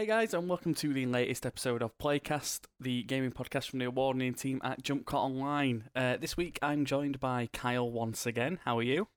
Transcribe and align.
Hey 0.00 0.06
guys, 0.06 0.32
and 0.32 0.48
welcome 0.48 0.72
to 0.76 0.94
the 0.94 1.04
latest 1.04 1.44
episode 1.44 1.82
of 1.82 1.98
Playcast, 1.98 2.60
the 2.80 3.02
gaming 3.02 3.32
podcast 3.32 3.68
from 3.68 3.80
the 3.80 3.84
award-winning 3.84 4.32
team 4.32 4.58
at 4.64 4.82
Jump 4.82 5.04
Cut 5.04 5.18
Online. 5.18 5.90
Uh, 5.94 6.16
this 6.16 6.38
week, 6.38 6.58
I'm 6.62 6.86
joined 6.86 7.20
by 7.20 7.50
Kyle 7.52 7.90
once 7.90 8.24
again. 8.24 8.60
How 8.64 8.78
are 8.78 8.82
you? 8.82 9.08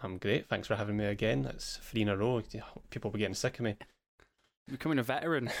I'm 0.00 0.16
great. 0.16 0.48
Thanks 0.48 0.68
for 0.68 0.76
having 0.76 0.96
me 0.96 1.06
again. 1.06 1.42
That's 1.42 1.78
three 1.78 2.02
in 2.02 2.08
a 2.08 2.16
row. 2.16 2.40
People 2.88 3.10
will 3.10 3.16
be 3.16 3.18
getting 3.18 3.34
sick 3.34 3.58
of 3.58 3.64
me. 3.64 3.74
Becoming 4.68 5.00
a 5.00 5.02
veteran. 5.02 5.50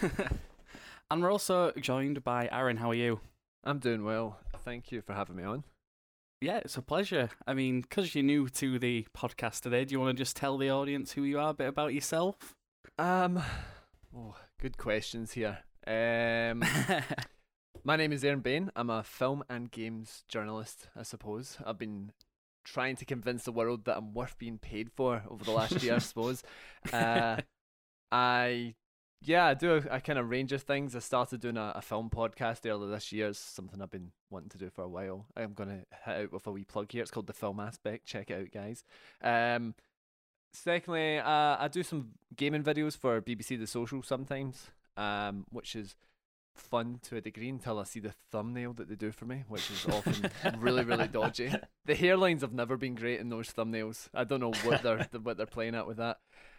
and 1.10 1.20
we're 1.20 1.32
also 1.32 1.72
joined 1.72 2.22
by 2.22 2.48
Aaron. 2.52 2.76
How 2.76 2.90
are 2.90 2.94
you? 2.94 3.18
I'm 3.64 3.80
doing 3.80 4.04
well. 4.04 4.38
Thank 4.64 4.92
you 4.92 5.02
for 5.02 5.14
having 5.14 5.34
me 5.34 5.42
on. 5.42 5.64
Yeah, 6.40 6.58
it's 6.58 6.76
a 6.76 6.82
pleasure. 6.82 7.30
I 7.44 7.54
mean, 7.54 7.80
because 7.80 8.14
you're 8.14 8.22
new 8.22 8.48
to 8.50 8.78
the 8.78 9.08
podcast 9.18 9.62
today, 9.62 9.84
do 9.84 9.94
you 9.94 9.98
want 9.98 10.16
to 10.16 10.22
just 10.22 10.36
tell 10.36 10.58
the 10.58 10.70
audience 10.70 11.10
who 11.10 11.24
you 11.24 11.40
are, 11.40 11.50
a 11.50 11.54
bit 11.54 11.66
about 11.66 11.92
yourself? 11.92 12.54
Um, 12.98 13.42
oh, 14.16 14.36
good 14.60 14.78
questions 14.78 15.32
here. 15.32 15.58
Um, 15.86 16.62
my 17.84 17.96
name 17.96 18.12
is 18.12 18.24
Aaron 18.24 18.40
Bayne. 18.40 18.70
I'm 18.76 18.90
a 18.90 19.02
film 19.02 19.42
and 19.48 19.70
games 19.70 20.24
journalist, 20.28 20.88
I 20.96 21.02
suppose. 21.02 21.58
I've 21.66 21.78
been 21.78 22.12
trying 22.64 22.96
to 22.96 23.04
convince 23.04 23.44
the 23.44 23.52
world 23.52 23.84
that 23.84 23.96
I'm 23.96 24.14
worth 24.14 24.38
being 24.38 24.58
paid 24.58 24.90
for 24.92 25.24
over 25.28 25.44
the 25.44 25.50
last 25.50 25.82
year, 25.82 25.96
I 25.96 25.98
suppose. 25.98 26.42
Uh, 26.92 27.38
I, 28.12 28.74
yeah, 29.20 29.46
I 29.46 29.54
do 29.54 29.74
a, 29.74 29.96
a 29.96 30.00
kind 30.00 30.18
of 30.18 30.30
range 30.30 30.52
of 30.52 30.62
things. 30.62 30.94
I 30.94 31.00
started 31.00 31.40
doing 31.40 31.56
a, 31.56 31.72
a 31.74 31.82
film 31.82 32.10
podcast 32.10 32.64
earlier 32.64 32.90
this 32.90 33.10
year. 33.10 33.26
It's 33.26 33.40
something 33.40 33.82
I've 33.82 33.90
been 33.90 34.12
wanting 34.30 34.50
to 34.50 34.58
do 34.58 34.70
for 34.70 34.82
a 34.82 34.88
while. 34.88 35.26
I'm 35.36 35.52
going 35.52 35.68
to 35.68 35.84
hit 36.04 36.22
out 36.22 36.32
with 36.32 36.46
a 36.46 36.52
wee 36.52 36.64
plug 36.64 36.92
here. 36.92 37.02
It's 37.02 37.10
called 37.10 37.26
The 37.26 37.32
Film 37.32 37.58
Aspect. 37.58 38.06
Check 38.06 38.30
it 38.30 38.40
out, 38.40 38.52
guys. 38.52 38.84
Um, 39.20 39.74
Secondly, 40.54 41.18
uh, 41.18 41.56
I 41.58 41.68
do 41.70 41.82
some 41.82 42.10
gaming 42.36 42.62
videos 42.62 42.96
for 42.96 43.20
BBC 43.20 43.58
The 43.58 43.66
Social 43.66 44.04
sometimes, 44.04 44.68
um, 44.96 45.46
which 45.50 45.74
is 45.74 45.96
fun 46.54 47.00
to 47.02 47.16
a 47.16 47.20
degree 47.20 47.48
until 47.48 47.80
I 47.80 47.84
see 47.84 47.98
the 47.98 48.14
thumbnail 48.30 48.72
that 48.74 48.88
they 48.88 48.94
do 48.94 49.10
for 49.10 49.24
me, 49.24 49.42
which 49.48 49.68
is 49.68 49.84
often 49.86 50.30
really, 50.60 50.84
really 50.84 51.08
dodgy. 51.08 51.52
The 51.86 51.94
hairlines 51.96 52.42
have 52.42 52.52
never 52.52 52.76
been 52.76 52.94
great 52.94 53.18
in 53.18 53.30
those 53.30 53.50
thumbnails. 53.50 54.08
I 54.14 54.22
don't 54.22 54.38
know 54.38 54.52
what 54.62 54.82
they're 54.82 55.08
what 55.22 55.36
they're 55.36 55.46
playing 55.46 55.74
at 55.74 55.88
with 55.88 55.96
that. 55.96 56.18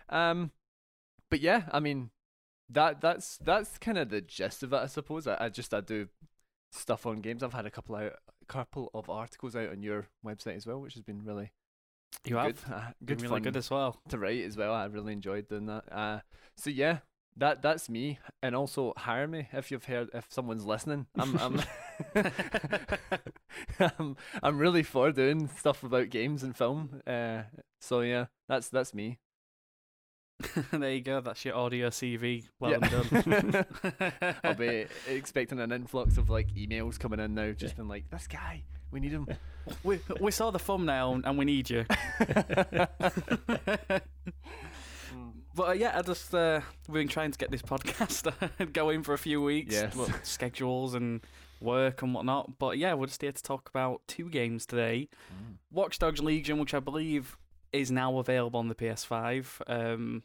Um, 0.09 0.51
but 1.29 1.39
yeah, 1.39 1.63
I 1.71 1.79
mean, 1.79 2.09
that 2.69 2.99
that's 2.99 3.37
that's 3.37 3.77
kind 3.77 3.97
of 3.97 4.09
the 4.09 4.19
gist 4.19 4.61
of 4.61 4.73
it, 4.73 4.77
I 4.77 4.87
suppose. 4.87 5.25
I, 5.25 5.37
I 5.39 5.49
just 5.49 5.73
I 5.73 5.79
do 5.79 6.09
stuff 6.69 7.05
on 7.05 7.21
games. 7.21 7.43
I've 7.43 7.53
had 7.53 7.65
a 7.65 7.71
couple 7.71 7.95
out, 7.95 8.11
a 8.41 8.45
couple 8.45 8.91
of 8.93 9.09
articles 9.09 9.55
out 9.55 9.69
on 9.69 9.81
your 9.81 10.07
website 10.25 10.57
as 10.57 10.67
well, 10.67 10.81
which 10.81 10.95
has 10.95 11.03
been 11.03 11.23
really 11.23 11.53
you 12.25 12.37
have 12.37 12.63
good, 12.63 12.73
uh, 12.73 12.81
good 13.03 13.21
really 13.21 13.29
fun 13.35 13.41
good 13.43 13.57
as 13.57 13.69
well 13.69 13.99
to 14.09 14.17
write 14.17 14.43
as 14.43 14.57
well. 14.57 14.73
I 14.73 14.85
really 14.85 15.13
enjoyed 15.13 15.47
doing 15.47 15.65
that. 15.67 15.83
Uh, 15.91 16.19
so 16.55 16.69
yeah, 16.69 16.99
that 17.37 17.61
that's 17.61 17.89
me. 17.89 18.19
And 18.41 18.55
also 18.55 18.93
hire 18.97 19.27
me 19.27 19.47
if 19.51 19.71
you've 19.71 19.85
heard 19.85 20.09
if 20.13 20.25
someone's 20.29 20.65
listening. 20.65 21.07
I'm 21.17 21.37
I'm 21.37 21.61
I'm, 23.99 24.17
I'm 24.41 24.57
really 24.57 24.83
for 24.83 25.11
doing 25.11 25.47
stuff 25.47 25.83
about 25.83 26.09
games 26.09 26.43
and 26.43 26.55
film. 26.55 27.01
Uh, 27.05 27.43
so 27.81 28.01
yeah, 28.01 28.25
that's 28.47 28.69
that's 28.69 28.93
me. 28.93 29.19
there 30.71 30.91
you 30.91 31.01
go. 31.01 31.21
That's 31.21 31.45
your 31.45 31.55
audio 31.55 31.89
CV. 31.89 32.45
Well 32.59 32.71
Yeah. 32.71 32.89
done. 32.89 33.65
I'll 34.43 34.53
be 34.53 34.85
expecting 35.07 35.59
an 35.59 35.71
influx 35.71 36.17
of 36.17 36.29
like 36.29 36.53
emails 36.55 36.99
coming 36.99 37.19
in 37.19 37.33
now, 37.35 37.51
just 37.53 37.77
been 37.77 37.87
like, 37.87 38.09
this 38.09 38.27
guy, 38.27 38.63
we 38.95 39.01
need 39.01 39.11
him. 39.11 39.27
we, 39.83 39.99
we 40.21 40.31
saw 40.31 40.51
the 40.51 40.59
thumbnail 40.59 41.19
and 41.25 41.37
we 41.37 41.43
need 41.43 41.69
you. 41.69 41.85
But 45.53 45.69
uh, 45.69 45.71
yeah, 45.71 45.97
I 45.97 46.01
just 46.01 46.35
uh, 46.35 46.59
we've 46.89 47.01
been 47.01 47.07
trying 47.07 47.31
to 47.31 47.37
get 47.37 47.49
this 47.49 47.61
podcast 47.61 48.29
going 48.73 49.03
for 49.03 49.13
a 49.13 49.17
few 49.17 49.41
weeks. 49.41 49.73
Yes. 49.73 49.95
schedules 50.23 50.95
and 50.95 51.21
work 51.61 52.01
and 52.01 52.13
whatnot. 52.13 52.59
But 52.59 52.77
yeah, 52.77 52.93
we're 52.93 53.05
just 53.05 53.21
here 53.21 53.31
to 53.31 53.41
talk 53.41 53.69
about 53.69 54.01
two 54.05 54.29
games 54.29 54.65
today: 54.65 55.07
Watch 55.71 55.97
Dogs 55.97 56.19
Legion, 56.19 56.59
which 56.59 56.73
I 56.73 56.81
believe 56.81 57.37
is 57.71 57.89
now 57.89 58.17
available 58.17 58.59
on 58.59 58.67
the 58.67 58.75
PS5. 58.75 59.61
Um, 59.67 60.23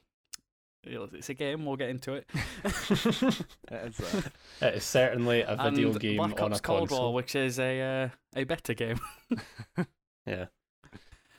it's 0.85 1.29
a 1.29 1.35
game. 1.35 1.65
We'll 1.67 1.77
get 1.77 1.91
into 1.91 2.15
it. 2.15 2.29
It's, 3.73 4.01
uh, 4.01 4.23
It 4.63 4.75
is 4.75 4.85
certainly 4.85 5.43
a 5.43 5.57
video 5.57 5.91
and 5.91 6.01
game 6.01 6.17
Black 6.17 6.41
on 6.43 6.53
a 6.53 6.59
Cold 6.59 6.89
console. 6.89 7.07
War, 7.07 7.15
which 7.15 7.35
is 7.35 7.59
a 7.59 7.81
uh, 7.81 8.09
a 8.35 8.45
better 8.45 8.75
game. 8.75 8.99
Yeah. 10.27 10.47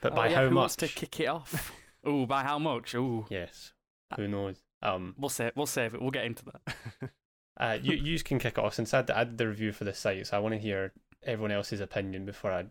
But 0.01 0.13
Oh, 0.13 0.15
by 0.15 0.29
yeah, 0.29 0.35
how 0.35 0.43
who 0.45 0.49
much? 0.51 0.61
wants 0.61 0.75
to 0.77 0.87
kick 0.87 1.19
it 1.19 1.27
off? 1.27 1.71
Ooh, 2.07 2.25
by 2.25 2.43
how 2.43 2.57
much? 2.57 2.95
Ooh, 2.95 3.25
Yes. 3.29 3.73
Who 4.15 4.27
knows? 4.27 4.57
Um, 4.81 5.15
we'll 5.17 5.29
save. 5.29 5.51
We'll 5.55 5.67
save 5.67 5.93
it. 5.93 6.01
We'll 6.01 6.11
get 6.11 6.25
into 6.25 6.43
that. 6.45 7.09
uh, 7.57 7.77
you 7.81 7.93
you 7.95 8.19
can 8.19 8.39
kick 8.39 8.57
it 8.57 8.63
off 8.63 8.73
since 8.73 8.93
I 8.93 9.01
did, 9.03 9.11
I 9.15 9.23
did 9.23 9.37
the 9.37 9.47
review 9.47 9.71
for 9.71 9.83
the 9.85 9.93
site, 9.93 10.27
so 10.27 10.35
I 10.37 10.39
want 10.39 10.53
to 10.55 10.59
hear 10.59 10.91
everyone 11.23 11.51
else's 11.51 11.79
opinion 11.79 12.25
before 12.25 12.51
I, 12.51 12.61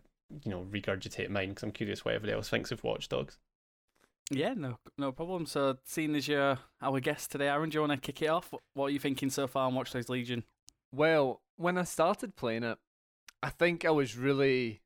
you 0.43 0.51
know, 0.51 0.65
regurgitate 0.69 1.29
mine 1.29 1.49
because 1.49 1.63
I'm 1.63 1.71
curious 1.71 2.03
what 2.03 2.13
everybody 2.13 2.35
else 2.35 2.49
thinks 2.49 2.71
of 2.71 2.83
Watch 2.83 3.07
Dogs. 3.09 3.37
Yeah, 4.31 4.53
no, 4.55 4.77
no 4.97 5.11
problem. 5.11 5.45
So, 5.45 5.77
seeing 5.83 6.15
as 6.15 6.27
you're 6.27 6.57
our 6.81 6.99
guest 7.01 7.31
today, 7.31 7.49
Aaron, 7.49 7.69
do 7.69 7.75
you 7.75 7.81
want 7.81 7.91
to 7.91 7.97
kick 7.97 8.21
it 8.21 8.27
off? 8.27 8.53
What 8.73 8.85
are 8.85 8.89
you 8.89 8.99
thinking 8.99 9.29
so 9.29 9.45
far 9.45 9.67
on 9.67 9.75
Watch 9.75 9.91
Dogs 9.91 10.07
Legion? 10.07 10.45
Well, 10.93 11.41
when 11.57 11.77
I 11.77 11.83
started 11.83 12.37
playing 12.37 12.63
it, 12.63 12.77
I 13.43 13.49
think 13.49 13.83
I 13.83 13.89
was 13.89 14.15
really 14.15 14.81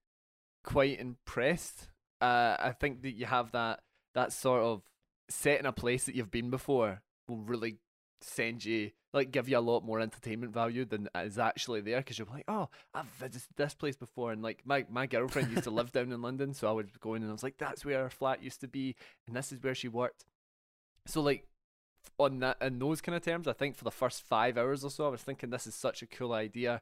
quite 0.64 1.00
impressed. 1.00 1.90
Uh, 2.20 2.58
I 2.60 2.72
think 2.72 3.04
that 3.04 3.12
you 3.12 3.28
have 3.28 3.52
that 3.52 3.82
that 4.16 4.34
sort 4.34 4.62
of 4.62 4.82
set 5.30 5.60
in 5.60 5.66
a 5.68 5.72
place 5.72 6.06
that 6.06 6.16
you've 6.16 6.32
been 6.32 6.50
before 6.50 7.04
will 7.28 7.38
really 7.38 7.78
send 8.22 8.66
you 8.66 8.92
like 9.16 9.32
give 9.32 9.48
you 9.48 9.58
a 9.58 9.60
lot 9.60 9.86
more 9.86 10.02
entertainment 10.02 10.54
value 10.54 10.84
than 10.84 11.08
is 11.16 11.40
actually 11.40 11.80
there 11.80 12.00
because 12.00 12.20
you're 12.20 12.28
like, 12.30 12.44
oh, 12.50 12.68
I've 12.94 13.06
visited 13.06 13.48
this 13.56 13.74
place 13.74 13.96
before, 13.96 14.34
and 14.34 14.44
like 14.44 14.60
my 14.66 14.86
my 14.90 15.08
girlfriend 15.08 15.52
used 15.52 15.64
to 15.64 15.72
live 15.72 15.94
down 15.94 16.12
in 16.12 16.22
London, 16.22 16.54
so 16.54 16.68
I 16.68 16.74
would 16.74 17.00
go 17.00 17.14
in 17.14 17.22
and 17.22 17.32
I 17.32 17.34
was 17.34 17.42
like, 17.42 17.58
that's 17.58 17.86
where 17.86 18.04
her 18.04 18.10
flat 18.10 18.44
used 18.44 18.60
to 18.62 18.68
be, 18.68 18.96
and 19.26 19.36
this 19.36 19.54
is 19.54 19.64
where 19.64 19.74
she 19.74 19.88
worked. 19.88 20.26
So 21.08 21.22
like 21.22 21.48
on 22.20 22.40
that 22.40 22.58
in 22.62 22.78
those 22.78 23.00
kind 23.00 23.16
of 23.16 23.24
terms, 23.24 23.48
I 23.48 23.54
think 23.54 23.78
for 23.78 23.86
the 23.86 23.92
first 23.92 24.22
five 24.22 24.58
hours 24.58 24.84
or 24.84 24.92
so, 24.92 25.06
I 25.06 25.10
was 25.10 25.22
thinking 25.22 25.50
this 25.50 25.66
is 25.66 25.76
such 25.76 26.02
a 26.02 26.08
cool 26.08 26.34
idea, 26.34 26.82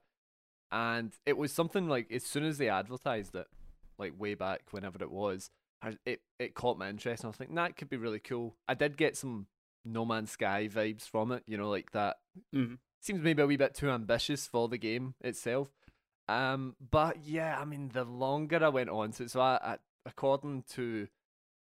and 0.71 1.13
it 1.27 1.37
was 1.37 1.53
something 1.53 1.87
like 1.87 2.11
as 2.11 2.23
soon 2.23 2.45
as 2.45 2.57
they 2.57 2.67
advertised 2.67 3.35
it, 3.35 3.47
like 3.99 4.19
way 4.19 4.33
back 4.33 4.61
whenever 4.71 5.03
it 5.03 5.11
was, 5.11 5.51
it 6.03 6.21
it 6.39 6.55
caught 6.55 6.79
my 6.79 6.89
interest, 6.89 7.21
and 7.21 7.27
I 7.27 7.29
was 7.29 7.37
thinking 7.37 7.57
that 7.57 7.77
could 7.77 7.89
be 7.89 7.97
really 7.97 8.19
cool. 8.19 8.55
I 8.67 8.73
did 8.73 8.97
get 8.97 9.15
some 9.15 9.45
No 9.85 10.05
Man's 10.05 10.31
Sky 10.31 10.69
vibes 10.71 11.07
from 11.09 11.31
it, 11.31 11.43
you 11.47 11.57
know, 11.57 11.69
like 11.69 11.91
that 11.91 12.17
Mm. 12.53 12.77
seems 12.99 13.21
maybe 13.21 13.41
a 13.41 13.47
wee 13.47 13.57
bit 13.57 13.75
too 13.75 13.89
ambitious 13.89 14.47
for 14.47 14.67
the 14.67 14.77
game 14.77 15.15
itself. 15.21 15.69
Um, 16.27 16.75
but 16.79 17.23
yeah, 17.25 17.59
I 17.59 17.65
mean, 17.65 17.89
the 17.89 18.05
longer 18.05 18.63
I 18.63 18.69
went 18.69 18.89
on 18.89 19.11
to, 19.13 19.27
so 19.27 19.41
I, 19.41 19.59
I 19.61 19.77
according 20.05 20.63
to 20.71 21.07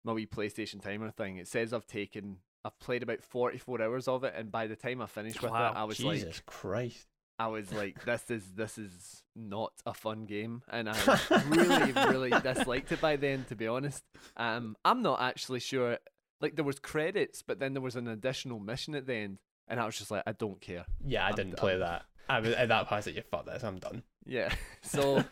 my 0.04 0.12
wee 0.12 0.26
PlayStation 0.26 0.82
timer 0.82 1.10
thing, 1.10 1.38
it 1.38 1.48
says 1.48 1.72
I've 1.72 1.86
taken, 1.86 2.38
I've 2.64 2.78
played 2.78 3.02
about 3.02 3.22
forty 3.22 3.58
four 3.58 3.80
hours 3.80 4.06
of 4.06 4.22
it, 4.24 4.34
and 4.36 4.52
by 4.52 4.66
the 4.66 4.76
time 4.76 5.00
I 5.00 5.06
finished 5.06 5.40
with 5.42 5.50
Wow, 5.52 5.72
it, 5.72 5.76
I 5.76 5.84
was 5.84 5.96
Jesus 5.96 6.06
like, 6.06 6.18
Jesus 6.20 6.42
Christ. 6.44 7.06
I 7.38 7.46
was 7.48 7.72
like, 7.72 8.04
this 8.04 8.30
is 8.30 8.52
this 8.54 8.76
is 8.78 9.22
not 9.34 9.72
a 9.86 9.94
fun 9.94 10.26
game, 10.26 10.62
and 10.68 10.88
I 10.90 11.18
really 11.48 11.92
really 11.92 12.30
disliked 12.42 12.92
it 12.92 13.00
by 13.00 13.16
then. 13.16 13.44
To 13.48 13.56
be 13.56 13.66
honest, 13.66 14.04
um, 14.36 14.76
I'm 14.84 15.00
not 15.02 15.22
actually 15.22 15.60
sure. 15.60 15.98
Like 16.40 16.56
there 16.56 16.64
was 16.64 16.78
credits, 16.78 17.42
but 17.42 17.58
then 17.58 17.72
there 17.74 17.82
was 17.82 17.96
an 17.96 18.08
additional 18.08 18.58
mission 18.60 18.94
at 18.94 19.06
the 19.06 19.14
end, 19.14 19.38
and 19.68 19.80
I 19.80 19.86
was 19.86 19.96
just 19.96 20.10
like, 20.10 20.22
I 20.26 20.32
don't 20.32 20.60
care. 20.60 20.84
Yeah, 21.04 21.24
I 21.24 21.28
I'm 21.30 21.34
didn't 21.34 21.52
d- 21.52 21.56
play 21.60 21.78
that. 21.78 22.04
I 22.28 22.40
was 22.40 22.50
at 22.54 22.68
that 22.68 22.88
point. 22.88 22.92
I 22.92 22.96
was 22.96 23.06
like, 23.06 23.30
"Fuck 23.30 23.46
this, 23.46 23.62
I'm 23.64 23.78
done." 23.78 24.02
Yeah. 24.26 24.52
So 24.82 25.24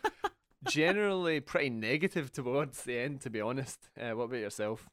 generally 0.67 1.39
pretty 1.41 1.69
negative 1.69 2.31
towards 2.31 2.83
the 2.83 2.97
end, 2.97 3.21
to 3.21 3.29
be 3.29 3.41
honest. 3.41 3.89
Uh, 3.99 4.11
what 4.11 4.25
about 4.25 4.37
yourself? 4.39 4.87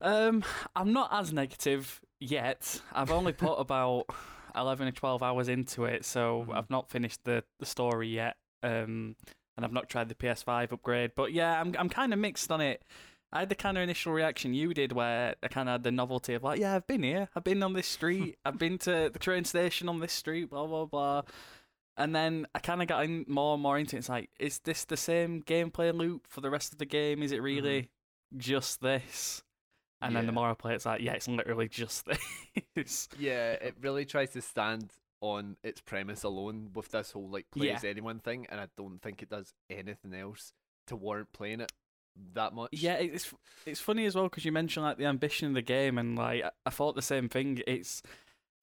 Um, 0.00 0.44
I'm 0.76 0.92
not 0.92 1.10
as 1.12 1.32
negative 1.32 2.00
yet. 2.20 2.80
I've 2.92 3.10
only 3.10 3.32
put 3.32 3.54
about 3.58 4.06
eleven 4.54 4.86
or 4.88 4.92
twelve 4.92 5.22
hours 5.22 5.48
into 5.48 5.84
it, 5.86 6.04
so 6.04 6.44
Mhm. 6.48 6.56
I've 6.56 6.70
not 6.70 6.90
finished 6.90 7.24
the 7.24 7.44
the 7.58 7.66
story 7.66 8.08
yet. 8.08 8.36
Um, 8.62 9.16
and 9.56 9.64
I've 9.64 9.72
not 9.72 9.88
tried 9.88 10.08
the 10.08 10.14
PS5 10.14 10.72
upgrade. 10.72 11.12
But 11.16 11.32
yeah, 11.32 11.60
I'm 11.60 11.74
I'm 11.78 11.88
kind 11.88 12.12
of 12.12 12.18
mixed 12.18 12.50
on 12.52 12.60
it. 12.60 12.82
I 13.32 13.40
had 13.40 13.48
the 13.50 13.54
kind 13.54 13.76
of 13.76 13.82
initial 13.82 14.12
reaction 14.12 14.54
you 14.54 14.72
did, 14.72 14.92
where 14.92 15.34
I 15.42 15.48
kind 15.48 15.68
of 15.68 15.74
had 15.74 15.82
the 15.82 15.92
novelty 15.92 16.34
of 16.34 16.42
like, 16.42 16.60
yeah, 16.60 16.74
I've 16.74 16.86
been 16.86 17.02
here, 17.02 17.28
I've 17.36 17.44
been 17.44 17.62
on 17.62 17.74
this 17.74 17.86
street, 17.86 18.38
I've 18.44 18.58
been 18.58 18.78
to 18.78 19.10
the 19.12 19.18
train 19.18 19.44
station 19.44 19.88
on 19.88 20.00
this 20.00 20.12
street, 20.12 20.50
blah 20.50 20.66
blah 20.66 20.86
blah. 20.86 21.22
And 21.96 22.14
then 22.14 22.46
I 22.54 22.60
kind 22.60 22.80
of 22.80 22.86
got 22.86 23.04
in 23.04 23.24
more 23.28 23.54
and 23.54 23.62
more 23.62 23.76
into 23.76 23.96
it. 23.96 23.98
It's 23.98 24.08
like, 24.08 24.30
is 24.38 24.60
this 24.60 24.84
the 24.84 24.96
same 24.96 25.42
gameplay 25.42 25.92
loop 25.92 26.26
for 26.28 26.40
the 26.40 26.48
rest 26.48 26.72
of 26.72 26.78
the 26.78 26.86
game? 26.86 27.22
Is 27.22 27.32
it 27.32 27.36
mm-hmm. 27.36 27.44
really 27.44 27.90
just 28.36 28.80
this? 28.80 29.42
And 30.00 30.14
then 30.14 30.26
the 30.26 30.32
Yeah. 30.32 30.34
more 30.34 30.50
I 30.50 30.54
play, 30.54 30.74
it's 30.74 30.86
like, 30.86 31.00
yeah, 31.00 31.14
it's 31.14 31.26
literally 31.26 31.68
just 31.68 32.06
this. 32.76 33.08
Yeah, 33.18 33.54
it 33.54 33.74
really 33.80 34.04
tries 34.04 34.30
to 34.30 34.40
stand 34.40 34.92
on 35.20 35.56
its 35.64 35.80
premise 35.80 36.22
alone 36.22 36.70
with 36.72 36.88
this 36.90 37.10
whole 37.10 37.28
like 37.28 37.50
play 37.50 37.66
Yeah. 37.66 37.74
as 37.74 37.84
anyone 37.84 38.20
thing, 38.20 38.46
and 38.48 38.60
I 38.60 38.68
don't 38.76 39.02
think 39.02 39.20
it 39.20 39.28
does 39.28 39.52
anything 39.68 40.14
else 40.14 40.52
to 40.86 40.94
warrant 40.94 41.32
playing 41.32 41.60
it. 41.60 41.72
That 42.34 42.52
much. 42.54 42.70
Yeah, 42.72 42.94
it's 42.94 43.32
it's 43.66 43.80
funny 43.80 44.06
as 44.06 44.14
well 44.14 44.24
because 44.24 44.44
you 44.44 44.52
mentioned 44.52 44.84
like 44.84 44.98
the 44.98 45.06
ambition 45.06 45.48
of 45.48 45.54
the 45.54 45.62
game, 45.62 45.98
and 45.98 46.16
like 46.16 46.44
I- 46.44 46.50
I 46.66 46.70
thought 46.70 46.94
the 46.96 47.02
same 47.02 47.28
thing. 47.28 47.62
It's 47.66 48.02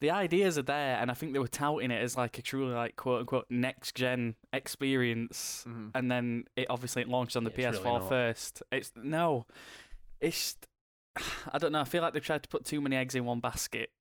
the 0.02 0.12
ideas 0.12 0.58
are 0.58 0.62
there, 0.64 0.98
and 0.98 1.10
I 1.10 1.14
think 1.14 1.34
they 1.34 1.40
were 1.40 1.48
touting 1.48 1.90
it 1.92 2.02
as 2.02 2.18
like 2.18 2.38
a 2.38 2.42
truly 2.42 2.74
like 2.74 2.96
quote 2.96 3.22
unquote 3.22 3.46
next 3.50 3.96
gen 3.96 4.36
experience, 4.52 5.64
Mhm. 5.68 5.92
and 5.96 6.12
then 6.12 6.46
it 6.56 6.68
obviously 6.70 7.02
it 7.02 7.08
launched 7.10 7.36
on 7.36 7.44
the 7.44 7.52
Yeah, 7.56 7.70
it's 7.70 7.80
PS4 7.80 8.00
really 8.00 8.10
first. 8.10 8.64
It's 8.72 8.92
no, 8.96 9.46
it's 10.20 10.58
I 11.52 11.58
don't 11.58 11.72
know. 11.72 11.82
I 11.82 11.86
feel 11.86 12.02
like 12.02 12.14
they've 12.14 12.24
tried 12.24 12.44
to 12.44 12.50
put 12.50 12.66
too 12.66 12.82
many 12.82 12.96
eggs 12.96 13.16
in 13.16 13.26
one 13.26 13.40
basket. 13.40 13.92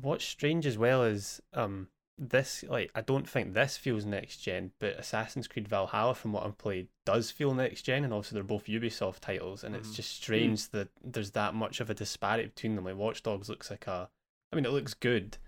What's 0.00 0.24
strange 0.24 0.66
as 0.66 0.76
well 0.78 1.04
is 1.04 1.40
um 1.52 1.88
this 2.16 2.64
like 2.68 2.90
I 2.94 3.00
don't 3.00 3.28
think 3.28 3.54
this 3.54 3.76
feels 3.76 4.04
next 4.04 4.38
gen, 4.38 4.72
but 4.78 4.98
Assassin's 4.98 5.48
Creed 5.48 5.68
Valhalla, 5.68 6.14
from 6.14 6.32
what 6.32 6.44
I've 6.44 6.58
played, 6.58 6.88
does 7.04 7.30
feel 7.30 7.54
next 7.54 7.82
gen, 7.82 8.04
and 8.04 8.12
obviously 8.12 8.36
they're 8.36 8.44
both 8.44 8.66
Ubisoft 8.66 9.20
titles, 9.20 9.64
and 9.64 9.74
it's 9.74 9.90
Mhm. 9.90 9.96
just 9.96 10.10
strange 10.16 10.68
that 10.70 10.88
there's 11.02 11.32
that 11.32 11.54
much 11.54 11.80
of 11.80 11.90
a 11.90 11.94
disparity 11.94 12.48
between 12.48 12.76
them. 12.76 12.84
Like 12.84 12.96
Watch 12.96 13.22
Dogs 13.22 13.48
looks 13.48 13.70
like 13.70 13.86
a, 13.86 14.08
I 14.52 14.56
mean, 14.56 14.64
it 14.64 14.70
looks 14.70 14.94
good, 14.94 15.38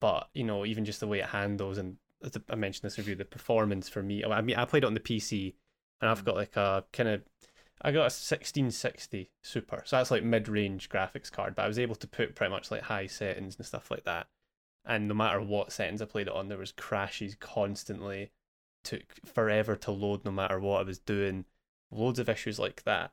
but 0.00 0.28
you 0.32 0.44
know, 0.44 0.64
even 0.64 0.84
just 0.84 1.00
the 1.00 1.08
way 1.08 1.18
it 1.20 1.26
handles, 1.26 1.78
and 1.78 1.96
as 2.22 2.32
I 2.48 2.54
mentioned 2.54 2.84
this 2.84 2.98
review, 2.98 3.16
the 3.16 3.24
performance 3.24 3.88
for 3.88 4.02
me. 4.02 4.24
I 4.24 4.40
mean, 4.40 4.56
I 4.56 4.64
played 4.64 4.84
it 4.84 4.86
on 4.86 4.94
the 4.94 5.00
PC, 5.00 5.56
and 6.00 6.08
I've 6.08 6.22
Mhm. 6.22 6.26
got 6.26 6.36
like 6.36 6.56
a 6.56 6.84
kind 6.92 7.08
of. 7.08 7.22
I 7.84 7.90
got 7.90 8.06
a 8.06 8.10
1660 8.10 9.32
Super, 9.42 9.82
so 9.84 9.96
that's 9.96 10.12
like 10.12 10.22
mid-range 10.22 10.88
graphics 10.88 11.32
card. 11.32 11.56
But 11.56 11.64
I 11.64 11.68
was 11.68 11.80
able 11.80 11.96
to 11.96 12.06
put 12.06 12.36
pretty 12.36 12.52
much 12.52 12.70
like 12.70 12.82
high 12.82 13.08
settings 13.08 13.56
and 13.56 13.66
stuff 13.66 13.90
like 13.90 14.04
that. 14.04 14.28
And 14.84 15.08
no 15.08 15.14
matter 15.14 15.40
what 15.40 15.72
settings 15.72 16.02
I 16.02 16.06
played 16.06 16.26
it 16.26 16.32
on, 16.32 16.48
there 16.48 16.58
was 16.58 16.72
crashes 16.72 17.36
constantly. 17.36 18.30
Took 18.84 19.14
forever 19.24 19.76
to 19.76 19.92
load, 19.92 20.24
no 20.24 20.32
matter 20.32 20.58
what 20.58 20.80
I 20.80 20.84
was 20.84 20.98
doing. 20.98 21.44
Loads 21.90 22.18
of 22.18 22.28
issues 22.28 22.58
like 22.58 22.82
that. 22.84 23.12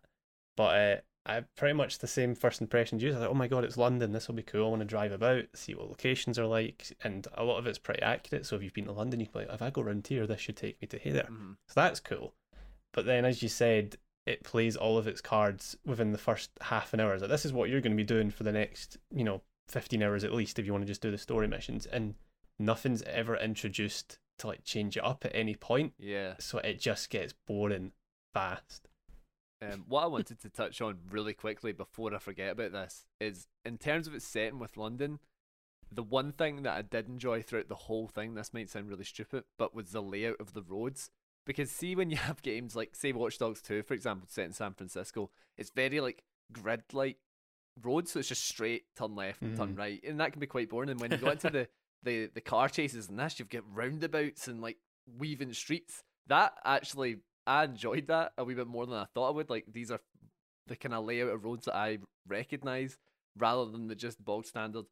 But 0.58 0.64
uh, 0.64 0.96
I 1.26 1.44
pretty 1.56 1.74
much 1.74 2.00
the 2.00 2.08
same 2.08 2.34
first 2.34 2.60
impressions. 2.60 3.04
You 3.04 3.14
I 3.14 3.18
like, 3.18 3.30
oh 3.30 3.36
my 3.36 3.48
god, 3.48 3.64
it's 3.64 3.78
London. 3.78 4.14
This 4.14 4.28
will 4.28 4.36
be 4.36 4.42
cool. 4.42 4.66
I 4.66 4.70
want 4.70 4.82
to 4.82 4.86
drive 4.86 5.12
about, 5.12 5.46
see 5.54 5.76
what 5.76 5.90
locations 5.90 6.40
are 6.40 6.48
like, 6.48 6.88
and 7.04 7.28
a 7.36 7.44
lot 7.44 7.60
of 7.60 7.68
it's 7.68 7.78
pretty 7.78 8.02
accurate. 8.02 8.48
So 8.48 8.56
if 8.56 8.64
you've 8.64 8.74
been 8.74 8.86
to 8.86 8.92
London, 8.92 9.20
you 9.20 9.28
can 9.28 9.42
be 9.42 9.46
like, 9.46 9.54
if 9.54 9.62
I 9.62 9.70
go 9.70 9.82
around 9.82 10.08
here, 10.08 10.26
this 10.26 10.42
should 10.42 10.58
take 10.58 10.82
me 10.82 10.88
to 10.88 10.98
here. 10.98 11.28
Mhm. 11.30 11.58
So 11.68 11.74
that's 11.76 12.00
cool. 12.00 12.34
But 12.94 13.06
then, 13.06 13.26
as 13.26 13.44
you 13.44 13.50
said, 13.50 13.98
it 14.26 14.44
plays 14.44 14.76
all 14.76 14.98
of 14.98 15.08
its 15.08 15.22
cards 15.22 15.78
within 15.86 16.12
the 16.12 16.18
first 16.18 16.50
half 16.62 16.94
an 16.94 17.00
hour. 17.00 17.20
Like, 17.20 17.30
this 17.30 17.46
is 17.46 17.54
what 17.54 17.70
you're 17.70 17.82
going 17.82 17.96
to 17.96 17.98
be 17.98 18.04
doing 18.04 18.32
for 18.32 18.44
the 18.44 18.52
next, 18.52 18.98
you 19.14 19.24
know, 19.24 19.42
15 19.70 20.02
hours 20.04 20.24
at 20.24 20.34
least 20.34 20.60
if 20.60 20.66
you 20.66 20.72
want 20.72 20.84
to 20.84 20.88
just 20.88 21.02
do 21.02 21.12
the 21.12 21.18
story 21.18 21.48
missions. 21.48 21.86
And 21.86 22.16
nothing's 22.58 23.02
ever 23.04 23.36
introduced 23.38 24.20
to 24.40 24.48
like 24.48 24.64
change 24.64 24.98
it 24.98 25.04
up 25.04 25.26
at 25.26 25.36
any 25.36 25.56
point. 25.56 25.94
Yeah. 26.00 26.34
So 26.40 26.60
it 26.60 26.80
just 26.80 27.10
gets 27.10 27.34
boring 27.48 27.92
fast. 28.34 28.88
Um, 29.62 29.86
what 29.88 30.04
I 30.04 30.08
wanted 30.08 30.40
to 30.42 30.50
touch 30.50 30.82
on 30.82 31.00
really 31.12 31.34
quickly 31.34 31.74
before 31.74 32.16
I 32.16 32.20
forget 32.20 32.52
about 32.52 32.72
this 32.72 33.06
is 33.20 33.48
in 33.66 33.78
terms 33.78 34.08
of 34.08 34.16
its 34.16 34.26
setting 34.26 34.60
with 34.60 34.78
London, 34.78 35.20
the 35.92 36.04
one 36.04 36.32
thing 36.32 36.64
that 36.64 36.78
I 36.78 36.82
did 36.82 37.10
enjoy 37.10 37.42
throughout 37.42 37.68
the 37.68 37.76
whole 37.76 38.08
thing, 38.08 38.34
this 38.34 38.54
might 38.54 38.70
sound 38.70 38.90
really 38.90 39.04
stupid, 39.04 39.44
but 39.58 39.76
was 39.76 39.92
the 39.92 40.02
layout 40.02 40.40
of 40.40 40.54
the 40.54 40.62
roads. 40.62 41.10
Because 41.46 41.72
see 41.72 41.96
when 41.96 42.10
you 42.10 42.18
have 42.18 42.42
games 42.42 42.76
like 42.76 42.96
say 42.96 43.12
Watch 43.12 43.38
Dogs 43.38 43.62
2, 43.62 43.84
for 43.84 43.94
example, 43.94 44.28
set 44.30 44.46
in 44.46 44.54
San 44.54 44.74
Francisco, 44.74 45.30
it's 45.58 45.72
very 45.72 46.00
like 46.00 46.24
grid 46.54 46.84
like 46.94 47.18
roads, 47.82 48.12
so 48.12 48.20
it's 48.20 48.30
just 48.30 48.48
straight, 48.48 48.84
turn 48.98 49.16
left, 49.16 49.42
and 49.42 49.56
turn 49.56 49.76
mm. 49.76 49.78
right. 49.78 50.04
And 50.04 50.20
that 50.20 50.32
can 50.32 50.40
be 50.40 50.48
quite 50.48 50.70
boring. 50.70 50.90
And 50.90 51.00
when 51.00 51.12
you 51.12 51.18
go 51.18 51.32
into 51.32 51.50
the, 51.50 51.68
the, 52.04 52.30
the 52.34 52.42
car 52.42 52.70
chases 52.70 53.10
and 53.10 53.20
this, 53.20 53.40
you've 53.40 53.50
got 53.50 53.64
roundabouts 53.74 54.48
and 54.48 54.62
like 54.62 54.78
weaving 55.18 55.54
streets. 55.54 56.04
That 56.28 56.54
actually 56.64 57.18
I 57.48 57.64
enjoyed 57.64 58.08
that 58.08 58.34
a 58.38 58.44
wee 58.44 58.54
bit 58.54 58.68
more 58.68 58.86
than 58.86 58.96
I 58.96 59.06
thought 59.14 59.30
I 59.30 59.32
would. 59.32 59.50
Like 59.50 59.66
these 59.72 59.92
are 59.92 60.00
the 60.68 60.76
kind 60.76 60.94
of 60.94 61.06
layout 61.06 61.30
of 61.30 61.44
roads 61.44 61.66
that 61.66 61.76
I 61.76 61.98
recognize 62.28 62.98
rather 63.38 63.66
than 63.70 63.88
the 63.88 63.96
just 63.96 64.24
bog 64.24 64.46
standard 64.46 64.86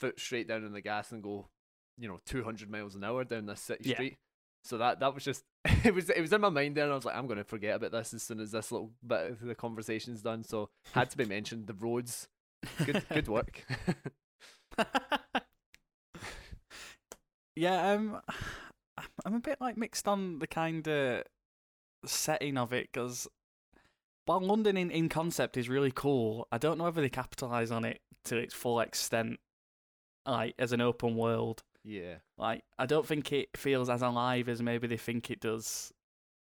foot 0.00 0.18
straight 0.18 0.48
down 0.48 0.64
in 0.64 0.72
the 0.72 0.80
gas 0.80 1.12
and 1.12 1.22
go, 1.22 1.48
you 1.96 2.08
know, 2.08 2.18
200 2.26 2.70
miles 2.70 2.94
an 2.96 3.04
hour 3.04 3.24
down 3.24 3.46
this 3.46 3.60
city 3.60 3.90
Yeah. 3.90 3.94
street. 3.94 4.18
So 4.64 4.78
that 4.78 5.00
that 5.00 5.14
was 5.14 5.24
just 5.24 5.44
it 5.84 5.94
was 5.94 6.10
it 6.10 6.20
was 6.20 6.32
in 6.32 6.40
my 6.40 6.48
mind 6.48 6.76
there 6.76 6.84
and 6.84 6.92
I 6.92 6.96
was 6.96 7.04
like 7.04 7.16
I'm 7.16 7.26
going 7.26 7.38
to 7.38 7.44
forget 7.44 7.76
about 7.76 7.92
this 7.92 8.12
as 8.14 8.22
soon 8.22 8.40
as 8.40 8.50
this 8.50 8.72
little 8.72 8.90
bit 9.06 9.30
of 9.30 9.40
the 9.40 9.54
conversation's 9.54 10.22
done. 10.22 10.42
So 10.42 10.70
had 10.92 11.10
to 11.10 11.16
be 11.16 11.24
mentioned 11.24 11.66
the 11.66 11.74
roads. 11.74 12.28
Good 12.84 13.04
good 13.12 13.28
work. 13.28 13.64
yeah, 17.54 17.92
um, 17.92 18.20
I'm 19.24 19.34
a 19.34 19.40
bit 19.40 19.60
like 19.60 19.76
mixed 19.76 20.08
on 20.08 20.40
the 20.40 20.46
kind 20.46 20.86
of 20.88 21.22
setting 22.04 22.58
of 22.58 22.72
it 22.72 22.88
because 22.92 23.28
while 24.26 24.40
London 24.40 24.76
in, 24.76 24.90
in 24.90 25.08
concept 25.08 25.56
is 25.56 25.68
really 25.68 25.92
cool, 25.92 26.46
I 26.50 26.58
don't 26.58 26.78
know 26.78 26.84
whether 26.84 27.02
they 27.02 27.08
capitalize 27.08 27.70
on 27.70 27.84
it 27.84 28.00
to 28.24 28.36
its 28.36 28.54
full 28.54 28.80
extent, 28.80 29.38
like 30.26 30.54
as 30.58 30.72
an 30.72 30.80
open 30.80 31.16
world. 31.16 31.62
Yeah. 31.84 32.16
Like, 32.38 32.62
I 32.78 32.86
don't 32.86 33.06
think 33.06 33.32
it 33.32 33.56
feels 33.56 33.88
as 33.88 34.02
alive 34.02 34.48
as 34.48 34.62
maybe 34.62 34.86
they 34.86 34.96
think 34.96 35.30
it 35.30 35.40
does. 35.40 35.92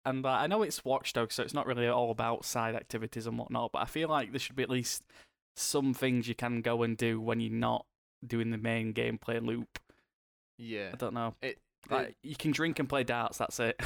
And 0.05 0.25
uh, 0.25 0.29
I 0.29 0.47
know 0.47 0.63
it's 0.63 0.85
Watchdog, 0.85 1.31
so 1.31 1.43
it's 1.43 1.53
not 1.53 1.67
really 1.67 1.87
all 1.87 2.11
about 2.11 2.45
side 2.45 2.75
activities 2.75 3.27
and 3.27 3.37
whatnot, 3.37 3.71
but 3.73 3.81
I 3.81 3.85
feel 3.85 4.09
like 4.09 4.31
there 4.31 4.39
should 4.39 4.55
be 4.55 4.63
at 4.63 4.69
least 4.69 5.03
some 5.55 5.93
things 5.93 6.27
you 6.27 6.35
can 6.35 6.61
go 6.61 6.83
and 6.83 6.95
do 6.95 7.19
when 7.19 7.39
you're 7.39 7.51
not 7.51 7.85
doing 8.25 8.51
the 8.51 8.57
main 8.57 8.93
gameplay 8.93 9.45
loop. 9.45 9.79
Yeah. 10.57 10.89
I 10.93 10.95
don't 10.95 11.13
know. 11.13 11.35
It, 11.41 11.59
Like, 11.89 12.17
you 12.23 12.35
can 12.35 12.51
drink 12.51 12.79
and 12.79 12.89
play 12.89 13.03
darts, 13.03 13.37
that's 13.37 13.59
it. 13.59 13.79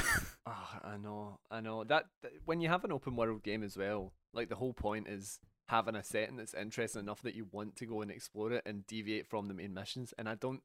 Ah, 0.46 0.80
I 0.84 0.96
know, 0.98 1.38
I 1.50 1.60
know. 1.60 1.84
That, 1.84 2.06
that 2.22 2.32
when 2.44 2.60
you 2.60 2.68
have 2.68 2.84
an 2.84 2.92
open 2.92 3.16
world 3.16 3.42
game 3.42 3.62
as 3.62 3.76
well, 3.76 4.12
like 4.32 4.48
the 4.48 4.56
whole 4.56 4.74
point 4.74 5.08
is 5.08 5.40
having 5.68 5.94
a 5.94 6.02
setting 6.02 6.36
that's 6.36 6.52
interesting 6.52 7.00
enough 7.00 7.22
that 7.22 7.34
you 7.34 7.46
want 7.50 7.76
to 7.76 7.86
go 7.86 8.02
and 8.02 8.10
explore 8.10 8.52
it 8.52 8.62
and 8.66 8.86
deviate 8.86 9.26
from 9.26 9.48
the 9.48 9.54
main 9.54 9.72
missions. 9.72 10.12
And 10.18 10.28
I 10.28 10.34
don't 10.34 10.62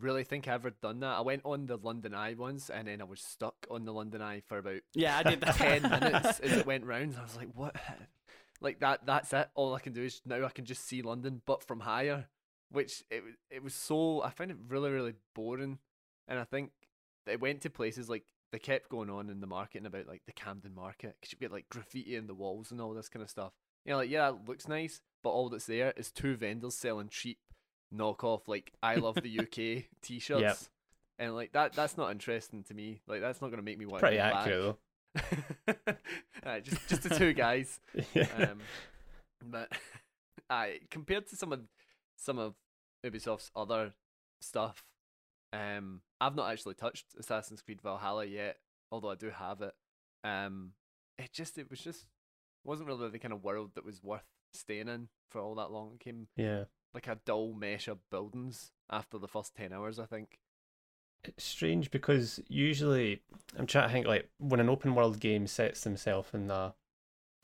really 0.00 0.24
think 0.24 0.48
I 0.48 0.54
ever 0.54 0.70
done 0.70 1.00
that. 1.00 1.18
I 1.18 1.20
went 1.20 1.42
on 1.44 1.66
the 1.66 1.76
London 1.76 2.14
Eye 2.14 2.34
once, 2.34 2.70
and 2.70 2.88
then 2.88 3.00
I 3.00 3.04
was 3.04 3.20
stuck 3.20 3.66
on 3.70 3.84
the 3.84 3.92
London 3.92 4.22
Eye 4.22 4.42
for 4.46 4.58
about 4.58 4.80
yeah, 4.94 5.18
I 5.18 5.22
did 5.22 5.40
that. 5.42 5.54
ten 5.54 5.82
minutes 5.90 6.40
as 6.40 6.52
it 6.52 6.66
went 6.66 6.84
round. 6.84 7.14
I 7.18 7.22
was 7.22 7.36
like, 7.36 7.48
what? 7.54 7.76
Like 8.60 8.80
that? 8.80 9.06
That's 9.06 9.32
it. 9.32 9.48
All 9.54 9.74
I 9.74 9.80
can 9.80 9.92
do 9.92 10.04
is 10.04 10.20
now 10.24 10.44
I 10.44 10.50
can 10.50 10.64
just 10.64 10.86
see 10.86 11.02
London, 11.02 11.42
but 11.46 11.62
from 11.62 11.80
higher. 11.80 12.26
Which 12.70 13.02
it 13.10 13.24
was. 13.24 13.34
It 13.50 13.62
was 13.62 13.74
so. 13.74 14.22
I 14.22 14.30
found 14.30 14.50
it 14.50 14.58
really, 14.68 14.90
really 14.90 15.14
boring. 15.34 15.78
And 16.26 16.38
I 16.38 16.44
think 16.44 16.72
they 17.24 17.36
went 17.36 17.62
to 17.62 17.70
places 17.70 18.08
like 18.08 18.24
they 18.52 18.58
kept 18.58 18.88
going 18.88 19.10
on 19.10 19.30
in 19.30 19.40
the 19.40 19.46
marketing 19.46 19.86
about 19.86 20.06
like 20.06 20.22
the 20.26 20.32
Camden 20.32 20.74
Market 20.74 21.16
because 21.18 21.32
you 21.32 21.38
get 21.38 21.52
like 21.52 21.68
graffiti 21.68 22.16
in 22.16 22.26
the 22.26 22.34
walls 22.34 22.70
and 22.70 22.80
all 22.80 22.94
this 22.94 23.08
kind 23.08 23.22
of 23.22 23.30
stuff. 23.30 23.52
You 23.84 23.92
know, 23.92 23.98
like 23.98 24.10
yeah, 24.10 24.28
it 24.28 24.36
looks 24.46 24.68
nice, 24.68 25.00
but 25.22 25.30
all 25.30 25.48
that's 25.48 25.66
there 25.66 25.92
is 25.96 26.10
two 26.10 26.36
vendors 26.36 26.74
selling 26.74 27.08
cheap 27.08 27.38
knockoff 27.94 28.42
like 28.46 28.72
I 28.82 28.96
love 28.96 29.16
the 29.16 29.40
UK 29.40 29.84
t-shirts. 30.02 30.70
And 31.18 31.34
like 31.34 31.52
that, 31.52 31.72
that's 31.72 31.96
not 31.96 32.12
interesting 32.12 32.62
to 32.64 32.74
me. 32.74 33.00
Like 33.06 33.20
that's 33.20 33.42
not 33.42 33.50
gonna 33.50 33.62
make 33.62 33.78
me 33.78 33.86
want 33.86 34.00
Pretty 34.00 34.16
to 34.16 34.22
back. 34.22 34.34
accurate 34.34 34.76
Alright, 36.44 36.64
just 36.64 36.88
just 36.88 37.02
the 37.02 37.14
two 37.14 37.32
guys. 37.32 37.80
yeah. 38.14 38.26
Um, 38.38 38.60
but 39.44 39.70
I 40.48 40.80
compared 40.90 41.26
to 41.28 41.36
some 41.36 41.52
of 41.52 41.60
some 42.16 42.38
of 42.38 42.54
Ubisoft's 43.04 43.50
other 43.56 43.94
stuff, 44.40 44.84
um, 45.52 46.02
I've 46.20 46.36
not 46.36 46.50
actually 46.50 46.74
touched 46.74 47.06
Assassin's 47.18 47.62
Creed 47.62 47.80
Valhalla 47.82 48.24
yet, 48.24 48.56
although 48.90 49.10
I 49.10 49.14
do 49.14 49.30
have 49.30 49.62
it. 49.62 49.74
Um, 50.24 50.72
it 51.18 51.32
just 51.32 51.58
it 51.58 51.70
was 51.70 51.80
just 51.80 52.06
wasn't 52.64 52.88
really 52.88 53.08
the 53.08 53.18
kind 53.18 53.32
of 53.32 53.44
world 53.44 53.72
that 53.74 53.84
was 53.84 54.02
worth 54.02 54.26
staying 54.52 54.88
in 54.88 55.08
for 55.30 55.40
all 55.40 55.54
that 55.56 55.70
long. 55.70 55.92
It 55.94 56.00
came 56.00 56.28
yeah. 56.36 56.64
Like 56.94 57.06
a 57.06 57.18
dull 57.24 57.52
mesh 57.52 57.88
of 57.88 58.08
buildings 58.10 58.72
after 58.90 59.18
the 59.18 59.28
first 59.28 59.54
ten 59.54 59.72
hours, 59.72 59.98
I 59.98 60.06
think. 60.06 60.38
It's 61.24 61.44
strange 61.44 61.90
because 61.90 62.40
usually 62.48 63.22
I'm 63.58 63.66
trying 63.66 63.88
to 63.88 63.92
think 63.92 64.06
like 64.06 64.28
when 64.38 64.60
an 64.60 64.68
open 64.68 64.94
world 64.94 65.20
game 65.20 65.46
sets 65.46 65.82
themselves 65.82 66.30
in 66.32 66.50
a 66.50 66.74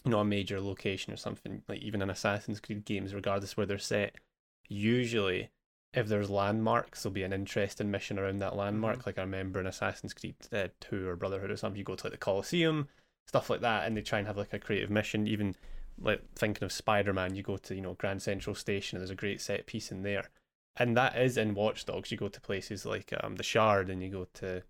you 0.05 0.11
know 0.11 0.21
a 0.21 0.25
major 0.25 0.61
location 0.61 1.13
or 1.13 1.17
something 1.17 1.63
like 1.69 1.81
even 1.81 2.03
in 2.03 2.11
Assassin's 2.11 2.61
Creed 2.61 2.85
games, 2.85 3.15
regardless 3.15 3.57
where 3.57 3.67
they're 3.67 3.79
set, 3.79 4.15
usually 4.69 5.51
if 5.93 6.09
there's 6.09 6.31
landmarks, 6.31 7.03
there'll 7.03 7.15
be 7.15 7.23
an 7.23 7.33
interesting 7.33 7.91
mission 7.91 8.19
around 8.19 8.39
that 8.39 8.57
landmark. 8.57 9.07
Like 9.07 9.19
I 9.19 9.23
remember 9.23 9.61
in 9.61 9.67
Assassin's 9.67 10.13
Creed 10.13 10.35
uh, 10.53 10.69
Two 10.81 11.09
or 11.09 11.17
Brotherhood 11.17 11.51
or 11.51 11.57
something, 11.57 11.79
you 11.79 11.85
go 11.85 11.95
to 11.95 12.07
like 12.07 12.13
the 12.13 12.19
Colosseum, 12.19 12.89
stuff 13.27 13.49
like 13.49 13.61
that, 13.61 13.87
and 13.87 13.97
they 13.97 14.03
try 14.03 14.19
and 14.19 14.27
have 14.27 14.37
like 14.37 14.53
a 14.53 14.59
creative 14.59 14.91
mission. 14.91 15.27
Even 15.27 15.55
like 16.01 16.23
thinking 16.35 16.65
of 16.65 16.73
Spider 16.73 17.13
Man, 17.13 17.35
you 17.35 17.43
go 17.43 17.57
to 17.57 17.75
you 17.75 17.81
know 17.81 17.95
Grand 17.95 18.23
Central 18.23 18.55
Station, 18.55 18.97
and 18.97 19.03
there's 19.03 19.11
a 19.11 19.15
great 19.15 19.41
set 19.41 19.67
piece 19.67 19.91
in 19.91 20.03
there 20.03 20.31
and 20.77 20.97
that 20.97 21.17
is 21.17 21.37
in 21.37 21.55
Watch 21.55 21.87
Dogs. 21.87 22.11
You 22.11 22.19
go 22.19 22.29
to 22.29 22.41
places 22.41 22.85
like 22.85 23.13
um, 23.23 23.37
the 23.37 23.45
Shard 23.45 23.91
and 23.91 24.03
you 24.03 24.09
go 24.11 24.27
to 24.35 24.63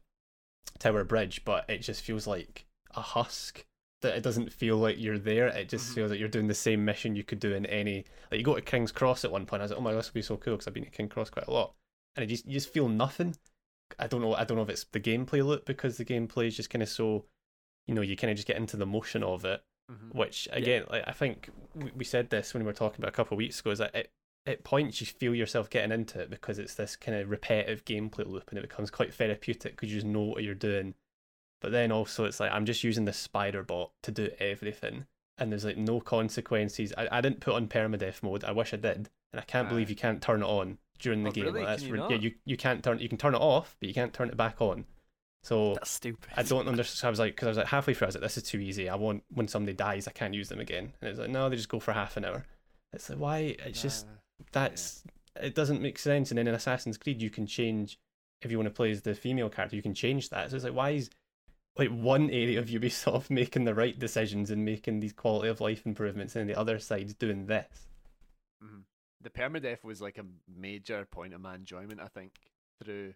Tower 0.78 1.04
Bridge, 1.04 1.44
but 1.44 1.64
it 1.68 1.78
just 1.78 2.02
feels 2.02 2.26
like 2.26 2.66
a 2.94 3.00
husk. 3.00 3.64
That 4.02 4.16
it 4.16 4.22
doesn't 4.22 4.52
feel 4.52 4.76
like 4.76 4.96
you're 4.98 5.18
there. 5.18 5.46
It 5.46 5.70
just 5.70 5.90
Mhm. 5.90 5.94
feels 5.94 6.10
like 6.10 6.20
you're 6.20 6.28
doing 6.28 6.48
the 6.48 6.54
same 6.54 6.84
mission 6.84 7.16
you 7.16 7.24
could 7.24 7.40
do 7.40 7.54
in 7.54 7.64
any. 7.64 8.04
Like 8.30 8.38
you 8.38 8.44
go 8.44 8.54
to 8.54 8.60
King's 8.60 8.92
Cross 8.92 9.24
at 9.24 9.30
one 9.30 9.46
point. 9.46 9.62
I 9.62 9.64
was 9.64 9.70
like, 9.70 9.78
oh 9.78 9.82
my, 9.82 9.92
god, 9.92 10.00
this 10.00 10.08
would 10.08 10.14
be 10.14 10.20
so 10.22 10.36
cool 10.36 10.54
because 10.56 10.66
I've 10.66 10.74
been 10.74 10.84
to 10.84 10.90
King's 10.90 11.10
Cross 11.12 11.30
quite 11.30 11.46
a 11.46 11.50
lot, 11.50 11.74
and 12.14 12.22
it 12.22 12.26
just 12.26 12.44
you 12.44 12.52
just 12.52 12.70
feel 12.70 12.88
nothing. 12.88 13.34
I 13.98 14.06
don't 14.06 14.20
know. 14.20 14.34
I 14.34 14.44
don't 14.44 14.58
know 14.58 14.62
if 14.62 14.68
it's 14.68 14.84
the 14.84 15.00
gameplay 15.00 15.42
loop 15.42 15.64
because 15.64 15.96
the 15.96 16.04
gameplay 16.04 16.48
is 16.48 16.56
just 16.56 16.68
kind 16.68 16.82
of 16.82 16.88
so, 16.90 17.24
you 17.86 17.94
know, 17.94 18.02
you 18.02 18.14
kind 18.14 18.30
of 18.30 18.36
just 18.36 18.46
get 18.48 18.58
into 18.58 18.76
the 18.76 18.84
motion 18.84 19.22
of 19.22 19.46
it. 19.46 19.62
Mhm. 19.90 20.14
which 20.14 20.48
again, 20.50 20.84
like 20.90 21.04
I 21.06 21.12
think 21.12 21.50
we, 21.74 22.04
said 22.04 22.30
this 22.30 22.54
when 22.54 22.62
we 22.62 22.66
were 22.66 22.72
talking 22.72 23.00
about 23.00 23.10
a 23.10 23.16
couple 23.16 23.34
of 23.34 23.38
weeks 23.38 23.60
ago, 23.60 23.70
is 23.70 23.78
that 23.80 23.94
it, 23.94 24.10
at 24.46 24.64
points 24.64 25.00
you 25.00 25.06
feel 25.06 25.34
yourself 25.34 25.68
getting 25.68 25.92
into 25.92 26.18
it 26.20 26.30
because 26.30 26.58
it's 26.58 26.74
this 26.74 26.96
kind 26.96 27.18
of 27.18 27.28
repetitive 27.30 27.84
gameplay 27.84 28.26
loop 28.26 28.48
and 28.50 28.58
it 28.58 28.62
becomes 28.62 28.90
quite 28.90 29.12
therapeutic 29.12 29.72
because 29.72 29.90
you 29.90 29.96
just 29.96 30.06
know 30.06 30.22
what 30.22 30.42
you're 30.42 30.54
doing. 30.54 30.94
But 31.60 31.72
then 31.72 31.92
also 31.92 32.24
it's 32.24 32.40
like 32.40 32.50
I'm 32.52 32.64
just 32.66 32.84
using 32.84 33.04
the 33.04 33.12
spider 33.12 33.62
bot 33.62 33.90
to 34.02 34.10
do 34.10 34.30
everything 34.38 35.06
and 35.38 35.50
there's 35.52 35.64
like 35.64 35.76
no 35.76 36.00
consequences. 36.00 36.92
I, 36.96 37.08
I 37.10 37.20
didn't 37.20 37.40
put 37.40 37.54
on 37.54 37.68
permadeath 37.68 38.22
mode. 38.22 38.44
I 38.44 38.52
wish 38.52 38.72
I 38.72 38.76
did. 38.78 39.10
And 39.32 39.40
I 39.40 39.44
can't 39.44 39.68
believe 39.68 39.90
you 39.90 39.96
can't 39.96 40.22
turn 40.22 40.42
it 40.42 40.46
on 40.46 40.78
during 41.00 41.24
the 41.24 41.30
Oh, 41.30 41.32
game. 41.32 41.44
really? 41.46 41.60
Like, 41.60 41.68
that's 41.68 41.82
you 41.82 41.96
not? 41.96 42.10
yeah, 42.10 42.18
you, 42.18 42.34
you 42.44 42.56
can't 42.56 42.84
turn 42.84 43.00
you 43.00 43.08
can 43.08 43.18
turn 43.18 43.34
it 43.34 43.40
off, 43.40 43.76
but 43.80 43.88
you 43.88 43.94
can't 43.94 44.12
turn 44.14 44.28
it 44.28 44.36
back 44.36 44.60
on. 44.62 44.84
So 45.44 45.74
That's 45.74 45.90
stupid. 45.90 46.30
I 46.36 46.42
don't 46.42 46.66
understand. 46.66 47.06
I 47.06 47.10
was 47.10 47.18
like, 47.18 47.34
because 47.36 47.46
I 47.46 47.50
was 47.50 47.58
like 47.58 47.66
halfway 47.66 47.92
through, 47.92 48.06
I 48.06 48.08
was 48.08 48.14
like, 48.14 48.22
this 48.22 48.38
is 48.38 48.44
too 48.44 48.58
easy. 48.60 48.88
I 48.88 48.94
want 48.94 49.24
when 49.34 49.46
somebody 49.46 49.76
dies, 49.76 50.08
I 50.08 50.10
can't 50.12 50.32
use 50.32 50.48
them 50.48 50.58
again. 50.58 50.94
And 51.02 51.10
it's 51.10 51.18
like, 51.18 51.28
no, 51.28 51.50
they 51.50 51.56
just 51.56 51.68
go 51.68 51.78
for 51.80 51.92
half 51.92 52.16
an 52.16 52.24
hour. 52.24 52.46
It's 52.94 53.10
like, 53.10 53.18
why? 53.18 53.38
It's 53.66 53.82
just 53.82 54.06
Nah. 54.06 54.12
that's 54.52 55.04
it 55.40 55.54
doesn't 55.54 55.82
make 55.82 55.98
sense. 55.98 56.30
And 56.30 56.38
then 56.38 56.46
in 56.48 56.54
Assassin's 56.54 56.96
Creed, 56.96 57.20
you 57.20 57.28
can 57.28 57.46
change 57.46 57.98
if 58.40 58.50
you 58.50 58.56
want 58.56 58.68
to 58.68 58.74
play 58.74 58.90
as 58.90 59.02
the 59.02 59.14
female 59.14 59.50
character, 59.50 59.76
you 59.76 59.82
can 59.82 59.94
change 59.94 60.30
that. 60.30 60.48
So 60.50 60.56
it's 60.56 60.64
like, 60.64 60.74
why 60.74 60.90
is 60.90 61.10
like 61.76 61.90
one 61.90 62.30
area 62.30 62.58
of 62.58 62.66
Ubisoft 62.78 63.28
making 63.28 63.64
the 63.64 63.74
right 63.74 63.98
decisions 63.98 64.50
and 64.50 64.64
making 64.64 65.00
these 65.00 65.12
quality 65.12 65.48
of 65.48 65.60
life 65.60 65.84
improvements, 65.84 66.36
and 66.36 66.48
the 66.48 66.58
other 66.58 66.78
side's 66.78 67.12
doing 67.12 67.46
this? 67.46 67.86
Mhm. 68.64 68.84
The 69.20 69.30
permadeath 69.30 69.84
was 69.84 70.00
like 70.00 70.16
a 70.16 70.24
major 70.48 71.04
point 71.10 71.34
of 71.34 71.40
my 71.42 71.54
enjoyment. 71.54 72.00
I 72.00 72.08
think 72.08 72.32
through, 72.82 73.14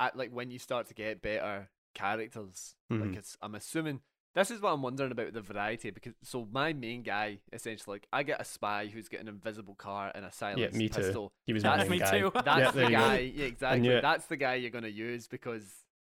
at 0.00 0.16
like 0.16 0.30
when 0.32 0.50
you 0.50 0.58
start 0.58 0.86
to 0.88 0.94
get 0.94 1.22
better 1.22 1.68
characters. 1.94 2.74
Mhm. 2.92 3.00
Like 3.00 3.16
it's, 3.18 3.36
I'm 3.40 3.54
assuming 3.54 4.00
this 4.34 4.50
is 4.50 4.60
what 4.60 4.72
I'm 4.72 4.82
wondering 4.82 5.10
about 5.12 5.32
the 5.32 5.40
variety 5.40 5.90
because 5.90 6.14
so 6.22 6.46
my 6.50 6.72
main 6.72 7.02
guy 7.02 7.38
essentially 7.52 7.94
like 7.94 8.06
I 8.12 8.22
get 8.22 8.40
a 8.40 8.44
spy 8.44 8.86
who's 8.86 9.08
got 9.08 9.20
an 9.20 9.28
invisible 9.28 9.74
car 9.74 10.10
and 10.14 10.24
a 10.24 10.32
silenced 10.32 10.76
me 10.76 10.88
too. 10.88 11.30
He 11.46 11.52
was 11.52 11.62
That's 11.64 11.78
my 11.84 11.88
main 11.88 11.90
me 11.90 11.98
guy. 11.98 12.18
too. 12.20 12.30
That's 12.34 12.46
Yeah, 12.46 12.70
the 12.70 12.76
there 12.80 12.84
you 12.90 12.96
go. 12.96 13.02
guy. 13.02 13.18
Yeah, 13.18 13.44
exactly. 13.46 14.00
That's 14.00 14.26
the 14.26 14.36
guy 14.36 14.54
you're 14.54 14.70
gonna 14.70 14.88
use 14.88 15.28
because 15.28 15.64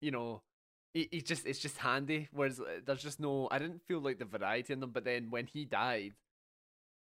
you 0.01 0.11
know. 0.11 0.41
He, 0.95 1.09
he 1.11 1.21
just 1.21 1.47
it's 1.47 1.57
just 1.57 1.79
handy. 1.79 2.29
Whereas 2.31 2.59
uh, 2.59 2.65
there's 2.85 3.01
just 3.01 3.19
no. 3.19 3.47
I 3.49 3.57
didn't 3.57 3.81
feel 3.87 3.99
like 3.99 4.19
the 4.19 4.25
variety 4.25 4.73
in 4.73 4.79
them. 4.79 4.91
But 4.91 5.03
then 5.05 5.31
when 5.31 5.47
he 5.47 5.65
died, 5.65 6.13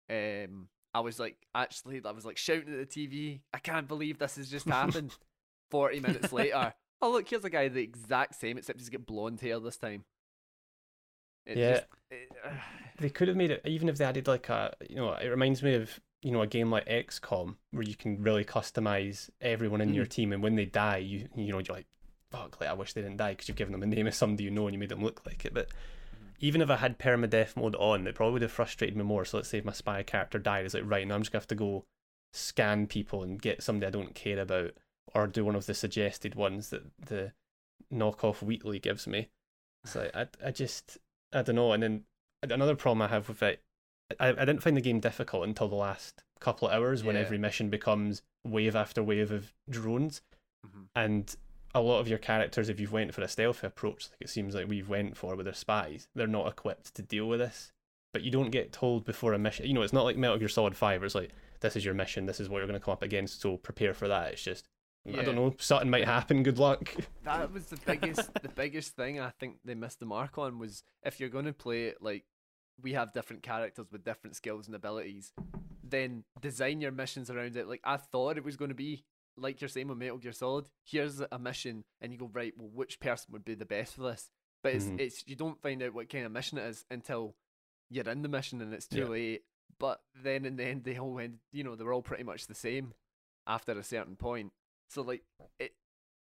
um, 0.09 0.67
I 0.95 0.99
was 1.01 1.19
like, 1.19 1.37
actually, 1.53 2.01
I 2.03 2.09
was 2.11 2.25
like 2.25 2.37
shouting 2.37 2.73
at 2.73 2.89
the 2.89 3.07
TV. 3.07 3.41
I 3.53 3.59
can't 3.59 3.87
believe 3.87 4.17
this 4.17 4.37
has 4.37 4.49
just 4.49 4.67
happened. 4.67 5.15
Forty 5.73 5.99
minutes 5.99 6.31
later, 6.31 6.75
oh 7.01 7.11
look, 7.11 7.27
here's 7.27 7.43
a 7.43 7.49
guy 7.49 7.67
the 7.67 7.81
exact 7.81 8.35
same, 8.35 8.59
except 8.59 8.79
he's 8.79 8.89
got 8.89 9.07
blonde 9.07 9.41
hair 9.41 9.59
this 9.59 9.77
time. 9.77 10.05
It 11.47 11.57
Yeah. 11.57 11.71
just- 11.71 11.87
it- 12.11 12.31
they 12.99 13.09
could 13.09 13.27
have 13.27 13.35
made 13.35 13.49
it 13.49 13.61
even 13.65 13.89
if 13.89 13.97
they 13.97 14.05
added 14.05 14.27
like 14.27 14.49
a 14.49 14.71
you 14.87 14.95
know 14.95 15.13
it 15.13 15.27
reminds 15.27 15.63
me 15.63 15.73
of 15.73 15.99
you 16.21 16.31
know 16.31 16.43
a 16.43 16.47
game 16.47 16.69
like 16.69 16.85
XCOM 16.85 17.57
where 17.71 17.83
you 17.83 17.95
can 17.95 18.21
really 18.21 18.45
customize 18.45 19.31
everyone 19.41 19.81
in 19.81 19.95
your 19.95 20.05
mm. 20.05 20.09
team 20.09 20.31
and 20.31 20.43
when 20.43 20.53
they 20.55 20.65
die 20.65 20.97
you 20.97 21.27
you 21.35 21.51
know 21.51 21.57
you're 21.57 21.75
like 21.75 21.87
fuck 22.29 22.61
like 22.61 22.69
I 22.69 22.73
wish 22.73 22.93
they 22.93 23.01
didn't 23.01 23.17
die 23.17 23.31
because 23.31 23.47
you've 23.47 23.57
given 23.57 23.71
them 23.71 23.81
a 23.81 23.87
name 23.87 24.05
of 24.05 24.13
somebody 24.13 24.43
you 24.43 24.51
know 24.51 24.67
and 24.67 24.75
you 24.75 24.79
made 24.79 24.89
them 24.89 25.03
look 25.03 25.25
like 25.25 25.43
it. 25.43 25.55
But 25.55 25.69
mm-hmm. 25.69 26.27
even 26.39 26.61
if 26.61 26.69
I 26.69 26.75
had 26.77 26.99
permadeath 26.99 27.57
mode 27.57 27.75
on 27.75 28.05
it 28.05 28.13
probably 28.13 28.33
would 28.33 28.41
have 28.43 28.51
frustrated 28.51 28.95
me 28.95 29.03
more. 29.03 29.25
So 29.25 29.37
let's 29.37 29.49
say 29.49 29.57
if 29.57 29.65
my 29.65 29.73
spy 29.73 30.03
character 30.03 30.37
died 30.37 30.65
it's 30.65 30.75
like 30.75 30.83
right 30.85 31.05
now 31.07 31.15
I'm 31.15 31.21
just 31.21 31.31
gonna 31.31 31.41
have 31.41 31.47
to 31.47 31.55
go 31.55 31.85
scan 32.31 32.87
people 32.87 33.23
and 33.23 33.41
get 33.41 33.63
somebody 33.63 33.87
I 33.87 33.91
don't 33.91 34.15
care 34.15 34.39
about 34.39 34.71
or 35.13 35.27
do 35.27 35.45
one 35.45 35.55
of 35.55 35.65
the 35.65 35.73
suggested 35.73 36.35
ones 36.35 36.69
that 36.69 36.83
the 37.05 37.31
knockoff 37.93 38.41
Wheatley 38.41 38.79
gives 38.79 39.05
me 39.07 39.29
it's 39.83 39.95
like 39.95 40.15
I, 40.15 40.27
I 40.45 40.51
just 40.51 40.97
I 41.33 41.41
don't 41.41 41.55
know 41.55 41.71
and 41.73 41.83
then 41.83 42.03
another 42.43 42.75
problem 42.75 43.01
I 43.01 43.07
have 43.09 43.27
with 43.27 43.41
it, 43.43 43.61
I, 44.19 44.29
I 44.29 44.33
didn't 44.45 44.61
find 44.63 44.75
the 44.77 44.81
game 44.81 44.99
difficult 44.99 45.43
until 45.45 45.67
the 45.67 45.75
last 45.75 46.23
couple 46.39 46.67
of 46.67 46.73
hours 46.73 47.03
when 47.03 47.15
Yeah. 47.15 47.21
every 47.21 47.37
mission 47.37 47.69
becomes 47.69 48.21
wave 48.45 48.75
after 48.75 49.01
wave 49.01 49.31
of 49.31 49.53
drones, 49.69 50.21
Mhm. 50.65 50.87
and 50.95 51.35
a 51.73 51.81
lot 51.81 51.99
of 51.99 52.07
your 52.07 52.17
characters, 52.19 52.69
if 52.69 52.79
you've 52.79 52.91
went 52.91 53.13
for 53.13 53.21
a 53.21 53.27
stealthy 53.27 53.65
approach, 53.65 54.09
like 54.11 54.21
it 54.21 54.29
seems 54.29 54.53
like 54.55 54.67
we've 54.67 54.89
went 54.89 55.15
for 55.17 55.35
with 55.35 55.45
their 55.45 55.53
spies, 55.53 56.07
they're 56.13 56.27
not 56.27 56.47
equipped 56.47 56.93
to 56.95 57.01
deal 57.01 57.27
with 57.27 57.39
this. 57.39 57.71
But 58.13 58.21
you 58.23 58.29
don't 58.29 58.51
get 58.51 58.71
told 58.71 59.05
before 59.05 59.33
a 59.33 59.39
mission. 59.39 59.65
You 59.65 59.73
know, 59.73 59.81
it's 59.81 59.93
not 59.93 60.03
like 60.03 60.17
Metal 60.17 60.37
Gear 60.37 60.49
Solid 60.49 60.75
Five, 60.75 60.99
where 61.01 61.05
it's 61.07 61.15
like 61.15 61.31
this 61.61 61.75
is 61.75 61.83
your 61.85 61.93
mission, 61.95 62.25
this 62.25 62.39
is 62.39 62.47
what 62.49 62.57
you're 62.59 62.67
going 62.67 62.79
to 62.79 62.83
come 62.83 62.91
up 62.91 63.01
against, 63.03 63.41
so 63.41 63.57
prepare 63.57 63.93
for 63.93 64.07
that. 64.09 64.33
It's 64.33 64.43
just 64.43 64.67
I 65.07 65.21
don't 65.23 65.35
know, 65.35 65.53
something 65.59 65.89
might 65.89 66.05
happen. 66.05 66.43
Good 66.43 66.59
luck. 66.59 66.93
that 67.23 67.51
was 67.51 67.65
the 67.65 67.77
biggest 67.85 68.33
the 68.41 68.49
biggest 68.49 68.95
thing 68.95 69.19
I 69.19 69.31
think 69.31 69.57
they 69.65 69.75
missed 69.75 69.99
the 69.99 70.05
mark 70.05 70.37
on 70.37 70.59
was 70.59 70.83
if 71.03 71.19
you're 71.19 71.29
going 71.29 71.45
to 71.45 71.53
play 71.53 71.85
it 71.85 71.97
like 72.01 72.23
we 72.81 72.93
have 72.93 73.13
different 73.13 73.43
characters 73.43 73.87
with 73.91 74.03
different 74.03 74.35
skills 74.35 74.65
and 74.67 74.75
abilities, 74.75 75.31
then 75.83 76.23
design 76.41 76.81
your 76.81 76.91
missions 76.91 77.29
around 77.29 77.55
it. 77.57 77.67
Like 77.67 77.81
I 77.83 77.97
thought 77.97 78.37
it 78.37 78.43
was 78.45 78.55
going 78.57 78.69
to 78.69 78.75
be 78.75 79.03
like 79.37 79.59
you're 79.61 79.67
saying 79.67 79.87
with 79.87 79.97
Metal 79.97 80.17
Gear 80.17 80.31
Solid. 80.31 80.69
Here's 80.85 81.19
a 81.19 81.39
mission, 81.39 81.83
and 82.01 82.11
you 82.13 82.17
go 82.19 82.29
right. 82.31 82.53
Well, 82.57 82.69
which 82.73 82.99
person 82.99 83.33
would 83.33 83.43
be 83.45 83.55
the 83.55 83.65
best 83.65 83.95
for 83.95 84.03
this? 84.03 84.29
But 84.63 84.73
it's 84.75 84.85
Mhm. 84.85 84.99
it's 85.01 85.23
you 85.27 85.35
don't 85.35 85.61
find 85.61 85.83
out 85.83 85.93
what 85.93 86.09
kind 86.09 86.25
of 86.25 86.31
mission 86.31 86.57
it 86.57 86.65
is 86.65 86.85
until 86.89 87.35
you're 87.89 88.07
in 88.09 88.21
the 88.21 88.29
mission 88.29 88.61
and 88.61 88.73
it's 88.73 88.87
too 88.87 88.99
Yeah. 89.01 89.05
late. 89.07 89.41
But 89.79 90.01
then 90.15 90.45
in 90.45 90.55
the 90.55 90.63
end, 90.65 90.83
they 90.85 90.97
all 90.97 91.11
went. 91.13 91.39
You 91.51 91.63
know, 91.65 91.75
they 91.75 91.83
were 91.83 91.93
all 91.93 92.01
pretty 92.01 92.23
much 92.23 92.47
the 92.47 92.55
same 92.55 92.93
after 93.45 93.73
a 93.77 93.83
certain 93.83 94.15
point. 94.15 94.53
So 94.89 95.01
like 95.01 95.23
it 95.59 95.73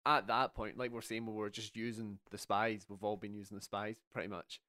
at 0.06 0.26
that 0.28 0.54
point, 0.54 0.78
like 0.78 0.92
we're 0.92 1.00
saying, 1.02 1.26
we 1.26 1.32
were 1.32 1.50
just 1.50 1.76
using 1.76 2.18
the 2.30 2.38
spies. 2.38 2.86
We've 2.88 3.02
all 3.04 3.16
been 3.16 3.34
using 3.34 3.56
the 3.56 3.62
spies 3.62 3.96
pretty 4.12 4.28
much. 4.28 4.60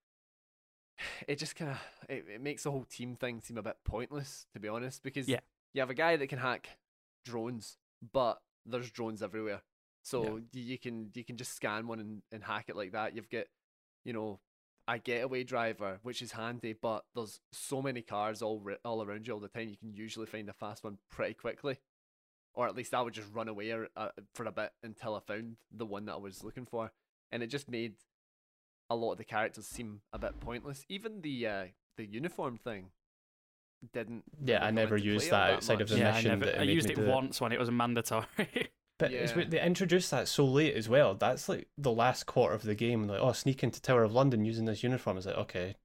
It 1.27 1.37
just 1.39 1.55
kind 1.55 1.71
of 1.71 1.77
it, 2.09 2.25
it 2.35 2.41
makes 2.41 2.63
the 2.63 2.71
whole 2.71 2.83
team 2.85 3.15
thing 3.15 3.41
seem 3.41 3.57
a 3.57 3.63
bit 3.63 3.77
pointless, 3.85 4.45
to 4.53 4.59
be 4.59 4.67
honest. 4.67 5.03
Because 5.03 5.27
Yeah. 5.27 5.39
you 5.73 5.81
have 5.81 5.89
a 5.89 5.95
guy 5.95 6.15
that 6.17 6.27
can 6.27 6.39
hack 6.39 6.77
drones, 7.25 7.77
but 8.13 8.41
there's 8.65 8.91
drones 8.91 9.23
everywhere, 9.23 9.61
so 10.03 10.35
y 10.35 10.41
you 10.53 10.77
can 10.77 11.09
you 11.15 11.23
can 11.23 11.37
just 11.37 11.53
scan 11.55 11.87
one 11.87 11.99
and, 11.99 12.21
and 12.31 12.43
hack 12.43 12.65
it 12.69 12.75
like 12.75 12.91
that. 12.91 13.15
You've 13.15 13.29
got, 13.29 13.45
you 14.03 14.13
know, 14.13 14.39
a 14.87 14.99
getaway 14.99 15.43
driver, 15.43 15.99
which 16.03 16.21
is 16.21 16.33
handy, 16.33 16.73
but 16.73 17.05
there's 17.15 17.39
so 17.51 17.81
many 17.81 18.01
cars 18.01 18.41
all 18.41 18.61
all 18.85 19.01
around 19.03 19.25
you 19.27 19.33
all 19.33 19.39
the 19.39 19.47
time. 19.47 19.69
You 19.69 19.77
can 19.77 19.93
usually 19.93 20.25
find 20.27 20.49
a 20.49 20.53
fast 20.53 20.83
one 20.83 20.97
pretty 21.09 21.33
quickly 21.35 21.77
or 22.53 22.67
at 22.67 22.75
least 22.75 22.93
I 22.93 23.01
would 23.01 23.13
just 23.13 23.33
run 23.33 23.47
away 23.47 23.71
uh, 23.73 24.09
for 24.33 24.45
a 24.45 24.51
bit 24.51 24.71
until 24.83 25.15
I 25.15 25.19
found 25.19 25.57
the 25.71 25.85
one 25.85 26.05
that 26.05 26.13
I 26.13 26.17
was 26.17 26.43
looking 26.43 26.65
for, 26.65 26.91
and 27.31 27.41
it 27.43 27.47
just 27.47 27.69
made 27.69 27.95
a 28.89 28.95
lot 28.95 29.13
of 29.13 29.17
the 29.17 29.23
characters 29.23 29.67
seem 29.67 30.01
a 30.11 30.19
bit 30.19 30.39
pointless. 30.39 30.85
Even 30.89 31.21
the 31.21 31.47
uh, 31.47 31.63
the 31.97 32.05
uniform 32.05 32.57
thing 32.57 32.87
didn't. 33.93 34.23
Yeah, 34.43 34.55
really 34.55 34.67
I 34.67 34.71
never 34.71 34.97
used 34.97 35.29
play 35.29 35.37
all 35.37 35.47
that 35.47 35.53
outside 35.55 35.81
of 35.81 35.89
the 35.89 35.97
yeah, 35.97 36.09
I, 36.09 36.13
mission 36.13 36.39
never, 36.39 36.45
that 36.45 36.59
I 36.59 36.63
used 36.63 36.89
it 36.89 36.95
do 36.95 37.01
it. 37.03 37.07
once 37.07 37.41
when 37.41 37.51
it 37.51 37.59
was 37.59 37.71
mandatory. 37.71 38.25
But 38.97 39.09
Yeah. 39.09 39.35
weird, 39.35 39.49
they 39.49 39.59
introduced 39.59 40.11
that 40.11 40.27
so 40.27 40.45
late 40.45 40.75
as 40.75 40.87
well. 40.87 41.15
That's 41.15 41.49
like 41.49 41.67
the 41.75 41.91
last 41.91 42.27
quarter 42.27 42.53
of 42.53 42.61
the 42.61 42.75
game. 42.75 43.07
Like, 43.07 43.19
oh, 43.19 43.31
sneak 43.31 43.63
into 43.63 43.81
Tower 43.81 44.03
of 44.03 44.13
London 44.13 44.45
using 44.45 44.65
this 44.65 44.83
uniform. 44.83 45.17
It's 45.17 45.25
like, 45.25 45.37
okay, 45.37 45.75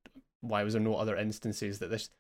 why 0.43 0.63
was 0.65 0.75
there 0.75 0.83
no 0.83 0.97
other 0.97 1.17
instances 1.17 1.79
that 1.79 1.89
this? 1.89 2.11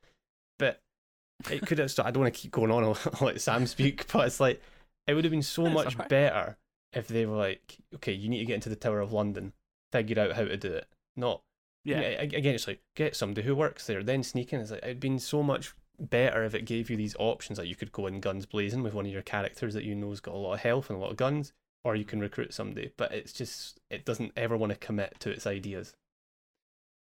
But 1.43 1.53
it 1.53 1.67
could 1.67 1.79
have. 1.79 1.93
I 2.01 2.11
don't 2.11 2.23
want 2.23 2.35
to 2.35 2.41
keep 2.41 2.53
going 2.53 2.71
on. 2.71 2.85
I'll 2.85 2.99
let 3.21 3.41
Sam 3.41 3.67
speak, 3.67 4.11
but 4.13 4.27
it's 4.27 4.41
like 4.41 4.63
it 5.07 5.15
would 5.15 5.25
have 5.25 5.31
been 5.31 5.43
so 5.43 5.67
It's 5.67 5.75
much 5.75 5.95
alright. 5.95 6.09
better 6.09 6.57
if 6.93 7.09
they 7.09 7.27
were 7.27 7.37
like, 7.37 7.77
okay, 7.97 8.13
you 8.13 8.29
need 8.29 8.39
to 8.39 8.45
get 8.47 8.55
into 8.55 8.69
the 8.69 8.77
Tower 8.77 9.01
of 9.01 9.13
London, 9.13 9.53
figure 9.93 10.19
out 10.19 10.33
how 10.33 10.45
to 10.45 10.57
do 10.57 10.73
it. 10.73 10.87
Not 11.17 11.43
yeah, 11.85 12.01
yeah. 12.01 12.23
Again, 12.23 12.55
it's 12.55 12.67
like 12.67 12.81
get 12.97 13.15
somebody 13.15 13.47
who 13.47 13.55
works 13.55 13.87
there, 13.87 14.03
then 14.03 14.23
sneak 14.23 14.53
in. 14.53 14.61
It's 14.61 14.71
like 14.73 14.83
it'd 14.83 14.99
been 15.01 15.19
so 15.21 15.43
much 15.43 15.75
better 16.01 16.45
if 16.45 16.55
it 16.55 16.65
gave 16.65 16.91
you 16.91 16.97
these 16.97 17.15
options. 17.19 17.59
Like 17.59 17.69
you 17.69 17.77
could 17.77 17.93
go 17.93 18.07
in 18.07 18.21
guns 18.21 18.45
blazing 18.45 18.83
with 18.83 18.93
one 18.95 19.07
of 19.07 19.13
your 19.13 19.23
characters 19.23 19.75
that 19.75 19.85
you 19.85 19.95
know's 19.95 20.21
got 20.21 20.35
a 20.35 20.39
lot 20.39 20.55
of 20.55 20.61
health 20.61 20.91
and 20.91 20.99
a 20.99 21.01
lot 21.01 21.13
of 21.13 21.17
guns, 21.17 21.53
or 21.85 21.95
you 21.95 22.05
can 22.05 22.21
recruit 22.21 22.53
somebody. 22.53 22.91
But 22.97 23.13
it's 23.13 23.33
just 23.33 23.79
it 23.89 24.05
doesn't 24.05 24.33
ever 24.37 24.57
want 24.57 24.73
to 24.73 24.79
commit 24.79 25.17
to 25.21 25.31
its 25.31 25.47
ideas. 25.47 25.95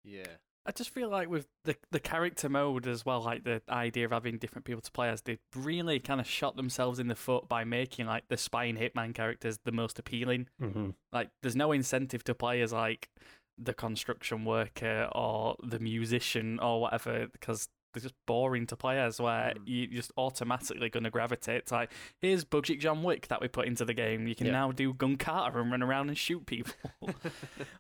Yeah, 0.04 0.24
I 0.66 0.72
just 0.72 0.92
feel 0.92 1.10
like 1.10 1.30
with 1.30 1.48
the 1.66 1.76
the 1.92 2.00
character 2.00 2.48
mode 2.48 2.88
as 2.88 3.06
well, 3.06 3.22
like 3.22 3.44
the 3.44 3.62
idea 3.70 4.06
of 4.06 4.12
having 4.12 4.38
different 4.38 4.66
people 4.66 4.82
to 4.82 4.92
play 4.92 5.10
as, 5.10 5.22
they 5.22 5.40
really 5.56 6.00
kind 6.00 6.22
of 6.22 6.28
shot 6.28 6.56
themselves 6.56 7.00
in 7.00 7.08
the 7.08 7.16
foot 7.16 7.50
by 7.50 7.64
making 7.64 8.06
like 8.06 8.24
the 8.30 8.38
spy 8.38 8.66
and 8.66 8.78
hitman 8.78 9.14
characters 9.14 9.60
the 9.66 9.72
most 9.72 10.00
appealing. 10.00 10.48
Mm-hmm. 10.62 10.92
Like, 11.12 11.30
there's 11.42 11.56
no 11.56 11.72
incentive 11.72 12.24
to 12.26 12.36
play 12.36 12.62
as 12.62 12.72
like 12.72 13.10
the 13.58 13.74
construction 13.74 14.46
worker 14.46 15.10
or 15.14 15.56
the 15.62 15.80
musician 15.80 16.60
or 16.60 16.82
whatever 16.82 17.28
because 17.32 17.68
they're 17.94 18.02
just 18.02 18.16
boring 18.26 18.68
to 18.68 18.76
play 18.76 19.00
as. 19.00 19.20
Where 19.22 19.54
Mm. 19.56 19.68
you 19.68 19.88
just 19.88 20.12
automatically 20.18 20.90
going 20.90 21.04
to 21.04 21.10
gravitate 21.10 21.68
to 21.68 21.74
like, 21.76 21.92
here's 22.20 22.44
Budget 22.44 22.80
John 22.80 23.04
Wick 23.04 23.28
that 23.30 23.40
we 23.42 23.48
put 23.48 23.68
into 23.68 23.86
the 23.86 23.94
game. 23.94 24.28
You 24.28 24.36
can 24.36 24.48
Yeah. 24.48 24.54
now 24.54 24.72
do 24.72 24.94
Gun 24.94 25.16
Kata 25.16 25.58
and 25.60 25.72
run 25.72 25.82
around 25.84 26.10
and 26.10 26.18
shoot 26.18 26.46
people. 26.46 26.74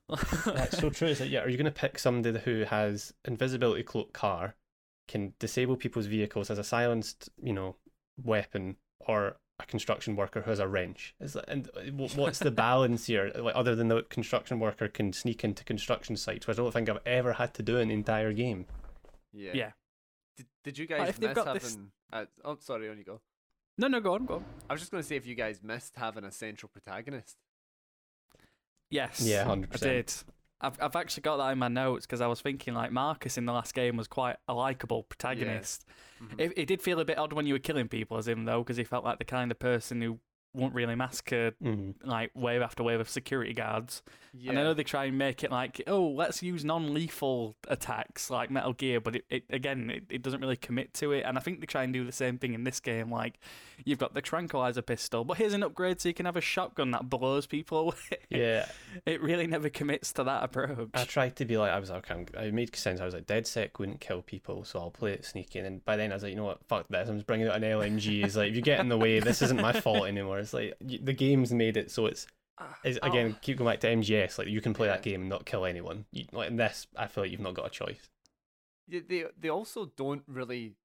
That's 0.46 0.77
so 0.77 0.89
true. 0.89 1.08
Is 1.10 1.20
that 1.20 1.29
yeah? 1.29 1.41
Are 1.41 1.50
you 1.50 1.58
going 1.58 1.65
to 1.65 1.72
pick 1.72 1.98
somebody 2.00 2.39
who 2.39 2.63
has 2.63 3.13
invisibility 3.25 3.84
cloak 3.84 4.13
car, 4.13 4.55
can 5.08 5.34
disable 5.39 5.75
people's 5.75 6.05
vehicles, 6.05 6.50
as 6.50 6.58
a 6.60 6.63
silenced 6.63 7.29
you 7.41 7.53
know 7.53 7.75
weapon, 8.22 8.77
or 9.00 9.38
a 9.60 9.65
construction 9.65 10.15
worker 10.15 10.41
who 10.41 10.50
has 10.50 10.60
a 10.60 10.67
wrench. 10.67 11.13
It's 11.20 11.36
like, 11.36 11.46
and 11.48 11.70
uh, 11.75 11.82
what's 12.15 12.39
the 12.39 12.51
balance 12.51 13.05
here? 13.05 13.32
Like 13.36 13.55
other 13.55 13.75
than 13.75 13.88
the 13.88 14.01
construction 14.03 14.60
worker 14.60 14.88
can 14.88 15.13
sneak 15.13 15.43
into 15.43 15.63
construction 15.63 16.15
sites, 16.15 16.48
which 16.48 16.58
I 16.58 16.62
don't 16.62 16.72
think 16.72 16.89
I've 16.89 16.98
ever 17.05 17.34
had 17.34 17.53
to 17.55 17.63
do 17.63 17.77
in 17.77 17.89
the 17.89 17.93
entire 17.93 18.34
game. 18.34 18.65
Yeah. 19.32 19.51
Yeah. 19.53 19.72
Did, 20.63 20.72
did 20.75 20.77
you 20.79 20.88
But 20.88 20.98
guys 20.98 21.10
if 21.10 21.20
they've 21.20 21.29
miss 21.29 21.36
got 21.36 21.48
having? 21.48 21.62
this- 21.62 21.77
Uh, 22.12 22.25
oh, 22.46 22.58
sorry, 22.60 22.89
on 22.89 22.98
you 22.98 23.03
go. 23.03 23.20
No, 23.77 23.88
no, 23.88 24.00
go 24.00 24.13
on, 24.13 24.25
go 24.25 24.36
on. 24.36 24.46
I 24.70 24.74
was 24.74 24.82
just 24.82 24.91
going 24.91 25.01
to 25.01 25.08
say 25.08 25.15
if 25.15 25.25
you 25.25 25.36
guys 25.36 25.62
missed 25.63 25.96
having 25.96 26.24
a 26.24 26.32
central 26.32 26.70
protagonist. 26.70 27.38
Yes. 28.89 29.22
Yeah, 29.22 29.43
I 29.50 29.55
100%. 29.55 29.67
I 29.74 29.77
did. 29.77 30.13
I've 30.62 30.82
I've 30.82 30.96
actually 30.96 31.22
got 31.22 31.38
that 31.38 31.51
in 31.51 31.58
my 31.60 31.67
notes 31.67 32.05
because 32.05 32.22
I 32.22 32.27
was 32.27 32.39
thinking 32.39 32.74
like 32.74 32.91
Marcus 32.91 33.38
in 33.38 33.46
the 33.46 33.51
last 33.51 33.74
game 33.74 33.98
was 33.98 34.08
quite 34.08 34.38
a 34.48 34.53
likable 34.53 35.03
protagonist. 35.03 35.86
Mhm. 36.22 36.39
It, 36.39 36.53
it 36.55 36.65
did 36.67 36.82
feel 36.82 37.00
a 37.01 37.05
bit 37.05 37.17
odd 37.17 37.34
when 37.34 37.46
you 37.46 37.53
were 37.53 37.60
killing 37.60 37.89
people 37.89 38.15
as 38.17 38.27
him 38.29 38.46
though 38.46 38.60
because 38.63 38.77
he 38.77 38.86
felt 38.86 39.03
like 39.03 39.17
the 39.20 39.25
kind 39.25 39.51
of 39.51 39.60
person 39.60 40.00
who 40.01 40.20
won't 40.53 40.74
really 40.75 40.95
massacre 40.95 41.53
Mhm. 41.63 41.95
like 42.03 42.31
wave 42.36 42.62
after 42.62 42.83
wave 42.83 43.00
of 43.00 43.10
security 43.10 43.53
guards. 43.53 44.01
yeah. 44.36 44.51
And 44.51 44.60
I 44.60 44.63
know 44.63 44.74
they 44.74 44.83
try 44.83 45.05
and 45.05 45.17
make 45.17 45.43
it 45.43 45.51
like, 45.51 45.81
oh, 45.88 46.07
let's 46.10 46.41
use 46.43 46.63
non-lethal 46.63 47.55
attacks 47.67 48.29
like 48.29 48.50
Metal 48.51 48.74
Gear, 48.74 49.00
but 49.00 49.15
it, 49.17 49.25
it 49.29 49.43
again, 49.50 49.89
it, 49.89 50.03
it 50.10 50.22
doesn't 50.22 50.41
really 50.41 50.55
commit 50.55 50.93
to 50.95 51.12
it. 51.12 51.22
And 51.25 51.38
I 51.38 51.41
think 51.41 51.60
they 51.60 51.65
try 51.65 51.83
and 51.83 51.93
do 51.93 52.05
the 52.05 52.12
same 52.12 52.38
thing 52.38 52.53
in 52.53 52.63
this 52.63 52.79
game. 52.79 53.12
Like, 53.12 53.39
you've 53.86 54.00
got 54.00 54.13
the 54.13 54.22
tranquilizer 54.22 54.81
pistol, 54.81 55.24
but 55.24 55.38
here's 55.38 55.53
an 55.53 55.63
upgrade 55.63 56.01
so 56.01 56.10
you 56.10 56.13
can 56.15 56.25
have 56.25 56.36
a 56.38 56.41
shotgun 56.41 56.91
that 56.91 57.10
blows 57.10 57.45
people 57.48 57.79
away. 57.79 57.93
Yeah, 58.29 58.65
it 59.05 59.22
really 59.22 59.48
never 59.48 59.69
commits 59.69 60.13
to 60.13 60.24
that 60.24 60.43
approach. 60.43 60.89
I 60.93 61.03
tried 61.05 61.36
to 61.38 61.45
be 61.45 61.57
like 61.57 61.72
I 61.72 61.79
was 61.79 61.89
like 61.89 62.10
I'm, 62.12 62.25
I 62.38 62.51
made 62.51 62.75
sense. 62.75 63.00
I 63.01 63.05
was 63.05 63.13
like 63.13 63.25
DedSec 63.27 63.79
wouldn't 63.79 64.00
kill 64.01 64.22
people, 64.22 64.63
so 64.63 64.79
I'll 64.79 64.91
play 64.91 65.13
it 65.13 65.25
sneaky. 65.25 65.60
And 65.60 65.65
then 65.65 65.81
by 65.86 65.95
then 65.95 66.12
I 66.12 66.15
was 66.15 66.24
like, 66.24 66.31
you 66.31 66.36
know 66.38 66.45
what, 66.45 66.63
fuck 66.67 66.88
this. 66.89 67.10
I'm 67.10 67.15
just 67.17 67.27
bringing 67.27 67.48
out 67.48 67.55
an 67.55 67.63
LMG. 67.63 68.24
It's 68.24 68.36
like 68.36 68.50
if 68.50 68.55
you 68.55 68.62
get 68.62 68.79
in 68.79 68.89
the 68.89 68.98
way, 68.98 69.19
this 69.19 69.41
isn't 69.41 69.62
my 69.62 69.74
fault 69.74 70.07
anymore. 70.07 70.42
It's 70.43 70.53
like 70.53 70.75
the 70.81 71.13
game's 71.13 71.53
made 71.53 71.77
it 71.77 71.91
so 71.91 72.05
it's 72.05 72.27
Ah, 72.59 72.77
Is, 72.83 73.00
oh, 73.01 73.07
again, 73.07 73.35
keep 73.41 73.57
going 73.57 73.71
back 73.71 73.79
to 73.79 73.88
MGS. 73.88 74.38
Like 74.38 74.47
you 74.47 74.62
can 74.62 74.73
play 74.73 74.88
that 74.88 75.01
game 75.01 75.21
and 75.21 75.29
not 75.29 75.45
kill 75.45 75.65
anyone. 75.65 76.05
You, 76.12 76.25
like 76.31 76.50
in 76.50 76.57
this, 76.57 76.88
I 76.95 77.07
feel 77.07 77.23
like 77.23 77.31
you've 77.31 77.41
not 77.41 77.55
got 77.55 77.65
a 77.65 77.69
choice. 77.69 78.09
Yeah, 78.88 79.01
they 79.07 79.25
they 79.39 79.50
also 79.50 79.91
don't 79.97 80.23
really 80.27 80.75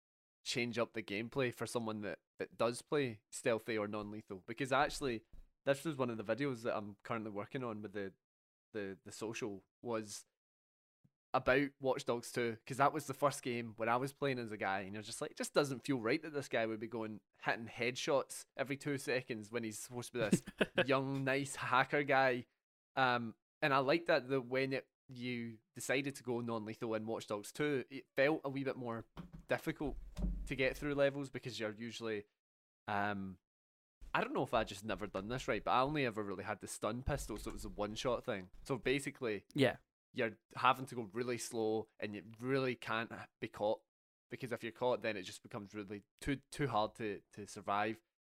change 0.45 0.79
up 0.79 0.95
the 0.95 1.03
gameplay 1.03 1.53
for 1.53 1.67
someone 1.67 2.01
that, 2.01 2.19
that 2.39 2.57
does 2.57 2.81
play 2.81 3.19
stealthy 3.31 3.77
or 3.77 3.87
non-lethal 3.87 4.43
because 4.47 4.73
actually 4.73 5.21
this 5.67 5.85
was 5.85 5.97
one 5.97 6.09
of 6.09 6.17
the 6.17 6.25
videos 6.25 6.63
that 6.63 6.75
I'm 6.75 6.97
currently 7.05 7.31
working 7.31 7.63
on 7.63 7.83
with 7.83 7.93
the 7.93 8.13
the 8.73 8.97
the 9.05 9.13
social 9.13 9.63
was 9.83 10.25
about 11.35 11.69
Watch 11.81 12.07
Dogs 12.07 12.33
2 12.33 12.57
because 12.65 12.79
that 12.79 12.93
was 12.93 13.05
the 13.05 13.15
first 13.15 13.43
game 13.43 13.75
when 13.77 13.89
I 13.89 13.97
was 13.97 14.13
playing 14.13 14.39
as 14.39 14.51
a 14.51 14.57
guy 14.57 14.81
and 14.81 14.95
you're 14.95 15.03
just 15.03 15.21
like 15.21 15.33
it 15.33 15.37
just 15.37 15.53
doesn't 15.53 15.85
feel 15.85 16.01
right 16.01 16.23
that 16.23 16.33
this 16.33 16.49
guy 16.49 16.65
would 16.65 16.81
be 16.81 16.87
going 16.87 17.21
hitting 17.45 17.69
headshots 17.69 18.45
every 18.57 18.77
2 18.77 18.97
seconds 18.97 19.53
when 19.53 19.63
he's 19.63 19.79
supposed 19.79 20.13
to 20.13 20.19
be 20.19 20.25
this 20.25 20.43
young 20.87 21.25
nice 21.25 21.55
hacker 21.55 22.03
guy 22.03 22.47
um 22.97 23.35
and 23.61 23.75
I 23.75 23.79
like 23.79 24.07
that 24.07 24.29
the 24.29 24.41
when 24.41 24.73
it 24.73 24.87
you 25.11 25.55
decided 25.75 26.15
to 26.17 26.23
go 26.23 26.41
non-lethal 26.41 26.95
in 26.95 27.07
Watch 27.07 27.27
Dogs 27.27 27.53
2 27.53 27.85
it 27.91 28.05
felt 28.17 28.41
a 28.45 28.49
wee 28.49 28.65
bit 28.65 28.77
more 28.77 29.05
difficult 29.49 29.97
to 30.47 30.57
get 30.57 30.77
through 30.77 30.95
levels 30.95 31.29
because 31.29 31.61
you're 31.61 31.75
usually 31.79 32.25
um 32.87 33.37
I 34.15 34.23
don't 34.23 34.33
know 34.33 34.43
if 34.43 34.55
I 34.55 34.65
just 34.65 34.85
never 34.85 35.07
done 35.07 35.29
this 35.29 35.47
right 35.47 35.63
but 35.63 35.73
I 35.73 35.83
only 35.83 36.07
ever 36.07 36.23
really 36.23 36.45
had 36.45 36.63
the 36.63 36.69
stun 36.69 37.03
pistol 37.03 37.37
so 37.37 37.51
it 37.51 37.55
was 37.55 37.67
a 37.67 37.71
one 37.71 37.95
shot 37.95 38.25
thing 38.25 38.49
so 38.65 38.79
basically 38.79 39.45
yeah. 39.55 39.77
You're 40.19 40.37
having 40.57 40.85
to 40.87 40.95
go 40.97 41.09
really 41.13 41.39
slow 41.39 41.87
and 42.01 42.15
you 42.15 42.23
really 42.41 42.75
can't 42.75 43.11
be 43.41 43.47
caught 43.49 43.79
because 44.31 44.51
if 44.53 44.63
you're 44.65 44.73
caught 44.73 45.01
then 45.03 45.17
it 45.17 45.23
just 45.23 45.43
becomes 45.43 45.75
really 45.75 46.03
too 46.21 46.39
too 46.51 46.67
hard 46.67 46.95
to 46.97 47.21
to 47.35 47.47
survive 47.47 47.97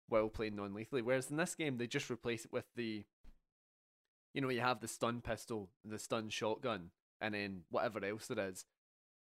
while 0.08 0.28
playing 0.28 0.56
non-lethally. 0.56 1.02
Whereas 1.02 1.30
in 1.30 1.37
this 1.38 1.54
game 1.54 1.78
they 1.78 1.87
just 1.87 2.10
replace 2.10 2.44
it 2.44 2.52
with 2.52 2.66
the 2.76 3.04
you 4.34 4.40
know 4.40 4.49
you 4.50 4.60
have 4.60 4.80
the 4.80 4.88
stun 4.88 5.21
pistol 5.21 5.71
the 5.84 5.99
stun 5.99 6.28
shotgun 6.28 6.90
and 7.21 7.34
then 7.34 7.62
whatever 7.71 8.04
else 8.04 8.26
there 8.26 8.49
is. 8.49 8.64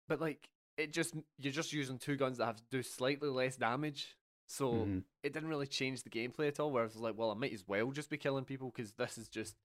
But 0.08 0.20
like 0.22 0.50
it 0.78 0.94
just 0.94 1.16
you're 1.38 1.54
just 1.54 1.74
using 1.74 1.98
two 2.00 2.16
guns 2.16 2.38
that 2.38 2.46
have 2.46 2.58
to 2.58 2.64
do 2.72 2.82
slightly 2.84 3.30
less 3.30 3.56
damage. 3.56 4.16
So 4.48 4.86
Mhm. 4.86 5.04
it 5.24 5.34
didn't 5.34 5.50
really 5.50 5.68
change 5.68 6.04
the 6.04 6.10
gameplay 6.10 6.48
at 6.48 6.60
all 6.60 6.72
where 6.72 6.84
I 6.84 6.86
was 6.86 6.96
like 6.96 7.18
well 7.18 7.32
I 7.32 7.36
might 7.36 7.54
as 7.54 7.68
well 7.68 7.92
just 7.92 8.10
be 8.10 8.18
killing 8.18 8.46
people 8.46 8.72
because 8.72 8.94
this 8.94 9.18
is 9.18 9.28
just 9.30 9.56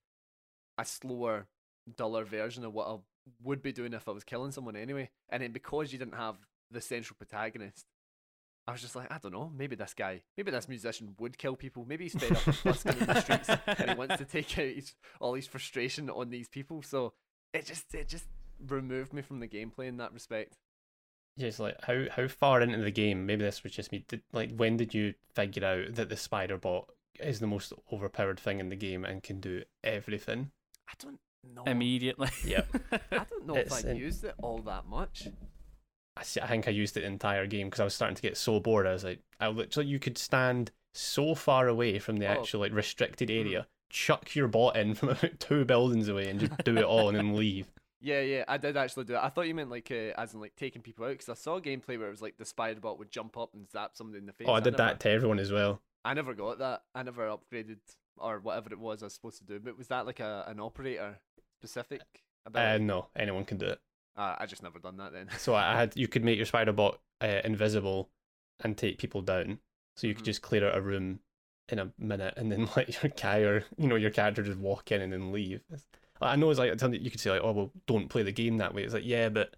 a 0.77 0.85
slower 0.85 1.47
duller 1.95 2.25
version 2.25 2.65
of 2.65 2.73
what 2.73 2.87
I 2.87 2.97
would 3.43 3.61
be 3.61 3.71
doing 3.71 3.93
if 3.93 4.07
I 4.07 4.11
was 4.11 4.23
killing 4.23 4.51
someone 4.51 4.75
anyway. 4.75 5.09
And 5.29 5.43
then 5.43 5.51
because 5.51 5.91
you 5.91 5.99
didn't 5.99 6.15
have 6.15 6.35
the 6.71 6.81
central 6.81 7.15
protagonist, 7.17 7.85
I 8.67 8.71
was 8.71 8.81
just 8.81 8.95
like, 8.95 9.11
I 9.11 9.17
don't 9.17 9.33
know, 9.33 9.51
maybe 9.55 9.75
this 9.75 9.93
guy, 9.93 10.21
maybe 10.37 10.51
this 10.51 10.69
musician 10.69 11.15
would 11.19 11.37
kill 11.37 11.55
people. 11.55 11.85
Maybe 11.87 12.05
he's 12.05 12.15
fed 12.15 12.31
up 12.31 12.47
with 12.47 12.63
busking 12.63 12.97
in 12.97 13.07
the 13.07 13.21
streets 13.21 13.49
and 13.49 13.89
he 13.89 13.95
wants 13.95 14.17
to 14.17 14.25
take 14.25 14.57
out 14.57 14.65
his, 14.65 14.95
all 15.19 15.33
his 15.33 15.47
frustration 15.47 16.09
on 16.09 16.29
these 16.29 16.47
people. 16.47 16.81
So 16.81 17.13
it 17.53 17.65
just 17.65 17.93
it 17.93 18.07
just 18.07 18.25
removed 18.65 19.13
me 19.13 19.21
from 19.21 19.39
the 19.39 19.47
gameplay 19.47 19.87
in 19.87 19.97
that 19.97 20.13
respect. 20.13 20.57
Yeah, 21.35 21.47
it's 21.47 21.59
like 21.59 21.75
how 21.83 22.05
how 22.09 22.27
far 22.27 22.61
into 22.61 22.77
the 22.77 22.91
game? 22.91 23.25
Maybe 23.25 23.43
this 23.43 23.63
was 23.63 23.73
just 23.73 23.91
me. 23.91 24.05
Did, 24.07 24.21
like 24.31 24.55
when 24.55 24.77
did 24.77 24.93
you 24.93 25.13
figure 25.33 25.65
out 25.65 25.95
that 25.95 26.09
the 26.09 26.17
spider 26.17 26.57
bot 26.57 26.89
is 27.19 27.39
the 27.39 27.47
most 27.47 27.73
overpowered 27.91 28.39
thing 28.39 28.59
in 28.59 28.69
the 28.69 28.75
game 28.75 29.03
and 29.03 29.21
can 29.21 29.39
do 29.39 29.63
everything? 29.83 30.51
I 30.87 30.93
don't 30.99 31.19
know. 31.55 31.63
Immediately. 31.65 32.29
Yep. 32.45 32.67
I 33.11 33.25
don't 33.29 33.45
know 33.47 33.55
if 33.55 33.71
I 33.71 33.89
in- 33.89 33.97
used 33.97 34.23
it 34.23 34.35
all 34.41 34.59
that 34.59 34.85
much. 34.87 35.27
I, 36.15 36.23
see, 36.23 36.39
I 36.41 36.47
think 36.47 36.67
I 36.67 36.71
used 36.71 36.95
it 36.95 37.01
the 37.01 37.07
entire 37.07 37.47
game 37.47 37.67
because 37.67 37.79
I 37.79 37.83
was 37.85 37.95
starting 37.95 38.15
to 38.15 38.21
get 38.21 38.37
so 38.37 38.59
bored. 38.59 38.85
I 38.85 38.93
was 38.93 39.03
like, 39.03 39.19
I 39.39 39.47
literally 39.47 39.89
you 39.89 39.99
could 39.99 40.17
stand 40.17 40.71
so 40.93 41.33
far 41.33 41.67
away 41.67 41.97
from 41.99 42.17
the 42.17 42.27
Oh. 42.27 42.31
actual 42.39 42.59
like 42.59 42.71
restricted 42.71 43.31
area, 43.31 43.65
chuck 43.89 44.35
your 44.35 44.47
bot 44.47 44.75
in 44.77 44.93
from 44.93 45.09
about 45.09 45.39
two 45.39 45.65
buildings 45.65 46.07
away, 46.07 46.29
and 46.29 46.39
just 46.39 46.63
do 46.63 46.77
it 46.77 46.83
all 46.83 47.09
and 47.09 47.17
then 47.17 47.35
leave. 47.37 47.67
Yeah, 47.99 48.19
yeah, 48.21 48.43
I 48.47 48.57
did 48.57 48.75
actually 48.77 49.05
do 49.05 49.13
it. 49.15 49.19
I 49.23 49.29
thought 49.29 49.47
you 49.47 49.55
meant 49.55 49.71
like 49.71 49.89
uh, 49.89 50.19
as 50.19 50.33
in 50.35 50.41
like 50.41 50.55
taking 50.55 50.81
people 50.81 51.05
out 51.05 51.11
because 51.11 51.29
I 51.29 51.33
saw 51.35 51.59
gameplay 51.59 51.97
where 51.97 52.07
it 52.09 52.11
was 52.11 52.21
like 52.21 52.37
the 52.37 52.45
spider 52.45 52.79
bot 52.79 52.99
would 52.99 53.09
jump 53.09 53.37
up 53.37 53.53
and 53.55 53.67
zap 53.71 53.91
somebody 53.95 54.19
in 54.19 54.25
the 54.27 54.33
face. 54.33 54.47
Oh, 54.47 54.53
I 54.53 54.59
did 54.59 54.73
never, 54.73 54.77
that 54.83 54.99
to 54.99 55.09
everyone 55.09 55.39
as 55.39 55.51
well. 55.51 55.81
I 56.05 56.13
never 56.13 56.33
got 56.33 56.59
that. 56.59 56.83
I 56.93 57.01
never 57.01 57.25
upgraded 57.27 57.77
or 58.17 58.39
whatever 58.39 58.71
it 58.71 58.77
was 58.79 59.01
I 59.01 59.05
was 59.07 59.13
supposed 59.15 59.37
to 59.39 59.45
do. 59.45 59.59
But 59.59 59.77
was 59.77 59.87
that 59.87 60.05
like 60.05 60.19
a 60.19 60.43
an 60.47 60.59
operator 60.59 61.17
specific 61.67 62.01
Uh, 62.53 62.77
no, 62.77 63.07
anyone 63.15 63.45
can 63.45 63.57
do 63.57 63.65
it. 63.67 63.79
Uh, 64.17 64.35
I 64.37 64.45
just 64.45 64.61
never 64.61 64.77
done 64.79 64.97
that 64.97 65.13
then. 65.13 65.29
So 65.37 65.55
I 65.55 65.75
had 65.75 65.95
you 65.95 66.07
could 66.07 66.23
make 66.23 66.37
your 66.37 66.45
spider 66.45 66.73
bot 66.73 66.99
uh, 67.21 67.41
invisible 67.45 68.09
and 68.59 68.77
take 68.77 68.97
people 68.99 69.21
down. 69.21 69.59
So 69.95 70.07
you 70.07 70.13
could 70.13 70.23
Mhm. 70.23 70.25
just 70.25 70.41
clear 70.41 70.67
out 70.67 70.77
a 70.77 70.81
room 70.81 71.19
in 71.69 71.79
a 71.79 71.91
minute 71.97 72.33
and 72.35 72.51
then 72.51 72.67
let 72.75 73.01
your 73.01 73.11
guy 73.15 73.39
or 73.39 73.63
you 73.77 73.87
know 73.87 73.95
your 73.95 74.11
character 74.11 74.43
just 74.43 74.59
walk 74.59 74.91
in 74.91 75.01
and 75.01 75.13
then 75.13 75.31
leave. 75.31 75.61
I 76.21 76.35
know 76.35 76.49
it's 76.49 76.59
like 76.59 76.77
something 76.79 77.01
you 77.01 77.09
could 77.11 77.19
say 77.21 77.31
like, 77.31 77.41
oh 77.43 77.51
well, 77.53 77.71
don't 77.87 78.09
play 78.09 78.23
the 78.23 78.31
game 78.31 78.57
that 78.57 78.73
way. 78.73 78.83
It's 78.83 78.93
like 78.93 79.05
yeah, 79.05 79.29
but 79.29 79.55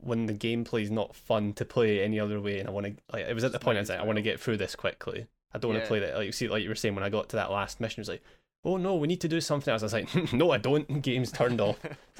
when 0.00 0.26
the 0.26 0.34
gameplay's 0.34 0.90
not 0.90 1.16
fun 1.16 1.54
to 1.54 1.64
play 1.64 2.02
any 2.02 2.20
other 2.20 2.38
way, 2.40 2.58
and 2.60 2.68
I 2.68 2.72
want 2.72 2.86
to 2.86 2.94
like 3.12 3.26
it 3.26 3.34
was 3.34 3.44
at 3.44 3.52
the 3.52 3.58
point 3.58 3.78
I 3.78 3.80
was 3.80 3.88
like 3.88 3.98
I 3.98 4.04
want 4.04 4.16
to 4.16 4.22
get 4.22 4.38
through 4.40 4.58
this 4.58 4.76
quickly. 4.76 5.26
I 5.54 5.58
don't 5.58 5.72
want 5.72 5.82
to 5.82 5.88
play 5.88 6.00
that 6.00 6.16
like 6.16 6.26
you 6.26 6.32
see 6.32 6.48
like 6.48 6.62
you 6.62 6.68
were 6.68 6.74
saying 6.74 6.94
when 6.94 7.04
I 7.04 7.08
got 7.08 7.30
to 7.30 7.36
that 7.36 7.50
last 7.50 7.80
mission. 7.80 8.00
It 8.00 8.02
was 8.02 8.08
like. 8.10 8.22
Oh 8.66 8.76
no, 8.76 8.96
we 8.96 9.06
need 9.06 9.20
to 9.20 9.28
do 9.28 9.40
something 9.40 9.70
else. 9.70 9.82
I 9.82 9.86
was 9.86 9.92
like, 9.92 10.32
no, 10.32 10.50
I 10.50 10.58
don't. 10.58 11.00
Game's 11.02 11.30
turned 11.30 11.60
off. 11.60 11.78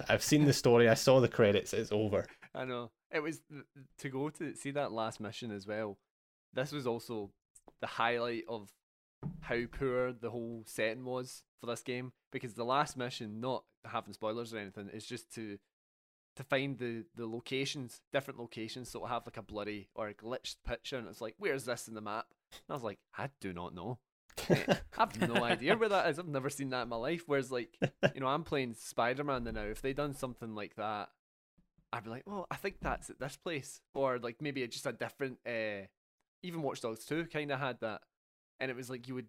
I've 0.09 0.22
seen 0.22 0.44
the 0.44 0.52
story. 0.52 0.88
I 0.88 0.94
saw 0.94 1.18
the 1.18 1.28
credits. 1.28 1.72
It's 1.72 1.90
over. 1.90 2.24
I 2.54 2.64
know. 2.64 2.92
It 3.11 3.20
was 3.20 3.40
to 3.98 4.09
go 4.09 4.30
to 4.30 4.54
see 4.54 4.70
that 4.70 4.92
last 4.92 5.18
mission 5.18 5.50
as 5.50 5.66
well. 5.66 5.98
This 6.54 6.70
was 6.70 6.87
also 6.87 7.32
the 7.80 7.88
highlight 7.88 8.44
of 8.48 8.70
how 9.40 9.59
poor 9.72 10.12
the 10.12 10.30
whole 10.30 10.62
setting 10.66 11.04
was 11.04 11.42
for 11.61 11.66
this 11.66 11.82
game 11.82 12.12
because 12.30 12.54
the 12.54 12.64
last 12.64 12.96
mission, 12.96 13.40
not 13.40 13.64
having 13.85 14.12
spoilers 14.12 14.54
or 14.54 14.59
anything, 14.59 14.88
is 14.88 15.04
just 15.04 15.35
to 15.35 15.59
to 16.37 16.44
find 16.44 16.78
the 16.78 17.06
the 17.16 17.26
locations, 17.26 18.02
different 18.12 18.38
locations, 18.38 18.88
so 18.88 19.00
it'll 19.00 19.09
have 19.09 19.26
like 19.26 19.37
a 19.37 19.42
blurry 19.42 19.88
or 19.96 20.06
a 20.06 20.14
glitched 20.14 20.56
picture, 20.64 20.96
and 20.96 21.09
it's 21.09 21.20
like, 21.20 21.35
where's 21.38 21.64
this 21.64 21.88
in 21.88 21.94
the 21.94 22.00
map? 22.00 22.26
And 22.52 22.61
I 22.70 22.74
was 22.74 22.85
like, 22.85 23.00
I 23.18 23.30
do 23.40 23.52
not 23.52 23.74
know. 23.74 23.98
I've 24.99 25.16
no 25.16 25.42
idea 25.42 25.77
where 25.77 25.88
that 25.88 26.09
is. 26.09 26.18
I've 26.18 26.29
never 26.29 26.51
seen 26.51 26.70
that 26.70 26.83
in 26.83 26.88
my 26.88 26.96
life. 26.96 27.25
Whereas, 27.27 27.51
like, 27.51 27.79
you 28.14 28.20
know, 28.20 28.27
I'm 28.29 28.44
playing 28.44 28.75
Spider 28.75 29.25
Man 29.25 29.44
now. 29.44 29.62
If 29.62 29.83
they 29.83 29.92
done 29.92 30.14
something 30.14 30.55
like 30.55 30.77
that, 30.77 31.11
I'd 31.92 32.05
be 32.05 32.11
like, 32.11 32.25
well, 32.27 32.46
I 32.51 32.57
think 32.57 32.77
that's 32.83 33.11
at 33.11 33.20
this 33.20 33.37
place, 33.37 33.81
or 33.94 34.18
like 34.18 34.37
maybe 34.40 34.62
it's 34.62 34.75
just 34.77 34.87
a 34.87 34.92
different. 34.92 35.38
Uh, 35.46 35.87
even 36.42 36.62
Watch 36.62 36.83
Dogs 36.83 37.05
Two 37.05 37.27
kind 37.27 37.51
of 37.53 37.61
had 37.61 37.81
that, 37.81 38.03
and 38.61 38.70
it 38.70 38.77
was 38.77 38.90
like 38.90 39.09
you 39.09 39.14
would 39.14 39.29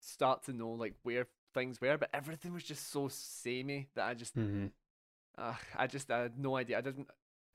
start 0.00 0.44
to 0.44 0.52
know 0.52 0.70
like 0.70 0.94
where 1.02 1.26
things 1.54 1.80
were, 1.80 1.98
but 1.98 2.10
everything 2.14 2.52
was 2.52 2.64
just 2.64 2.90
so 2.90 3.08
samey 3.08 3.88
that 3.96 4.06
I 4.06 4.14
just, 4.14 4.34
hmm 4.34 4.66
uh, 5.36 5.54
I 5.76 5.86
just 5.86 6.10
I 6.10 6.20
had 6.22 6.38
no 6.38 6.56
idea. 6.56 6.78
I 6.78 6.80
didn't 6.80 7.08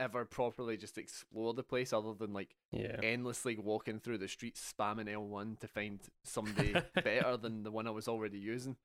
ever 0.04 0.26
properly 0.26 0.78
just 0.78 0.98
explore 0.98 1.54
the 1.54 1.64
place 1.64 1.94
other 1.94 2.14
than 2.14 2.34
like 2.34 2.56
Yeah. 2.72 3.00
endlessly 3.02 3.56
walking 3.58 4.00
through 4.00 4.18
the 4.20 4.28
streets 4.28 4.74
spamming 4.78 5.08
L1 5.08 5.60
to 5.60 5.68
find 5.68 6.00
somebody 6.24 6.76
better 7.04 7.38
than 7.38 7.64
the 7.64 7.72
one 7.72 7.88
I 7.88 7.92
was 7.92 8.08
already 8.08 8.38
using. 8.40 8.76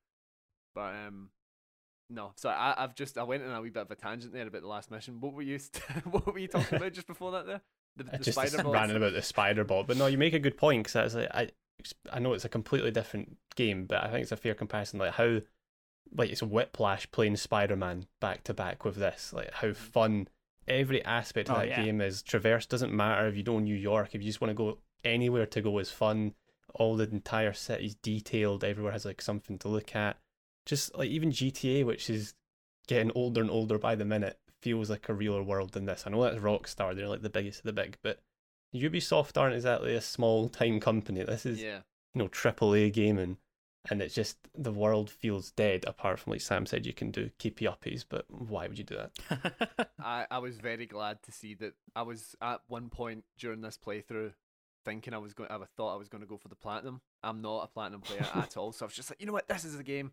But 0.73 0.95
um 0.95 1.29
no, 2.09 2.31
so 2.35 2.49
I 2.49 2.73
I've 2.77 2.95
just 2.95 3.17
I 3.17 3.23
went 3.23 3.43
in 3.43 3.51
a 3.51 3.61
wee 3.61 3.69
bit 3.69 3.81
of 3.83 3.91
a 3.91 3.95
tangent 3.95 4.33
there 4.33 4.47
about 4.47 4.61
the 4.61 4.67
last 4.67 4.89
mission. 4.91 5.19
What 5.21 5.33
were 5.33 5.41
you 5.41 5.59
what 6.05 6.25
were 6.25 6.39
you 6.39 6.47
talking 6.47 6.77
about 6.77 6.93
just 6.93 7.07
before 7.07 7.31
that 7.33 7.45
there? 7.45 7.61
The, 7.97 8.03
the 8.05 8.17
just 8.19 8.39
spider 8.39 8.69
ranting 8.69 8.97
about 8.97 9.13
the 9.13 9.21
spider 9.21 9.63
bot, 9.63 9.87
but 9.87 9.97
no, 9.97 10.07
you 10.07 10.17
make 10.17 10.33
a 10.33 10.39
good 10.39 10.57
point 10.57 10.85
because 10.85 11.15
I 11.15 11.19
like, 11.19 11.29
I 11.33 11.49
I 12.11 12.19
know 12.19 12.33
it's 12.33 12.45
a 12.45 12.49
completely 12.49 12.91
different 12.91 13.37
game, 13.55 13.85
but 13.85 14.03
I 14.03 14.09
think 14.09 14.23
it's 14.23 14.31
a 14.31 14.37
fair 14.37 14.53
comparison. 14.53 14.99
Like 14.99 15.13
how, 15.13 15.41
like 16.15 16.29
it's 16.29 16.41
a 16.41 16.45
whiplash 16.45 17.09
playing 17.11 17.35
Spider 17.37 17.75
Man 17.75 18.05
back 18.19 18.43
to 18.45 18.53
back 18.53 18.85
with 18.85 18.95
this. 18.95 19.33
Like 19.33 19.51
how 19.53 19.73
fun 19.73 20.27
every 20.69 21.03
aspect 21.03 21.49
of 21.49 21.55
Oh, 21.57 21.59
that 21.59 21.67
yeah. 21.69 21.83
game 21.83 21.99
is. 22.01 22.21
Traverse 22.21 22.65
doesn't 22.65 22.93
matter 22.93 23.27
if 23.27 23.35
you 23.35 23.43
don't 23.43 23.63
New 23.63 23.75
York. 23.75 24.13
If 24.13 24.21
you 24.21 24.27
just 24.27 24.41
want 24.41 24.49
to 24.51 24.55
go 24.55 24.77
anywhere 25.03 25.45
to 25.47 25.61
go 25.61 25.77
is 25.79 25.91
fun. 25.91 26.33
All 26.75 26.95
the 26.95 27.09
entire 27.09 27.53
city's 27.53 27.95
detailed. 27.95 28.63
Everywhere 28.63 28.91
has 28.91 29.05
like 29.05 29.21
something 29.21 29.57
to 29.59 29.67
look 29.67 29.95
at. 29.95 30.17
Just 30.65 30.95
like 30.95 31.09
even 31.09 31.31
GTA, 31.31 31.83
which 31.85 32.09
is 32.09 32.35
getting 32.87 33.11
older 33.15 33.41
and 33.41 33.49
older 33.49 33.77
by 33.79 33.95
the 33.95 34.05
minute, 34.05 34.39
feels 34.61 34.89
like 34.89 35.09
a 35.09 35.13
realer 35.13 35.41
world 35.43 35.71
than 35.71 35.85
this. 35.85 36.03
I 36.05 36.11
know 36.11 36.21
that's 36.23 36.37
Rockstar. 36.37 36.95
They're 36.95 37.07
like 37.07 37.21
the 37.23 37.29
biggest 37.29 37.59
of 37.59 37.65
the 37.65 37.73
big, 37.73 37.97
but 38.03 38.19
Ubisoft 38.75 39.39
aren't 39.39 39.55
exactly 39.55 39.95
a 39.95 40.01
small 40.01 40.47
time 40.59 40.79
company. 40.79 41.23
This 41.23 41.45
is 41.45 41.61
yeah. 41.61 41.79
you 42.13 42.19
know 42.19 42.27
triple 42.27 42.75
A 42.75 42.89
gaming, 42.89 43.37
and 43.89 44.01
it's 44.01 44.13
just 44.13 44.37
the 44.55 44.71
world 44.71 45.09
feels 45.09 45.51
dead. 45.51 45.83
Apart 45.87 46.19
from 46.19 46.31
like 46.31 46.41
Sam 46.41 46.65
said, 46.65 46.85
you 46.85 46.93
can 46.93 47.11
do 47.11 47.29
keepy 47.37 47.65
uppies, 47.65 48.05
but 48.07 48.25
why 48.29 48.67
would 48.67 48.77
you 48.77 48.83
do 48.83 48.97
that? 48.97 49.89
I, 49.99 50.25
I 50.29 50.39
was 50.39 50.57
very 50.57 50.85
glad 50.85 51.23
to 51.23 51.31
see 51.31 51.53
that 51.55 51.73
I 51.95 52.03
was 52.03 52.35
at 52.41 52.61
one 52.67 52.89
point 52.89 53.23
during 53.37 53.61
this 53.61 53.77
playthrough 53.83 54.33
thinking 54.85 55.13
I 55.13 55.17
was 55.17 55.33
going 55.33 55.51
I 55.51 55.57
thought 55.75 55.93
I 55.93 55.97
was 55.97 56.09
going 56.09 56.21
to 56.21 56.27
go 56.27 56.37
for 56.37 56.47
the 56.47 56.55
platinum. 56.55 57.01
I'm 57.23 57.41
not 57.41 57.63
a 57.63 57.67
platinum 57.67 58.01
player 58.01 58.25
at 58.35 58.57
all. 58.57 58.71
So 58.71 58.85
I 58.85 58.87
was 58.87 58.95
just 58.95 59.09
like, 59.09 59.19
you 59.19 59.27
know 59.27 59.33
what, 59.33 59.47
this 59.47 59.65
is 59.65 59.77
the 59.77 59.83
game. 59.83 60.11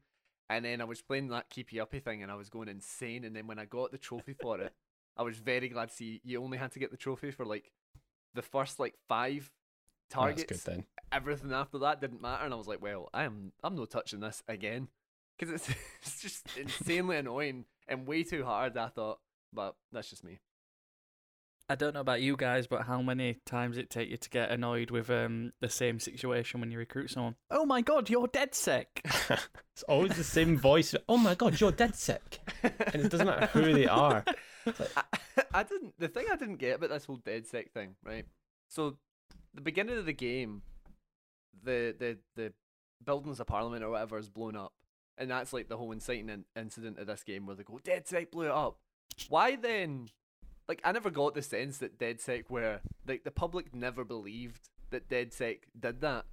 And 0.48 0.64
then 0.64 0.80
I 0.80 0.84
was 0.84 1.02
playing 1.02 1.28
that 1.28 1.50
keepy 1.50 1.80
uppy 1.80 1.98
thing 1.98 2.22
and 2.22 2.30
I 2.30 2.36
was 2.36 2.48
going 2.48 2.68
insane. 2.68 3.24
And 3.24 3.34
then 3.34 3.46
when 3.46 3.58
I 3.58 3.64
got 3.64 3.90
the 3.90 3.98
trophy 3.98 4.34
for 4.40 4.60
it, 4.60 4.72
I 5.16 5.22
was 5.22 5.38
very 5.38 5.68
glad 5.68 5.88
to 5.88 5.94
see 5.94 6.20
you 6.24 6.42
only 6.42 6.58
had 6.58 6.72
to 6.72 6.78
get 6.78 6.90
the 6.90 6.96
trophy 6.96 7.30
for 7.30 7.44
like 7.44 7.72
the 8.34 8.42
first 8.42 8.78
like 8.78 8.94
five 9.08 9.50
targets. 10.10 10.44
That's 10.48 10.64
good 10.64 10.72
then. 10.72 10.84
Everything 11.12 11.52
after 11.52 11.78
that 11.78 12.00
didn't 12.00 12.22
matter. 12.22 12.44
And 12.44 12.52
I 12.52 12.56
was 12.56 12.66
like, 12.66 12.82
well, 12.82 13.08
I 13.14 13.24
am 13.24 13.52
I'm 13.62 13.76
not 13.76 13.90
touching 13.90 14.20
this 14.20 14.42
again. 14.48 14.88
Because 15.38 15.54
it's, 15.54 15.68
it's 16.02 16.20
just 16.20 16.46
insanely 16.56 17.16
annoying 17.16 17.66
and 17.88 18.06
way 18.06 18.22
too 18.22 18.44
hard, 18.44 18.76
I 18.76 18.88
thought. 18.88 19.18
But 19.52 19.74
that's 19.92 20.10
just 20.10 20.24
me. 20.24 20.38
I 21.68 21.74
don't 21.74 21.94
know 21.94 22.00
about 22.00 22.22
you 22.22 22.36
guys, 22.36 22.68
but 22.68 22.82
how 22.82 23.02
many 23.02 23.38
times 23.44 23.76
it 23.76 23.90
take 23.90 24.08
you 24.08 24.16
to 24.16 24.30
get 24.30 24.52
annoyed 24.52 24.92
with 24.92 25.10
um 25.10 25.52
the 25.60 25.68
same 25.68 25.98
situation 25.98 26.60
when 26.60 26.70
you 26.70 26.78
recruit 26.78 27.10
someone? 27.10 27.34
Oh 27.50 27.66
my 27.66 27.80
god, 27.80 28.08
you're 28.08 28.28
DedSec. 28.28 28.86
it's 29.72 29.82
always 29.88 30.16
the 30.16 30.24
same 30.24 30.56
voice. 30.56 30.94
Oh 31.08 31.16
my 31.16 31.34
god, 31.34 31.60
you're 31.60 31.72
DedSec, 31.72 32.20
and 32.62 33.02
it 33.02 33.10
doesn't 33.10 33.26
matter 33.26 33.46
who 33.46 33.72
they 33.72 33.88
are. 33.88 34.24
I, 34.66 35.02
I 35.52 35.62
didn't. 35.64 35.94
The 35.98 36.08
thing 36.08 36.26
I 36.30 36.36
didn't 36.36 36.56
get 36.56 36.76
about 36.76 36.90
this 36.90 37.04
whole 37.04 37.18
DedSec 37.18 37.72
thing, 37.72 37.96
right? 38.04 38.26
So, 38.68 38.98
the 39.56 39.62
beginning 39.62 39.98
of 39.98 40.06
the 40.06 40.12
game, 40.12 40.62
the 41.64 41.94
the 41.98 42.18
the 42.36 42.52
buildings 43.04 43.40
of 43.40 43.46
Parliament 43.46 43.82
or 43.82 43.90
whatever 43.90 44.18
is 44.18 44.28
blown 44.28 44.56
up, 44.56 44.72
and 45.18 45.30
that's 45.30 45.52
like 45.52 45.68
the 45.68 45.76
whole 45.76 45.92
inciting 45.92 46.28
in- 46.28 46.44
incident 46.54 46.98
of 46.98 47.06
this 47.06 47.24
game 47.24 47.46
where 47.46 47.56
they 47.56 47.64
go 47.64 47.80
DedSec 47.82 48.30
blew 48.30 48.44
it 48.44 48.50
up. 48.50 48.78
Why 49.28 49.56
then? 49.56 50.10
Like 50.68 50.80
I 50.84 50.92
never 50.92 51.10
got 51.10 51.34
the 51.34 51.42
sense 51.42 51.78
that 51.78 51.98
DedSec 51.98 52.44
where 52.48 52.80
like 53.06 53.24
the 53.24 53.30
public 53.30 53.74
never 53.74 54.04
believed 54.04 54.68
that 54.90 55.08
DedSec 55.08 55.58
did 55.78 56.00
that 56.00 56.26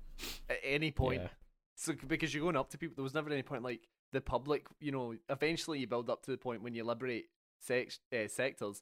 at 0.50 0.58
any 0.64 0.92
point. 0.92 1.22
Yeah. 1.22 1.28
So 1.76 1.94
because 2.08 2.34
you're 2.34 2.44
going 2.44 2.56
up 2.56 2.70
to 2.72 2.78
people, 2.78 2.96
there 2.96 3.04
was 3.04 3.14
never 3.14 3.30
any 3.30 3.44
point 3.44 3.64
like 3.64 3.88
the 4.12 4.22
public. 4.22 4.68
You 4.80 4.92
know, 4.92 5.16
eventually 5.30 5.80
you 5.80 5.88
build 5.88 6.10
up 6.10 6.24
to 6.24 6.32
the 6.32 6.38
point 6.38 6.62
when 6.62 6.74
you 6.74 6.84
liberate 6.84 7.26
sex, 7.60 8.00
uh, 8.12 8.28
sectors, 8.28 8.82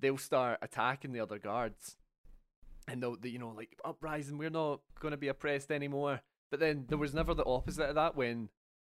they'll 0.00 0.18
start 0.18 0.58
attacking 0.62 1.12
the 1.12 1.20
other 1.20 1.38
guards, 1.38 1.96
and 2.88 3.02
they'll, 3.02 3.16
they, 3.16 3.28
you 3.30 3.38
know, 3.38 3.52
like 3.56 3.76
uprising. 3.84 4.38
We're 4.38 4.50
not 4.50 4.80
going 4.98 5.12
to 5.12 5.18
be 5.18 5.28
oppressed 5.28 5.70
anymore. 5.70 6.20
But 6.50 6.60
then 6.60 6.86
there 6.88 6.98
was 6.98 7.14
never 7.14 7.34
the 7.34 7.44
opposite 7.44 7.88
of 7.88 7.94
that 7.94 8.16
when, 8.16 8.48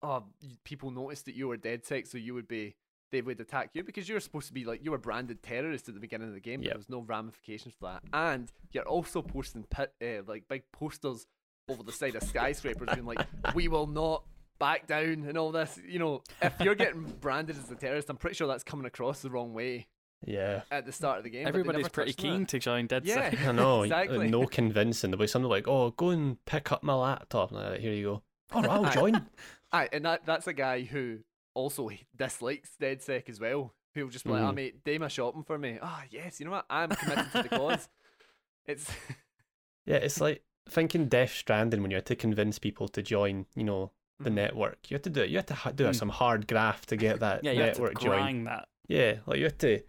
oh, 0.03 0.25
people 0.65 0.91
noticed 0.91 1.27
that 1.27 1.35
you 1.35 1.49
were 1.49 1.57
DedSec, 1.57 2.07
so 2.07 2.19
you 2.19 2.35
would 2.35 2.49
be. 2.49 2.77
They 3.11 3.21
would 3.21 3.39
attack 3.41 3.73
you 3.75 3.85
because 3.85 4.09
you 4.09 4.15
were 4.15 4.21
supposed 4.21 4.47
to 4.47 4.55
be 4.55 4.65
like 4.65 4.83
you 4.83 4.91
were 4.91 4.97
branded 4.97 5.43
terrorist 5.43 5.87
at 5.87 5.93
the 5.93 6.01
beginning 6.01 6.29
of 6.29 6.35
the 6.35 6.41
game. 6.41 6.61
but 6.61 6.65
Yep. 6.65 6.73
There 6.73 6.79
was 6.79 6.89
no 6.89 7.01
ramifications 7.01 7.75
for 7.79 7.91
that, 7.91 8.03
and 8.15 8.51
you're 8.71 8.89
also 8.89 9.21
posting 9.21 9.65
pit, 9.65 9.93
uh, 10.03 10.23
like 10.27 10.49
big 10.49 10.63
posters 10.73 11.27
over 11.69 11.83
the 11.83 11.93
side 11.93 12.15
of 12.15 12.23
skyscrapers 12.23 12.89
being 12.95 13.05
like, 13.05 13.21
we 13.55 13.69
will 13.69 13.87
not 13.87 14.25
back 14.59 14.87
down 14.87 15.25
and 15.29 15.37
all 15.37 15.53
this. 15.53 15.79
You 15.87 15.99
know, 15.99 16.23
if 16.41 16.55
you're 16.61 16.75
getting 16.75 17.03
branded 17.21 17.59
as 17.59 17.71
a 17.71 17.75
terrorist, 17.75 18.09
I'm 18.09 18.17
pretty 18.17 18.35
sure 18.35 18.49
that's 18.49 18.65
coming 18.65 18.87
across 18.87 19.21
the 19.21 19.29
wrong 19.29 19.53
way 19.53 19.89
Yeah. 20.25 20.63
at 20.71 20.87
the 20.87 20.93
start 20.93 21.19
of 21.19 21.25
the 21.25 21.31
game. 21.31 21.47
Everybody's 21.47 21.89
pretty 21.89 22.13
keen 22.13 22.43
it. 22.43 22.49
to 22.49 22.59
join 22.59 22.87
Dead 22.87 23.05
Yeah. 23.05 23.31
Sick. 23.31 23.41
I 23.47 23.53
know. 23.53 23.83
Exactly. 23.83 24.29
No 24.29 24.47
convincing. 24.47 25.11
There'll 25.11 25.21
be 25.21 25.27
something 25.27 25.49
like, 25.51 25.67
"Oh, 25.69 25.91
go 25.91 26.11
and 26.11 26.43
pick 26.45 26.71
up 26.73 26.83
my 26.83 26.95
laptop." 26.95 27.51
And 27.53 27.61
like, 27.61 27.81
here 27.81 27.93
you 27.93 28.05
go. 28.05 28.23
All 28.53 28.63
right, 28.63 28.71
I'll 28.71 28.93
join. 29.01 29.27
Aye, 29.73 29.89
and 29.93 30.05
that 30.05 30.27
that's 30.27 30.47
a 30.47 30.53
guy 30.53 30.83
who 30.83 31.19
also 31.55 31.91
dislikes 32.17 32.71
DedSec 32.81 33.29
as 33.29 33.41
well. 33.41 33.73
Who'll 33.95 34.09
just 34.09 34.25
be 34.25 34.31
like, 34.31 34.43
"Ah, 34.43 34.53
Mhm. 34.53 34.55
mate, 34.55 34.85
do 34.85 34.99
my 34.99 35.09
shopping 35.09 35.43
for 35.43 35.59
me." 35.59 35.79
Ah, 35.83 36.05
yes, 36.11 36.41
you 36.41 36.47
know 36.47 36.53
what? 36.53 36.67
I'm 36.71 36.91
committed 36.91 37.31
to 37.33 37.43
the 37.43 37.49
cause. 37.51 37.89
It's 38.67 38.91
Yeah, 39.87 39.97
it's 39.97 40.21
like 40.21 40.43
thinking 40.69 41.09
Death 41.09 41.33
Stranding 41.33 41.83
when 41.83 41.91
you 41.91 41.97
had 41.97 42.07
to 42.07 42.17
convince 42.17 42.59
people 42.59 42.87
to 42.89 43.03
join. 43.03 43.47
You 43.57 43.65
know, 43.65 43.91
the 44.21 44.31
Mhm. 44.31 44.35
network. 44.35 44.91
You 44.91 44.95
had 44.95 45.03
to 45.05 45.11
do 45.11 45.23
it. 45.23 45.31
You 45.31 45.39
had 45.39 45.49
to 45.49 45.55
ha- 45.55 45.73
do 45.73 45.87
Mm. 45.87 45.95
some 45.97 46.09
hard 46.11 46.47
graft 46.47 46.89
to 46.91 46.97
get 46.97 47.19
that 47.21 47.43
Yeah, 47.43 47.51
you 47.53 47.63
have 47.63 47.75
to 47.75 47.81
network 47.81 48.01
joined. 48.01 48.13
grind 48.21 48.47
that. 48.47 48.69
Yeah, 48.89 49.17
like 49.27 49.39
you 49.39 49.45
had 49.45 49.59
to 49.61 49.81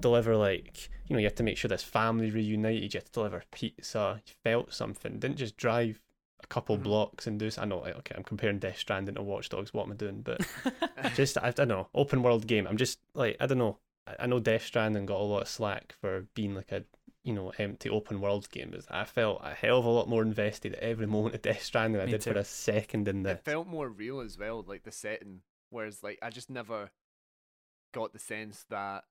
deliver 0.00 0.36
like 0.36 0.88
you 1.06 1.14
know 1.14 1.20
you 1.20 1.26
had 1.26 1.36
to 1.36 1.42
make 1.42 1.56
sure 1.58 1.68
this 1.68 1.82
family 1.84 2.30
reunited. 2.30 2.94
You 2.94 2.98
had 2.98 3.06
to 3.06 3.12
deliver 3.12 3.42
pizza. 3.50 4.20
You 4.26 4.32
felt 4.44 4.72
something. 4.72 5.18
Didn't 5.18 5.36
just 5.36 5.56
drive 5.56 6.00
a 6.42 6.46
couple 6.46 6.78
Mhm. 6.78 6.82
blocks 6.84 7.26
and 7.26 7.38
do. 7.38 7.50
I 7.58 7.64
know. 7.66 7.80
Okay, 7.84 8.14
I'm 8.16 8.24
comparing 8.24 8.58
Death 8.58 8.78
Stranding 8.78 9.14
to 9.16 9.22
Watch 9.22 9.48
Dogs. 9.50 9.74
What 9.74 9.84
am 9.86 9.92
I 9.92 9.96
doing? 9.96 10.22
But 10.22 10.40
just 11.14 11.36
I 11.42 11.50
don't 11.50 11.68
know. 11.68 11.88
Open 11.94 12.22
world 12.22 12.46
game. 12.46 12.66
I'm 12.66 12.76
just 12.76 12.98
like 13.14 13.36
I 13.40 13.46
don't 13.46 13.58
know. 13.58 13.78
I, 14.06 14.16
I 14.20 14.26
know 14.26 14.40
Death 14.40 14.64
Stranding 14.64 15.06
got 15.06 15.20
a 15.20 15.24
lot 15.24 15.42
of 15.42 15.48
slack 15.48 15.94
for 16.00 16.26
being 16.34 16.54
like 16.54 16.72
a 16.72 16.84
you 17.22 17.34
know 17.34 17.52
empty 17.58 17.90
open 17.90 18.20
world 18.22 18.48
game, 18.50 18.70
but 18.70 18.86
I 18.90 19.04
felt 19.04 19.42
a 19.44 19.52
hell 19.52 19.78
of 19.78 19.84
a 19.84 19.90
lot 19.90 20.08
more 20.08 20.22
invested 20.22 20.74
at 20.74 20.82
every 20.82 21.06
moment 21.06 21.34
of 21.34 21.42
Death 21.42 21.62
Stranding 21.62 21.98
than 21.98 22.02
I 22.02 22.06
Me 22.06 22.12
did 22.12 22.24
for 22.24 22.32
a 22.32 22.44
second 22.44 23.08
in 23.08 23.22
this. 23.24 23.38
it 23.38 23.44
felt 23.44 23.66
more 23.66 23.88
real 23.90 24.20
as 24.20 24.38
well, 24.38 24.64
like 24.66 24.84
the 24.84 24.90
setting. 24.92 25.42
Whereas, 25.68 26.02
like, 26.02 26.18
I 26.22 26.30
just 26.30 26.48
never 26.48 26.90
got 27.92 28.12
the 28.14 28.18
sense 28.18 28.64
that 28.70 29.04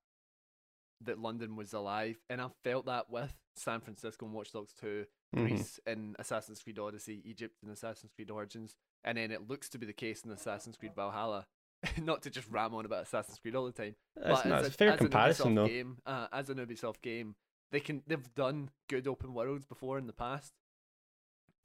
that 1.02 1.18
London 1.18 1.56
was 1.56 1.72
alive, 1.72 2.16
and 2.28 2.40
I 2.40 2.48
felt 2.62 2.86
that 2.86 3.08
with 3.10 3.34
San 3.56 3.80
Francisco 3.80 4.26
and 4.26 4.34
Watch 4.34 4.52
Dogs 4.52 4.72
2, 4.74 5.06
Mhm. 5.34 5.46
Greece 5.48 5.78
in 5.86 6.16
Assassin's 6.18 6.62
Creed 6.62 6.78
Odyssey, 6.78 7.22
Egypt 7.24 7.62
in 7.62 7.70
Assassin's 7.70 8.12
Creed 8.12 8.30
Origins, 8.30 8.74
and 9.04 9.16
then 9.16 9.30
it 9.30 9.48
looks 9.48 9.68
to 9.70 9.78
be 9.78 9.86
the 9.86 9.92
case 9.92 10.24
in 10.24 10.30
Assassin's 10.30 10.76
Creed 10.76 10.94
Valhalla. 10.94 11.46
Not 12.02 12.22
to 12.22 12.30
just 12.30 12.48
ram 12.50 12.74
on 12.74 12.84
about 12.84 13.04
Assassin's 13.04 13.38
Creed 13.38 13.54
all 13.56 13.64
the 13.64 13.72
time, 13.72 13.94
That's, 14.16 14.42
but 14.42 14.48
no, 14.48 14.54
as 14.56 14.66
it's 14.66 14.74
a, 14.74 14.74
a 14.74 14.78
fair 14.78 14.92
as 14.92 14.98
comparison 14.98 15.54
though. 15.54 15.66
Game, 15.66 15.98
uh, 16.04 16.26
as 16.32 16.50
an 16.50 16.58
Ubisoft 16.58 17.00
game, 17.00 17.36
they 17.70 17.80
can 17.80 18.02
they've 18.06 18.34
done 18.34 18.70
good 18.88 19.06
open 19.08 19.32
worlds 19.32 19.64
before 19.64 19.96
in 19.98 20.06
the 20.06 20.12
past, 20.12 20.52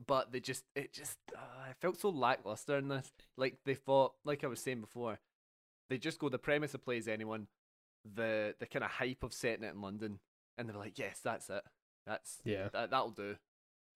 but 0.06 0.32
they 0.32 0.40
just 0.40 0.64
it 0.76 0.94
just 0.94 1.18
uh, 1.36 1.70
it 1.70 1.76
felt 1.82 2.00
so 2.00 2.10
lackluster 2.10 2.78
in 2.78 2.88
this. 2.90 3.12
Like 3.38 3.58
they 3.66 3.74
thought, 3.76 4.14
like 4.24 4.44
I 4.44 4.48
was 4.48 4.60
saying 4.62 4.82
before, 4.82 5.20
they 5.90 5.98
just 5.98 6.20
go 6.20 6.30
the 6.30 6.38
premise 6.40 6.74
of 6.74 6.84
play 6.86 6.98
as 6.98 7.08
anyone, 7.08 7.48
the 8.14 8.56
the 8.60 8.66
kind 8.66 8.84
of 8.86 8.92
hype 8.92 9.24
of 9.24 9.34
setting 9.34 9.64
it 9.64 9.74
in 9.74 9.82
London, 9.82 10.20
and 10.58 10.68
they 10.70 10.74
were 10.74 10.80
like, 10.80 10.98
yes, 11.00 11.20
that's 11.24 11.50
it, 11.50 11.64
that's 12.06 12.40
Yeah. 12.44 12.70
that 12.74 12.92
that'll 12.92 13.12
do. 13.12 13.36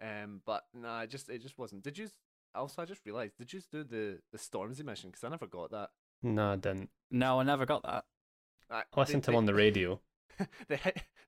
Um, 0.02 0.42
but 0.46 0.66
nah, 0.74 1.02
it 1.02 1.10
just 1.10 1.30
it 1.30 1.42
just 1.42 1.58
wasn't. 1.58 1.84
Did 1.84 1.98
you? 1.98 2.10
Also, 2.56 2.82
I 2.82 2.86
just 2.86 3.06
realized, 3.06 3.38
did 3.38 3.54
you 3.54 3.62
do 3.72 3.84
the 3.84 4.20
the 4.32 4.38
Stormzy 4.38 4.84
mission? 4.84 5.10
Because 5.10 5.24
I 5.24 5.30
never 5.30 5.46
got 5.48 5.72
that. 5.72 5.90
No, 6.24 6.54
I 6.54 6.56
didn't. 6.56 6.90
No, 7.12 7.40
I 7.40 7.44
never 7.44 7.66
got 7.66 7.84
that. 7.84 8.06
I, 8.72 8.84
I 8.94 9.00
listened 9.00 9.24
to 9.26 9.32
him 9.32 9.38
on 9.38 9.46
the 9.46 9.54
radio. 9.54 10.00
the 10.68 10.80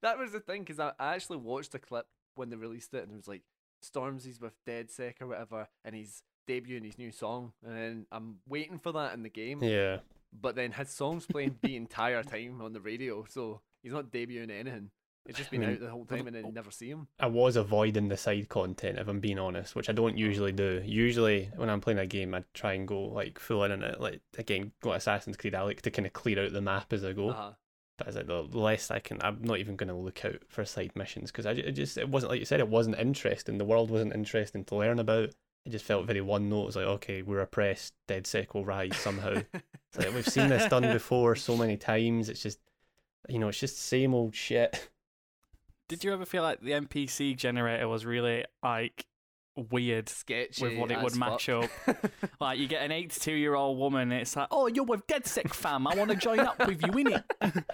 that 0.01 0.17
was 0.17 0.31
the 0.31 0.39
thing 0.39 0.61
because 0.61 0.79
I, 0.79 0.93
I 0.99 1.15
actually 1.15 1.37
watched 1.37 1.75
a 1.75 1.79
clip 1.79 2.07
when 2.35 2.49
they 2.49 2.55
released 2.55 2.93
it 2.93 3.03
and 3.03 3.11
it 3.11 3.15
was 3.17 3.27
like 3.27 3.43
Stormzy's 3.83 4.39
with 4.39 4.53
DedSec 4.65 5.21
or 5.21 5.27
whatever 5.27 5.67
and 5.83 5.93
he's 5.95 6.23
debuting 6.47 6.85
his 6.85 6.97
new 6.97 7.11
song 7.11 7.51
and 7.65 8.05
I'm 8.11 8.37
waiting 8.47 8.79
for 8.79 8.91
that 8.93 9.13
in 9.13 9.23
the 9.23 9.29
game 9.29 9.61
Yeah. 9.63 9.97
But 10.39 10.55
then 10.55 10.71
his 10.71 10.89
song's 10.89 11.25
playing 11.25 11.57
the 11.61 11.75
entire 11.75 12.23
time 12.23 12.61
on 12.61 12.73
the 12.73 12.81
radio 12.81 13.25
so 13.27 13.61
he's 13.83 13.93
not 13.93 14.11
debuting 14.11 14.51
anything 14.51 14.89
it's 15.25 15.37
just 15.37 15.51
been 15.51 15.63
I 15.63 15.67
mean, 15.67 15.75
out 15.75 15.81
the 15.81 15.89
whole 15.89 16.05
time 16.05 16.25
and 16.27 16.35
then 16.35 16.53
never 16.53 16.71
see 16.71 16.89
him 16.89 17.07
I 17.19 17.27
was 17.27 17.55
avoiding 17.55 18.07
the 18.07 18.17
side 18.17 18.49
content 18.49 18.97
if 18.97 19.07
I'm 19.07 19.19
being 19.19 19.37
honest, 19.37 19.75
which 19.75 19.87
I 19.87 19.93
don't 19.93 20.17
usually 20.17 20.51
do. 20.51 20.81
Usually 20.83 21.51
when 21.55 21.69
I'm 21.69 21.79
playing 21.79 21.99
a 21.99 22.07
game 22.07 22.33
I 22.33 22.43
try 22.55 22.73
and 22.73 22.87
go 22.87 23.03
like 23.03 23.37
full 23.37 23.63
in 23.63 23.71
on 23.71 23.83
it. 23.83 24.01
Like 24.01 24.21
again, 24.37 24.71
go 24.81 24.93
Assassin's 24.93 25.37
Creed, 25.37 25.53
I 25.53 25.61
like 25.61 25.83
to 25.83 25.91
kinda 25.91 26.09
clear 26.09 26.43
out 26.43 26.53
the 26.53 26.61
map 26.61 26.91
as 26.91 27.05
I 27.05 27.13
go. 27.13 27.29
uh-huh. 27.29 27.51
But 27.97 28.07
as 28.07 28.17
I, 28.17 28.23
the 28.23 28.41
less 28.51 28.89
I 28.89 28.97
can 28.97 29.19
I'm 29.21 29.43
not 29.43 29.59
even 29.59 29.75
gonna 29.75 29.97
look 29.97 30.25
out 30.25 30.41
for 30.47 30.65
side 30.65 30.93
missions 30.95 31.31
because 31.31 31.45
I 31.45 31.51
it 31.51 31.73
just 31.73 31.99
it 31.99 32.09
wasn't 32.09 32.31
like 32.31 32.39
you 32.39 32.45
said, 32.45 32.59
it 32.59 32.67
wasn't 32.67 32.97
interesting. 32.97 33.59
The 33.59 33.65
world 33.65 33.91
wasn't 33.91 34.15
interesting 34.15 34.63
to 34.65 34.75
learn 34.75 34.97
about. 34.97 35.35
It 35.65 35.69
just 35.69 35.85
felt 35.85 36.07
very 36.07 36.21
one 36.21 36.49
note. 36.49 36.63
It 36.63 36.65
was 36.67 36.75
like, 36.75 36.85
okay, 36.85 37.21
we're 37.21 37.41
oppressed, 37.41 37.93
DedSec 38.07 38.53
will 38.53 38.65
rise 38.65 38.95
somehow. 38.97 39.41
It's 39.93 40.05
like 40.05 40.15
we've 40.15 40.25
seen 40.25 40.47
this 40.47 40.69
done 40.69 40.83
before 40.83 41.35
so 41.35 41.57
many 41.57 41.75
times. 41.75 42.29
It's 42.29 42.41
just, 42.41 42.59
you 43.27 43.39
know, 43.39 43.49
it's 43.49 43.59
just 43.59 43.75
the 43.75 43.81
same 43.81 44.13
old 44.13 44.33
shit. 44.33 44.87
Did 45.89 46.05
you 46.05 46.13
ever 46.13 46.25
feel 46.25 46.43
like 46.43 46.61
the 46.61 46.71
NPC 46.71 47.35
generator 47.35 47.89
was 47.89 48.05
really 48.05 48.45
like 48.63 49.05
weird 49.69 50.09
sketchy 50.09 50.63
with 50.63 50.77
what 50.77 50.91
it 50.91 50.97
would 50.99 51.13
as 51.13 51.17
match 51.17 51.49
up. 51.49 51.69
Like 52.39 52.57
you 52.57 52.67
get 52.67 52.81
an 52.81 52.91
82 52.91 53.33
year 53.33 53.53
old 53.53 53.77
woman, 53.77 54.11
it's 54.11 54.35
like, 54.35 54.47
oh, 54.49 54.67
you're 54.67 54.83
with 54.83 55.05
DedSec 55.07 55.53
fam. 55.53 55.85
I 55.87 55.95
want 55.95 56.09
to 56.09 56.17
join 56.17 56.39
up 56.39 56.65
with 56.65 56.81
you, 56.81 56.91
in 56.97 57.13
it. 57.13 57.23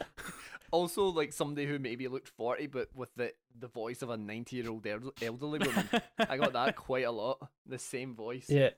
also, 0.71 1.05
like 1.05 1.31
somebody 1.31 1.65
who 1.65 1.79
maybe 1.79 2.07
looked 2.09 2.27
forty, 2.27 2.67
but 2.67 2.89
with 2.93 3.13
the 3.15 3.31
the 3.57 3.67
voice 3.67 4.01
of 4.01 4.09
a 4.09 4.17
ninety-year-old 4.17 4.85
elderly 5.21 5.59
woman. 5.59 5.89
I 6.19 6.37
got 6.37 6.53
that 6.53 6.75
quite 6.75 7.05
a 7.05 7.11
lot. 7.11 7.49
The 7.67 7.79
same 7.79 8.15
voice. 8.15 8.45
Yeah. 8.49 8.69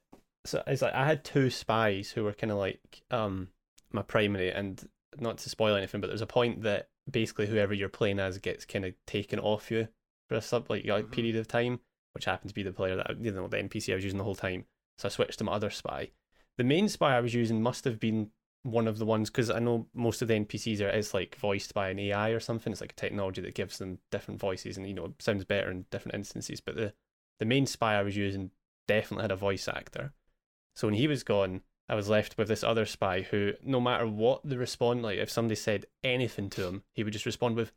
So 0.46 0.64
it's 0.68 0.82
like 0.82 0.94
I 0.94 1.06
had 1.06 1.24
two 1.24 1.50
spies 1.50 2.12
who 2.12 2.24
were 2.24 2.34
kind 2.34 2.52
of 2.52 2.58
like 2.58 3.02
um 3.12 3.50
my 3.92 4.02
primary, 4.02 4.52
and 4.52 4.88
not 5.20 5.38
to 5.40 5.50
spoil 5.50 5.76
anything, 5.76 6.02
but 6.02 6.08
there's 6.08 6.22
a 6.22 6.28
point 6.28 6.62
that 6.64 6.90
basically 7.10 7.48
whoever 7.48 7.74
you're 7.74 7.90
playing 7.90 8.20
as 8.20 8.38
gets 8.38 8.66
kind 8.66 8.86
of 8.86 8.94
taken 9.08 9.40
off 9.40 9.72
you 9.72 9.88
for 10.28 10.36
a 10.36 10.42
sub 10.42 10.70
like, 10.70 10.84
Mhm. 10.86 11.12
period 11.12 11.36
of 11.36 11.48
time, 11.48 11.80
which 12.14 12.26
happened 12.26 12.50
to 12.50 12.56
be 12.56 12.62
the 12.64 12.72
player 12.72 12.96
that 12.96 13.10
I- 13.10 13.14
you 13.20 13.32
know 13.32 13.48
the 13.48 13.58
NPC 13.58 13.92
I 13.92 13.96
was 13.96 14.04
using 14.04 14.20
the 14.20 14.24
whole 14.24 14.36
time. 14.36 14.66
So 14.98 15.08
I 15.08 15.10
switched 15.10 15.40
to 15.40 15.44
my 15.44 15.54
other 15.54 15.70
spy. 15.72 16.12
The 16.58 16.64
main 16.64 16.88
spy 16.90 17.16
I 17.16 17.22
was 17.22 17.34
using 17.34 17.62
must 17.62 17.84
have 17.86 18.00
been 18.00 18.32
one 18.64 18.88
of 18.88 18.98
the 18.98 19.06
ones 19.06 19.30
because 19.30 19.50
I 19.50 19.60
know 19.60 19.88
most 19.94 20.22
of 20.22 20.28
the 20.28 20.34
NPCs 20.36 20.82
are 20.82 20.90
is 20.90 21.14
like 21.14 21.36
voiced 21.36 21.74
by 21.74 21.90
an 21.90 21.98
AI 22.00 22.30
or 22.30 22.40
something. 22.40 22.72
It's 22.72 22.82
like 22.82 22.92
a 22.92 22.96
technology 22.96 23.42
that 23.42 23.56
gives 23.56 23.78
them 23.78 24.00
different 24.12 24.40
voices 24.40 24.78
and 24.78 24.88
you 24.88 24.94
know 24.94 25.16
sounds 25.20 25.46
better 25.46 25.72
in 25.72 25.86
different 25.90 26.16
instances. 26.16 26.60
But 26.62 26.76
the 26.76 26.94
the 27.40 27.46
main 27.46 27.66
spy 27.66 27.96
I 27.96 28.02
was 28.04 28.18
using 28.18 28.52
definitely 28.90 29.24
had 29.24 29.32
a 29.32 29.36
voice 29.36 29.68
actor. 29.68 30.14
So 30.76 30.88
when 30.88 30.96
he 30.96 31.08
was 31.08 31.24
gone, 31.24 31.62
I 31.88 31.96
was 31.96 32.10
left 32.10 32.38
with 32.38 32.48
this 32.48 32.64
other 32.64 32.86
spy 32.86 33.22
who, 33.22 33.54
no 33.64 33.80
matter 33.80 34.08
what 34.08 34.42
the 34.44 34.58
respond, 34.58 35.04
like 35.04 35.18
if 35.20 35.30
somebody 35.30 35.56
said 35.56 35.86
anything 36.04 36.50
to 36.52 36.68
him, 36.68 36.84
he 36.94 37.04
would 37.04 37.14
just 37.14 37.26
respond 37.26 37.56
with, 37.56 37.72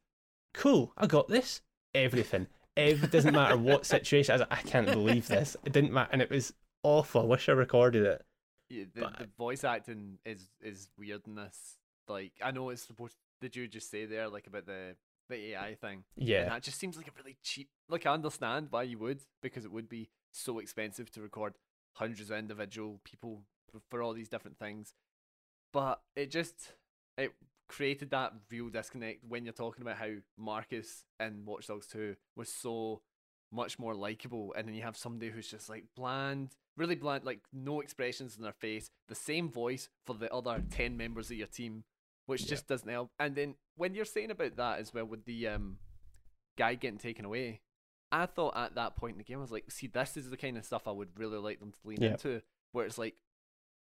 "Cool, 0.54 0.92
I 0.96 1.06
got 1.06 1.28
this." 1.28 1.60
Everything. 1.94 2.46
It 2.76 3.10
doesn't 3.10 3.34
matter 3.34 3.56
what 3.56 3.84
situation. 3.96 4.32
I, 4.32 4.34
was 4.36 4.40
like, 4.48 4.58
I 4.58 4.62
can't 4.62 4.86
believe 4.86 5.28
this. 5.28 5.56
It 5.64 5.72
didn't 5.72 5.92
matter, 5.92 6.10
and 6.12 6.22
it 6.22 6.30
was 6.30 6.54
awful. 6.82 7.22
I 7.22 7.24
wish 7.26 7.48
I 7.48 7.52
recorded 7.52 8.04
it. 8.04 8.24
Yeah, 8.70 8.84
the, 8.94 9.00
But- 9.02 9.18
the 9.18 9.28
voice 9.36 9.64
acting 9.64 10.18
is 10.24 10.48
is 10.60 10.88
weird 10.98 11.26
in 11.26 11.34
this. 11.34 11.76
Like 12.08 12.32
I 12.42 12.50
know 12.50 12.70
it's 12.70 12.82
supposed. 12.82 13.16
Did 13.40 13.56
you 13.56 13.68
just 13.68 13.90
say 13.90 14.06
there 14.06 14.28
like 14.28 14.46
about 14.46 14.66
the 14.66 14.96
the 15.28 15.52
AI 15.52 15.74
thing? 15.74 16.04
And 16.16 16.28
Yeah, 16.28 16.48
that 16.48 16.62
just 16.62 16.78
seems 16.78 16.96
like 16.96 17.08
a 17.08 17.12
really 17.18 17.36
cheap. 17.42 17.68
Like 17.88 18.06
I 18.06 18.12
understand 18.12 18.68
why 18.70 18.84
you 18.84 18.98
would 18.98 19.20
because 19.42 19.64
it 19.64 19.72
would 19.72 19.88
be 19.88 20.08
so 20.32 20.58
expensive 20.58 21.10
to 21.12 21.22
record 21.22 21.54
hundreds 21.94 22.30
of 22.30 22.38
individual 22.38 23.00
people 23.04 23.42
for 23.90 24.02
all 24.02 24.12
these 24.12 24.28
different 24.28 24.58
things. 24.58 24.94
But 25.72 26.00
it 26.16 26.30
just 26.30 26.72
it 27.16 27.32
created 27.68 28.10
that 28.10 28.32
real 28.50 28.68
disconnect 28.68 29.24
when 29.26 29.44
you're 29.44 29.52
talking 29.52 29.82
about 29.82 29.96
how 29.96 30.10
Marcus 30.36 31.04
in 31.20 31.44
Watch 31.46 31.68
Dogs 31.68 31.86
2 31.86 32.16
was 32.36 32.52
so 32.52 33.00
much 33.50 33.78
more 33.78 33.94
likable 33.94 34.54
and 34.56 34.66
then 34.66 34.74
you 34.74 34.82
have 34.82 34.96
somebody 34.96 35.30
who's 35.30 35.48
just 35.48 35.68
like 35.68 35.84
bland, 35.96 36.56
really 36.76 36.94
bland, 36.94 37.24
like 37.24 37.40
no 37.52 37.80
expressions 37.80 38.36
in 38.36 38.42
their 38.42 38.52
face, 38.52 38.90
the 39.08 39.14
same 39.14 39.48
voice 39.50 39.88
for 40.04 40.14
the 40.14 40.32
other 40.32 40.62
10 40.70 40.96
members 40.96 41.30
of 41.30 41.36
your 41.36 41.46
team, 41.46 41.84
which 42.26 42.42
Yeah. 42.42 42.48
just 42.48 42.66
doesn't 42.66 42.88
help. 42.88 43.10
And 43.18 43.34
then 43.34 43.54
when 43.76 43.94
you're 43.94 44.04
saying 44.04 44.30
about 44.30 44.56
that 44.56 44.78
as 44.78 44.92
well 44.92 45.04
with 45.06 45.24
the 45.24 45.48
um 45.48 45.78
guy 46.58 46.74
getting 46.74 46.98
taken 46.98 47.24
away, 47.24 47.60
I 48.12 48.26
thought 48.26 48.56
at 48.56 48.74
that 48.76 48.94
point 48.96 49.12
in 49.14 49.18
the 49.18 49.24
game, 49.24 49.38
I 49.38 49.40
was 49.40 49.50
like, 49.50 49.70
see, 49.70 49.86
this 49.88 50.16
is 50.16 50.30
the 50.30 50.36
kind 50.36 50.56
of 50.58 50.64
stuff 50.64 50.86
I 50.86 50.92
would 50.92 51.18
really 51.18 51.38
like 51.38 51.58
them 51.60 51.72
to 51.72 51.78
lean 51.88 52.02
Yeah. 52.02 52.10
into, 52.12 52.42
where 52.72 52.84
it's 52.86 52.98
like 52.98 53.16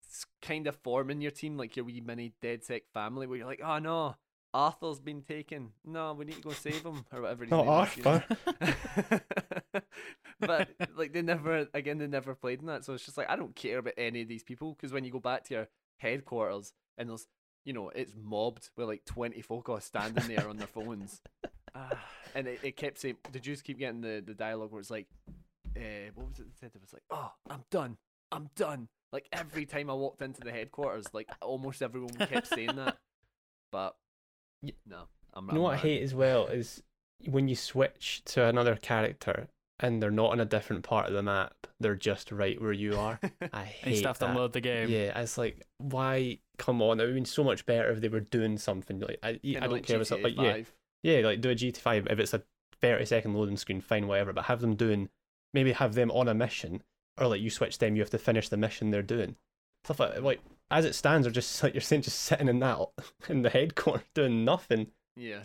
it's 0.06 0.26
kind 0.42 0.68
of 0.68 0.76
forming 0.78 1.22
your 1.22 1.32
team 1.32 1.58
like 1.58 1.76
your 1.76 1.86
wee 1.86 2.02
mini 2.02 2.34
DedSec 2.42 2.82
family, 2.94 3.26
where 3.28 3.38
you're 3.38 3.48
like, 3.48 3.62
oh 3.64 3.80
no, 3.80 4.16
Arthur's 4.54 5.00
been 5.00 5.22
taken. 5.22 5.72
No, 5.86 6.14
we 6.14 6.26
need 6.26 6.36
to 6.36 6.42
go 6.42 6.50
save 6.52 6.84
him 6.84 7.06
or 7.14 7.22
whatever. 7.22 7.46
not 7.46 7.66
name 7.66 7.84
is, 7.86 7.98
you 7.98 8.04
know? 8.04 8.22
Arthur. 8.60 9.22
but 10.40 10.70
like 10.96 11.14
they 11.14 11.22
never, 11.22 11.68
again, 11.74 11.98
they 11.98 12.08
never 12.08 12.36
played 12.36 12.60
in 12.62 12.68
that, 12.68 12.86
so 12.86 12.94
it's 12.94 13.06
just 13.06 13.18
like 13.18 13.30
I 13.30 13.36
don't 13.36 13.56
care 13.56 13.78
about 13.80 13.94
any 13.98 14.22
of 14.24 14.28
these 14.28 14.44
people 14.44 14.74
because 14.74 14.92
when 14.92 15.04
you 15.04 15.12
go 15.12 15.20
back 15.20 15.44
to 15.46 15.54
your 15.54 15.68
headquarters 15.98 16.74
and 16.98 17.10
there's, 17.10 17.28
you 17.66 17.74
know, 17.74 17.90
it's 17.94 18.16
mobbed 18.20 18.70
with 18.76 18.88
like 18.88 19.06
twenty 19.06 19.42
folk 19.42 19.70
all 19.70 19.80
standing 19.80 20.28
there 20.28 20.48
on 20.50 20.58
their 20.58 20.68
phones. 20.68 21.22
Ah, 21.76 21.90
and 22.36 22.48
it, 22.48 22.60
it 22.64 22.78
kept 22.78 23.00
saying, 23.00 23.18
the 23.32 23.40
Jews 23.40 23.62
keep 23.62 23.80
getting 23.80 24.02
the, 24.02 24.24
the 24.26 24.34
dialogue 24.34 24.72
where 24.72 24.80
it's 24.82 24.92
like, 24.92 25.08
uh, 25.76 26.12
what 26.16 26.28
was 26.30 26.40
it 26.40 26.46
that 26.46 26.58
said? 26.60 26.72
It 26.76 26.82
was 26.82 26.94
like, 26.94 27.04
oh, 27.12 27.32
I'm 27.50 27.64
done. 27.72 27.98
I'm 28.32 28.50
done. 28.56 28.88
Like 29.12 29.28
every 29.32 29.66
time 29.66 29.90
I 29.90 29.94
walked 29.94 30.22
into 30.22 30.42
the 30.42 30.52
headquarters, 30.52 31.06
like 31.14 31.30
almost 31.42 31.82
everyone 31.82 32.14
kept 32.14 32.48
saying 32.48 32.76
that. 32.76 32.98
But 33.72 33.96
no, 34.86 35.08
I'm 35.34 35.48
You 35.48 35.54
know 35.54 35.62
what 35.62 35.72
I 35.72 35.74
I'm 35.74 35.80
hate 35.80 36.04
as 36.04 36.14
well 36.14 36.48
is 36.48 36.82
when 37.26 37.48
you 37.48 37.56
switch 37.56 38.22
to 38.26 38.46
another 38.46 38.76
character 38.76 39.48
and 39.80 40.02
they're 40.02 40.12
not 40.12 40.34
in 40.34 40.40
a 40.40 40.46
different 40.46 40.84
part 40.84 41.08
of 41.08 41.14
the 41.14 41.24
map, 41.24 41.54
they're 41.80 41.96
just 41.96 42.32
right 42.32 42.60
where 42.62 42.74
you 42.74 42.98
are. 42.98 43.20
I 43.54 43.64
hate 43.64 43.84
And 43.84 43.92
you 43.92 43.98
still 43.98 44.10
have 44.10 44.20
to 44.20 44.26
that. 44.26 44.36
load 44.36 44.54
the 44.54 44.62
game. 44.62 44.90
Yeah, 44.90 45.20
it's 45.20 45.38
like, 45.38 45.66
why? 45.78 46.40
Come 46.58 46.82
on, 46.82 47.00
it 47.00 47.04
would 47.04 47.10
have 47.10 47.16
been 47.16 47.26
so 47.26 47.44
much 47.44 47.66
better 47.66 47.90
if 47.92 48.02
they 48.02 48.10
were 48.10 48.20
doing 48.20 48.58
something. 48.58 49.00
Like, 49.00 49.20
I, 49.24 49.40
I 49.44 49.54
don't 49.62 49.72
like 49.72 49.86
care 49.86 49.96
if 49.96 50.02
it's 50.02 50.12
like, 50.12 50.36
yeah, 50.36 50.54
5. 50.54 50.74
Yeah, 51.04 51.20
like 51.20 51.42
do 51.42 51.50
a 51.50 51.56
GTA 51.56 51.78
5 51.78 52.08
if 52.10 52.20
it's 52.20 52.34
a 52.34 52.44
thirty 52.82 53.06
second 53.06 53.34
loading 53.34 53.58
screen, 53.58 53.82
fine, 53.82 54.08
whatever. 54.08 54.34
But 54.34 54.46
have 54.46 54.62
them 54.62 54.76
doing, 54.76 55.10
maybe 55.54 55.72
have 55.74 55.94
them 55.96 56.12
on 56.12 56.28
a 56.28 56.34
mission, 56.34 56.84
or 57.18 57.28
like 57.28 57.42
you 57.42 57.50
switch 57.50 57.78
them, 57.78 57.96
you 57.96 58.02
have 58.02 58.10
to 58.12 58.18
finish 58.18 58.50
the 58.50 58.58
mission 58.58 58.92
they're 58.92 59.02
doing. 59.02 59.36
Stuff 59.86 60.00
like, 60.02 60.22
like 60.22 60.40
as 60.72 60.86
it 60.86 60.96
stands, 60.96 61.26
are 61.26 61.32
just 61.32 61.62
like 61.64 61.74
you're 61.74 61.82
saying, 61.82 62.02
just 62.04 62.20
sitting 62.20 62.48
in 62.50 62.60
that 62.60 62.80
in 63.30 63.42
the 63.44 63.50
headquarters 63.50 64.04
doing 64.14 64.44
nothing. 64.46 64.88
Yeah. 65.16 65.44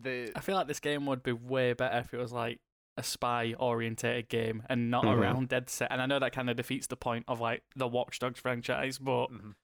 The 0.00 0.32
I 0.34 0.40
feel 0.40 0.56
like 0.56 0.68
this 0.68 0.80
game 0.80 1.06
would 1.06 1.22
be 1.22 1.32
way 1.32 1.74
better 1.74 1.98
if 1.98 2.14
it 2.14 2.18
was 2.18 2.32
like 2.32 2.58
a 2.96 3.02
spy 3.02 3.54
orientated 3.58 4.28
game 4.28 4.62
and 4.68 4.90
not 4.90 5.04
Mhm. 5.04 5.14
around 5.18 5.48
DedSec. 5.50 5.86
And 5.90 6.00
I 6.02 6.06
know 6.06 6.18
that 6.18 6.32
kind 6.32 6.50
of 6.50 6.56
defeats 6.56 6.86
the 6.86 6.96
point 6.96 7.24
of 7.28 7.40
like 7.40 7.62
the 7.76 7.88
Watch 7.88 8.18
Dogs 8.18 8.40
franchise, 8.40 8.98
but 8.98 9.26
Mhm. 9.28 9.54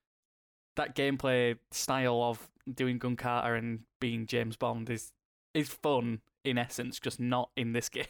That 0.78 0.94
gameplay 0.96 1.58
style 1.70 2.22
of 2.22 2.48
doing 2.72 2.98
Gun 2.98 3.16
Kata 3.16 3.52
and 3.54 3.80
being 4.00 4.26
James 4.26 4.56
Bond 4.56 4.88
is 4.88 5.12
is 5.52 5.68
fun 5.68 6.20
in 6.44 6.56
essence, 6.56 6.98
just 7.00 7.18
not 7.20 7.50
in 7.56 7.72
this 7.72 7.88
game. 7.98 8.06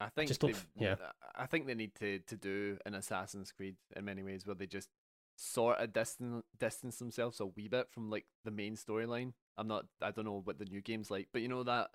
I 0.00 0.08
think 0.08 0.28
Just 0.28 0.40
they- 0.40 0.50
f- 0.50 0.66
yeah. 0.78 0.94
I 1.34 1.46
think 1.46 1.66
they 1.66 1.74
need 1.74 1.94
to, 1.96 2.20
to 2.20 2.36
do 2.36 2.78
an 2.86 2.94
Assassin's 2.94 3.50
Creed 3.52 3.76
in 3.96 4.04
many 4.04 4.22
ways 4.22 4.46
where 4.46 4.54
they 4.54 4.66
just 4.66 4.88
sort 5.36 5.78
of 5.78 5.92
distance 5.92 6.44
distance 6.58 6.98
themselves 6.98 7.40
a 7.40 7.46
wee 7.46 7.68
bit 7.68 7.88
from 7.90 8.10
like 8.10 8.26
the 8.44 8.50
main 8.52 8.76
storyline. 8.76 9.32
I'm 9.56 9.66
not 9.68 9.86
I 10.00 10.10
don't 10.12 10.24
know 10.24 10.40
what 10.44 10.58
the 10.58 10.64
new 10.66 10.80
game's 10.80 11.10
like, 11.10 11.28
but 11.32 11.42
you 11.42 11.48
know 11.48 11.64
that 11.64 11.88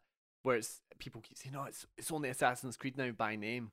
where 0.44 0.58
it's 0.58 0.82
people 1.00 1.22
keep 1.22 1.38
saying, 1.38 1.54
"No, 1.54 1.64
it's 1.64 1.86
it's 1.98 2.12
only 2.12 2.28
Assassin's 2.30 2.76
Creed 2.78 2.98
now 2.98 3.12
by 3.12 3.38
name." 3.38 3.72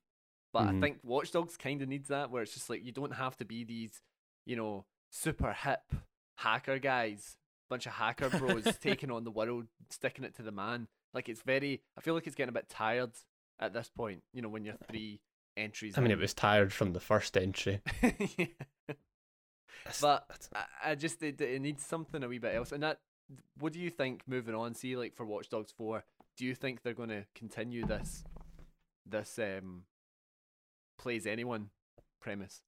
But 0.53 0.69
I 0.69 0.73
Mhm. 0.73 0.81
think 0.81 0.99
Watch 1.03 1.33
Dogs 1.33 1.57
kind 1.57 1.83
of 1.83 1.89
needs 1.89 2.07
that 2.09 2.31
where 2.31 2.43
it's 2.43 2.55
just 2.55 2.71
like 2.71 2.85
you 2.85 2.93
don't 2.93 3.15
have 3.17 3.37
to 3.39 3.45
be 3.45 3.65
these, 3.65 4.01
you 4.47 4.55
know, 4.55 4.87
super 5.11 5.53
hip 5.53 5.93
hacker 6.41 6.79
guys, 6.79 7.37
bunch 7.69 7.87
of 7.87 7.93
hacker 7.93 8.31
bros 8.31 8.65
taking 8.81 9.11
on 9.11 9.25
the 9.25 9.31
world, 9.31 9.67
sticking 9.91 10.25
it 10.25 10.35
to 10.37 10.43
the 10.43 10.53
man. 10.53 10.89
Like 11.15 11.29
it's 11.29 11.43
very 11.43 11.83
I 11.97 12.01
feel 12.01 12.15
like 12.15 12.27
it's 12.27 12.37
getting 12.37 12.51
a 12.51 12.53
bit 12.53 12.69
tired 12.69 13.11
at 13.59 13.73
this 13.75 13.91
point, 13.95 14.23
you 14.33 14.43
know, 14.43 14.49
when 14.49 14.65
you're 14.65 14.77
three 14.89 15.21
entries. 15.57 15.99
I 15.99 16.01
mean, 16.01 16.11
it 16.13 16.19
was 16.19 16.33
tired 16.35 16.73
from 16.73 16.93
the 16.93 17.01
first 17.01 17.37
entry. 17.37 17.81
Yeah. 18.39 18.47
That's- 19.85 20.01
But 20.01 20.25
that's- 20.29 20.49
I, 20.83 20.91
I 20.91 20.95
just 20.95 21.23
it, 21.23 21.41
it 21.41 21.61
needs 21.61 21.85
something 21.85 22.23
a 22.23 22.29
wee 22.29 22.39
bit 22.39 22.55
else. 22.55 22.71
And 22.73 22.83
that, 22.83 23.01
what 23.59 23.73
do 23.73 23.81
you 23.81 23.89
think? 23.91 24.23
Moving 24.27 24.55
on, 24.55 24.75
see, 24.75 24.97
like 24.97 25.15
for 25.15 25.25
Watch 25.25 25.49
Dogs 25.49 25.73
Four, 25.73 26.05
do 26.37 26.45
you 26.45 26.55
think 26.55 26.83
they're 26.83 26.95
going 26.95 27.09
to 27.09 27.25
continue 27.35 27.87
this, 27.87 28.23
this 29.07 29.39
um, 29.39 29.85
plays 30.99 31.27
anyone 31.27 31.71
premise? 32.21 32.63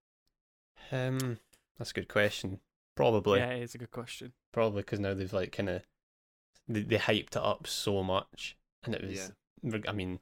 um, 0.90 1.38
that's 1.78 1.90
a 1.90 1.94
good 1.94 2.08
question. 2.08 2.60
Probably. 2.96 3.40
yeah, 3.40 3.50
it's 3.50 3.74
a 3.74 3.78
good 3.78 3.90
question. 3.90 4.32
Probably 4.52 4.82
because 4.82 5.00
now 5.00 5.14
they've 5.14 5.32
like 5.32 5.52
kind 5.52 5.68
of 5.68 5.82
they, 6.68 6.82
they 6.82 6.98
hyped 6.98 7.36
it 7.36 7.36
up 7.36 7.66
so 7.66 8.02
much, 8.02 8.56
and 8.84 8.94
it 8.94 9.02
was. 9.02 9.32
I 9.88 9.92
mean, 9.92 10.18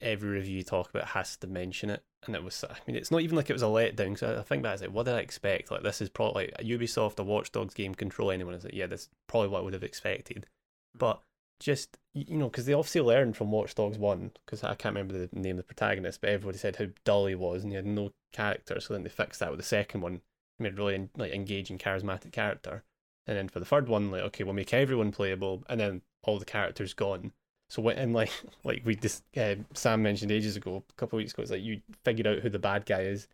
every 0.00 0.30
review 0.30 0.58
you 0.58 0.62
talk 0.62 0.90
about 0.90 1.08
has 1.08 1.36
to 1.38 1.46
mention 1.46 1.90
it, 1.90 2.02
and 2.26 2.34
it 2.34 2.42
was. 2.42 2.64
I 2.68 2.76
mean, 2.86 2.96
it's 2.96 3.10
not 3.10 3.22
even 3.22 3.36
like 3.36 3.50
it 3.50 3.54
was 3.54 3.62
a 3.62 3.66
letdown. 3.66 4.18
So 4.18 4.38
I 4.38 4.42
think 4.42 4.62
that's 4.62 4.82
it's 4.82 4.88
like, 4.88 4.94
what 4.94 5.06
did 5.06 5.14
I 5.14 5.20
expect? 5.20 5.70
Like 5.70 5.82
this 5.82 6.00
is 6.00 6.08
probably 6.08 6.46
like 6.46 6.54
a 6.58 6.64
Ubisoft, 6.64 7.18
a 7.18 7.22
Watch 7.22 7.52
Dogs 7.52 7.74
game. 7.74 7.94
Control 7.94 8.30
anyone 8.30 8.54
is 8.54 8.64
like, 8.64 8.74
yeah, 8.74 8.86
that's 8.86 9.08
probably 9.26 9.48
what 9.48 9.60
I 9.60 9.62
would 9.62 9.74
have 9.74 9.84
expected. 9.84 10.46
Hmm. 10.94 10.98
But 10.98 11.22
just 11.60 11.98
you 12.14 12.36
know, 12.36 12.48
because 12.48 12.66
they 12.66 12.72
obviously 12.72 13.00
learned 13.00 13.36
from 13.36 13.50
Watch 13.50 13.74
Dogs 13.74 13.98
One, 13.98 14.32
because 14.44 14.62
I 14.62 14.74
can't 14.74 14.94
remember 14.94 15.26
the 15.26 15.28
name 15.32 15.58
of 15.58 15.66
the 15.66 15.74
protagonist, 15.74 16.20
but 16.20 16.30
everybody 16.30 16.58
said 16.58 16.76
how 16.76 16.86
dull 17.04 17.26
he 17.26 17.34
was, 17.34 17.62
and 17.62 17.72
he 17.72 17.76
had 17.76 17.86
no 17.86 18.12
character. 18.32 18.80
So 18.80 18.94
then 18.94 19.02
they 19.02 19.08
fixed 19.08 19.40
that 19.40 19.50
with 19.50 19.60
the 19.60 19.66
second 19.66 20.00
one, 20.00 20.20
made 20.58 20.74
a 20.74 20.76
really 20.76 21.08
like 21.16 21.32
engaging, 21.32 21.78
charismatic 21.78 22.32
character. 22.32 22.84
And 23.26 23.36
then 23.36 23.48
for 23.48 23.60
the 23.60 23.66
third 23.66 23.88
one, 23.88 24.10
like 24.10 24.22
okay, 24.22 24.44
we'll 24.44 24.54
make 24.54 24.72
everyone 24.72 25.12
playable, 25.12 25.64
and 25.68 25.78
then 25.78 26.02
all 26.22 26.38
the 26.38 26.44
characters 26.44 26.94
gone. 26.94 27.32
So 27.70 27.82
when 27.82 27.98
and 27.98 28.12
like 28.12 28.32
like 28.64 28.82
we 28.84 28.96
just 28.96 29.22
uh, 29.36 29.56
Sam 29.74 30.02
mentioned 30.02 30.32
ages 30.32 30.56
ago, 30.56 30.82
a 30.88 30.94
couple 30.94 31.16
of 31.16 31.22
weeks 31.22 31.32
ago, 31.32 31.42
it's 31.42 31.50
like 31.50 31.62
you 31.62 31.80
figured 32.04 32.26
out 32.26 32.38
who 32.38 32.48
the 32.48 32.58
bad 32.58 32.86
guy 32.86 33.02
is 33.02 33.28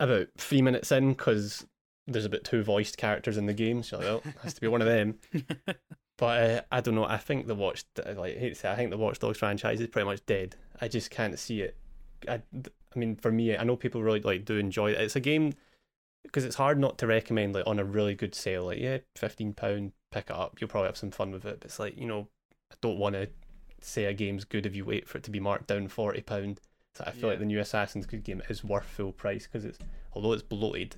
about 0.00 0.28
three 0.36 0.62
minutes 0.62 0.92
in 0.92 1.10
because 1.10 1.66
there's 2.06 2.24
about 2.24 2.44
two 2.44 2.62
voiced 2.62 2.98
characters 2.98 3.36
in 3.36 3.46
the 3.46 3.54
game. 3.54 3.82
So 3.82 3.98
like, 3.98 4.06
well, 4.06 4.22
has 4.42 4.54
to 4.54 4.60
be 4.60 4.68
one 4.68 4.82
of 4.82 4.88
them. 4.88 5.18
But 6.18 6.42
uh, 6.42 6.60
I 6.72 6.80
don't 6.80 6.94
know. 6.94 7.04
I 7.04 7.18
think 7.18 7.46
the 7.46 7.54
watch 7.54 7.84
like 7.98 8.18
I 8.18 8.38
hate 8.38 8.48
to 8.50 8.54
say, 8.54 8.70
I 8.70 8.76
think 8.76 8.90
the 8.90 8.96
Watch 8.96 9.18
Dogs 9.18 9.38
franchise 9.38 9.80
is 9.80 9.88
pretty 9.88 10.06
much 10.06 10.24
dead. 10.26 10.56
I 10.80 10.88
just 10.88 11.10
can't 11.10 11.38
see 11.38 11.60
it. 11.60 11.76
I, 12.26 12.40
I 12.94 12.98
mean, 12.98 13.16
for 13.16 13.30
me, 13.30 13.56
I 13.56 13.64
know 13.64 13.76
people 13.76 14.02
really 14.02 14.20
like 14.20 14.44
do 14.44 14.56
enjoy 14.56 14.92
it. 14.92 15.00
It's 15.00 15.16
a 15.16 15.20
game 15.20 15.52
because 16.26 16.44
it's 16.44 16.56
hard 16.56 16.78
not 16.78 16.98
to 16.98 17.06
recommend 17.06 17.54
like 17.54 17.66
on 17.66 17.78
a 17.78 17.84
really 17.84 18.14
good 18.14 18.34
sale. 18.34 18.66
Like, 18.66 18.78
yeah, 18.78 18.98
fifteen 19.14 19.52
pound, 19.52 19.92
pick 20.10 20.30
it 20.30 20.36
up. 20.36 20.60
You'll 20.60 20.68
probably 20.68 20.88
have 20.88 20.96
some 20.96 21.10
fun 21.10 21.30
with 21.32 21.44
it. 21.44 21.60
But 21.60 21.66
it's 21.66 21.78
like 21.78 21.98
you 21.98 22.06
know, 22.06 22.28
I 22.72 22.76
don't 22.80 22.98
want 22.98 23.14
to 23.14 23.28
say 23.80 24.04
a 24.06 24.12
game's 24.12 24.44
good 24.44 24.66
if 24.66 24.74
you 24.74 24.84
wait 24.84 25.08
for 25.08 25.18
it 25.18 25.24
to 25.24 25.30
be 25.30 25.40
marked 25.40 25.68
down 25.68 25.88
forty 25.88 26.20
pound. 26.20 26.60
So 26.96 27.04
I 27.06 27.10
feel 27.10 27.28
like 27.28 27.38
the 27.38 27.44
new 27.44 27.60
Assassin's 27.60 28.06
Creed 28.06 28.24
game 28.24 28.40
is 28.48 28.64
worth 28.64 28.86
full 28.86 29.12
price 29.12 29.46
because 29.46 29.66
it's 29.66 29.78
although 30.14 30.32
it's 30.32 30.42
bloated. 30.42 30.96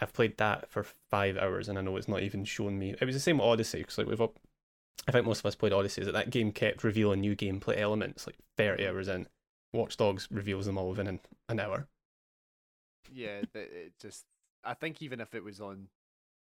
I've 0.00 0.12
played 0.12 0.36
that 0.36 0.68
for 0.70 0.84
five 1.10 1.38
hours 1.38 1.68
and 1.68 1.78
I 1.78 1.82
know 1.82 1.96
it's 1.96 2.06
not 2.06 2.22
even 2.22 2.44
shown 2.44 2.78
me. 2.78 2.94
It 3.00 3.04
was 3.04 3.16
the 3.16 3.20
same 3.20 3.38
with 3.38 3.46
Odyssey 3.46 3.78
because 3.78 3.96
like 3.96 4.06
we've 4.06 4.20
up. 4.20 4.38
I 5.06 5.12
think 5.12 5.24
most 5.24 5.38
of 5.38 5.46
us 5.46 5.54
played 5.54 5.72
Odyssey. 5.72 6.02
Is 6.02 6.06
that 6.06 6.12
that 6.12 6.30
game 6.30 6.52
kept 6.52 6.84
revealing 6.84 7.20
new 7.20 7.34
gameplay 7.34 7.78
elements 7.78 8.26
like 8.26 8.36
thirty 8.58 8.84
mm. 8.84 8.90
hours 8.90 9.08
in. 9.08 9.26
Watch 9.72 9.96
Dogs 9.96 10.28
reveals 10.30 10.66
them 10.66 10.76
all 10.76 10.90
within 10.90 11.06
an, 11.06 11.20
an 11.48 11.60
hour. 11.60 11.86
Yeah, 13.12 13.40
it 13.54 13.92
just. 14.00 14.24
I 14.64 14.74
think 14.74 15.02
even 15.02 15.20
if 15.20 15.34
it 15.34 15.42
was 15.44 15.60
on 15.60 15.88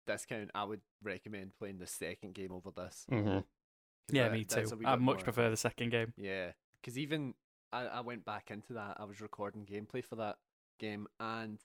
discount, 0.06 0.50
I 0.54 0.64
would 0.64 0.80
recommend 1.02 1.54
playing 1.58 1.78
the 1.78 1.86
second 1.86 2.34
game 2.34 2.52
over 2.52 2.70
this. 2.70 3.06
Mm-hmm. 3.10 3.28
'cause 3.28 3.44
Yeah, 4.10 4.28
that- 4.28 4.32
me 4.32 4.44
too. 4.44 4.60
I 4.60 4.94
bit 4.94 5.00
much 5.00 5.16
more- 5.16 5.24
prefer 5.24 5.50
the 5.50 5.56
second 5.56 5.90
game. 5.90 6.12
Yeah, 6.16 6.52
because 6.80 6.98
even 6.98 7.34
I, 7.72 7.86
I 7.86 8.00
went 8.00 8.24
back 8.24 8.50
into 8.50 8.74
that. 8.74 8.96
I 9.00 9.04
was 9.04 9.20
recording 9.20 9.66
gameplay 9.66 10.04
for 10.04 10.16
that 10.16 10.38
game, 10.78 11.08
and 11.18 11.58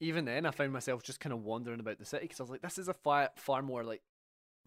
even 0.00 0.24
then, 0.24 0.46
I 0.46 0.50
found 0.50 0.72
myself 0.72 1.02
just 1.02 1.20
kind 1.20 1.32
of 1.34 1.42
wandering 1.42 1.78
about 1.80 1.98
the 1.98 2.06
city 2.06 2.24
because 2.24 2.40
I 2.40 2.44
was 2.44 2.50
like, 2.50 2.62
"This 2.62 2.78
is 2.78 2.88
a 2.88 2.94
far 2.94 3.30
far 3.36 3.60
more 3.62 3.84
like 3.84 4.02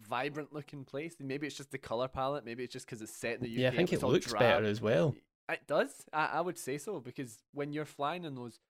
vibrant 0.00 0.52
looking 0.52 0.84
place." 0.84 1.16
Maybe 1.18 1.46
it's 1.48 1.56
just 1.56 1.72
the 1.72 1.78
color 1.78 2.06
palette. 2.06 2.44
Maybe 2.44 2.62
it's 2.62 2.72
just 2.72 2.86
because 2.86 3.02
it's 3.02 3.12
set 3.16 3.38
in 3.38 3.42
the 3.42 3.48
UK. 3.50 3.58
Yeah, 3.58 3.70
I 3.70 3.76
think 3.76 3.92
it 3.92 4.02
looks 4.02 4.26
drab. 4.26 4.40
better 4.40 4.64
as 4.64 4.80
well. 4.80 5.16
It 5.48 5.66
does. 5.66 6.06
I, 6.12 6.26
I 6.26 6.40
would 6.40 6.56
say 6.58 6.78
so 6.78 7.00
because 7.00 7.42
when 7.52 7.72
you're 7.72 7.84
flying 7.84 8.24
in 8.24 8.36
those 8.36 8.60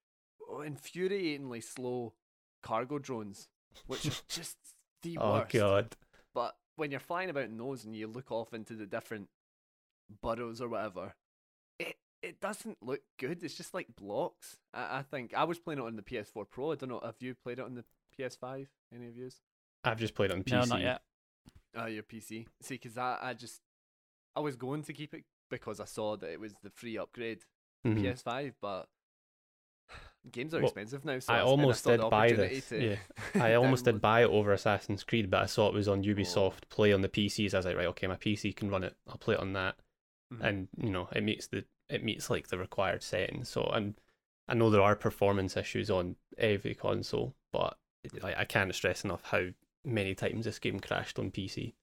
oh, 0.49 0.65
infuriatingly 0.67 1.63
slow 1.63 2.15
cargo 2.65 2.99
drones, 2.99 3.49
which 3.87 4.07
are 4.07 4.13
just 4.29 4.57
the 5.03 5.17
Oh 5.21 5.35
worst. 5.35 5.53
god. 5.53 5.97
But 6.35 6.57
when 6.77 6.91
you're 6.91 6.99
flying 6.99 7.31
about 7.31 7.45
in 7.45 7.57
those 7.59 7.85
and 7.85 7.95
you 7.95 8.09
look 8.09 8.33
off 8.33 8.53
into 8.53 8.75
the 8.75 8.87
different 8.87 9.29
boroughs 10.23 10.61
or 10.61 10.69
whatever, 10.69 11.15
it 11.79 11.97
it 12.23 12.41
doesn't 12.41 12.79
look 12.83 13.03
good. 13.19 13.43
It's 13.45 13.55
just 13.55 13.75
like 13.75 13.95
blocks. 13.97 14.57
I, 14.73 14.99
I 14.99 15.03
think 15.03 15.35
I 15.35 15.45
was 15.45 15.59
playing 15.59 15.79
it 15.81 15.85
on 15.85 15.97
the 15.97 16.03
PS4 16.03 16.49
Pro. 16.51 16.73
I 16.73 16.77
don't 16.77 16.89
know. 16.89 17.01
Have 17.05 17.17
you 17.21 17.35
played 17.35 17.59
it 17.59 17.65
on 17.65 17.75
the 17.75 17.85
PS5? 18.19 18.67
Any 18.95 19.09
of 19.09 19.17
yous? 19.17 19.37
I've 19.85 19.99
just 19.99 20.15
played 20.15 20.31
it 20.31 20.35
on 20.35 20.43
PC. 20.43 20.53
No, 20.53 20.65
not 20.65 20.81
yet. 20.81 21.03
Oh, 21.77 21.87
your 21.87 22.03
PC. 22.03 22.47
See, 22.63 22.75
because 22.75 22.97
I, 22.97 23.19
I 23.21 23.35
just 23.35 23.61
I 24.35 24.41
was 24.41 24.57
going 24.57 24.83
to 24.85 24.93
keep 24.93 25.13
it 25.15 25.25
because 25.51 25.79
I 25.81 25.85
saw 25.85 26.17
that 26.17 26.31
it 26.33 26.41
was 26.41 26.55
the 26.63 26.71
free 26.71 26.97
upgrade 26.99 27.41
Mhm. 27.87 28.03
PS5, 28.03 28.55
but 28.63 28.89
games 30.33 30.55
are 30.55 30.59
Well, 30.59 30.67
expensive 30.67 31.05
now. 31.05 31.19
So 31.19 31.33
I 31.33 31.41
almost 31.41 31.85
did 31.85 32.01
buy 32.11 32.33
this. 32.33 32.71
Yeah. 32.73 32.97
I 33.35 33.55
almost 33.55 33.85
did 33.85 34.01
buy 34.01 34.23
it 34.23 34.31
over 34.31 34.53
Assassin's 34.53 35.05
Creed, 35.05 35.31
but 35.31 35.43
I 35.43 35.47
saw 35.47 35.69
it 35.69 35.75
was 35.75 35.89
on 35.89 36.03
Ubisoft 36.03 36.69
Play 36.71 36.93
on 36.93 37.03
the 37.03 37.09
PCs. 37.09 37.55
I 37.55 37.59
was 37.59 37.67
like, 37.67 37.77
right, 37.77 37.87
okay, 37.89 38.07
my 38.07 38.17
PC 38.17 38.55
can 38.55 38.71
run 38.71 38.85
it. 38.85 38.97
I'll 39.09 39.19
play 39.19 39.35
it 39.35 39.41
on 39.41 39.53
that, 39.55 39.77
Mhm. 40.33 40.41
and 40.41 40.69
you 40.79 40.91
know, 40.91 41.09
it 41.15 41.23
meets 41.23 41.47
the 41.47 41.65
it 41.89 42.03
meets 42.03 42.31
like 42.31 42.49
the 42.49 42.59
required 42.59 43.03
settings. 43.03 43.49
So 43.51 43.71
I'm, 43.73 43.95
I 44.49 44.55
know 44.55 44.71
there 44.71 44.81
are 44.81 44.97
performance 44.97 45.57
issues 45.57 45.91
on 45.91 46.17
every 46.39 46.75
console, 46.75 47.35
but 47.53 47.77
like, 48.23 48.37
I 48.39 48.45
can't 48.47 48.75
stress 48.75 49.05
enough 49.05 49.23
how 49.25 49.49
many 49.85 50.15
times 50.15 50.47
this 50.47 50.59
game 50.59 50.81
crashed 50.81 51.19
on 51.19 51.31
PC. 51.31 51.75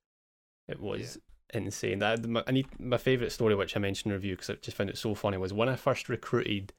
It 0.68 0.80
was 0.80 1.20
insane. 1.54 2.00
That 2.00 2.28
my, 2.28 2.44
I 2.48 2.52
need 2.52 2.80
my 2.80 2.98
favorite 2.98 3.32
story, 3.32 3.54
which 3.56 3.76
I 3.78 3.80
mentioned 3.80 4.12
in 4.12 4.16
review 4.18 4.36
because 4.36 4.50
I 4.50 4.54
just 4.56 4.76
found 4.76 4.90
it 4.90 4.98
so 4.98 5.14
funny, 5.14 5.38
was 5.38 5.54
when 5.54 5.70
I 5.70 5.76
first 5.76 6.10
recruited 6.10 6.74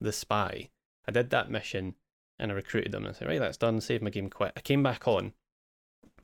the 0.00 0.12
spy. 0.12 0.70
I 1.06 1.12
did 1.12 1.30
that 1.30 1.50
mission 1.50 1.94
and 2.38 2.50
I 2.50 2.54
recruited 2.54 2.92
them. 2.92 3.04
And 3.04 3.14
I 3.14 3.18
said, 3.18 3.28
right, 3.28 3.40
that's 3.40 3.56
done. 3.56 3.80
Save 3.80 4.02
my 4.02 4.10
game. 4.10 4.28
Quit. 4.30 4.52
I 4.56 4.60
came 4.60 4.82
back 4.82 5.06
on. 5.06 5.32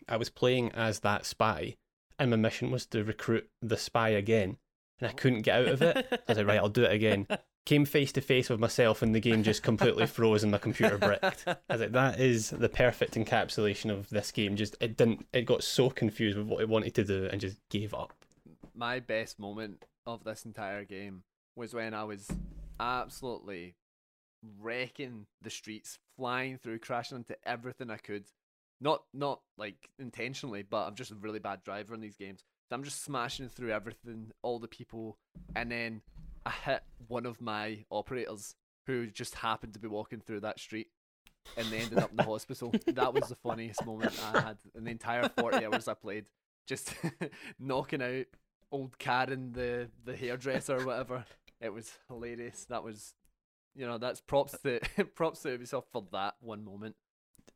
I 0.09 0.16
was 0.16 0.31
playing 0.31 0.73
as 0.73 1.01
that 1.01 1.25
spy, 1.25 1.77
and 2.19 2.31
my 2.31 2.37
mission 2.37 2.71
was 2.71 2.87
to 2.87 3.05
recruit 3.05 3.49
the 3.62 3.77
spy 3.77 4.09
again, 4.09 4.57
and 4.99 5.09
I 5.09 5.12
couldn't 5.12 5.43
get 5.43 5.61
out 5.61 5.69
of 5.69 5.83
it. 5.83 5.97
I 6.11 6.35
said, 6.35 6.38
like, 6.38 6.47
right, 6.47 6.59
I'll 6.59 6.69
do 6.69 6.85
it 6.85 6.93
again. 6.93 7.27
Came 7.66 7.85
face 7.85 8.11
to 8.12 8.21
face 8.23 8.49
with 8.49 8.59
myself, 8.59 9.03
and 9.03 9.14
the 9.14 9.21
game 9.21 9.43
just 9.43 9.62
completely 9.62 10.07
froze, 10.07 10.43
and 10.43 10.51
my 10.51 10.59
computer 10.59 10.97
bricked. 10.99 11.45
I 11.47 11.57
was 11.69 11.81
like, 11.83 11.93
that 11.93 12.19
is 12.19 12.51
the 12.51 12.71
perfect 12.71 13.14
encapsulation 13.14 13.90
of 13.90 14.09
this 14.09 14.33
game. 14.33 14.57
Just 14.57 14.77
it 14.81 14.97
didn't. 14.97 15.27
It 15.33 15.43
got 15.43 15.62
so 15.62 15.90
confused 15.90 16.38
with 16.38 16.47
what 16.47 16.62
it 16.62 16.69
wanted 16.69 16.95
to 16.95 17.05
do, 17.05 17.29
and 17.31 17.40
just 17.40 17.59
gave 17.69 17.93
up. 17.95 18.14
my 18.75 18.99
best 18.99 19.38
moment 19.38 19.85
of 20.07 20.25
this 20.25 20.45
entire 20.45 20.85
game 20.85 21.23
was 21.55 21.75
when 21.75 21.93
I 21.93 22.05
was 22.05 22.27
absolutely 22.81 23.75
wrecking 24.59 25.26
the 25.42 25.50
streets, 25.50 25.98
flying 26.16 26.59
through, 26.59 26.79
crashing 26.79 27.18
into 27.18 27.37
everything 27.44 27.90
I 27.90 27.96
could. 27.96 28.24
Not 28.81 29.03
not 29.12 29.40
like 29.59 29.90
intentionally, 29.98 30.62
but 30.62 30.87
I'm 30.87 30.94
just 30.94 31.11
a 31.11 31.16
really 31.16 31.38
bad 31.38 31.62
driver 31.62 31.94
in 31.94 32.00
these 32.00 32.16
games. 32.16 32.44
So 32.68 32.76
I'm 32.76 32.85
just 32.85 33.05
smashing 33.05 33.48
through 33.48 33.72
everything, 33.72 34.33
all 34.42 34.59
the 34.59 34.68
people, 34.68 35.18
and 35.55 35.70
then 35.70 36.03
I 36.46 36.50
hit 36.50 36.83
one 37.09 37.26
of 37.26 37.40
my 37.40 37.85
operators 37.90 38.55
who 38.87 39.07
just 39.07 39.35
happened 39.35 39.74
to 39.74 39.79
be 39.79 39.88
walking 39.88 40.20
through 40.20 40.40
that 40.40 40.59
street. 40.59 40.88
And 41.57 41.66
they 41.68 41.79
ended 41.79 41.98
up 41.98 42.11
in 42.11 42.16
the 42.16 42.22
hospital. 42.35 42.72
That 42.87 43.12
was 43.12 43.29
the 43.29 43.35
funniest 43.35 43.85
moment 43.85 44.18
I 44.33 44.40
had 44.40 44.59
in 44.74 44.85
the 44.85 44.90
entire 44.90 45.29
40 45.29 45.66
hours 45.66 45.88
I 45.88 45.94
played. 45.94 46.26
Just 46.66 46.94
knocking 47.59 48.03
out 48.03 48.26
old 48.72 48.98
Karen, 48.98 49.53
the 49.53 49.90
the 50.05 50.16
hairdresser 50.16 50.76
or 50.76 50.87
whatever. 50.87 51.24
It 51.61 51.72
was 51.72 51.92
hilarious. 52.09 52.64
That 52.70 52.83
was, 52.83 53.14
you 53.74 53.87
know, 53.87 53.98
that's 53.98 54.20
props 54.20 54.56
to 54.62 54.80
props 55.14 55.40
to 55.42 55.56
Ubisoft 55.59 55.85
for 55.92 56.04
that 56.12 56.35
one 56.40 56.64
moment. 56.64 56.96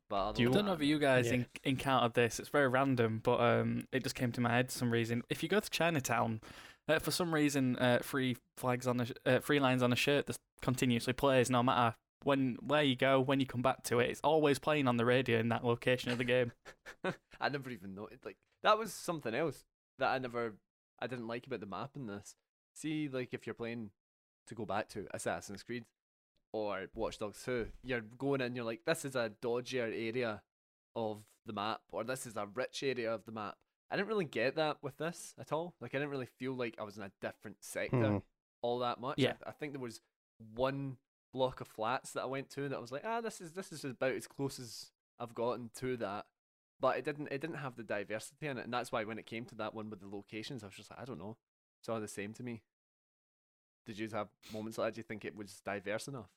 But 0.08 0.32
Do 0.32 0.42
you- 0.42 0.50
I 0.50 0.52
don't 0.52 0.66
know 0.66 0.74
that, 0.76 0.82
if 0.82 0.88
you 0.88 0.98
guys 0.98 1.26
Yeah. 1.28 1.32
en- 1.34 1.46
encountered 1.64 2.14
this. 2.14 2.38
It's 2.38 2.48
very 2.50 2.68
random, 2.68 3.20
but 3.22 3.40
um, 3.40 3.86
it 3.92 4.02
just 4.02 4.14
came 4.14 4.32
to 4.32 4.40
my 4.40 4.50
head 4.50 4.70
for 4.70 4.78
some 4.78 4.90
reason. 4.90 5.22
If 5.30 5.42
you 5.42 5.48
go 5.48 5.60
to 5.60 5.70
Chinatown, 5.70 6.40
uh, 6.88 6.98
for 6.98 7.10
some 7.10 7.32
reason, 7.34 7.76
uh, 7.76 8.00
free 8.02 8.36
flags 8.56 8.86
on 8.86 9.00
a 9.00 9.06
sh- 9.06 9.12
uh, 9.24 9.38
free 9.40 9.58
Lions 9.60 9.82
on 9.82 9.92
a 9.92 9.96
shirt 9.96 10.26
that 10.26 10.36
continuously 10.60 11.14
plays, 11.14 11.48
no 11.50 11.62
matter 11.62 11.96
when 12.22 12.56
where 12.62 12.82
you 12.82 12.96
go, 12.96 13.20
when 13.20 13.40
you 13.40 13.46
come 13.46 13.62
back 13.62 13.82
to 13.84 13.98
it. 14.00 14.10
It's 14.10 14.20
always 14.22 14.58
playing 14.58 14.86
on 14.88 14.96
the 14.98 15.04
radio 15.04 15.38
in 15.38 15.48
that 15.50 15.64
location 15.64 16.10
of 16.10 16.18
the 16.18 16.24
game. 16.24 16.52
I 17.40 17.48
never 17.48 17.70
even 17.70 17.94
noticed. 17.94 18.24
Like 18.24 18.36
that 18.62 18.78
was 18.78 18.92
something 18.92 19.34
else 19.34 19.64
that 19.98 20.08
I 20.10 20.18
never, 20.18 20.54
I 21.00 21.06
didn't 21.06 21.26
like 21.28 21.46
about 21.46 21.60
the 21.60 21.66
map 21.66 21.90
in 21.96 22.06
this. 22.06 22.34
See, 22.74 23.08
like 23.08 23.32
if 23.32 23.46
you're 23.46 23.54
playing 23.54 23.90
to 24.48 24.54
go 24.54 24.64
back 24.66 24.88
to 24.90 25.06
Assassin's 25.12 25.62
Creed 25.62 25.84
or 26.54 26.86
Watch 26.94 27.18
Dogs 27.18 27.42
2, 27.44 27.66
you're 27.82 28.00
going 28.00 28.40
in, 28.40 28.54
you're 28.54 28.64
like, 28.64 28.84
this 28.86 29.04
is 29.04 29.16
a 29.16 29.32
dodgier 29.42 29.86
area 29.92 30.40
of 30.94 31.24
the 31.44 31.52
map, 31.52 31.80
or 31.90 32.04
this 32.04 32.26
is 32.26 32.36
a 32.36 32.46
rich 32.46 32.84
area 32.84 33.12
of 33.12 33.24
the 33.24 33.32
map. 33.32 33.56
I 33.90 33.96
didn't 33.96 34.06
really 34.08 34.24
get 34.24 34.54
that 34.54 34.76
with 34.80 34.96
this 34.98 35.34
at 35.36 35.50
all. 35.52 35.74
Like 35.80 35.96
I 35.96 35.98
didn't 35.98 36.10
really 36.12 36.28
feel 36.38 36.52
like 36.54 36.76
I 36.78 36.84
was 36.84 36.96
in 36.96 37.02
a 37.02 37.10
different 37.20 37.56
sector 37.60 37.96
Hmm. 38.08 38.18
all 38.62 38.78
that 38.78 39.00
much. 39.00 39.18
Yeah. 39.18 39.32
I, 39.44 39.48
I 39.48 39.52
think 39.52 39.72
there 39.72 39.80
was 39.80 40.00
one 40.54 40.96
block 41.32 41.60
of 41.60 41.66
flats 41.66 42.12
that 42.12 42.22
I 42.22 42.26
went 42.26 42.50
to 42.50 42.68
that 42.68 42.76
I 42.76 42.80
was 42.80 42.92
like, 42.92 43.02
ah, 43.04 43.20
this 43.20 43.40
is 43.40 43.50
this 43.52 43.72
is 43.72 43.84
about 43.84 44.12
as 44.14 44.28
close 44.28 44.60
as 44.60 44.92
I've 45.18 45.34
gotten 45.34 45.70
to 45.80 45.96
that. 45.96 46.26
But 46.80 46.98
it 46.98 47.04
didn't 47.04 47.32
it 47.32 47.40
didn't 47.40 47.56
have 47.56 47.74
the 47.74 47.82
diversity 47.82 48.46
in 48.46 48.58
it, 48.58 48.64
and 48.64 48.72
that's 48.72 48.92
why 48.92 49.02
when 49.02 49.18
it 49.18 49.26
came 49.26 49.44
to 49.46 49.54
that 49.56 49.74
one 49.74 49.90
with 49.90 50.00
the 50.00 50.08
locations, 50.08 50.62
I 50.62 50.66
was 50.66 50.76
just 50.76 50.90
like, 50.90 51.00
I 51.00 51.04
don't 51.04 51.18
know. 51.18 51.36
It's 51.80 51.88
all 51.88 52.00
the 52.00 52.06
same 52.08 52.32
to 52.34 52.44
me. 52.44 52.62
Did 53.86 53.98
you 53.98 54.08
have 54.10 54.28
moments 54.52 54.78
like 54.78 54.88
that? 54.88 54.94
Do 54.94 55.00
you 55.00 55.04
think 55.04 55.24
it 55.24 55.36
was 55.36 55.60
diverse 55.64 56.08
enough? 56.08 56.30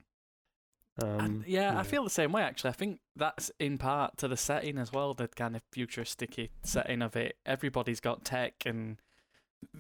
I- 1.02 1.06
Um, 1.06 1.44
yeah, 1.48 1.78
I 1.78 1.84
feel 1.84 2.04
the 2.04 2.10
same 2.10 2.32
way 2.32 2.42
actually. 2.42 2.70
I 2.72 2.74
think 2.74 3.00
that's 3.16 3.52
in 3.60 3.78
part 3.78 4.18
to 4.18 4.28
the 4.28 4.38
setting 4.38 4.78
as 4.78 4.92
well, 4.92 5.14
the 5.14 5.28
kind 5.28 5.56
of 5.56 5.62
futuristic 5.72 6.50
setting 6.64 7.02
of 7.02 7.16
it. 7.16 7.38
Everybody's 7.46 8.00
got 8.00 8.26
tech 8.26 8.66
and 8.66 8.98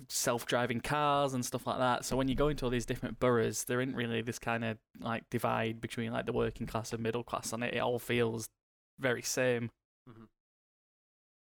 self-driving 0.09 0.81
cars 0.81 1.33
and 1.33 1.45
stuff 1.45 1.65
like 1.67 1.77
that. 1.79 2.03
So 2.05 2.15
when 2.17 2.27
you 2.27 2.35
go 2.35 2.47
into 2.49 2.65
all 2.65 2.71
these 2.71 2.85
different 2.85 3.19
boroughs, 3.19 3.63
there 3.65 3.79
isn't 3.81 3.95
really 3.95 4.21
this 4.21 4.39
kind 4.39 4.63
of 4.65 4.77
like 4.99 5.29
divide 5.29 5.81
between 5.81 6.11
like 6.11 6.25
the 6.25 6.33
working 6.33 6.67
class 6.67 6.93
and 6.93 7.01
middle 7.01 7.23
class 7.23 7.53
on 7.53 7.63
it. 7.63 7.73
It 7.75 7.79
all 7.79 7.99
feels 7.99 8.47
very 8.99 9.21
same. 9.21 9.69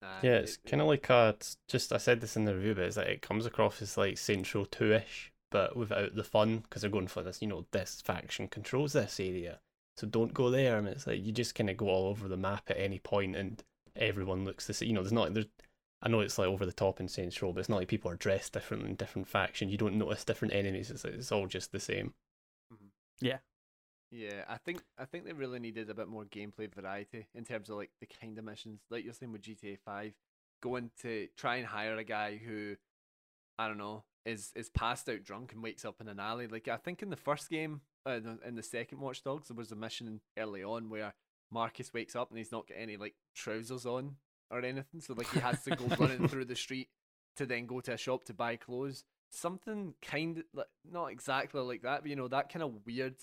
Uh, 0.03 0.21
Yeah, 0.23 0.37
it's 0.37 0.57
it- 0.57 0.65
kind 0.71 0.81
of 0.81 0.87
like 0.89 1.09
a. 1.11 1.37
Just 1.69 1.93
I 1.93 1.97
said 1.99 2.21
this 2.21 2.37
in 2.37 2.45
the 2.45 2.55
review, 2.55 2.75
but 2.75 2.85
it's 2.85 2.97
like 2.97 3.09
it 3.09 3.23
comes 3.23 3.47
across 3.47 3.81
as 3.83 3.97
like 3.97 4.19
Saints 4.19 4.55
Row 4.55 4.65
Two 4.65 4.93
ish, 4.93 5.33
but 5.55 5.77
without 5.77 6.17
the 6.17 6.25
fun 6.25 6.65
because 6.65 6.83
they're 6.83 6.91
going 6.91 7.07
for 7.07 7.23
this. 7.23 7.41
You 7.41 7.47
know, 7.47 7.65
this 7.71 8.03
faction 8.05 8.49
controls 8.49 8.93
this 8.93 9.21
area, 9.21 9.61
so 9.97 10.05
don't 10.05 10.35
go 10.35 10.51
there. 10.51 10.77
And 10.77 10.89
it's 10.89 11.07
like 11.07 11.25
you 11.25 11.31
just 11.31 11.55
kind 11.55 11.71
of 11.71 11.77
go 11.77 11.89
all 11.89 12.09
over 12.09 12.27
the 12.27 12.37
map 12.37 12.65
at 12.71 12.77
any 12.77 12.99
point, 12.99 13.37
and 13.37 13.63
everyone 13.95 14.45
looks 14.45 14.67
the 14.67 14.75
same. 14.75 14.89
You 14.89 14.95
know, 14.95 15.03
there's 15.03 15.13
not 15.13 15.33
there's. 15.33 15.47
I 16.03 16.09
know 16.09 16.19
it's 16.19 16.39
like 16.39 16.49
over 16.49 16.67
the 16.67 16.73
top 16.73 16.99
in 16.99 17.07
Saints 17.07 17.41
Row, 17.41 17.53
but 17.53 17.61
it's 17.61 17.69
not 17.69 17.77
like 17.77 17.87
people 17.87 18.11
are 18.11 18.17
dressed 18.17 18.53
different 18.53 18.85
in 18.85 18.97
different 18.97 19.29
factions. 19.29 19.71
You 19.71 19.79
don't 19.79 19.95
notice 19.95 20.25
different 20.25 20.55
enemies. 20.55 20.91
It's 20.91 21.05
like, 21.05 21.15
it's 21.15 21.31
all 21.31 21.47
just 21.47 21.71
the 21.71 21.79
same. 21.79 22.15
Mm-hmm. 22.73 22.89
Yeah, 23.21 23.39
yeah 24.11 24.43
I 24.49 24.57
think 24.57 24.83
I 24.99 25.05
think 25.05 25.25
they 25.25 25.35
really 25.35 25.61
needed 25.61 25.89
a 25.89 25.95
bit 25.95 26.09
more 26.09 26.25
gameplay 26.25 26.69
variety 26.75 27.29
in 27.33 27.45
terms 27.45 27.71
of 27.71 27.77
like 27.77 27.91
the 28.01 28.09
kind 28.21 28.37
of 28.37 28.45
missions, 28.45 28.81
like 28.91 29.05
you're 29.05 29.15
saying 29.15 29.31
with 29.31 29.43
GTA 29.43 29.79
Five, 29.85 30.15
going 30.61 30.91
to 31.03 31.29
try 31.37 31.57
and 31.57 31.67
hire 31.67 31.97
a 31.97 32.03
guy 32.03 32.41
who, 32.45 32.75
I 33.57 33.69
don't 33.69 33.79
know, 33.79 34.03
is 34.25 34.53
is 34.55 34.71
passed 34.71 35.09
out 35.09 35.23
drunk 35.23 35.53
and 35.53 35.63
wakes 35.63 35.85
up 35.85 36.01
in 36.01 36.09
an 36.09 36.21
alley. 36.21 36.47
Like 36.47 36.69
I 36.69 36.77
think 36.77 37.03
in 37.03 37.11
the 37.11 37.17
first 37.17 37.51
game, 37.51 37.83
uh, 38.07 38.21
in 38.47 38.55
the 38.55 38.63
second 38.63 39.01
Watch 39.01 39.23
Dogs, 39.23 39.49
there 39.49 39.57
was 39.57 39.73
a 39.73 39.77
mission 39.77 40.21
early 40.39 40.63
on 40.63 40.89
where 40.91 41.15
Marcus 41.51 41.93
wakes 41.93 42.17
up 42.17 42.31
and 42.31 42.39
he's 42.39 42.53
not 42.53 42.69
got 42.69 42.79
any 42.79 42.97
like 42.97 43.15
trousers 43.35 43.87
on 43.87 44.17
or 44.51 44.59
anything, 44.61 45.01
so 45.01 45.15
like 45.15 45.31
he 45.31 45.41
has 45.41 45.63
to 45.65 45.77
go 45.77 45.87
running 45.99 46.29
through 46.29 46.47
the 46.47 46.57
street 46.57 46.89
to 47.37 47.47
then 47.47 47.67
go 47.67 47.81
to 47.81 47.95
a 47.95 47.99
shop 47.99 48.25
to 48.25 48.35
buy 48.35 48.57
clothes. 48.57 49.05
Something 49.31 49.95
kind 50.01 50.39
of 50.39 50.45
like 50.55 50.67
not 50.91 51.07
exactly 51.07 51.61
like 51.61 51.83
that, 51.83 52.03
but 52.03 52.11
you 52.11 52.17
know 52.17 52.29
that 52.29 52.53
kind 52.53 52.63
of 52.63 52.87
weird, 52.87 53.17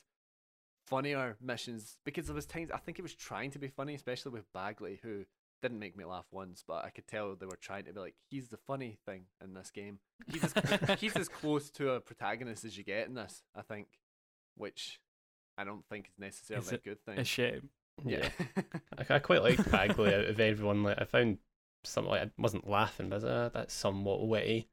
funnier 0.88 1.38
missions 1.41 1.97
because 2.06 2.26
there 2.26 2.36
was 2.36 2.45
times 2.45 2.70
I 2.74 2.78
think 2.78 2.99
it 2.99 3.04
was 3.04 3.16
trying 3.16 3.52
to 3.52 3.60
be 3.60 3.68
funny, 3.68 3.95
especially 3.95 4.32
with 4.32 4.52
Bagley, 4.54 4.99
who 5.02 5.26
didn't 5.62 5.80
make 5.80 5.97
me 5.97 6.05
laugh 6.05 6.26
once, 6.32 6.64
but 6.68 6.84
I 6.86 6.89
could 6.89 7.07
tell 7.07 7.36
they 7.36 7.45
were 7.45 7.57
trying 7.59 7.86
to 7.86 7.93
be 7.93 7.99
like, 7.99 8.16
he's 8.30 8.49
the 8.49 8.57
funny 8.57 8.97
thing 9.05 9.26
in 9.43 9.53
this 9.53 9.72
game. 9.72 9.99
He's 10.28 10.43
as, 10.43 10.99
he's 10.99 11.16
as 11.16 11.30
close 11.30 11.70
to 11.72 11.91
a 11.91 11.99
protagonist 11.99 12.66
as 12.66 12.78
you 12.78 12.84
get 12.84 13.07
in 13.07 13.14
this, 13.14 13.43
I 13.55 13.62
think, 13.62 13.88
which 14.55 14.99
I 15.57 15.64
don't 15.64 15.86
think 15.89 16.07
is 16.07 16.20
necessarily 16.20 16.76
a 16.76 16.78
good 16.78 17.03
thing. 17.05 17.20
A 17.20 17.24
shame. 17.24 17.70
yeah. 18.03 18.30
I, 18.97 19.16
I 19.16 19.20
quite 19.20 19.43
liked 19.43 19.70
Bagley 19.72 20.14
out 20.14 20.26
of 20.26 20.39
everyone. 20.39 20.84
Like 20.84 20.99
I 20.99 21.05
found 21.05 21.38
some 21.84 22.07
like 22.07 22.22
I 22.22 22.30
wasn't 22.38 22.70
laughing, 22.70 23.09
but 23.09 23.24
uh, 23.24 23.49
that's 23.49 23.74
somewhat 23.74 24.28
witty. 24.28 24.68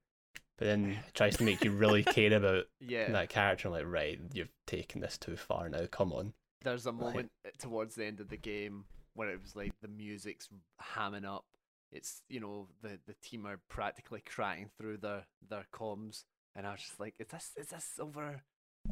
But 0.57 0.67
then 0.67 0.99
it 1.09 1.15
tries 1.15 1.37
to 1.37 1.45
make 1.45 1.65
you 1.65 1.71
really 1.71 2.03
care 2.03 2.33
about 2.35 2.65
yeah. 2.81 3.11
that 3.13 3.29
character. 3.29 3.69
Like, 3.69 3.87
right, 3.87 4.19
you've 4.33 4.53
taken 4.67 5.01
this 5.01 5.19
too 5.19 5.37
far 5.37 5.69
now. 5.69 5.87
Come 5.91 6.13
on. 6.13 6.33
There's 6.63 6.87
a 6.87 6.93
moment 6.93 7.31
uh, 7.47 7.51
towards 7.59 7.95
the 7.95 8.05
end 8.05 8.21
of 8.21 8.29
the 8.29 8.37
game 8.37 8.85
where 9.19 9.31
it 9.31 9.43
was 9.43 9.57
like 9.57 9.73
the 9.83 9.89
music's 9.89 10.49
hamming 10.95 11.25
up. 11.27 11.45
It's 11.91 12.23
you 12.29 12.41
know 12.41 12.69
the 12.83 12.99
the 13.07 13.15
team 13.23 13.47
are 13.47 13.61
practically 13.69 14.23
crying 14.35 14.71
through 14.77 14.99
their 14.99 15.23
their 15.51 15.67
comms, 15.73 16.25
and 16.55 16.67
I 16.67 16.73
was 16.73 16.81
just 16.83 17.01
like, 17.01 17.15
is 17.19 17.27
this 17.29 17.51
is 17.57 17.67
this 17.69 17.89
over 18.01 18.43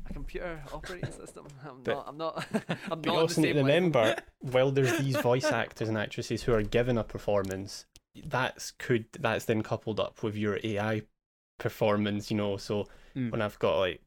a 0.08 0.12
computer 0.12 0.62
operating 0.72 1.12
system? 1.22 1.46
I'm 1.66 1.82
But- 1.82 1.94
not. 1.94 2.08
I'm 2.08 2.16
not. 2.18 2.46
I'm 2.90 3.00
But 3.00 3.06
you 3.06 3.12
not 3.12 3.14
the 3.16 3.20
also 3.26 3.40
need 3.42 3.52
to 3.52 3.58
remember, 3.60 4.16
while 4.40 4.70
there's 4.72 4.98
these 4.98 5.16
voice 5.18 5.44
actors 5.62 5.88
and 5.88 5.96
actresses 5.98 6.42
who 6.42 6.52
are 6.54 6.62
given 6.62 6.96
a 6.98 7.04
performance, 7.04 7.86
that's 8.24 8.70
could 8.72 9.04
that's 9.20 9.44
then 9.44 9.62
coupled 9.62 10.00
up 10.00 10.22
with 10.22 10.34
your 10.36 10.58
AI 10.64 11.02
performance. 11.58 12.30
You 12.30 12.36
know, 12.38 12.56
so 12.56 12.88
Mm. 13.14 13.30
when 13.32 13.40
I've 13.40 13.58
got 13.58 13.78
like, 13.78 14.02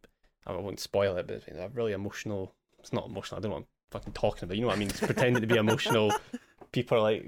I 0.46 0.52
won't 0.56 0.80
spoil 0.80 1.18
it, 1.18 1.26
but 1.28 1.38
it's 1.38 1.48
a 1.48 1.70
really 1.74 1.94
emotional. 1.94 2.54
It's 2.80 2.94
not 2.94 3.08
emotional. 3.08 3.40
I 3.40 3.42
don't 3.42 3.54
I'm 3.54 3.66
fucking 3.92 4.14
talking 4.14 4.46
about. 4.46 4.56
You 4.56 4.62
know 4.62 4.68
what 4.68 4.76
I 4.76 4.80
mean? 4.80 4.90
It's 4.90 5.00
pretending 5.00 5.42
to 5.42 5.48
be 5.48 5.56
emotional. 5.56 6.14
People 6.72 6.98
are 6.98 7.02
like, 7.02 7.26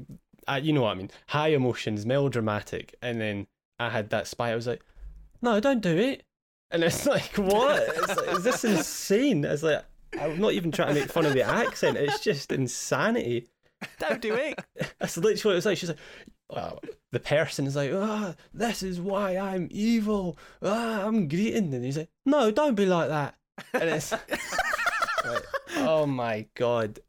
uh, 0.47 0.59
you 0.61 0.73
know 0.73 0.81
what 0.81 0.91
I 0.91 0.95
mean? 0.95 1.11
High 1.27 1.49
emotions, 1.49 2.05
melodramatic, 2.05 2.95
and 3.01 3.19
then 3.19 3.47
I 3.79 3.89
had 3.89 4.09
that 4.11 4.27
spy. 4.27 4.51
I 4.51 4.55
was 4.55 4.67
like, 4.67 4.81
no, 5.41 5.59
don't 5.59 5.81
do 5.81 5.97
it. 5.97 6.23
And 6.71 6.83
it's 6.83 7.05
like, 7.07 7.37
what? 7.37 7.81
It's 7.81 8.15
like, 8.15 8.27
is 8.35 8.43
this 8.43 8.63
insane? 8.63 9.43
It's 9.43 9.63
like, 9.63 9.83
I'm 10.19 10.39
not 10.39 10.53
even 10.53 10.71
trying 10.71 10.93
to 10.93 11.01
make 11.01 11.09
fun 11.09 11.25
of 11.25 11.33
the 11.33 11.43
accent. 11.43 11.97
It's 11.97 12.19
just 12.19 12.51
insanity. 12.51 13.47
Don't 13.99 14.21
do 14.21 14.33
it. 14.35 14.59
That's 14.99 15.17
literally 15.17 15.49
what 15.49 15.51
it 15.53 15.55
was 15.55 15.65
like. 15.65 15.77
She's 15.77 15.89
like, 15.89 15.97
well, 16.49 16.79
the 17.11 17.19
person 17.19 17.65
is 17.65 17.75
like, 17.75 17.91
ah, 17.93 18.35
this 18.53 18.83
is 18.83 18.99
why 18.99 19.37
I'm 19.37 19.67
evil. 19.71 20.37
Ah, 20.61 21.05
I'm 21.05 21.27
greeting. 21.27 21.73
And 21.73 21.83
he's 21.83 21.97
like, 21.97 22.09
no, 22.25 22.51
don't 22.51 22.75
be 22.75 22.85
like 22.85 23.09
that. 23.09 23.35
And 23.73 23.83
it's 23.83 24.13
like, 25.25 25.43
oh 25.77 26.05
my 26.05 26.47
god. 26.55 26.99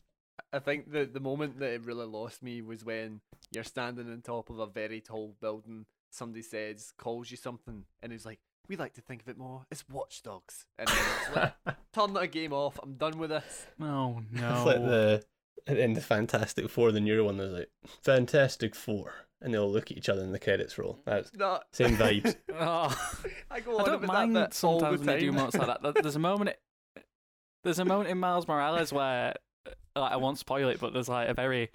I 0.53 0.59
think 0.59 0.93
the 0.93 1.05
the 1.05 1.21
moment 1.21 1.59
that 1.61 1.73
it 1.73 1.85
really 1.85 2.07
lost 2.07 2.43
me 2.43 2.61
was 2.63 2.85
when 2.85 3.21
you're 3.53 3.65
standing 3.65 4.11
on 4.11 4.21
top 4.23 4.51
of 4.51 4.59
a 4.59 4.67
very 4.67 5.01
tall 5.01 5.35
building. 5.41 5.87
Somebody 6.11 6.43
says, 6.43 6.93
calls 6.99 7.31
you 7.31 7.39
something, 7.39 7.85
and 8.03 8.13
it's 8.13 8.27
like, 8.27 8.39
"We 8.69 8.77
like 8.77 8.93
to 8.95 9.01
think 9.01 9.23
of 9.23 9.29
it 9.31 9.39
more. 9.39 9.65
It's 9.71 9.89
Watchdogs." 9.89 10.67
And 10.79 10.89
then 10.89 10.97
it's 10.99 11.37
like, 11.37 11.77
turn 11.95 12.13
that 12.15 12.33
game 12.33 12.53
off. 12.53 12.79
I'm 12.83 12.95
done 12.95 13.17
with 13.19 13.31
this. 13.31 13.67
Oh 13.81 14.21
no! 14.31 14.31
It's 14.33 14.43
no. 14.43 14.65
like 14.65 14.77
the 14.85 15.25
in 15.67 15.95
the 15.95 16.01
Fantastic 16.03 16.69
Four, 16.69 16.93
the 16.93 17.01
newer 17.01 17.25
one, 17.25 17.37
there's 17.39 17.53
like 17.53 17.71
Fantastic 18.03 18.75
Four, 18.75 19.13
and 19.41 19.55
they'll 19.55 19.71
look 19.71 19.91
at 19.91 19.97
each 19.97 20.09
other 20.09 20.23
in 20.23 20.33
the 20.33 20.39
credits 20.39 20.77
roll. 20.77 20.99
That's 21.07 21.33
No, 21.35 21.61
same 21.73 21.97
vibes. 21.97 22.37
Oh. 22.59 22.95
I 23.51 23.61
go 23.61 23.79
I 23.79 23.85
don't 23.85 24.07
mind 24.07 24.37
that 24.37 24.53
sometimes 24.55 24.99
when 24.99 25.07
they 25.07 25.21
do 25.21 25.27
time. 25.29 25.37
moments 25.37 25.57
like 25.57 25.81
that. 25.81 26.03
There's 26.03 26.17
a 26.17 26.21
moment. 26.21 26.57
There's 27.65 27.79
a 27.79 27.85
moment 27.85 28.11
in 28.11 28.19
Miles 28.19 28.47
Morales 28.49 28.93
where, 28.93 29.35
uh, 29.67 30.01
like, 30.01 30.13
I 30.13 30.17
won't 30.17 30.39
spoil 30.39 30.69
it, 30.69 30.81
but 30.81 30.93
there's 30.93 31.09
like 31.09 31.29
a 31.29 31.35
very 31.35 31.71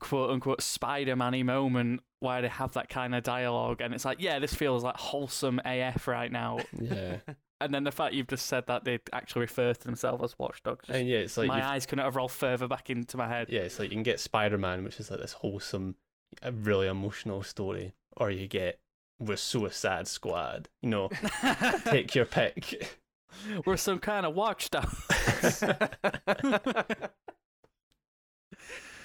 quote 0.00 0.30
unquote 0.30 0.62
Spider-Man-y 0.62 1.42
moment 1.42 2.00
where 2.20 2.42
they 2.42 2.48
have 2.48 2.72
that 2.74 2.88
kind 2.88 3.14
of 3.14 3.22
dialogue, 3.22 3.80
and 3.80 3.94
it's 3.94 4.04
like, 4.04 4.20
yeah, 4.20 4.38
this 4.38 4.52
feels 4.54 4.82
like 4.84 4.96
wholesome 4.96 5.60
AF 5.64 6.06
right 6.08 6.30
now. 6.32 6.58
Yeah, 6.78 7.16
And 7.60 7.74
then 7.74 7.82
the 7.82 7.90
fact 7.90 8.14
you've 8.14 8.28
just 8.28 8.46
said 8.46 8.66
that 8.68 8.84
they 8.84 9.00
actually 9.12 9.40
refer 9.40 9.72
to 9.74 9.84
themselves 9.84 10.22
as 10.22 10.38
Watchdogs, 10.38 10.88
and 10.88 11.08
yeah, 11.08 11.18
it's 11.18 11.36
like 11.36 11.48
my 11.48 11.56
you've- 11.56 11.66
eyes 11.66 11.86
couldn't 11.86 12.04
have 12.04 12.14
rolled 12.16 12.30
further 12.32 12.68
back 12.68 12.88
into 12.90 13.16
my 13.16 13.26
head. 13.28 13.48
yeah, 13.50 13.60
it's 13.62 13.78
like 13.80 13.90
you 13.90 13.96
can 13.96 14.02
get 14.04 14.20
Spider 14.20 14.58
Man, 14.58 14.84
which 14.84 15.00
is 15.00 15.10
like 15.10 15.20
this 15.20 15.32
wholesome, 15.32 15.96
a 16.42 16.52
really 16.52 16.86
emotional 16.86 17.42
story, 17.42 17.94
or 18.16 18.30
you 18.30 18.46
get 18.46 18.78
with 19.18 19.40
Suicide 19.40 20.06
Squad. 20.06 20.68
You 20.82 20.90
know, 20.90 21.10
take 21.84 22.14
your 22.14 22.26
pick. 22.26 22.98
We're 23.66 23.76
some 23.76 23.98
kind 23.98 24.26
of 24.26 24.34
watchdog. 24.34 24.88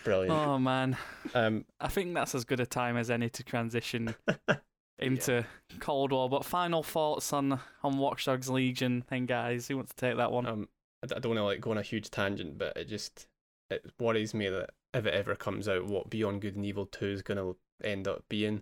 Brilliant. 0.03 0.31
oh 0.35 0.59
man, 0.59 0.97
Um, 1.33 1.63
I 1.79 1.87
think 1.87 2.13
that's 2.13 2.35
as 2.35 2.43
good 2.43 2.59
a 2.59 2.65
time 2.65 2.97
as 2.97 3.09
any 3.09 3.29
to 3.29 3.43
transition 3.43 4.13
into 4.99 5.45
Cold 5.79 6.11
War. 6.11 6.29
But 6.29 6.43
final 6.43 6.83
thoughts 6.83 7.31
on 7.31 7.57
on 7.83 7.97
Watch 7.97 8.25
Dogs 8.25 8.49
Legion, 8.49 9.05
then 9.09 9.25
guys, 9.25 9.67
who 9.69 9.77
wants 9.77 9.93
to 9.93 9.95
take 9.95 10.17
that 10.17 10.31
one? 10.31 10.45
um, 10.45 10.67
I 11.03 11.07
don't 11.07 11.25
want 11.29 11.37
to 11.37 11.43
like 11.43 11.61
go 11.61 11.71
on 11.71 11.77
a 11.77 11.81
huge 11.83 12.11
tangent, 12.11 12.57
but 12.57 12.75
it 12.75 12.89
just 12.89 13.27
it 13.69 13.85
worries 13.97 14.33
me 14.33 14.49
that 14.49 14.71
if 14.93 15.05
it 15.05 15.13
ever 15.13 15.35
comes 15.35 15.69
out, 15.69 15.85
what 15.85 16.09
Beyond 16.09 16.41
Good 16.41 16.57
and 16.57 16.65
Evil 16.65 16.85
Two 16.85 17.07
is 17.07 17.21
gonna 17.21 17.53
end 17.81 18.05
up 18.07 18.25
being. 18.27 18.61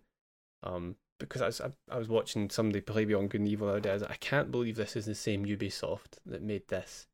Um, 0.62 0.96
because 1.30 1.42
I 1.42 1.46
was 1.48 1.62
I, 1.62 1.72
I 1.90 1.98
was 1.98 2.08
watching 2.08 2.50
somebody 2.50 2.82
play 2.82 3.06
Beyond 3.06 3.30
Good 3.30 3.42
and 3.42 3.48
Evil 3.48 3.68
the 3.68 3.74
other 3.74 3.82
day. 3.82 3.90
I 3.92 3.94
was 3.94 4.02
like, 4.02 4.12
I 4.12 4.18
can't 4.18 4.52
believe 4.52 4.76
this 4.76 4.96
is 4.96 5.06
the 5.06 5.16
same 5.16 5.46
Ubisoft 5.46 6.20
that 6.26 6.42
made 6.42 6.68
this. 6.68 7.08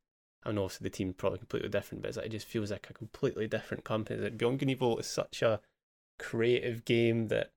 I 0.43 0.51
know 0.51 0.64
obviously 0.64 0.86
the 0.86 0.95
team 0.95 1.14
probably 1.14 1.39
completely 1.39 1.70
different, 1.70 2.03
but 2.03 2.16
like, 2.16 2.28
it 2.28 2.32
just 2.32 2.47
feels 2.47 2.72
like 2.72 2.89
a 2.89 2.93
completely 2.93 3.47
different 3.47 3.84
company. 3.84 4.20
That 4.20 4.38
Beyond 4.38 4.60
Good 4.60 4.66
and 4.66 4.72
Evil 4.72 4.97
is 4.97 5.08
such 5.08 5.41
a 5.41 5.60
creative 6.20 6.86
game 6.86 7.28
that 7.28 7.51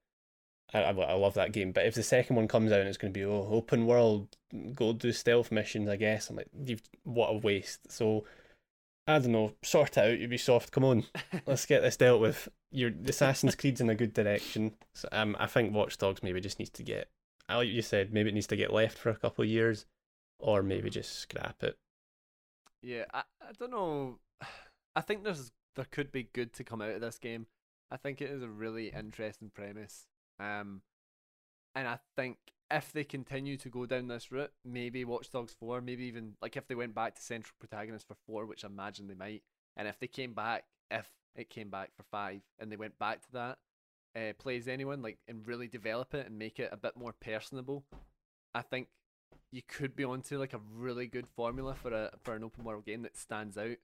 I, 0.72 0.82
I, 0.82 0.90
I 0.90 1.14
love 1.14 1.34
that 1.34 1.52
game. 1.52 1.72
But 1.72 1.86
if 1.86 1.94
the 1.94 2.02
second 2.02 2.36
one 2.36 2.48
comes 2.48 2.72
out 2.72 2.80
and 2.80 2.88
it's 2.88 2.98
going 2.98 3.12
to 3.12 3.18
be 3.18 3.24
oh 3.24 3.48
open 3.50 3.86
world, 3.86 4.36
go 4.74 4.92
do 4.92 5.12
stealth 5.12 5.52
missions, 5.52 5.88
I 5.88 5.96
guess 5.96 6.30
I'm 6.30 6.36
like, 6.36 6.48
you've 6.64 6.82
what 7.04 7.28
a 7.28 7.38
waste. 7.38 7.90
So 7.90 8.24
I 9.06 9.18
don't 9.18 9.32
know, 9.32 9.52
sort 9.62 9.96
it 9.96 9.98
out, 9.98 10.18
Ubisoft. 10.18 10.70
Come 10.70 10.84
on, 10.84 11.04
let's 11.46 11.66
get 11.66 11.82
this 11.82 11.96
dealt 11.96 12.20
with. 12.20 12.48
Your 12.70 12.90
Assassin's 13.06 13.56
Creed's 13.56 13.80
in 13.80 13.90
a 13.90 13.94
good 13.94 14.14
direction. 14.14 14.72
So, 14.94 15.08
um, 15.10 15.36
I 15.38 15.46
think 15.46 15.74
Watch 15.74 15.98
Dogs 15.98 16.22
maybe 16.22 16.40
just 16.40 16.58
needs 16.58 16.70
to 16.70 16.82
get, 16.82 17.08
like 17.48 17.68
you 17.68 17.82
said, 17.82 18.12
maybe 18.12 18.28
it 18.30 18.34
needs 18.34 18.46
to 18.48 18.56
get 18.56 18.72
left 18.72 18.98
for 18.98 19.10
a 19.10 19.16
couple 19.16 19.42
of 19.42 19.50
years, 19.50 19.86
or 20.38 20.62
maybe 20.62 20.90
just 20.90 21.18
scrap 21.18 21.62
it. 21.62 21.76
Yeah, 22.82 23.04
I, 23.12 23.22
I 23.42 23.52
don't 23.58 23.72
know. 23.72 24.18
I 24.96 25.00
think 25.00 25.24
there's 25.24 25.52
there 25.76 25.86
could 25.90 26.12
be 26.12 26.28
good 26.32 26.52
to 26.54 26.64
come 26.64 26.82
out 26.82 26.90
of 26.90 27.00
this 27.00 27.18
game. 27.18 27.46
I 27.90 27.96
think 27.96 28.20
it 28.20 28.30
is 28.30 28.42
a 28.42 28.48
really 28.48 28.88
interesting 28.88 29.50
premise. 29.54 30.06
Um, 30.38 30.82
and 31.74 31.88
I 31.88 31.98
think 32.16 32.38
if 32.70 32.92
they 32.92 33.04
continue 33.04 33.56
to 33.56 33.68
go 33.68 33.86
down 33.86 34.08
this 34.08 34.30
route, 34.30 34.52
maybe 34.64 35.04
Watch 35.04 35.30
Dogs 35.30 35.54
Four, 35.58 35.80
maybe 35.80 36.04
even 36.04 36.34
like 36.40 36.56
if 36.56 36.68
they 36.68 36.74
went 36.74 36.94
back 36.94 37.14
to 37.16 37.22
central 37.22 37.54
protagonist 37.58 38.06
for 38.06 38.16
four, 38.26 38.46
which 38.46 38.64
I 38.64 38.68
imagine 38.68 39.08
they 39.08 39.14
might, 39.14 39.42
and 39.76 39.88
if 39.88 39.98
they 39.98 40.06
came 40.06 40.34
back, 40.34 40.64
if 40.90 41.08
it 41.34 41.50
came 41.50 41.70
back 41.70 41.90
for 41.96 42.04
five, 42.04 42.42
and 42.58 42.70
they 42.70 42.76
went 42.76 42.98
back 42.98 43.22
to 43.22 43.32
that, 43.32 43.58
uh, 44.16 44.32
plays 44.38 44.68
anyone 44.68 45.02
like 45.02 45.18
and 45.28 45.46
really 45.46 45.68
develop 45.68 46.14
it 46.14 46.26
and 46.26 46.38
make 46.38 46.58
it 46.58 46.70
a 46.72 46.76
bit 46.76 46.96
more 46.96 47.12
personable, 47.12 47.84
I 48.54 48.62
think 48.62 48.88
you 49.52 49.62
could 49.66 49.96
be 49.96 50.04
onto 50.04 50.38
like 50.38 50.54
a 50.54 50.60
really 50.72 51.06
good 51.06 51.26
formula 51.26 51.74
for 51.74 51.92
a 51.92 52.10
for 52.22 52.34
an 52.34 52.44
open 52.44 52.64
world 52.64 52.84
game 52.86 53.02
that 53.02 53.16
stands 53.16 53.58
out 53.58 53.76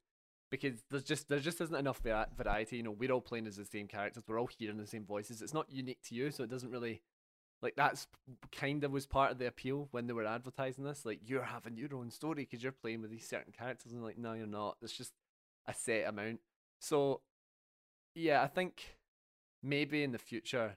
because 0.51 0.85
there's 0.91 1.05
just 1.05 1.29
there 1.29 1.41
just 1.41 1.61
isn't 1.61 1.75
enough 1.75 2.01
variety. 2.37 2.77
You 2.77 2.85
know, 2.85 2.93
we're 2.93 3.11
all 3.11 3.21
playing 3.21 3.47
as 3.47 3.57
the 3.57 3.65
same 3.65 3.89
characters, 3.89 4.25
we're 4.29 4.41
all 4.41 4.51
hearing 4.59 4.79
the 4.79 4.87
same 4.87 5.05
voices. 5.05 5.43
It's 5.43 5.55
not 5.55 5.71
unique 5.71 6.03
to 6.05 6.15
you, 6.15 6.31
so 6.31 6.45
it 6.45 6.51
doesn't 6.51 6.71
really 6.71 7.03
like 7.63 7.75
that's 7.77 8.07
kind 8.53 8.85
of 8.85 8.93
was 8.93 9.07
part 9.07 9.33
of 9.33 9.39
the 9.39 9.47
appeal 9.47 9.89
when 9.91 10.07
they 10.07 10.13
were 10.13 10.27
advertising 10.27 10.85
this. 10.85 11.05
Like 11.05 11.21
you're 11.25 11.43
having 11.43 11.77
your 11.77 11.95
own 11.95 12.11
story 12.11 12.45
because 12.45 12.63
you're 12.63 12.73
playing 12.73 13.03
with 13.03 13.11
these 13.11 13.29
certain 13.29 13.53
characters, 13.53 13.93
and 13.93 14.03
like 14.03 14.19
no, 14.19 14.35
you're 14.35 14.47
not. 14.47 14.77
It's 14.83 14.93
just 14.93 15.13
a 15.67 15.75
set 15.75 16.07
amount. 16.07 16.41
So 16.81 17.23
yeah, 18.15 18.43
I 18.43 18.47
think 18.47 18.97
maybe 19.63 20.03
in 20.03 20.13
the 20.13 20.19
future 20.19 20.77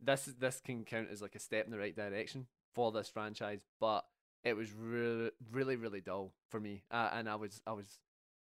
this 0.00 0.24
this 0.38 0.60
can 0.60 0.84
count 0.84 1.08
as 1.10 1.22
like 1.22 1.34
a 1.34 1.40
step 1.40 1.64
in 1.64 1.70
the 1.70 1.78
right 1.78 1.94
direction 1.94 2.46
for 2.74 2.92
this 2.92 3.08
franchise, 3.08 3.60
but 3.80 4.04
it 4.44 4.54
was 4.54 4.72
really 4.72 5.30
really 5.50 5.76
really 5.76 6.00
dull 6.00 6.32
for 6.50 6.60
me, 6.60 6.84
uh, 6.90 7.10
and 7.12 7.28
I 7.28 7.36
was 7.36 7.60
I 7.66 7.72
was 7.72 7.98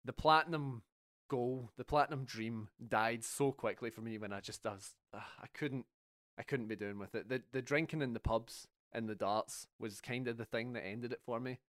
the 0.06 0.14
platinum 0.14 0.84
goal, 1.30 1.72
the 1.78 1.84
platinum 1.84 2.26
dream 2.26 2.70
died 2.86 3.24
so 3.24 3.52
quickly 3.52 3.90
for 3.90 4.02
me 4.02 4.18
when 4.18 4.34
I 4.34 4.40
just 4.40 4.66
I 4.66 4.74
was 4.74 4.92
uh, 5.14 5.20
I 5.42 5.48
couldn't 5.54 5.86
I 6.38 6.44
couldn't 6.44 6.68
be 6.68 6.76
doing 6.76 7.00
with 7.00 7.16
it. 7.16 7.30
The 7.30 7.42
the 7.52 7.62
drinking 7.62 8.02
in 8.02 8.14
the 8.14 8.20
pubs 8.20 8.68
and 8.92 9.08
the 9.10 9.16
darts 9.16 9.68
was 9.80 10.02
kind 10.02 10.28
of 10.28 10.38
the 10.38 10.46
thing 10.46 10.74
that 10.74 10.86
ended 10.86 11.12
it 11.12 11.22
for 11.26 11.40
me 11.40 11.60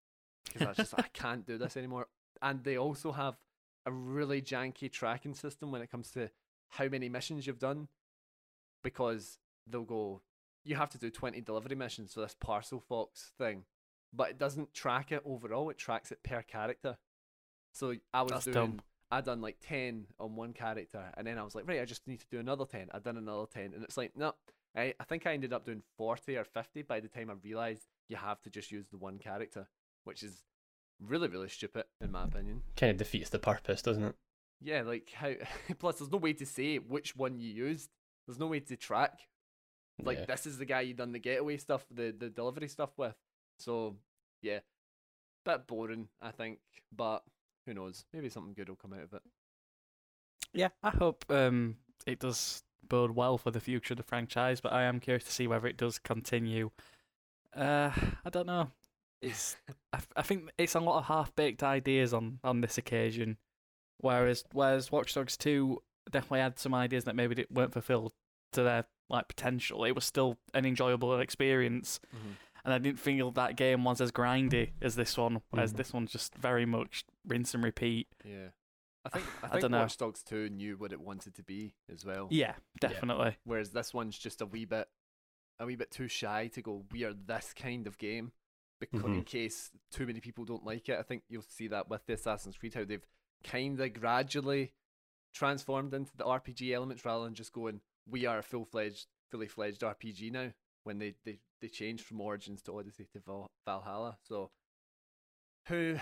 because 0.45 0.63
I 0.63 0.69
was 0.69 0.77
just 0.77 0.95
I 0.99 1.09
can't 1.13 1.47
do 1.47 1.59
this 1.59 1.77
anymore. 1.77 2.09
And 2.43 2.63
they 2.65 2.77
also 2.77 3.13
have 3.13 3.37
a 3.87 3.93
really 3.93 4.41
janky 4.41 4.91
tracking 4.91 5.35
system 5.35 5.71
when 5.71 5.83
it 5.83 5.91
comes 5.91 6.11
to 6.13 6.31
how 6.71 6.89
many 6.89 7.09
missions 7.09 7.47
you've 7.47 7.59
done 7.59 7.89
because 8.83 9.39
they'll 9.67 9.83
go 9.85 10.21
you 10.65 10.77
have 10.77 10.91
to 10.91 10.99
do 10.99 11.11
20 11.11 11.41
delivery 11.43 11.77
missions 11.77 12.15
for 12.15 12.21
this 12.21 12.35
parcel 12.39 12.81
fox 12.81 13.33
thing 13.39 13.65
but 14.13 14.31
it 14.31 14.39
doesn't 14.39 14.73
track 14.73 15.13
it 15.13 15.23
overall 15.25 15.71
it 15.71 15.79
tracks 15.79 16.11
it 16.11 16.23
per 16.23 16.43
character 16.43 16.97
so 17.73 17.95
i 18.13 18.23
was 18.23 18.33
That's 18.33 18.45
doing 18.45 18.55
dumb. 18.55 18.81
I 19.11 19.21
done 19.21 19.41
like 19.41 19.57
10 19.67 20.07
on 20.19 20.35
one 20.37 20.53
character 20.53 21.03
and 21.17 21.27
then 21.27 21.39
i 21.39 21.43
was 21.43 21.55
like 21.55 21.69
right 21.69 21.81
i 21.81 21.85
just 21.85 22.07
need 22.07 22.21
to 22.21 22.27
do 22.31 22.39
another 22.39 22.65
10 22.65 22.89
i 22.93 22.99
done 22.99 23.17
another 23.17 23.47
10 23.53 23.73
and 23.75 23.85
it's 23.85 23.97
like 23.97 24.13
no 24.17 24.35
I, 24.77 24.95
I 24.99 25.05
think 25.05 25.27
i 25.27 25.33
ended 25.33 25.53
up 25.53 25.65
doing 25.65 25.83
40 25.99 26.37
or 26.37 26.45
50 26.45 26.83
by 26.83 27.01
the 27.01 27.09
time 27.09 27.31
i 27.31 27.35
realized 27.43 27.83
you 28.09 28.17
have 28.17 28.41
to 28.43 28.51
just 28.51 28.71
use 28.73 28.87
the 28.91 28.97
one 28.99 29.19
character 29.19 29.69
which 30.05 30.23
is 30.23 30.43
really 31.01 31.29
really 31.29 31.49
stupid 31.49 31.85
in 32.01 32.11
my 32.13 32.25
opinion 32.25 32.63
Kind 32.77 32.91
of 32.93 32.97
defeats 32.99 33.31
the 33.31 33.39
purpose, 33.39 33.83
doesn't 33.83 34.05
it? 34.05 34.15
yeah, 34.61 34.83
like 34.83 35.11
how. 35.15 35.33
Plus, 35.79 35.99
there's 35.99 36.11
no 36.11 36.19
way 36.19 36.33
to 36.35 36.47
say 36.47 36.77
which 36.79 37.15
one 37.17 37.39
you 37.39 37.53
used. 37.53 37.91
There's 38.27 38.39
no 38.39 38.47
way 38.47 38.61
to 38.61 38.77
track. 38.77 39.21
Like 40.03 40.19
Yeah. 40.21 40.25
this 40.27 40.47
is 40.47 40.57
the 40.59 40.65
guy 40.65 40.83
you 40.83 40.95
done 40.95 41.13
the 41.13 41.19
getaway 41.19 41.57
stuff, 41.59 41.85
the 41.91 42.15
the 42.17 42.31
delivery 42.31 42.69
stuff 42.69 42.91
with. 42.97 43.15
So 43.59 43.97
yeah, 44.41 44.61
bit 45.45 45.67
boring, 45.67 46.09
I 46.23 46.31
think. 46.31 46.61
But 46.95 47.25
who 47.67 47.75
knows? 47.75 48.05
Maybe 48.13 48.29
something 48.29 48.55
good 48.55 48.69
will 48.69 48.77
come 48.77 48.93
out 48.93 49.05
of 49.05 49.15
it. 49.15 49.23
Yeah, 50.53 50.69
I 50.83 50.91
hope 50.91 51.25
um, 51.31 51.77
it 52.07 52.21
does 52.21 52.63
bode 52.89 53.13
well 53.13 53.39
for 53.39 53.51
the 53.51 53.61
future 53.61 53.95
of 53.95 53.99
the 53.99 54.05
franchise, 54.05 54.61
but 54.61 54.73
I 54.73 54.83
am 54.85 55.01
curious 55.01 55.25
to 55.25 55.33
see 55.33 55.47
whether 55.47 55.67
it 55.67 55.77
does 55.77 55.99
continue. 55.99 56.71
Uh, 57.57 57.91
I 58.25 58.31
don't 58.31 58.47
know. 58.47 58.71
It's 59.23 59.57
I, 59.93 60.01
I 60.17 60.23
think 60.23 60.51
it's 60.59 60.75
a 60.75 60.81
lot 60.81 60.99
of 60.99 61.05
half 61.07 61.35
baked 61.35 61.63
ideas 61.63 62.13
on 62.13 62.39
on 62.45 62.61
this 62.61 62.77
occasion, 62.79 63.39
whereas 63.99 64.45
whereas 64.53 64.93
Watch 64.93 65.15
Dogs 65.15 65.37
Two 65.37 65.83
definitely 66.11 66.41
had 66.41 66.59
some 66.59 66.75
ideas 66.75 67.05
that 67.05 67.17
maybe 67.17 67.47
weren't 67.51 67.73
fulfilled 67.73 68.13
to 68.53 68.63
their 68.63 68.85
like 69.09 69.29
potential. 69.29 69.85
It 69.85 69.93
was 69.93 70.05
still 70.05 70.37
an 70.53 70.67
enjoyable 70.67 71.19
experience, 71.21 72.01
and 72.65 72.73
I 72.75 72.79
didn't 72.79 72.99
feel 72.99 73.31
that 73.33 73.57
game 73.57 73.85
was 73.85 74.01
as 74.01 74.11
grindy 74.13 74.71
as 74.81 74.97
this 74.97 75.17
one. 75.17 75.43
Whereas 75.51 75.73
Mhm. 75.73 75.77
this 75.77 75.93
one's 75.93 76.13
just 76.13 76.35
very 76.35 76.67
much 76.67 77.05
rinse 77.27 77.55
and 77.55 77.63
repeat. 77.65 78.09
Yeah, 78.25 78.49
I 79.05 79.09
think 79.11 79.25
I 79.53 79.57
I 79.57 79.61
dunno. 79.61 79.81
Watch 79.81 79.97
Dogs 79.97 80.23
Two 80.23 80.49
knew 80.49 80.77
what 80.77 80.93
it 80.93 81.01
wanted 81.01 81.35
to 81.37 81.43
be 81.43 81.75
as 81.93 82.05
well. 82.05 82.29
Yeah, 82.31 82.57
definitely. 82.81 83.37
Whereas 83.45 83.71
this 83.71 83.93
one's 83.95 84.19
just 84.19 84.41
a 84.41 84.47
wee 84.47 84.65
bit, 84.65 84.89
a 85.59 85.67
wee 85.67 85.77
bit 85.77 85.91
too 85.91 86.09
shy 86.09 86.49
to 86.49 86.63
go. 86.63 86.85
We 86.91 87.05
are 87.05 87.13
this 87.13 87.53
kind 87.55 87.87
of 87.87 87.99
game, 87.99 88.33
because 88.81 89.05
in 89.05 89.23
Mhm. 89.23 89.27
case 89.27 89.71
too 89.91 90.07
many 90.07 90.21
people 90.21 90.45
don't 90.45 90.65
like 90.65 90.89
it. 90.89 90.99
I 90.99 91.03
think 91.03 91.25
you'll 91.29 91.43
see 91.43 91.69
that 91.69 91.89
with 91.89 92.07
the 92.07 92.15
Assassin's 92.15 92.57
Creed 92.57 92.75
how 92.75 92.85
they've 92.85 93.07
kind 93.45 93.79
of 93.81 93.93
gradually 93.93 94.73
transformed 95.33 95.93
into 95.95 96.17
the 96.17 96.25
RPG 96.25 96.73
elements 96.73 97.05
rather 97.05 97.25
than 97.25 97.35
just 97.35 97.53
going. 97.53 97.81
We 98.07 98.27
are 98.27 98.39
a 98.39 98.43
full 98.43 98.65
fledged, 98.65 99.09
fully 99.31 99.49
fledged 99.49 99.83
RPG 99.83 100.31
now. 100.31 100.53
When 100.85 100.99
they 100.99 101.15
they 101.25 101.39
they 101.61 101.69
changed 101.69 102.05
from 102.05 102.21
Origins 102.21 102.63
to 102.63 102.79
Odyssey 102.79 103.07
to 103.13 103.21
Val- 103.21 103.51
Valhalla, 103.67 104.17
so 104.23 104.51
who 105.67 105.97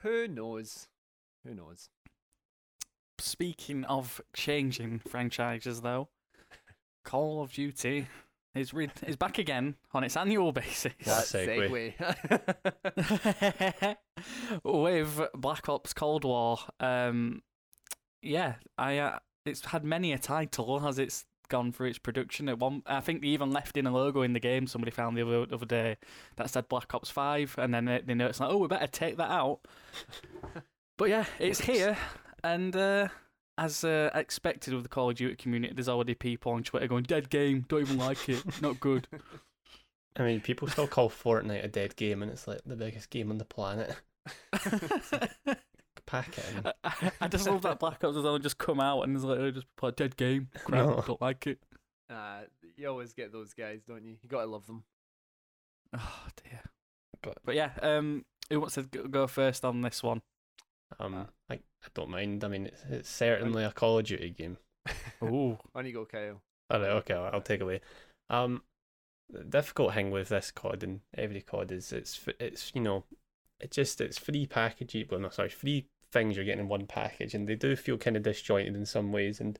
who 0.00 0.26
knows, 0.28 0.88
who 1.46 1.54
knows. 1.54 1.88
Speaking 3.18 3.84
of 3.84 4.20
changing 4.34 4.98
franchises, 4.98 5.80
though, 5.82 6.08
Call 7.04 7.42
of 7.42 7.52
Duty 7.52 8.06
is 8.54 8.72
re- 8.72 8.90
is 9.06 9.16
back 9.16 9.38
again 9.38 9.74
on 9.92 10.04
its 10.04 10.16
annual 10.16 10.52
basis 10.52 10.92
What 11.04 11.34
a 11.34 11.36
segue. 11.36 11.94
segue. 12.96 13.96
with 14.64 15.20
Black 15.34 15.68
Ops 15.68 15.92
Cold 15.92 16.24
War. 16.24 16.58
Um, 16.80 17.42
yeah, 18.22 18.54
I 18.78 18.98
uh, 18.98 19.18
it's 19.44 19.64
had 19.66 19.84
many 19.84 20.12
a 20.12 20.18
title 20.18 20.86
as 20.86 20.98
it's 20.98 21.26
gone 21.48 21.72
through 21.72 21.88
its 21.88 21.98
production. 21.98 22.48
At 22.48 22.58
one, 22.58 22.82
I 22.86 23.00
think 23.00 23.22
they 23.22 23.28
even 23.28 23.50
left 23.50 23.76
in 23.76 23.86
a 23.86 23.92
logo 23.92 24.22
in 24.22 24.32
the 24.32 24.40
game. 24.40 24.66
Somebody 24.66 24.90
found 24.90 25.16
the 25.16 25.26
other, 25.26 25.46
other 25.52 25.66
day 25.66 25.96
that 26.36 26.50
said 26.50 26.68
Black 26.68 26.92
Ops 26.94 27.10
Five, 27.10 27.54
and 27.58 27.72
then 27.72 27.84
they, 27.84 28.02
they 28.04 28.14
noticed 28.14 28.40
like, 28.40 28.50
oh, 28.50 28.58
we 28.58 28.68
better 28.68 28.86
take 28.86 29.16
that 29.16 29.30
out. 29.30 29.60
But 30.96 31.08
yeah, 31.08 31.24
it's 31.40 31.60
here, 31.60 31.96
and 32.44 32.74
uh, 32.76 33.08
as 33.58 33.82
uh, 33.82 34.10
expected 34.14 34.74
with 34.74 34.84
the 34.84 34.88
Call 34.88 35.10
of 35.10 35.16
Duty 35.16 35.34
community, 35.34 35.74
there's 35.74 35.88
already 35.88 36.14
people 36.14 36.52
on 36.52 36.62
Twitter 36.62 36.86
going, 36.86 37.02
"Dead 37.02 37.30
game, 37.30 37.64
don't 37.68 37.80
even 37.80 37.98
like 37.98 38.28
it, 38.28 38.44
not 38.62 38.78
good." 38.78 39.08
I 40.16 40.22
mean, 40.22 40.40
people 40.40 40.68
still 40.68 40.86
call 40.86 41.10
Fortnite 41.10 41.64
a 41.64 41.68
dead 41.68 41.96
game, 41.96 42.22
and 42.22 42.30
it's 42.30 42.46
like 42.46 42.60
the 42.64 42.76
biggest 42.76 43.10
game 43.10 43.32
on 43.32 43.38
the 43.38 43.44
planet. 43.44 43.96
Pack 46.06 46.36
it. 46.38 46.76
I, 46.84 47.10
I 47.22 47.28
just 47.28 47.48
love 47.48 47.62
that 47.62 47.78
Black 47.78 48.02
Ops 48.04 48.16
has 48.16 48.24
only 48.24 48.40
just 48.40 48.58
come 48.58 48.78
out 48.80 49.02
and 49.02 49.14
it's 49.16 49.24
like, 49.24 49.38
oh, 49.38 49.50
just 49.50 49.66
play 49.76 49.88
a 49.88 49.92
dead 49.92 50.16
game. 50.16 50.48
Crap, 50.64 50.86
No. 50.86 51.02
don't 51.06 51.20
like 51.22 51.46
it. 51.46 51.58
uh, 52.10 52.40
you 52.76 52.88
always 52.88 53.12
get 53.14 53.32
those 53.32 53.54
guys, 53.54 53.80
don't 53.86 54.04
you? 54.04 54.16
You 54.22 54.28
gotta 54.28 54.46
love 54.46 54.66
them. 54.66 54.84
Oh 55.94 56.26
dear. 56.42 56.60
But- 57.22 57.38
But 57.44 57.54
yeah, 57.54 57.70
um, 57.82 58.24
who 58.50 58.60
wants 58.60 58.74
to 58.74 58.82
go 58.82 59.04
go 59.06 59.26
first 59.26 59.64
on 59.64 59.80
this 59.80 60.02
one? 60.02 60.20
Um, 60.98 61.26
I, 61.48 61.54
I 61.54 61.58
don't 61.94 62.10
mind. 62.10 62.44
I 62.44 62.48
mean, 62.48 62.66
it's, 62.66 62.82
it's 62.90 63.10
certainly 63.10 63.64
a 63.64 63.72
Call 63.72 63.98
of 63.98 64.04
Duty 64.04 64.30
game. 64.30 64.58
Ooh, 65.22 65.58
On 65.74 65.86
you 65.86 65.92
go, 65.92 66.04
Kyle. 66.04 66.42
All 66.70 66.80
right, 66.80 66.90
okay, 66.90 67.14
I'll, 67.14 67.30
I'll 67.34 67.40
take 67.40 67.60
away. 67.62 67.80
Um, 68.30 68.62
the 69.30 69.42
difficult 69.44 69.94
thing 69.94 70.10
with 70.10 70.28
this 70.28 70.50
COD 70.50 70.82
and 70.82 71.00
every 71.16 71.40
COD 71.40 71.72
is 71.72 71.92
it's 71.92 72.20
it's 72.38 72.72
you 72.74 72.80
know, 72.82 73.04
it 73.60 73.70
just 73.70 74.00
it's 74.00 74.18
free 74.18 74.46
packaging. 74.46 75.06
Well, 75.10 75.20
no, 75.20 75.30
sorry, 75.30 75.48
free 75.48 75.86
things 76.14 76.36
you're 76.36 76.46
getting 76.46 76.60
in 76.60 76.68
one 76.68 76.86
package, 76.86 77.34
and 77.34 77.46
they 77.46 77.56
do 77.56 77.76
feel 77.76 77.98
kind 77.98 78.16
of 78.16 78.22
disjointed 78.22 78.74
in 78.74 78.86
some 78.86 79.12
ways. 79.12 79.40
And 79.40 79.58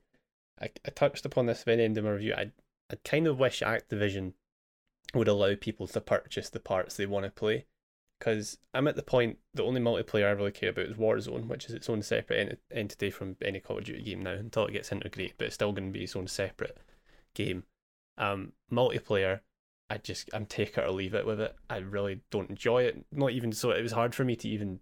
I, 0.58 0.70
I 0.86 0.90
touched 0.90 1.26
upon 1.26 1.44
this 1.44 1.64
very 1.64 1.84
end 1.84 1.98
of 1.98 2.04
my 2.04 2.10
review. 2.12 2.34
I 2.34 2.52
I 2.90 2.96
kind 3.04 3.26
of 3.26 3.38
wish 3.38 3.60
Activision 3.60 4.34
would 5.14 5.28
allow 5.28 5.54
people 5.54 5.86
to 5.88 6.00
purchase 6.00 6.48
the 6.48 6.60
parts 6.60 6.96
they 6.96 7.06
want 7.06 7.24
to 7.26 7.30
play. 7.30 7.66
Because 8.18 8.58
I'm 8.72 8.88
at 8.88 8.96
the 8.96 9.02
point, 9.02 9.38
the 9.52 9.64
only 9.64 9.80
multiplayer 9.80 10.28
I 10.28 10.30
really 10.30 10.52
care 10.52 10.70
about 10.70 10.86
is 10.86 10.96
Warzone, 10.96 11.48
which 11.48 11.66
is 11.66 11.74
its 11.74 11.90
own 11.90 12.00
separate 12.02 12.38
ent- 12.38 12.58
entity 12.70 13.10
from 13.10 13.36
any 13.42 13.60
Call 13.60 13.78
of 13.78 13.84
Duty 13.84 14.02
game 14.02 14.22
now 14.22 14.32
until 14.32 14.66
it 14.66 14.72
gets 14.72 14.92
integrated, 14.92 15.34
but 15.36 15.46
it's 15.46 15.54
still 15.56 15.72
going 15.72 15.88
to 15.88 15.98
be 15.98 16.04
its 16.04 16.16
own 16.16 16.28
separate 16.28 16.78
game. 17.34 17.64
Um, 18.16 18.52
multiplayer, 18.72 19.40
I 19.90 19.98
just 19.98 20.30
I'm 20.32 20.46
take 20.46 20.78
it 20.78 20.84
or 20.84 20.90
leave 20.90 21.14
it 21.14 21.26
with 21.26 21.40
it. 21.40 21.54
I 21.68 21.78
really 21.78 22.20
don't 22.30 22.50
enjoy 22.50 22.84
it. 22.84 23.04
Not 23.12 23.32
even 23.32 23.52
so. 23.52 23.72
It 23.72 23.82
was 23.82 23.92
hard 23.92 24.14
for 24.14 24.24
me 24.24 24.36
to 24.36 24.48
even 24.48 24.80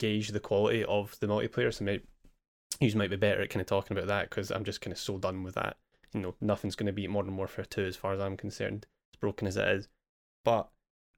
gauge 0.00 0.28
the 0.30 0.40
quality 0.40 0.84
of 0.84 1.16
the 1.20 1.28
multiplayer. 1.28 1.72
So 1.72 1.84
maybe 1.84 2.02
you 2.80 2.92
might 2.96 3.10
be 3.10 3.16
better 3.16 3.42
at 3.42 3.50
kind 3.50 3.60
of 3.60 3.68
talking 3.68 3.96
about 3.96 4.08
that 4.08 4.30
because 4.30 4.50
I'm 4.50 4.64
just 4.64 4.80
kind 4.80 4.92
of 4.92 4.98
so 4.98 5.18
done 5.18 5.44
with 5.44 5.54
that. 5.54 5.76
You 6.12 6.20
know, 6.20 6.34
nothing's 6.40 6.74
going 6.74 6.88
to 6.88 6.92
beat 6.92 7.10
Modern 7.10 7.36
Warfare 7.36 7.64
Two 7.64 7.84
as 7.84 7.94
far 7.94 8.12
as 8.12 8.20
I'm 8.20 8.36
concerned. 8.36 8.86
As 9.14 9.20
broken 9.20 9.46
as 9.46 9.56
it 9.56 9.68
is, 9.68 9.88
but 10.44 10.68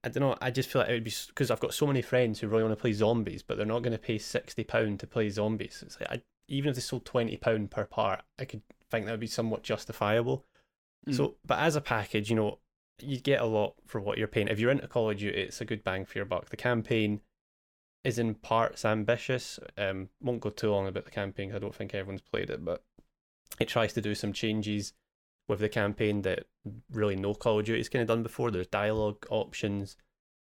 I 0.04 0.08
don't 0.08 0.22
know. 0.22 0.36
I 0.40 0.50
just 0.50 0.68
feel 0.68 0.80
like 0.80 0.90
it 0.90 0.94
would 0.94 1.04
be 1.04 1.14
because 1.28 1.50
I've 1.50 1.60
got 1.60 1.74
so 1.74 1.86
many 1.86 2.02
friends 2.02 2.40
who 2.40 2.48
really 2.48 2.64
want 2.64 2.76
to 2.76 2.80
play 2.80 2.92
zombies, 2.92 3.42
but 3.42 3.56
they're 3.56 3.66
not 3.66 3.82
going 3.82 3.92
to 3.92 3.98
pay 3.98 4.18
sixty 4.18 4.64
pound 4.64 5.00
to 5.00 5.06
play 5.06 5.30
zombies. 5.30 5.82
It's 5.86 6.00
like 6.00 6.10
I, 6.10 6.22
even 6.48 6.70
if 6.70 6.74
they 6.74 6.80
sold 6.80 7.04
twenty 7.04 7.36
pound 7.36 7.70
per 7.70 7.84
part, 7.84 8.22
I 8.38 8.44
could 8.44 8.62
think 8.90 9.06
that 9.06 9.12
would 9.12 9.20
be 9.20 9.26
somewhat 9.26 9.62
justifiable. 9.62 10.44
Mm. 11.08 11.16
So, 11.16 11.36
but 11.46 11.58
as 11.58 11.76
a 11.76 11.80
package, 11.80 12.30
you 12.30 12.36
know, 12.36 12.58
you 13.00 13.20
get 13.20 13.40
a 13.40 13.46
lot 13.46 13.74
for 13.86 14.00
what 14.00 14.18
you're 14.18 14.28
paying. 14.28 14.48
If 14.48 14.58
you're 14.58 14.70
into 14.70 14.88
Call 14.88 15.10
of 15.10 15.18
Duty, 15.18 15.38
it's 15.38 15.60
a 15.60 15.64
good 15.64 15.84
bang 15.84 16.04
for 16.04 16.18
your 16.18 16.24
buck. 16.26 16.50
The 16.50 16.56
campaign 16.56 17.20
is 18.04 18.18
in 18.18 18.34
parts 18.34 18.84
ambitious. 18.84 19.58
Um, 19.78 20.08
won't 20.20 20.40
go 20.40 20.50
too 20.50 20.70
long 20.70 20.88
about 20.88 21.04
the 21.04 21.10
campaign 21.10 21.50
'cause 21.50 21.56
I 21.56 21.60
don't 21.60 21.74
think 21.74 21.94
everyone's 21.94 22.20
played 22.20 22.50
it, 22.50 22.64
but 22.64 22.82
it 23.60 23.68
tries 23.68 23.92
to 23.94 24.00
do 24.00 24.14
some 24.14 24.32
changes 24.32 24.92
with 25.48 25.60
the 25.60 25.68
campaign 25.68 26.22
that 26.22 26.46
really 26.90 27.16
no 27.16 27.34
Call 27.34 27.60
of 27.60 27.66
Duty's 27.66 27.88
kind 27.88 28.02
of 28.02 28.08
done 28.08 28.22
before. 28.22 28.50
There's 28.50 28.66
dialogue 28.66 29.26
options. 29.30 29.96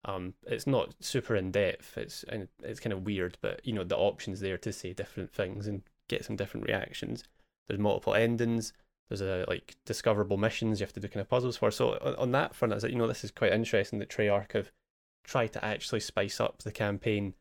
Um, 0.05 0.35
it's 0.47 0.67
not 0.67 0.95
super 1.03 1.35
in 1.35 1.51
depth. 1.51 1.97
It's 1.99 2.25
and 2.25 2.49
it's 2.63 2.81
kind 2.81 2.93
of 2.93 3.05
weird, 3.05 3.39
but 3.41 3.65
you 3.67 3.73
know 3.73 3.85
the 3.85 3.97
options 3.97 4.41
there 4.41 4.59
to 4.59 4.73
say 4.73 4.93
different 4.93 5.33
things 5.33 5.67
and 5.67 5.83
get 6.09 6.25
some 6.25 6.37
different 6.37 6.67
reactions. 6.67 7.25
There's 7.69 7.81
multiple 7.81 8.15
endings. 8.15 8.73
There's 9.09 9.21
a 9.21 9.45
like 9.49 9.77
discoverable 9.85 10.37
missions 10.37 10.81
you 10.81 10.85
have 10.85 10.93
to 10.95 11.01
do 11.01 11.09
kind 11.09 11.21
of 11.21 11.29
puzzles 11.29 11.57
for. 11.57 11.71
So 11.71 11.99
on, 11.99 12.15
on 12.17 12.33
that 12.33 12.55
front, 12.55 12.73
I 12.73 12.77
was 12.77 12.83
like, 12.85 12.93
you 12.93 12.99
know, 12.99 13.07
this 13.07 13.25
is 13.25 13.31
quite 13.31 13.53
interesting 13.53 13.99
that 14.01 14.09
Treyarch 14.11 14.53
have 14.53 14.73
tried 15.25 15.53
to 15.55 15.65
actually 15.65 16.01
spice 16.01 16.41
up 16.41 16.59
the 16.59 16.73
campaign 16.73 17.35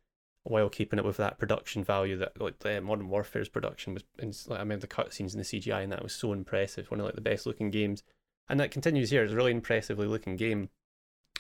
while 0.46 0.70
keeping 0.70 1.00
it 1.00 1.06
with 1.06 1.18
that 1.18 1.40
production 1.40 1.84
value 1.84 2.16
that 2.18 2.40
like 2.40 2.60
the 2.60 2.80
Modern 2.80 3.10
Warfare's 3.10 3.50
production 3.50 3.94
was. 3.96 4.04
And 4.20 4.38
like, 4.48 4.60
I 4.60 4.64
mean, 4.64 4.80
the 4.80 4.88
cutscenes 4.88 5.34
and 5.34 5.44
the 5.44 5.60
CGI 5.60 5.84
and 5.84 5.92
that 5.92 6.04
was 6.04 6.14
so 6.14 6.34
impressive. 6.34 6.90
One 6.90 7.00
of 7.00 7.06
like 7.06 7.16
the 7.16 7.22
best 7.22 7.46
looking 7.46 7.72
games, 7.72 8.04
and 8.48 8.60
that 8.60 8.72
continues 8.72 9.10
here. 9.10 9.24
It's 9.24 9.34
a 9.34 9.36
really 9.36 9.52
impressively 9.52 10.08
looking 10.08 10.36
game 10.36 10.70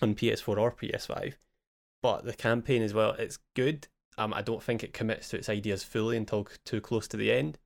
on 0.01 0.15
PS4 0.15 0.57
or 0.57 0.71
PS5. 0.71 1.33
But 2.01 2.25
the 2.25 2.33
campaign 2.33 2.81
as 2.81 2.93
well, 2.93 3.11
it's 3.11 3.39
good. 3.55 3.87
Um, 4.17 4.33
I 4.33 4.41
don't 4.41 4.61
think 4.63 4.83
it 4.83 4.93
commits 4.93 5.29
to 5.29 5.37
its 5.37 5.49
ideas 5.49 5.83
fully 5.83 6.17
until 6.17 6.47
too 6.65 6.81
close 6.81 7.07
to 7.09 7.17
the 7.17 7.31
end. 7.31 7.57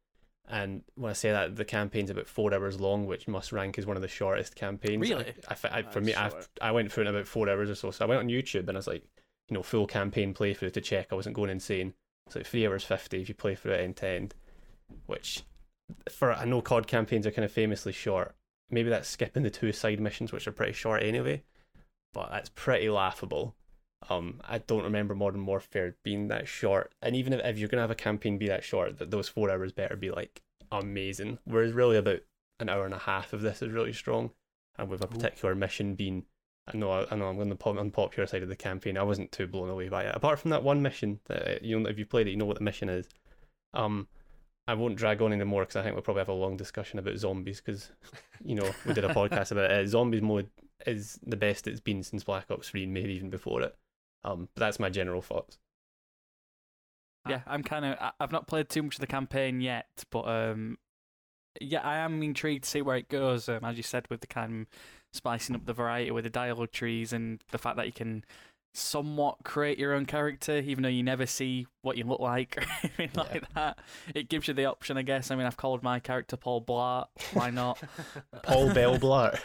And 0.51 0.81
when 0.95 1.11
I 1.11 1.13
say 1.13 1.31
that, 1.31 1.55
the 1.55 1.65
campaign's 1.65 2.09
about 2.09 2.27
four 2.27 2.53
hours 2.53 2.79
long, 2.81 3.05
which 3.05 3.27
must 3.27 3.51
rank 3.51 3.77
as 3.77 3.85
one 3.85 3.95
of 3.95 4.01
the 4.01 4.07
shortest 4.07 4.55
campaigns. 4.55 5.01
Really? 5.09 5.33
I, 5.47 5.53
I, 5.53 5.79
I- 5.79 5.81
for 5.83 5.99
That's 5.99 6.05
me, 6.05 6.13
I, 6.15 6.29
short. 6.29 6.47
I 6.59 6.71
went 6.71 6.91
through 6.91 7.03
it 7.03 7.07
in 7.07 7.15
about 7.15 7.27
four 7.27 7.47
hours 7.49 7.69
or 7.69 7.75
so. 7.75 7.91
So 7.91 8.03
I 8.03 8.07
went 8.07 8.19
on 8.19 8.27
YouTube 8.29 8.67
and 8.67 8.71
I 8.71 8.79
was 8.79 8.87
like, 8.87 9.03
you 9.49 9.55
know, 9.55 9.63
full 9.63 9.87
campaign 9.87 10.33
playthrough 10.33 10.73
to 10.73 10.81
check 10.81 11.07
I 11.11 11.15
wasn't 11.15 11.35
going 11.35 11.49
insane. 11.49 11.93
It's 12.27 12.35
like 12.35 12.45
three 12.45 12.67
hours 12.67 12.83
fifty 12.83 13.21
if 13.21 13.29
you 13.29 13.35
play 13.35 13.55
through 13.55 13.73
it 13.73 13.81
end 13.81 13.97
to 13.97 14.07
end, 14.07 14.35
which 15.07 15.43
for 16.09 16.31
I 16.31 16.45
know 16.45 16.61
COD 16.61 16.87
campaigns 16.87 17.25
are 17.25 17.31
kind 17.31 17.45
of 17.45 17.51
famously 17.51 17.91
short. 17.91 18.35
Maybe 18.69 18.89
that's 18.89 19.09
skipping 19.09 19.43
the 19.43 19.49
two 19.49 19.71
side 19.71 19.99
missions, 19.99 20.31
which 20.31 20.47
are 20.47 20.51
pretty 20.51 20.73
short 20.73 21.01
anyway. 21.01 21.43
But 22.13 22.29
that's 22.31 22.49
pretty 22.49 22.89
laughable. 22.89 23.55
Um, 24.09 24.41
I 24.47 24.59
don't 24.59 24.83
remember 24.83 25.13
Modern 25.13 25.45
Warfare 25.45 25.97
being 26.03 26.27
that 26.29 26.47
short, 26.47 26.93
and 27.01 27.15
even 27.15 27.33
if, 27.33 27.43
if 27.43 27.57
you're 27.57 27.67
gonna 27.67 27.81
have 27.81 27.91
a 27.91 27.95
campaign 27.95 28.37
be 28.37 28.47
that 28.47 28.63
short, 28.63 28.97
that 28.99 29.11
those 29.11 29.27
four 29.27 29.51
hours 29.51 29.73
better 29.73 29.95
be 29.95 30.09
like 30.09 30.41
amazing. 30.71 31.39
Whereas 31.43 31.73
really 31.73 31.97
about 31.97 32.21
an 32.59 32.69
hour 32.69 32.85
and 32.85 32.93
a 32.93 32.99
half 32.99 33.33
of 33.33 33.41
this 33.41 33.61
is 33.61 33.71
really 33.71 33.93
strong, 33.93 34.31
and 34.77 34.89
with 34.89 35.01
a 35.01 35.07
particular 35.07 35.53
mission 35.55 35.95
being, 35.95 36.25
I 36.71 36.77
know 36.77 37.05
I 37.09 37.15
know 37.15 37.27
I'm 37.27 37.39
on 37.39 37.49
the 37.49 37.79
unpopular 37.79 38.27
side 38.27 38.43
of 38.43 38.49
the 38.49 38.55
campaign. 38.55 38.97
I 38.97 39.03
wasn't 39.03 39.31
too 39.31 39.47
blown 39.47 39.69
away 39.69 39.89
by 39.89 40.03
it. 40.03 40.15
Apart 40.15 40.39
from 40.39 40.51
that 40.51 40.63
one 40.63 40.81
mission 40.81 41.19
that 41.25 41.47
uh, 41.47 41.59
you 41.61 41.79
know, 41.79 41.89
if 41.89 41.97
you 41.97 42.05
played 42.05 42.27
it, 42.27 42.31
you 42.31 42.37
know 42.37 42.45
what 42.45 42.57
the 42.57 42.63
mission 42.63 42.89
is. 42.89 43.07
Um, 43.73 44.07
I 44.67 44.75
won't 44.75 44.97
drag 44.97 45.21
on 45.23 45.33
anymore 45.33 45.63
because 45.63 45.77
I 45.77 45.81
think 45.81 45.95
we'll 45.95 46.03
probably 46.03 46.21
have 46.21 46.29
a 46.29 46.33
long 46.33 46.55
discussion 46.55 46.99
about 46.99 47.17
zombies 47.17 47.59
because, 47.59 47.89
you 48.43 48.53
know, 48.53 48.69
we 48.85 48.93
did 48.93 49.03
a 49.03 49.13
podcast 49.15 49.51
about 49.51 49.71
it. 49.71 49.87
Zombies 49.89 50.21
mode 50.21 50.47
is 50.85 51.19
the 51.25 51.35
best 51.35 51.67
it's 51.67 51.79
been 51.79 52.03
since 52.03 52.23
Black 52.23 52.51
Ops 52.51 52.69
3 52.69 52.83
and 52.83 52.93
maybe 52.93 53.13
even 53.13 53.31
before 53.31 53.63
it. 53.63 53.75
Um, 54.23 54.47
but 54.53 54.59
that's 54.59 54.79
my 54.79 54.89
general 54.89 55.23
thoughts. 55.23 55.57
Yeah, 57.27 57.41
I'm 57.47 57.63
kind 57.63 57.83
of. 57.83 57.97
I've 58.19 58.31
not 58.31 58.47
played 58.47 58.69
too 58.69 58.83
much 58.83 58.95
of 58.95 59.01
the 59.01 59.07
campaign 59.07 59.59
yet, 59.59 59.87
but 60.11 60.27
um, 60.27 60.77
yeah, 61.59 61.81
I 61.81 61.97
am 61.97 62.21
intrigued 62.21 62.63
to 62.63 62.69
see 62.69 62.81
where 62.81 62.97
it 62.97 63.09
goes. 63.09 63.49
Um, 63.49 63.63
as 63.63 63.75
you 63.75 63.83
said, 63.83 64.05
with 64.09 64.21
the 64.21 64.27
kind 64.27 64.61
of 64.61 64.67
spicing 65.13 65.55
up 65.55 65.65
the 65.65 65.73
variety 65.73 66.11
with 66.11 66.23
the 66.23 66.29
dialogue 66.29 66.71
trees 66.71 67.13
and 67.13 67.41
the 67.51 67.57
fact 67.57 67.77
that 67.77 67.85
you 67.85 67.91
can 67.93 68.23
somewhat 68.73 69.37
create 69.43 69.79
your 69.79 69.93
own 69.93 70.05
character, 70.05 70.57
even 70.59 70.83
though 70.83 70.89
you 70.89 71.01
never 71.01 71.25
see 71.25 71.65
what 71.81 71.97
you 71.97 72.03
look 72.03 72.19
like 72.19 72.55
or 72.57 72.63
anything 72.83 73.09
Yeah. 73.15 73.21
like 73.21 73.53
that. 73.55 73.79
It 74.13 74.29
gives 74.29 74.47
you 74.47 74.53
the 74.53 74.65
option, 74.65 74.95
I 74.97 75.01
guess. 75.01 75.31
I 75.31 75.35
mean, 75.35 75.47
I've 75.47 75.57
called 75.57 75.81
my 75.81 75.99
character 75.99 76.37
Paul 76.37 76.61
Blart. 76.61 77.07
Why 77.33 77.49
not? 77.49 77.81
Paul 78.43 78.71
Bell 78.73 78.97
Blart. 78.99 79.39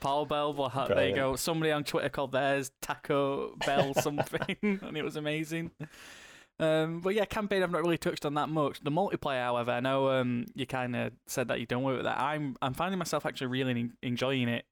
Paul 0.00 0.24
Bell 0.24 0.54
Blart. 0.54 0.88
There 0.88 1.08
you 1.08 1.14
go. 1.14 1.36
Somebody 1.36 1.72
on 1.72 1.84
Twitter 1.84 2.08
called 2.08 2.32
theirs 2.32 2.70
Taco 2.80 3.54
Bell 3.66 3.92
something, 4.00 4.56
and 4.62 4.96
it 4.96 5.04
was 5.04 5.16
amazing. 5.16 5.72
Um, 6.58 7.00
but 7.00 7.14
yeah, 7.14 7.24
campaign 7.24 7.62
I've 7.62 7.70
not 7.70 7.82
really 7.82 7.96
touched 7.98 8.26
on 8.26 8.34
that 8.34 8.48
much. 8.50 8.80
The 8.80 8.90
multiplayer, 8.90 9.42
however, 9.42 9.70
I 9.72 9.80
know 9.80 10.10
um, 10.10 10.46
you 10.54 10.66
kind 10.66 10.94
of 10.94 11.12
said 11.26 11.48
that 11.48 11.58
you 11.60 11.64
don't 11.66 11.82
work 11.82 11.96
with 11.96 12.04
that. 12.04 12.18
I'm 12.20 12.56
I'm 12.60 12.74
finding 12.74 12.98
myself 12.98 13.24
actually 13.24 13.46
really 13.46 13.70
en- 13.72 13.92
enjoying 14.02 14.48
it, 14.48 14.66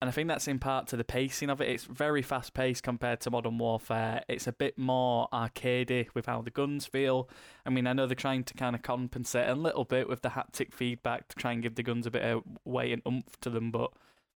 and 0.00 0.08
I 0.08 0.12
think 0.12 0.28
that's 0.28 0.46
in 0.46 0.60
part 0.60 0.86
to 0.88 0.96
the 0.96 1.02
pacing 1.02 1.50
of 1.50 1.60
it. 1.60 1.68
It's 1.68 1.84
very 1.84 2.22
fast 2.22 2.54
paced 2.54 2.84
compared 2.84 3.20
to 3.20 3.30
Modern 3.30 3.58
Warfare. 3.58 4.22
It's 4.28 4.46
a 4.46 4.52
bit 4.52 4.78
more 4.78 5.28
arcadey 5.32 6.06
with 6.14 6.26
how 6.26 6.40
the 6.40 6.52
guns 6.52 6.86
feel. 6.86 7.28
I 7.66 7.70
mean, 7.70 7.86
I 7.86 7.94
know 7.94 8.06
they're 8.06 8.14
trying 8.14 8.44
to 8.44 8.54
kind 8.54 8.76
of 8.76 8.82
compensate 8.82 9.48
a 9.48 9.56
little 9.56 9.84
bit 9.84 10.08
with 10.08 10.22
the 10.22 10.30
haptic 10.30 10.72
feedback 10.72 11.26
to 11.28 11.36
try 11.36 11.50
and 11.52 11.62
give 11.62 11.74
the 11.74 11.82
guns 11.82 12.06
a 12.06 12.12
bit 12.12 12.22
of 12.22 12.42
weight 12.64 12.92
and 12.92 13.02
oomph 13.08 13.40
to 13.40 13.50
them, 13.50 13.72
but 13.72 13.90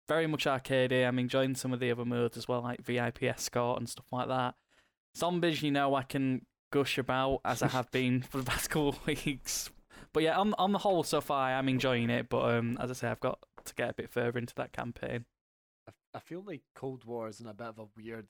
very 0.08 0.28
much 0.28 0.46
arcadey. 0.46 1.06
I'm 1.06 1.20
enjoying 1.20 1.56
some 1.56 1.74
of 1.74 1.82
the 1.82 1.92
other 1.92 2.06
modes 2.06 2.38
as 2.38 2.48
well, 2.48 2.62
like 2.62 2.82
VIP 2.82 3.24
escort 3.24 3.80
and 3.80 3.90
stuff 3.90 4.08
like 4.14 4.30
that. 4.30 4.56
Zombies, 5.18 5.62
you 5.62 5.72
know, 5.72 5.94
I 5.94 6.04
can 6.04 6.46
gush 6.72 6.98
about 6.98 7.42
as 7.44 7.62
I 7.62 7.68
have 7.68 7.92
been 7.92 8.22
for 8.22 8.38
the 8.38 8.46
past 8.46 8.70
couple 8.70 8.90
of 8.90 9.06
weeks. 9.06 9.70
But 10.14 10.24
yeah, 10.24 10.38
on 10.38 10.56
on 10.58 10.72
the 10.72 10.80
whole, 10.80 11.04
so 11.04 11.20
far 11.20 11.52
I'm 11.52 11.68
enjoying 11.68 12.10
it. 12.10 12.30
But 12.30 12.56
um, 12.56 12.78
as 12.80 12.90
I 12.90 12.94
say, 12.94 13.10
I've 13.10 13.20
got 13.20 13.40
to 13.66 13.76
get 13.76 13.90
a 13.90 13.94
bit 13.94 14.10
further 14.10 14.40
into 14.40 14.56
that 14.56 14.72
campaign. 14.72 15.26
I, 16.14 16.20
feel 16.20 16.44
like 16.46 16.62
Cold 16.76 17.06
War 17.06 17.28
is 17.28 17.40
in 17.40 17.48
a 17.48 17.54
bit 17.54 17.68
of 17.68 17.80
a 17.80 17.88
weird 17.96 18.28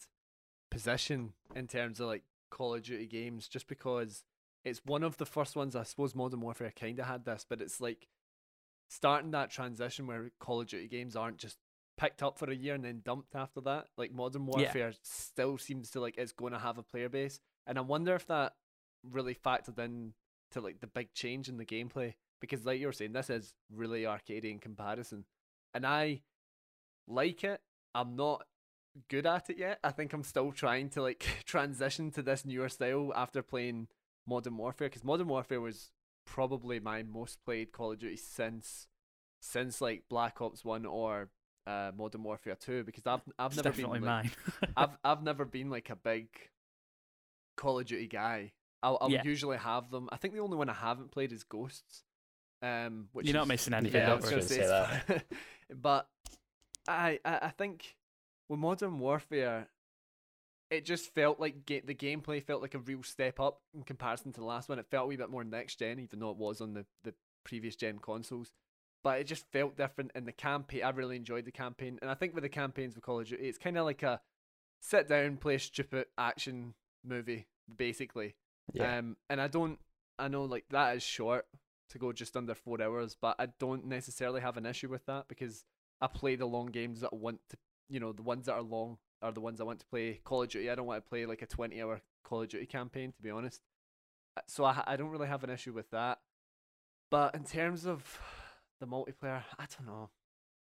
position 0.71 1.33
in 1.55 1.67
terms 1.67 1.99
of 1.99 2.07
like 2.07 2.23
Call 2.51 2.75
of 2.75 2.83
Duty 2.83 3.07
games, 3.07 3.47
just 3.47 3.67
because 3.67 4.23
it's 4.65 4.81
one 4.85 5.03
of 5.03 5.17
the 5.17 5.25
first 5.25 5.55
ones. 5.55 5.75
I 5.75 5.83
suppose 5.83 6.15
Modern 6.15 6.41
Warfare 6.41 6.73
kind 6.77 6.99
of 6.99 7.05
had 7.05 7.25
this, 7.25 7.45
but 7.47 7.61
it's 7.61 7.79
like 7.79 8.07
starting 8.89 9.31
that 9.31 9.51
transition 9.51 10.07
where 10.07 10.31
Call 10.39 10.61
of 10.61 10.67
Duty 10.67 10.87
games 10.87 11.15
aren't 11.15 11.37
just 11.37 11.57
picked 11.97 12.23
up 12.23 12.39
for 12.39 12.49
a 12.49 12.55
year 12.55 12.75
and 12.75 12.85
then 12.85 13.01
dumped 13.03 13.35
after 13.35 13.61
that. 13.61 13.87
Like 13.97 14.13
Modern 14.13 14.45
Yeah. 14.45 14.63
Warfare 14.63 14.93
still 15.03 15.57
seems 15.57 15.91
to 15.91 15.99
like 15.99 16.17
it's 16.17 16.31
going 16.31 16.53
to 16.53 16.59
have 16.59 16.77
a 16.77 16.83
player 16.83 17.09
base, 17.09 17.39
and 17.67 17.77
I 17.77 17.81
wonder 17.81 18.15
if 18.15 18.27
that 18.27 18.53
really 19.03 19.35
factored 19.35 19.79
in 19.79 20.13
to 20.51 20.61
like 20.61 20.79
the 20.79 20.87
big 20.87 21.13
change 21.13 21.47
in 21.47 21.57
the 21.57 21.65
gameplay 21.65 22.15
because, 22.41 22.65
like 22.65 22.79
you 22.79 22.87
were 22.87 22.93
saying, 22.93 23.13
this 23.13 23.29
is 23.29 23.53
really 23.73 24.03
arcadey 24.03 24.51
in 24.51 24.59
comparison, 24.59 25.25
and 25.73 25.85
I 25.85 26.21
like 27.07 27.43
it. 27.43 27.61
I'm 27.95 28.15
not 28.15 28.45
good 29.09 29.25
at 29.25 29.49
it 29.49 29.57
yet. 29.57 29.79
I 29.83 29.91
think 29.91 30.13
I'm 30.13 30.23
still 30.23 30.51
trying 30.51 30.89
to 30.91 31.01
like 31.01 31.25
transition 31.45 32.11
to 32.11 32.21
this 32.21 32.45
newer 32.45 32.69
style 32.69 33.11
after 33.15 33.41
playing 33.41 33.87
Modern 34.27 34.57
Warfare 34.57 34.89
because 34.89 35.03
Modern 35.03 35.27
Warfare 35.27 35.61
was 35.61 35.91
probably 36.25 36.79
my 36.79 37.01
most 37.03 37.43
played 37.45 37.71
Call 37.71 37.91
of 37.93 37.99
Duty 37.99 38.17
since 38.17 38.87
since 39.41 39.81
like 39.81 40.03
Black 40.09 40.41
Ops 40.41 40.63
One 40.65 40.85
or 40.85 41.29
uh, 41.65 41.91
Modern 41.97 42.23
Warfare 42.23 42.55
Two 42.59 42.83
because 42.83 43.05
I've 43.07 43.21
I've 43.37 43.47
It's 43.51 43.57
never 43.57 43.69
definitely 43.69 43.99
been 43.99 44.07
like, 44.07 44.23
mine. 44.25 44.31
I've 44.77 44.97
I've 45.03 45.23
never 45.23 45.45
been 45.45 45.69
like 45.69 45.89
a 45.89 45.95
big 45.95 46.27
Call 47.57 47.79
of 47.79 47.85
Duty 47.85 48.07
guy. 48.07 48.51
I'll 48.81 48.97
I'll 49.01 49.11
Yeah. 49.11 49.23
usually 49.23 49.57
have 49.57 49.89
them. 49.91 50.09
I 50.11 50.17
think 50.17 50.33
the 50.33 50.39
only 50.39 50.57
one 50.57 50.69
I 50.69 50.73
haven't 50.73 51.11
played 51.11 51.31
is 51.31 51.43
Ghosts. 51.43 52.03
Um, 52.61 53.07
which 53.13 53.25
You're 53.25 53.35
not 53.35 53.47
missing 53.47 53.73
anything. 53.73 54.01
yeah, 54.01 54.07
I 54.07 54.09
don't 54.09 54.21
was 54.21 54.29
gonna 54.29 54.41
Gonna 54.41 54.49
say, 54.49 54.55
say 54.57 54.93
it's 54.97 55.03
fine. 55.05 55.21
but 55.81 56.07
I, 56.89 57.19
I 57.25 57.39
I 57.43 57.49
think 57.49 57.95
with 58.47 58.59
Modern 58.59 58.99
Warfare, 58.99 59.67
it 60.69 60.85
just 60.85 61.13
felt 61.13 61.39
like 61.39 61.65
ga- 61.65 61.81
the 61.81 61.95
gameplay 61.95 62.43
felt 62.43 62.61
like 62.61 62.75
a 62.75 62.79
real 62.79 63.03
step 63.03 63.39
up 63.39 63.61
in 63.73 63.83
comparison 63.83 64.31
to 64.33 64.39
the 64.39 64.45
last 64.45 64.69
one. 64.69 64.79
It 64.79 64.87
felt 64.89 65.05
a 65.05 65.07
wee 65.07 65.15
bit 65.15 65.29
more 65.29 65.43
next 65.43 65.79
gen, 65.79 65.99
even 65.99 66.19
though 66.19 66.31
it 66.31 66.37
was 66.37 66.61
on 66.61 66.73
the 66.73 66.85
the 67.03 67.13
previous 67.43 67.75
gen 67.75 67.99
consoles. 67.99 68.51
But 69.03 69.21
it 69.21 69.27
just 69.27 69.45
felt 69.51 69.77
different 69.77 70.11
in 70.13 70.25
the 70.25 70.33
campaign. 70.33 70.83
I 70.83 70.89
really 70.89 71.15
enjoyed 71.15 71.45
the 71.45 71.51
campaign, 71.51 71.99
and 72.01 72.11
I 72.11 72.15
think 72.15 72.33
with 72.33 72.43
the 72.43 72.49
campaigns 72.49 72.95
with 72.95 73.03
Call 73.03 73.19
of 73.19 73.27
Duty, 73.27 73.47
it's 73.47 73.57
kind 73.57 73.77
of 73.77 73.85
like 73.85 74.03
a 74.03 74.19
sit 74.81 75.07
down, 75.07 75.37
play 75.37 75.55
a 75.55 75.59
stupid 75.59 76.07
action 76.17 76.73
movie, 77.05 77.47
basically. 77.73 78.35
Yeah. 78.73 78.97
Um, 78.97 79.17
and 79.29 79.41
I 79.41 79.47
don't, 79.47 79.79
I 80.17 80.27
know 80.27 80.43
like 80.43 80.65
that 80.69 80.97
is 80.97 81.03
short 81.03 81.47
to 81.89 81.97
go 81.97 82.11
just 82.11 82.35
under 82.37 82.53
four 82.53 82.81
hours, 82.81 83.15
but 83.19 83.35
I 83.39 83.47
don't 83.57 83.85
necessarily 83.85 84.41
have 84.41 84.57
an 84.57 84.65
issue 84.65 84.89
with 84.89 85.05
that 85.05 85.27
because 85.27 85.63
I 86.01 86.07
play 86.07 86.35
the 86.35 86.45
long 86.45 86.67
games 86.67 87.01
that 87.01 87.09
I 87.11 87.15
want 87.15 87.39
to, 87.49 87.57
you 87.89 87.99
know, 87.99 88.11
the 88.11 88.21
ones 88.21 88.45
that 88.45 88.53
are 88.53 88.61
long 88.61 88.97
are 89.21 89.31
the 89.31 89.41
ones 89.41 89.59
I 89.59 89.65
want 89.65 89.79
to 89.79 89.85
play. 89.85 90.19
Call 90.23 90.43
of 90.43 90.49
Duty, 90.49 90.69
I 90.69 90.75
don't 90.75 90.85
want 90.85 91.03
to 91.03 91.09
play 91.09 91.25
like 91.25 91.41
a 91.41 91.47
20 91.47 91.81
hour 91.81 92.01
Call 92.23 92.41
of 92.41 92.49
Duty 92.49 92.65
campaign, 92.65 93.11
to 93.11 93.21
be 93.21 93.29
honest. 93.29 93.61
Uh, 94.37 94.41
So 94.47 94.63
I, 94.65 94.83
I 94.85 94.95
don't 94.95 95.09
really 95.09 95.27
have 95.27 95.43
an 95.43 95.49
issue 95.49 95.73
with 95.73 95.89
that. 95.91 96.19
But 97.11 97.35
in 97.35 97.43
terms 97.43 97.85
of 97.85 98.19
the 98.79 98.87
multiplayer, 98.87 99.43
I 99.57 99.65
don't 99.77 99.87
know. 99.87 100.09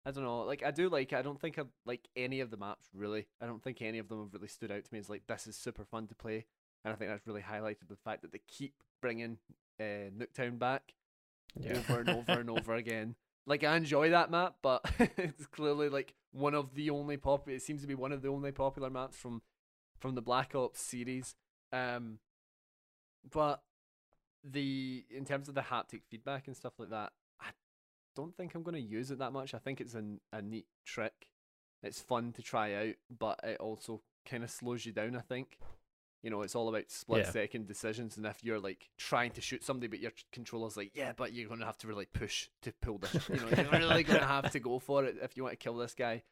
I 0.06 0.10
don't 0.10 0.24
know. 0.24 0.40
Like 0.40 0.62
I 0.64 0.70
do 0.70 0.88
like. 0.88 1.12
I 1.12 1.22
don't 1.22 1.40
think 1.40 1.58
I 1.58 1.64
like 1.84 2.08
any 2.16 2.40
of 2.40 2.50
the 2.50 2.56
maps 2.56 2.88
really. 2.94 3.26
I 3.42 3.46
don't 3.46 3.62
think 3.62 3.82
any 3.82 3.98
of 3.98 4.08
them 4.08 4.22
have 4.22 4.32
really 4.32 4.48
stood 4.48 4.70
out 4.70 4.84
to 4.84 4.92
me 4.92 5.00
as 5.00 5.10
like 5.10 5.26
this 5.26 5.46
is 5.46 5.56
super 5.56 5.84
fun 5.84 6.06
to 6.06 6.14
play. 6.14 6.46
And 6.84 6.94
I 6.94 6.96
think 6.96 7.10
that's 7.10 7.26
really 7.26 7.42
highlighted 7.42 7.88
the 7.88 7.96
fact 7.96 8.22
that 8.22 8.32
they 8.32 8.40
keep 8.46 8.74
bringing 9.02 9.38
uh, 9.80 10.10
Nuketown 10.16 10.58
back 10.58 10.94
yeah. 11.60 11.78
over 11.78 12.00
and 12.00 12.08
over 12.08 12.32
and 12.40 12.50
over 12.50 12.74
again. 12.76 13.16
Like 13.48 13.64
I 13.64 13.76
enjoy 13.76 14.10
that 14.10 14.30
map, 14.30 14.56
but 14.60 14.84
it's 15.16 15.46
clearly 15.46 15.88
like 15.88 16.12
one 16.32 16.54
of 16.54 16.74
the 16.74 16.90
only 16.90 17.16
popular. 17.16 17.56
It 17.56 17.62
seems 17.62 17.80
to 17.80 17.88
be 17.88 17.94
one 17.94 18.12
of 18.12 18.20
the 18.20 18.28
only 18.28 18.52
popular 18.52 18.90
maps 18.90 19.16
from 19.16 19.40
from 19.98 20.14
the 20.14 20.20
Black 20.20 20.54
Ops 20.54 20.80
series. 20.80 21.34
Um, 21.72 22.18
but 23.32 23.62
the 24.44 25.06
in 25.10 25.24
terms 25.24 25.48
of 25.48 25.54
the 25.54 25.62
haptic 25.62 26.02
feedback 26.10 26.46
and 26.46 26.54
stuff 26.54 26.74
like 26.78 26.90
that, 26.90 27.12
I 27.40 27.46
don't 28.14 28.36
think 28.36 28.54
I'm 28.54 28.62
going 28.62 28.74
to 28.74 28.80
use 28.80 29.10
it 29.10 29.18
that 29.18 29.32
much. 29.32 29.54
I 29.54 29.58
think 29.58 29.80
it's 29.80 29.94
a 29.94 30.04
a 30.30 30.42
neat 30.42 30.66
trick. 30.84 31.28
It's 31.82 32.00
fun 32.00 32.32
to 32.32 32.42
try 32.42 32.74
out, 32.74 32.96
but 33.18 33.40
it 33.42 33.58
also 33.60 34.02
kind 34.26 34.44
of 34.44 34.50
slows 34.50 34.84
you 34.84 34.92
down. 34.92 35.16
I 35.16 35.20
think. 35.20 35.58
You 36.22 36.30
know, 36.30 36.42
it's 36.42 36.54
all 36.56 36.68
about 36.68 36.90
split 36.90 37.24
Yeah. 37.26 37.30
second 37.30 37.66
decisions, 37.66 38.16
and 38.16 38.26
if 38.26 38.42
you're 38.42 38.58
like 38.58 38.88
trying 38.96 39.30
to 39.32 39.40
shoot 39.40 39.62
somebody, 39.62 39.86
but 39.86 40.00
your 40.00 40.12
controller's 40.32 40.76
like, 40.76 40.90
yeah, 40.94 41.12
but 41.16 41.32
you're 41.32 41.48
gonna 41.48 41.64
have 41.66 41.78
to 41.78 41.86
really 41.86 42.06
push 42.06 42.48
to 42.62 42.72
pull 42.82 42.98
this. 42.98 43.14
You 43.30 43.36
know, 43.40 43.48
you're 43.50 43.70
really 43.70 44.02
gonna 44.02 44.26
have 44.26 44.50
to 44.52 44.60
go 44.60 44.78
for 44.78 45.04
it 45.04 45.16
if 45.22 45.36
you 45.36 45.44
want 45.44 45.52
to 45.52 45.62
kill 45.62 45.76
this 45.76 45.94
guy, 45.94 46.22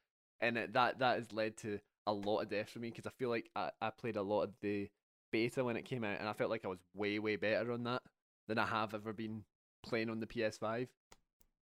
and 0.41 0.59
it, 0.59 0.72
that 0.72 0.99
that 0.99 1.18
has 1.18 1.32
led 1.32 1.57
to 1.59 1.78
a 2.07 2.12
lot 2.12 2.41
of 2.41 2.49
death 2.49 2.68
for 2.70 2.78
me 2.80 2.89
because 2.91 3.07
I 3.07 3.11
feel 3.11 3.28
like 3.30 3.49
I, 3.55 3.70
I 3.80 3.91
played 3.91 4.16
a 4.16 4.22
lot 4.22 4.43
of 4.43 4.55
the 4.61 4.89
beta 5.32 5.62
when 5.64 5.76
it 5.76 5.84
came 5.84 6.03
out, 6.05 6.18
and 6.18 6.28
I 6.28 6.32
felt 6.32 6.51
like 6.51 6.64
I 6.64 6.68
was 6.68 6.80
way 6.95 7.18
way 7.20 7.37
better 7.37 7.70
on 7.72 7.84
that 7.84 8.03
than 8.49 8.59
I 8.59 8.66
have 8.66 8.93
ever 8.95 9.12
been 9.12 9.45
playing 9.84 10.11
on 10.11 10.18
the 10.20 10.26
PS5. 10.26 10.89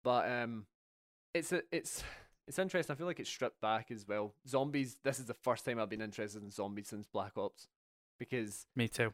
But 0.04 0.30
um, 0.32 0.66
it's 1.34 1.52
a, 1.52 1.64
it's 1.72 2.04
it's 2.48 2.60
interesting. 2.60 2.94
I 2.94 2.98
feel 2.98 3.08
like 3.08 3.20
it's 3.20 3.30
stripped 3.30 3.60
back 3.62 3.92
as 3.92 4.08
well. 4.08 4.36
Zombies. 4.48 4.98
This 5.04 5.20
is 5.20 5.26
the 5.26 5.34
first 5.34 5.66
time 5.66 5.80
I've 5.80 5.90
been 5.90 6.02
interested 6.02 6.44
in 6.44 6.52
zombies 6.52 6.88
since 6.88 7.08
Black 7.08 7.38
Ops, 7.38 7.68
because 8.20 8.66
Me 8.76 8.88
too. 8.88 9.14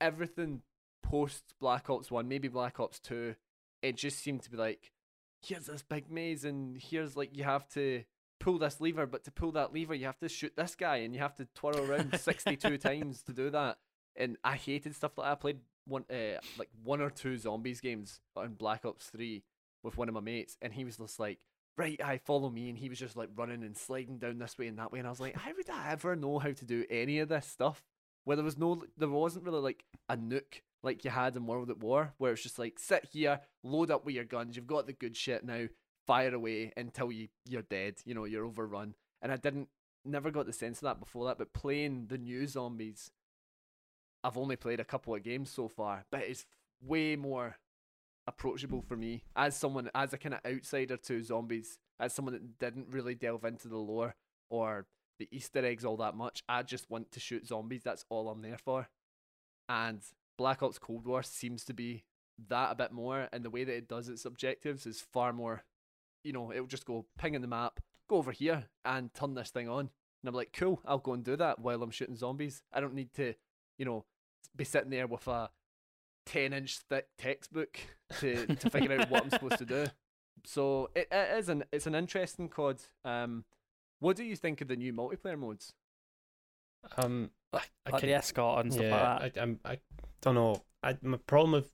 everything 0.00 0.62
post 1.02 1.54
Black 1.60 1.88
Ops 1.88 2.10
One, 2.10 2.28
maybe 2.28 2.48
Black 2.48 2.80
Ops 2.80 2.98
Two, 2.98 3.34
it 3.82 3.96
just 3.96 4.18
seemed 4.18 4.42
to 4.42 4.50
be 4.50 4.56
like, 4.56 4.92
here's 5.42 5.66
this 5.66 5.82
big 5.82 6.10
maze, 6.10 6.44
and 6.44 6.76
here's 6.80 7.16
like 7.16 7.36
you 7.36 7.44
have 7.44 7.68
to 7.70 8.04
pull 8.40 8.58
this 8.58 8.80
lever, 8.80 9.06
but 9.06 9.24
to 9.24 9.30
pull 9.30 9.52
that 9.52 9.72
lever, 9.72 9.94
you 9.94 10.06
have 10.06 10.18
to 10.18 10.28
shoot 10.28 10.52
this 10.56 10.74
guy, 10.74 10.96
and 10.96 11.14
you 11.14 11.20
have 11.20 11.34
to 11.36 11.46
twirl 11.54 11.78
around 11.90 12.18
sixty-two 12.18 12.78
times 12.78 13.22
to 13.22 13.32
do 13.32 13.50
that. 13.50 13.78
And 14.16 14.36
I 14.42 14.56
hated 14.56 14.94
stuff 14.94 15.16
like 15.18 15.26
that. 15.26 15.32
I 15.32 15.34
played 15.34 15.58
one, 15.86 16.04
uh, 16.10 16.40
like 16.58 16.70
one 16.82 17.00
or 17.00 17.10
two 17.10 17.36
zombies 17.38 17.80
games 17.80 18.20
on 18.34 18.54
Black 18.54 18.84
Ops 18.84 19.06
Three 19.06 19.42
with 19.82 19.96
one 19.96 20.08
of 20.08 20.14
my 20.14 20.20
mates, 20.20 20.56
and 20.60 20.72
he 20.72 20.84
was 20.84 20.96
just 20.96 21.20
like, 21.20 21.38
right, 21.76 22.00
I 22.02 22.18
follow 22.18 22.50
me, 22.50 22.68
and 22.68 22.78
he 22.78 22.88
was 22.88 22.98
just 22.98 23.16
like 23.16 23.28
running 23.36 23.62
and 23.62 23.76
sliding 23.76 24.18
down 24.18 24.38
this 24.38 24.58
way 24.58 24.66
and 24.68 24.78
that 24.78 24.92
way, 24.92 24.98
and 24.98 25.06
I 25.06 25.10
was 25.10 25.20
like, 25.20 25.36
how 25.36 25.50
would 25.56 25.70
I 25.70 25.92
ever 25.92 26.16
know 26.16 26.38
how 26.38 26.52
to 26.52 26.64
do 26.64 26.84
any 26.90 27.18
of 27.18 27.28
this 27.28 27.46
stuff? 27.46 27.84
Where 28.24 28.36
there 28.36 28.44
was 28.44 28.58
no, 28.58 28.82
there 28.96 29.08
wasn't 29.08 29.44
really 29.44 29.60
like 29.60 29.84
a 30.08 30.16
nook 30.16 30.62
like 30.82 31.04
you 31.04 31.10
had 31.10 31.36
in 31.36 31.46
World 31.46 31.70
at 31.70 31.78
War, 31.78 32.14
where 32.18 32.32
it's 32.32 32.42
just 32.42 32.58
like 32.58 32.78
sit 32.78 33.08
here, 33.12 33.40
load 33.62 33.90
up 33.90 34.04
with 34.04 34.14
your 34.14 34.24
guns, 34.24 34.56
you've 34.56 34.66
got 34.66 34.86
the 34.86 34.92
good 34.92 35.16
shit 35.16 35.44
now, 35.44 35.66
fire 36.06 36.34
away 36.34 36.72
until 36.76 37.12
you 37.12 37.28
you're 37.44 37.62
dead, 37.62 37.96
you 38.04 38.14
know, 38.14 38.24
you're 38.24 38.46
overrun. 38.46 38.94
And 39.22 39.32
I 39.32 39.36
didn't, 39.36 39.68
never 40.04 40.30
got 40.30 40.46
the 40.46 40.52
sense 40.52 40.78
of 40.78 40.82
that 40.82 41.00
before 41.00 41.26
that, 41.26 41.38
but 41.38 41.52
playing 41.52 42.06
the 42.08 42.18
new 42.18 42.46
zombies, 42.46 43.10
I've 44.22 44.38
only 44.38 44.56
played 44.56 44.80
a 44.80 44.84
couple 44.84 45.14
of 45.14 45.22
games 45.22 45.50
so 45.50 45.68
far, 45.68 46.04
but 46.10 46.22
it's 46.22 46.46
way 46.80 47.16
more 47.16 47.56
approachable 48.26 48.82
for 48.82 48.96
me 48.96 49.22
as 49.36 49.56
someone 49.56 49.90
as 49.94 50.12
a 50.12 50.18
kind 50.18 50.34
of 50.34 50.40
outsider 50.50 50.96
to 50.96 51.22
zombies 51.22 51.78
as 52.00 52.12
someone 52.12 52.34
that 52.34 52.58
didn't 52.58 52.88
really 52.90 53.14
delve 53.14 53.44
into 53.44 53.68
the 53.68 53.76
lore 53.76 54.14
or 54.50 54.86
the 55.18 55.28
easter 55.30 55.64
eggs 55.64 55.84
all 55.84 55.96
that 55.96 56.16
much 56.16 56.42
i 56.48 56.62
just 56.62 56.90
want 56.90 57.10
to 57.12 57.20
shoot 57.20 57.46
zombies 57.46 57.82
that's 57.84 58.04
all 58.10 58.28
i'm 58.28 58.42
there 58.42 58.58
for. 58.58 58.88
And 59.68 60.00
black 60.38 60.62
ops 60.62 60.78
cold 60.78 61.06
war 61.06 61.22
seems 61.22 61.64
to 61.64 61.74
be 61.74 62.04
that 62.48 62.72
a 62.72 62.74
bit 62.74 62.92
more 62.92 63.28
and 63.32 63.44
the 63.44 63.50
way 63.50 63.64
that 63.64 63.76
it 63.76 63.88
does 63.88 64.08
its 64.08 64.24
objectives 64.26 64.86
is 64.86 65.00
far 65.00 65.32
more 65.32 65.64
you 66.22 66.32
know 66.32 66.52
it'll 66.52 66.66
just 66.66 66.84
go 66.84 67.06
ping 67.18 67.34
in 67.34 67.42
the 67.42 67.48
map 67.48 67.80
go 68.08 68.16
over 68.16 68.32
here 68.32 68.66
and 68.84 69.12
turn 69.14 69.34
this 69.34 69.50
thing 69.50 69.68
on. 69.68 69.80
And 69.80 70.28
i'm 70.28 70.34
like 70.34 70.52
cool 70.52 70.80
i'll 70.84 70.98
go 70.98 71.14
and 71.14 71.24
do 71.24 71.36
that 71.36 71.60
while 71.60 71.82
i'm 71.82 71.90
shooting 71.90 72.16
zombies. 72.16 72.62
I 72.72 72.80
don't 72.80 72.94
need 72.94 73.12
to 73.14 73.34
you 73.78 73.84
know 73.84 74.04
be 74.54 74.64
sitting 74.64 74.90
there 74.90 75.06
with 75.06 75.26
a 75.28 75.50
10 76.26 76.52
inch 76.52 76.78
thick 76.88 77.06
textbook 77.18 77.78
to, 78.20 78.46
to 78.46 78.70
figure 78.70 79.00
out 79.00 79.10
what 79.10 79.24
I'm 79.24 79.30
supposed 79.30 79.58
to 79.58 79.64
do. 79.66 79.86
So 80.44 80.90
it, 80.94 81.08
it 81.10 81.38
is 81.38 81.48
an 81.48 81.64
it's 81.72 81.88
an 81.88 81.96
interesting 81.96 82.48
COD. 82.48 82.76
Um, 83.04 83.44
what 83.98 84.16
do 84.16 84.22
you 84.22 84.36
think 84.36 84.60
of 84.60 84.68
the 84.68 84.76
new 84.76 84.92
multiplayer 84.92 85.36
modes? 85.36 85.72
Um, 86.96 87.30
I, 87.52 87.62
I 87.86 87.90
Like 87.90 88.00
can- 88.00 88.08
the 88.10 88.14
escort 88.14 88.64
and 88.64 88.72
stuff 88.72 88.84
yeah, 88.84 89.14
like 89.18 89.34
that. 89.34 89.40
I, 89.40 89.42
I'm, 89.42 89.60
I 89.64 89.78
don't 90.20 90.36
know. 90.36 90.62
I, 90.84 90.96
my 91.02 91.16
problem 91.26 91.52
with 91.52 91.72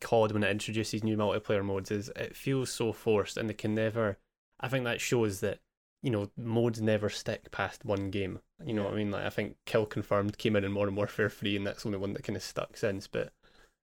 COD 0.00 0.32
when 0.32 0.44
it 0.44 0.50
introduces 0.50 1.04
new 1.04 1.16
multiplayer 1.16 1.64
modes 1.64 1.90
is 1.90 2.10
it 2.16 2.36
feels 2.36 2.70
so 2.70 2.92
forced, 2.92 3.36
and 3.36 3.50
they 3.50 3.54
can 3.54 3.74
never. 3.74 4.18
I 4.60 4.68
think 4.68 4.84
that 4.84 5.00
shows 5.00 5.40
that 5.40 5.58
you 6.02 6.10
know 6.10 6.30
modes 6.38 6.80
never 6.80 7.10
stick 7.10 7.50
past 7.50 7.84
one 7.84 8.10
game. 8.10 8.38
You 8.64 8.72
know 8.72 8.84
what 8.84 8.94
I 8.94 8.96
mean? 8.96 9.10
Like 9.10 9.24
I 9.24 9.30
think 9.30 9.56
Kill 9.66 9.84
Confirmed 9.84 10.38
came 10.38 10.56
in 10.56 10.64
in 10.64 10.72
Modern 10.72 10.94
Warfare 10.94 11.28
Three, 11.28 11.56
and 11.56 11.66
that's 11.66 11.82
the 11.82 11.88
only 11.88 11.98
one 11.98 12.14
that 12.14 12.22
kind 12.22 12.36
of 12.36 12.42
stuck 12.42 12.76
since. 12.78 13.06
But 13.06 13.32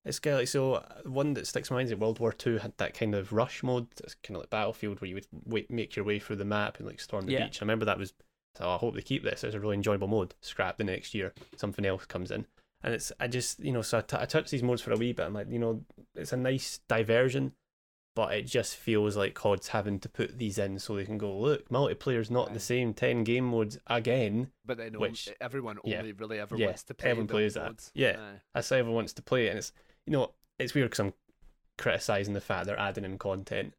it's 0.06 0.20
kind 0.20 0.34
of 0.36 0.40
like 0.42 0.48
so 0.48 0.74
uh, 0.76 0.84
one 1.06 1.34
that 1.36 1.48
sticks 1.48 1.70
in 1.70 1.74
my 1.76 1.80
mind 1.80 1.86
is 1.88 1.90
that 1.92 2.00
World 2.00 2.20
War 2.20 2.32
Two 2.34 2.58
had 2.58 2.74
that 2.78 2.94
kind 2.94 3.16
of 3.16 3.32
rush 3.34 3.64
mode. 3.64 3.88
It's 4.04 4.16
kind 4.16 4.36
of 4.36 4.42
like 4.42 4.50
Battlefield 4.50 5.00
where 5.02 5.08
you 5.08 5.16
would 5.16 5.28
wait, 5.46 5.72
make 5.72 5.96
your 5.96 6.06
way 6.06 6.20
through 6.20 6.38
the 6.38 6.46
map 6.46 6.78
and 6.78 6.88
like 6.88 7.00
storm 7.00 7.26
the 7.26 7.34
Yeah. 7.34 7.46
beach. 7.46 7.62
I 7.62 7.66
remember 7.66 7.86
that 7.86 7.98
was. 7.98 8.14
So 8.56 8.70
I 8.70 8.78
hope 8.78 8.94
they 8.94 9.02
keep 9.02 9.24
this. 9.24 9.44
It's 9.44 9.56
a 9.56 9.60
really 9.60 9.76
enjoyable 9.76 10.08
mode. 10.08 10.36
Scrap 10.42 10.78
the 10.78 10.84
next 10.84 11.16
year, 11.16 11.34
something 11.58 11.86
else 11.86 12.06
comes 12.06 12.30
in, 12.30 12.46
and 12.84 12.94
it's 12.94 13.12
I 13.20 13.28
just 13.28 13.60
you 13.60 13.72
know 13.72 13.82
so 13.82 13.98
I, 13.98 14.02
t- 14.02 14.18
I 14.20 14.26
touch 14.26 14.52
these 14.52 14.62
modes 14.62 14.82
for 14.84 14.92
a 14.92 14.98
wee 14.98 15.12
bit. 15.14 15.26
I'm 15.26 15.34
like 15.34 15.50
you 15.50 15.58
know 15.58 15.82
it's 16.14 16.34
a 16.34 16.38
nice 16.38 16.80
diversion, 16.88 17.54
but 18.16 18.32
it 18.36 18.44
just 18.46 18.76
feels 18.76 19.18
like 19.18 19.34
COD's 19.34 19.70
having 19.70 20.00
to 20.02 20.08
put 20.10 20.38
these 20.38 20.60
in 20.60 20.78
so 20.78 20.96
they 20.96 21.04
can 21.06 21.18
go 21.18 21.36
look 21.36 21.68
multiplayer's 21.72 22.30
not 22.30 22.54
the 22.54 22.60
same 22.60 22.94
ten 22.94 23.24
game 23.24 23.46
modes 23.46 23.80
again. 23.88 24.52
But 24.64 24.78
then 24.78 25.00
Which- 25.00 25.30
only, 25.30 25.38
everyone 25.42 25.80
yeah. 25.84 25.98
only 25.98 26.12
really 26.12 26.38
ever 26.40 26.56
Yeah, 26.56 26.68
wants 26.68 26.84
to 26.84 26.94
play 26.94 27.10
everyone 27.10 27.28
plays 27.30 27.56
that. 27.56 27.90
Yeah. 27.96 28.18
That's 28.54 28.70
how 28.70 28.76
everyone 28.76 28.98
wants 28.98 29.14
to 29.14 29.24
play 29.24 29.48
it, 29.48 29.50
and 29.50 29.58
it's 29.58 29.72
you 30.06 30.14
know 30.14 30.32
it's 30.60 30.74
weird 30.74 30.90
because 30.90 31.00
I'm 31.00 31.14
criticizing 31.78 32.34
the 32.34 32.42
fact 32.42 32.66
they're 32.68 32.80
adding 32.80 33.06
in 33.06 33.18
content, 33.18 33.74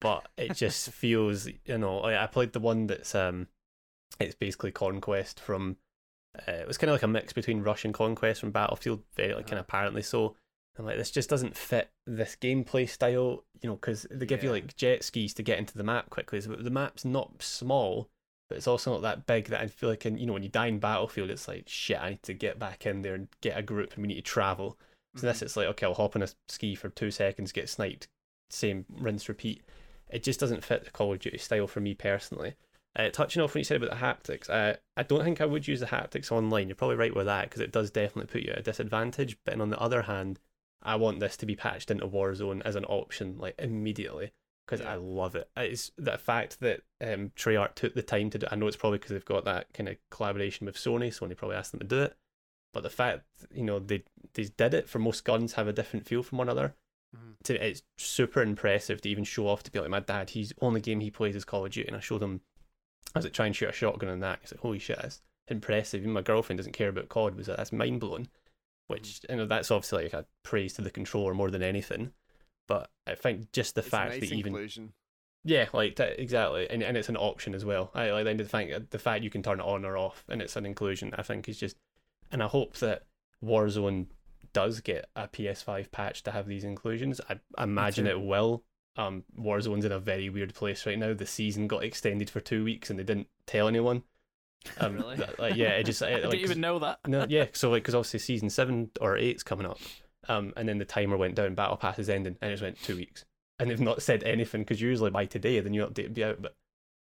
but 0.00 0.26
it 0.36 0.54
just 0.54 0.90
feels 1.02 1.46
you 1.64 1.78
know 1.78 1.98
like 1.98 2.16
I 2.16 2.26
played 2.26 2.52
the 2.52 2.60
one 2.60 2.86
that's 2.86 3.14
um 3.14 3.48
it's 4.20 4.34
basically 4.34 4.72
Conquest 4.72 5.40
from 5.40 5.76
uh, 6.48 6.52
it 6.52 6.66
was 6.66 6.78
kind 6.78 6.90
of 6.90 6.94
like 6.94 7.02
a 7.02 7.08
mix 7.08 7.32
between 7.32 7.62
Rush 7.62 7.84
and 7.84 7.94
Conquest 7.94 8.40
from 8.40 8.50
Battlefield, 8.50 9.02
very 9.14 9.34
like 9.34 9.46
kind 9.46 9.54
Uh-huh. 9.54 9.60
of 9.60 9.66
apparently 9.66 10.02
so. 10.02 10.36
I'm 10.78 10.84
like 10.84 10.98
this 10.98 11.10
just 11.10 11.30
doesn't 11.30 11.56
fit 11.56 11.88
this 12.06 12.36
gameplay 12.38 12.86
style, 12.86 13.44
you 13.62 13.70
know, 13.70 13.76
because 13.76 14.06
they 14.10 14.26
give 14.26 14.44
you 14.44 14.50
like 14.50 14.76
jet 14.76 15.02
skis 15.02 15.32
to 15.34 15.42
get 15.42 15.58
into 15.58 15.78
the 15.78 15.82
map 15.82 16.10
quickly. 16.10 16.38
So 16.42 16.50
the 16.54 16.68
map's 16.70 17.02
not 17.02 17.42
small, 17.42 18.10
but 18.50 18.58
it's 18.58 18.66
also 18.66 18.92
not 18.92 19.00
that 19.00 19.24
big 19.24 19.46
that 19.46 19.62
I 19.62 19.68
feel 19.68 19.88
like, 19.88 20.04
in, 20.04 20.18
you 20.18 20.26
know, 20.26 20.34
when 20.34 20.42
you 20.42 20.50
die 20.50 20.66
in 20.66 20.78
Battlefield, 20.78 21.30
it's 21.30 21.48
like 21.48 21.64
shit. 21.66 21.98
I 21.98 22.10
need 22.10 22.22
to 22.24 22.34
get 22.34 22.58
back 22.58 22.84
in 22.84 23.00
there 23.00 23.14
and 23.14 23.28
get 23.40 23.56
a 23.56 23.62
group, 23.62 23.94
and 23.94 24.02
we 24.02 24.08
need 24.08 24.16
to 24.16 24.20
travel. 24.20 24.78
So 25.16 25.26
this, 25.26 25.42
it's 25.42 25.56
like 25.56 25.66
okay, 25.68 25.86
I'll 25.86 25.94
hop 25.94 26.16
on 26.16 26.22
a 26.22 26.28
ski 26.48 26.74
for 26.74 26.88
two 26.88 27.10
seconds, 27.10 27.52
get 27.52 27.68
sniped, 27.68 28.08
same 28.50 28.84
rinse 29.00 29.28
repeat. 29.28 29.62
It 30.08 30.22
just 30.22 30.38
doesn't 30.38 30.64
fit 30.64 30.84
the 30.84 30.90
Call 30.90 31.12
of 31.12 31.18
Duty 31.18 31.38
style 31.38 31.66
for 31.66 31.80
me 31.80 31.94
personally. 31.94 32.54
Uh, 32.94 33.10
touching 33.10 33.42
off 33.42 33.52
when 33.52 33.60
you 33.60 33.64
said 33.64 33.82
about 33.82 33.90
the 33.90 34.04
haptics, 34.32 34.48
uh, 34.48 34.76
I 34.96 35.02
don't 35.02 35.22
think 35.22 35.40
I 35.40 35.46
would 35.46 35.68
use 35.68 35.80
the 35.80 35.86
haptics 35.86 36.32
online. 36.32 36.68
You're 36.68 36.76
probably 36.76 36.96
right 36.96 37.14
with 37.14 37.26
that 37.26 37.44
because 37.44 37.60
it 37.60 37.72
does 37.72 37.90
definitely 37.90 38.32
put 38.32 38.42
you 38.42 38.52
at 38.52 38.60
a 38.60 38.62
disadvantage. 38.62 39.36
But 39.44 39.60
on 39.60 39.68
the 39.70 39.78
other 39.78 40.02
hand, 40.02 40.38
I 40.82 40.96
want 40.96 41.20
this 41.20 41.36
to 41.38 41.46
be 41.46 41.56
patched 41.56 41.90
into 41.90 42.06
Warzone 42.06 42.62
as 42.64 42.76
an 42.76 42.84
option 42.86 43.36
like 43.38 43.54
immediately 43.58 44.30
because 44.64 44.80
Yeah. 44.80 44.92
I 44.92 44.94
love 44.96 45.34
it. 45.34 45.50
It's 45.56 45.92
the 45.98 46.16
fact 46.16 46.60
that 46.60 46.82
um, 47.00 47.32
Treyarch 47.36 47.74
took 47.74 47.94
the 47.94 48.02
time 48.02 48.30
to 48.30 48.38
do. 48.38 48.46
I 48.50 48.56
know 48.56 48.66
it's 48.66 48.76
probably 48.76 48.98
because 48.98 49.10
they've 49.12 49.24
got 49.24 49.44
that 49.44 49.72
kind 49.74 49.88
of 49.88 49.96
collaboration 50.10 50.66
with 50.66 50.76
Sony. 50.76 51.08
Sony 51.08 51.36
probably 51.36 51.56
asked 51.56 51.72
them 51.72 51.80
to 51.80 51.86
do 51.86 52.02
it. 52.02 52.16
But 52.76 52.82
the 52.82 52.90
fact, 52.90 53.22
you 53.54 53.64
know, 53.64 53.78
they 53.78 54.04
they 54.34 54.44
did 54.44 54.74
it 54.74 54.86
for 54.86 54.98
most 54.98 55.24
guns 55.24 55.54
have 55.54 55.66
a 55.66 55.72
different 55.72 56.06
feel 56.06 56.22
from 56.22 56.36
one 56.36 56.48
another. 56.50 56.74
Mhm. 57.16 57.36
To 57.44 57.66
it's 57.66 57.82
super 57.96 58.42
impressive 58.42 59.00
to 59.00 59.08
even 59.08 59.24
show 59.24 59.48
off 59.48 59.62
to 59.62 59.70
be 59.70 59.80
like 59.80 59.88
my 59.88 60.00
dad. 60.00 60.28
He's 60.30 60.52
only 60.60 60.82
game 60.82 61.00
he 61.00 61.10
plays 61.10 61.34
is 61.34 61.46
Call 61.46 61.64
of 61.64 61.72
Duty, 61.72 61.88
and 61.88 61.96
I 61.96 62.00
showed 62.00 62.22
him. 62.22 62.42
I 63.14 63.20
was 63.20 63.24
like 63.24 63.32
trying 63.32 63.52
to 63.52 63.56
shoot 63.56 63.70
a 63.70 63.72
shotgun 63.72 64.10
and 64.10 64.22
that. 64.22 64.40
He's 64.42 64.52
like, 64.52 64.60
holy 64.60 64.78
shit, 64.78 64.98
that's 65.00 65.22
impressive. 65.48 66.02
Even 66.02 66.12
my 66.12 66.20
girlfriend 66.20 66.58
doesn't 66.58 66.74
care 66.74 66.90
about 66.90 67.08
COD. 67.08 67.34
Was 67.34 67.48
like, 67.48 67.56
that's 67.56 67.72
mind 67.72 68.00
blowing. 68.00 68.28
Which 68.88 69.22
you 69.30 69.36
know 69.36 69.46
that's 69.46 69.70
obviously 69.70 70.02
like 70.04 70.12
a 70.12 70.26
praise 70.42 70.74
to 70.74 70.82
the 70.82 70.90
controller 70.90 71.32
more 71.32 71.50
than 71.50 71.62
anything. 71.62 72.12
But 72.68 72.90
I 73.06 73.14
think 73.14 73.52
just 73.52 73.74
the 73.74 73.80
It's 73.80 73.88
fact 73.88 74.10
nice 74.10 74.20
that 74.28 74.32
even 74.36 74.48
inclusion. 74.52 74.92
yeah, 75.44 75.68
like 75.72 75.96
that, 75.96 76.20
exactly, 76.20 76.68
and 76.68 76.82
and 76.82 76.96
it's 76.96 77.08
an 77.08 77.16
option 77.16 77.54
as 77.54 77.64
well. 77.64 77.90
I 77.94 78.10
like 78.10 78.24
the 78.26 78.34
the 78.42 78.48
fact 78.48 78.90
the 78.90 78.98
fact 78.98 79.24
you 79.24 79.30
can 79.30 79.42
turn 79.42 79.60
it 79.60 79.64
on 79.66 79.84
or 79.86 79.96
off, 79.96 80.24
and 80.28 80.42
it's 80.42 80.56
an 80.56 80.66
inclusion. 80.66 81.14
I 81.16 81.22
think 81.22 81.48
is 81.48 81.58
just, 81.58 81.76
and 82.30 82.42
I 82.42 82.46
hope 82.46 82.76
that 82.78 83.04
Warzone 83.44 84.06
does 84.52 84.80
get 84.80 85.08
a 85.14 85.28
PS5 85.28 85.90
patch 85.90 86.22
to 86.24 86.30
have 86.30 86.46
these 86.46 86.64
inclusions. 86.64 87.20
I, 87.28 87.36
imagine 87.62 88.06
it 88.06 88.20
will. 88.20 88.64
Um, 88.96 89.24
Warzone's 89.38 89.84
in 89.84 89.92
a 89.92 89.98
very 89.98 90.30
weird 90.30 90.54
place 90.54 90.86
right 90.86 90.98
now. 90.98 91.12
The 91.12 91.26
season 91.26 91.66
got 91.66 91.84
extended 91.84 92.30
for 92.30 92.40
two 92.40 92.64
weeks, 92.64 92.88
and 92.88 92.98
they 92.98 93.04
didn't 93.04 93.28
tell 93.46 93.68
anyone. 93.68 94.02
Um, 94.78 94.96
Really? 94.96 95.16
like, 95.38 95.56
yeah, 95.56 95.68
it 95.70 95.84
just 95.84 96.02
I 96.02 96.08
it, 96.08 96.22
didn't 96.22 96.34
even 96.40 96.60
know 96.60 96.78
that. 96.78 97.00
no, 97.06 97.26
yeah. 97.28 97.46
So 97.52 97.70
like, 97.70 97.82
because 97.82 97.94
obviously 97.94 98.20
season 98.20 98.48
seven 98.50 98.90
or 99.00 99.16
eight's 99.16 99.42
coming 99.42 99.66
up, 99.66 99.78
um, 100.28 100.52
and 100.56 100.68
then 100.68 100.78
the 100.78 100.84
timer 100.86 101.16
went 101.16 101.34
down. 101.34 101.54
Battle 101.54 101.76
Pass 101.76 101.98
is 101.98 102.08
ending, 102.08 102.36
and 102.40 102.50
it 102.50 102.54
just 102.54 102.62
went 102.62 102.82
two 102.82 102.96
weeks, 102.96 103.24
and 103.58 103.70
they've 103.70 103.80
not 103.80 104.00
said 104.02 104.22
anything 104.24 104.62
because 104.62 104.80
usually 104.80 105.10
by 105.10 105.26
today 105.26 105.60
the 105.60 105.70
new 105.70 105.84
update 105.86 106.04
would 106.04 106.14
be 106.14 106.24
out, 106.24 106.40
but 106.40 106.56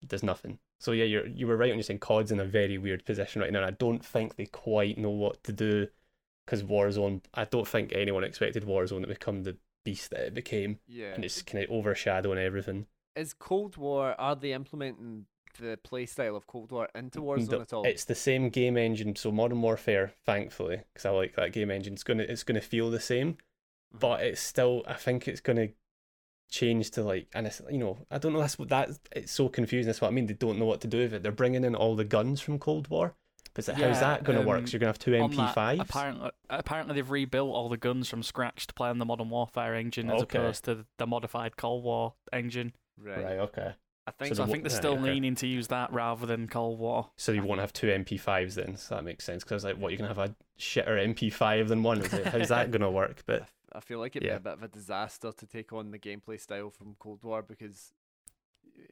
there's 0.09 0.23
nothing. 0.23 0.59
So 0.81 0.93
yeah, 0.93 1.05
you're 1.05 1.27
you 1.27 1.47
were 1.47 1.57
right 1.57 1.69
when 1.71 1.79
you're 1.79 1.83
saying 1.85 2.01
COD's 2.01 2.33
in 2.33 2.41
a 2.41 2.45
very 2.45 2.79
weird 2.79 3.05
position 3.05 3.41
right 3.43 3.53
now. 3.53 3.59
And 3.61 3.67
I 3.67 3.71
don't 3.73 4.05
think 4.05 4.37
they 4.37 4.47
quite 4.47 4.99
know 4.99 5.11
what 5.11 5.43
to 5.45 5.53
do 5.53 5.89
because 6.45 6.63
Warzone. 6.63 7.23
I 7.35 7.45
don't 7.45 7.67
think 7.67 7.93
anyone 7.93 8.25
expected 8.25 8.65
Warzone 8.65 9.03
to 9.03 9.07
become 9.09 9.43
the 9.43 9.57
beast 9.85 10.11
that 10.11 10.21
it 10.21 10.35
became, 10.35 10.79
Yeah. 10.87 11.13
and 11.15 11.25
it's 11.25 11.43
kind 11.43 11.63
of 11.65 11.71
overshadowing 11.71 12.39
everything. 12.39 12.87
Is 13.15 13.33
Cold 13.33 13.77
War 13.77 14.15
are 14.21 14.37
they 14.37 14.53
implementing 14.53 15.27
the 15.59 15.79
play 15.83 16.05
style 16.05 16.37
of 16.37 16.47
Cold 16.47 16.71
War 16.71 16.89
into 16.95 17.21
Warzone 17.21 17.49
The- 17.49 17.61
at 17.61 17.73
all? 17.73 17.85
It's 17.87 18.05
the 18.05 18.15
same 18.15 18.51
game 18.51 18.77
engine, 18.77 19.17
so 19.17 19.33
Modern 19.33 19.63
Warfare, 19.63 20.13
thankfully, 20.27 20.83
because 20.93 21.07
I 21.07 21.11
like 21.11 21.35
that 21.37 21.53
game 21.53 21.71
engine. 21.71 21.95
It's 21.95 22.03
gonna 22.05 22.25
it's 22.25 22.43
gonna 22.43 22.61
feel 22.61 22.91
the 22.91 23.01
same. 23.01 23.35
Mhm. 23.95 24.01
but 24.01 24.23
it's 24.23 24.41
still 24.43 24.83
I 24.87 24.95
think 24.95 25.27
it's 25.29 25.41
gonna 25.41 25.69
change 26.51 26.91
to 26.93 27.03
like 27.03 27.27
and 27.35 27.47
it's 27.47 27.61
you 27.71 27.79
know 27.79 27.99
I 28.11 28.19
don't 28.19 28.33
know 28.33 28.41
that's 28.41 28.59
what 28.59 28.69
that 28.69 28.91
it's 29.13 29.33
so 29.33 29.49
confusing 29.49 29.87
that's 29.87 30.01
what 30.01 30.09
I 30.09 30.11
mean 30.13 30.27
they 30.27 30.35
don't 30.35 30.59
know 30.59 30.65
what 30.65 30.81
to 30.83 30.87
do 30.87 30.99
with 30.99 31.13
it 31.15 31.23
they're 31.23 31.33
bringing 31.33 31.65
in 31.65 31.75
all 31.75 31.97
the 31.97 32.05
guns 32.05 32.41
from 32.41 32.59
Cold 32.59 32.89
War 32.89 33.15
but 33.53 33.61
it's 33.61 33.69
like, 33.69 33.79
how's 33.79 34.01
that 34.01 34.23
gonna 34.23 34.43
work 34.43 34.59
um, 34.61 34.67
so 34.67 34.73
you're 34.73 34.79
gonna 34.81 34.91
have 34.91 34.99
two 34.99 35.11
MP5s 35.13 35.81
apparently, 35.81 36.31
apparently 36.49 36.95
they've 36.95 37.11
rebuilt 37.11 37.53
all 37.55 37.69
the 37.69 37.77
guns 37.77 38.09
from 38.09 38.23
scratch 38.23 38.67
to 38.69 38.75
play 38.75 38.89
on 38.89 38.99
the 38.99 39.05
Modern 39.05 39.29
Warfare 39.31 39.75
engine 39.75 40.09
as 40.11 40.23
Okay. 40.23 40.39
opposed 40.39 40.65
to 40.67 40.87
the 40.99 41.07
modified 41.07 41.57
Cold 41.57 41.83
War 41.83 42.15
engine. 42.33 42.75
right. 42.97 43.25
right 43.25 43.39
okay 43.39 43.75
I 44.09 44.13
think 44.13 44.37
So 44.37 44.45
I 44.45 44.47
think 44.47 44.63
they're 44.63 44.71
still 44.71 44.93
yeah, 44.95 45.01
okay. 45.01 45.11
leaning 45.15 45.35
to 45.35 45.49
use 45.49 45.67
that 45.67 45.93
rather 45.93 46.27
than 46.27 46.47
Cold 46.47 46.79
War. 46.79 47.11
So 47.17 47.33
you 47.33 47.43
won't 47.43 47.59
have 47.61 47.73
two 47.73 47.89
MP5s 47.89 48.55
then, 48.55 48.77
so 48.77 48.95
that 48.95 49.03
makes 49.03 49.25
sense. 49.25 49.43
Because 49.43 49.65
like, 49.65 49.79
what 49.79 49.91
you're 49.91 49.99
gonna 49.99 50.15
have 50.15 50.31
a 50.31 50.33
shitter 50.61 50.97
MP5 51.13 51.67
than 51.67 51.83
one. 51.83 52.01
It's 52.01 52.13
like, 52.13 52.27
how's 52.27 52.49
that 52.51 52.71
gonna 52.71 52.89
work? 52.89 53.25
But 53.27 53.43
f- 53.43 53.53
I 53.77 53.81
feel 53.81 53.99
like 53.99 54.17
it'd 54.17 54.29
be 54.29 54.35
a 54.35 54.41
bit 54.41 54.55
of 54.55 54.63
a 54.63 54.69
disaster 54.69 55.33
to 55.33 55.47
take 55.47 55.73
on 55.73 55.91
the 55.91 55.99
gameplay 55.99 56.41
style 56.41 56.71
from 56.71 56.97
Cold 56.99 57.23
War 57.23 57.43
because, 57.43 57.93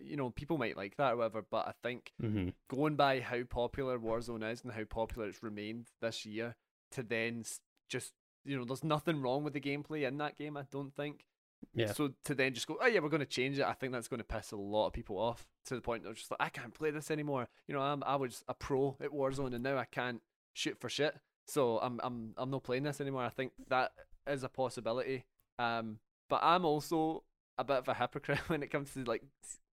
you 0.00 0.16
know, 0.16 0.30
people 0.30 0.58
might 0.58 0.76
like 0.76 0.96
that 0.96 1.14
or 1.14 1.16
whatever. 1.16 1.44
But 1.48 1.68
I 1.68 1.72
think 1.82 2.12
mhm. 2.22 2.52
going 2.68 2.96
by 2.96 3.20
how 3.20 3.42
popular 3.44 3.98
Warzone 3.98 4.50
is 4.52 4.62
and 4.62 4.72
how 4.72 4.84
popular 4.84 5.28
it's 5.28 5.42
remained 5.42 5.86
this 6.00 6.26
year, 6.26 6.56
to 6.92 7.02
then 7.02 7.44
just 7.88 8.12
you 8.44 8.58
know, 8.58 8.64
there's 8.64 8.84
nothing 8.84 9.20
wrong 9.20 9.42
with 9.42 9.54
the 9.54 9.60
gameplay 9.60 10.06
in 10.06 10.18
that 10.18 10.36
game. 10.36 10.56
I 10.56 10.64
don't 10.70 10.94
think. 10.94 11.24
yeah, 11.72 11.92
So 11.92 12.12
to 12.24 12.34
then 12.34 12.52
just 12.52 12.66
go, 12.66 12.76
oh 12.80 12.86
yeah, 12.86 13.00
we're 13.00 13.08
going 13.08 13.20
to 13.20 13.26
change 13.26 13.58
it. 13.58 13.64
I 13.64 13.72
think 13.72 13.92
that's 13.92 14.08
going 14.08 14.18
to 14.18 14.24
piss 14.24 14.52
a 14.52 14.56
lot 14.56 14.88
of 14.88 14.92
people 14.92 15.18
off 15.18 15.46
to 15.66 15.74
the 15.74 15.80
point 15.80 16.04
they're 16.04 16.12
just 16.12 16.30
like, 16.30 16.42
I 16.42 16.50
can't 16.50 16.74
play 16.74 16.90
this 16.90 17.10
anymore. 17.10 17.48
You 17.66 17.74
know, 17.74 17.80
I'm 17.80 18.02
I 18.04 18.16
was 18.16 18.44
a 18.48 18.54
pro 18.54 18.96
at 19.00 19.10
Warzone 19.10 19.54
and 19.54 19.62
now 19.62 19.78
I 19.78 19.86
can't 19.86 20.20
shoot 20.52 20.78
for 20.78 20.88
shit. 20.88 21.18
So 21.46 21.78
I'm 21.78 22.00
I'm 22.02 22.34
I'm 22.36 22.50
not 22.50 22.64
playing 22.64 22.82
this 22.82 23.00
anymore. 23.00 23.22
I 23.22 23.30
think 23.30 23.52
that 23.68 23.92
is 24.28 24.42
a 24.42 24.48
possibility. 24.48 25.24
Um, 25.58 25.98
but 26.28 26.40
I'm 26.42 26.64
also 26.64 27.24
a 27.58 27.64
bit 27.64 27.76
of 27.78 27.88
a 27.88 27.94
hypocrite 27.94 28.38
when 28.48 28.62
it 28.62 28.70
comes 28.70 28.92
to 28.94 29.04
like 29.04 29.22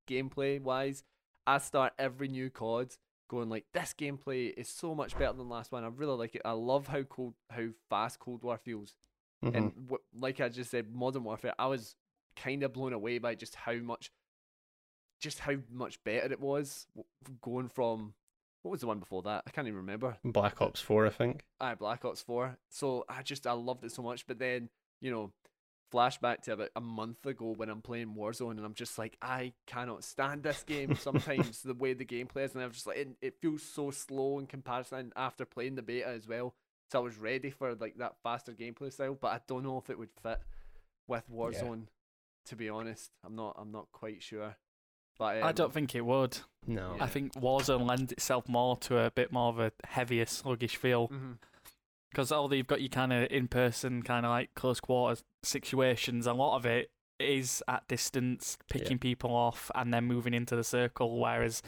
gameplay 0.09 0.61
wise. 0.61 1.03
I 1.47 1.57
start 1.57 1.93
every 1.97 2.27
new 2.27 2.49
COD 2.49 2.95
going 3.29 3.49
like 3.49 3.65
this 3.73 3.95
gameplay 3.97 4.53
is 4.55 4.67
so 4.69 4.93
much 4.93 5.17
better 5.17 5.33
than 5.33 5.47
the 5.47 5.53
last 5.53 5.71
one. 5.71 5.83
I 5.83 5.87
really 5.87 6.17
like 6.17 6.35
it. 6.35 6.41
I 6.45 6.51
love 6.51 6.87
how 6.87 7.03
cold 7.03 7.33
how 7.49 7.67
fast 7.89 8.19
Cold 8.19 8.43
War 8.43 8.57
feels. 8.57 8.95
mhm. 9.43 9.55
And 9.55 9.73
w- 9.87 10.03
like 10.13 10.39
I 10.39 10.49
just 10.49 10.69
said, 10.71 10.93
Modern 10.93 11.23
Warfare, 11.23 11.55
I 11.57 11.67
was 11.67 11.95
kind 12.35 12.63
of 12.63 12.73
blown 12.73 12.93
away 12.93 13.17
by 13.19 13.35
just 13.35 13.55
how 13.55 13.73
much, 13.75 14.11
just 15.19 15.39
how 15.39 15.55
much 15.71 16.03
better 16.03 16.31
it 16.31 16.39
was 16.39 16.87
going 17.41 17.69
from 17.69 18.13
what 18.61 18.71
was 18.71 18.81
the 18.81 18.87
one 18.87 18.99
before 18.99 19.23
that? 19.23 19.43
I 19.47 19.51
can't 19.51 19.67
even 19.67 19.77
remember. 19.77 20.17
Black 20.23 20.61
Ops 20.61 20.81
4, 20.81 21.07
I 21.07 21.09
think. 21.09 21.43
Aye, 21.59 21.75
Black 21.75 22.05
Ops 22.05 22.21
Four. 22.21 22.57
So 22.69 23.05
I 23.09 23.23
just 23.23 23.47
I 23.47 23.53
loved 23.53 23.83
it 23.83 23.91
so 23.91 24.01
much. 24.01 24.27
But 24.27 24.39
then 24.39 24.69
you 25.01 25.11
know, 25.11 25.31
flashback 25.91 26.41
to 26.43 26.53
about 26.53 26.69
a 26.75 26.81
month 26.81 27.25
ago 27.25 27.53
when 27.55 27.69
I'm 27.69 27.81
playing 27.81 28.15
Warzone 28.15 28.51
and 28.51 28.65
I'm 28.65 28.73
just 28.73 28.97
like 28.97 29.17
I 29.21 29.53
cannot 29.67 30.03
stand 30.03 30.43
this 30.43 30.63
game. 30.63 30.95
Sometimes 30.99 31.61
the 31.61 31.73
way 31.73 31.93
the 31.93 32.05
gameplay 32.05 32.45
is, 32.45 32.53
and 32.53 32.63
I'm 32.63 32.71
just 32.71 32.87
like 32.87 32.97
it, 32.97 33.09
it 33.21 33.41
feels 33.41 33.63
so 33.63 33.91
slow 33.91 34.39
in 34.39 34.47
comparison 34.47 35.11
after 35.15 35.45
playing 35.45 35.75
the 35.75 35.81
beta 35.81 36.07
as 36.07 36.27
well. 36.27 36.53
So 36.91 36.99
I 36.99 37.03
was 37.03 37.17
ready 37.17 37.49
for 37.49 37.73
like 37.75 37.97
that 37.97 38.15
faster 38.23 38.53
gameplay 38.53 38.93
style, 38.93 39.17
but 39.19 39.31
I 39.31 39.39
don't 39.47 39.63
know 39.63 39.77
if 39.77 39.89
it 39.89 39.97
would 39.97 40.11
fit 40.21 40.39
with 41.07 41.29
Warzone. 41.29 41.87
To 42.45 42.55
be 42.55 42.69
honest, 42.69 43.11
I'm 43.23 43.35
not. 43.35 43.55
I'm 43.59 43.71
not 43.71 43.87
quite 43.91 44.23
sure. 44.23 44.55
But 45.17 45.37
um, 45.37 45.43
I 45.43 45.51
don't 45.51 45.73
think 45.73 45.95
it 45.95 46.05
would. 46.05 46.37
No. 46.65 46.95
Yeah. 46.97 47.03
I 47.03 47.07
think 47.07 47.33
Warzone 47.33 47.87
lends 47.87 48.11
itself 48.11 48.47
more 48.47 48.77
to 48.77 48.99
a 48.99 49.11
bit 49.11 49.31
more 49.31 49.49
of 49.49 49.59
a 49.59 49.71
heavier, 49.85 50.25
sluggish 50.25 50.75
feel. 50.75 51.11
Because 52.11 52.31
although 52.31 52.55
you've 52.55 52.67
got 52.67 52.81
your 52.81 52.89
kind 52.89 53.13
of 53.13 53.31
in 53.31 53.47
person, 53.47 54.03
kind 54.03 54.25
of 54.25 54.31
like 54.31 54.53
close 54.55 54.79
quarters 54.79 55.23
situations, 55.43 56.27
a 56.27 56.33
lot 56.33 56.57
of 56.57 56.65
it 56.65 56.91
is 57.19 57.63
at 57.67 57.87
distance, 57.87 58.57
picking 58.69 58.97
people 58.99 59.31
off, 59.31 59.71
and 59.75 59.93
then 59.93 60.05
moving 60.05 60.33
into 60.33 60.55
the 60.55 60.63
circle. 60.63 61.19
Whereas 61.19 61.61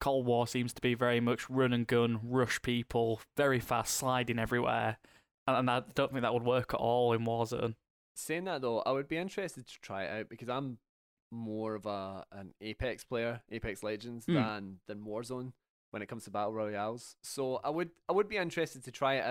Cold 0.00 0.26
War 0.26 0.46
seems 0.46 0.72
to 0.74 0.82
be 0.82 0.94
very 0.94 1.20
much 1.20 1.48
run 1.50 1.72
and 1.72 1.86
gun, 1.86 2.20
rush 2.22 2.60
people, 2.62 3.20
very 3.36 3.60
fast, 3.60 3.94
sliding 3.94 4.38
everywhere. 4.38 4.98
And, 5.46 5.56
and 5.56 5.70
I 5.70 5.82
don't 5.94 6.12
think 6.12 6.22
that 6.22 6.34
would 6.34 6.44
work 6.44 6.72
at 6.74 6.80
all 6.80 7.12
in 7.12 7.24
Warzone. 7.24 7.74
Saying 8.14 8.44
that 8.44 8.62
though, 8.62 8.80
I 8.80 8.92
would 8.92 9.08
be 9.08 9.16
interested 9.16 9.66
to 9.66 9.80
try 9.80 10.04
it 10.04 10.20
out 10.20 10.28
because 10.28 10.48
I'm 10.48 10.78
more 11.30 11.74
of 11.74 11.86
a 11.86 12.24
an 12.32 12.54
Apex 12.60 13.04
player, 13.04 13.40
Apex 13.50 13.82
Legends, 13.82 14.24
Hmm. 14.26 14.34
than 14.34 14.80
than 14.86 15.04
Warzone 15.04 15.52
when 15.90 16.02
it 16.02 16.06
comes 16.06 16.24
to 16.24 16.30
battle 16.30 16.52
royales. 16.52 17.16
So 17.22 17.56
I 17.64 17.70
would 17.70 17.90
I 18.08 18.12
would 18.12 18.28
be 18.28 18.36
interested 18.36 18.84
to 18.84 18.90
try 18.90 19.14
it 19.14 19.24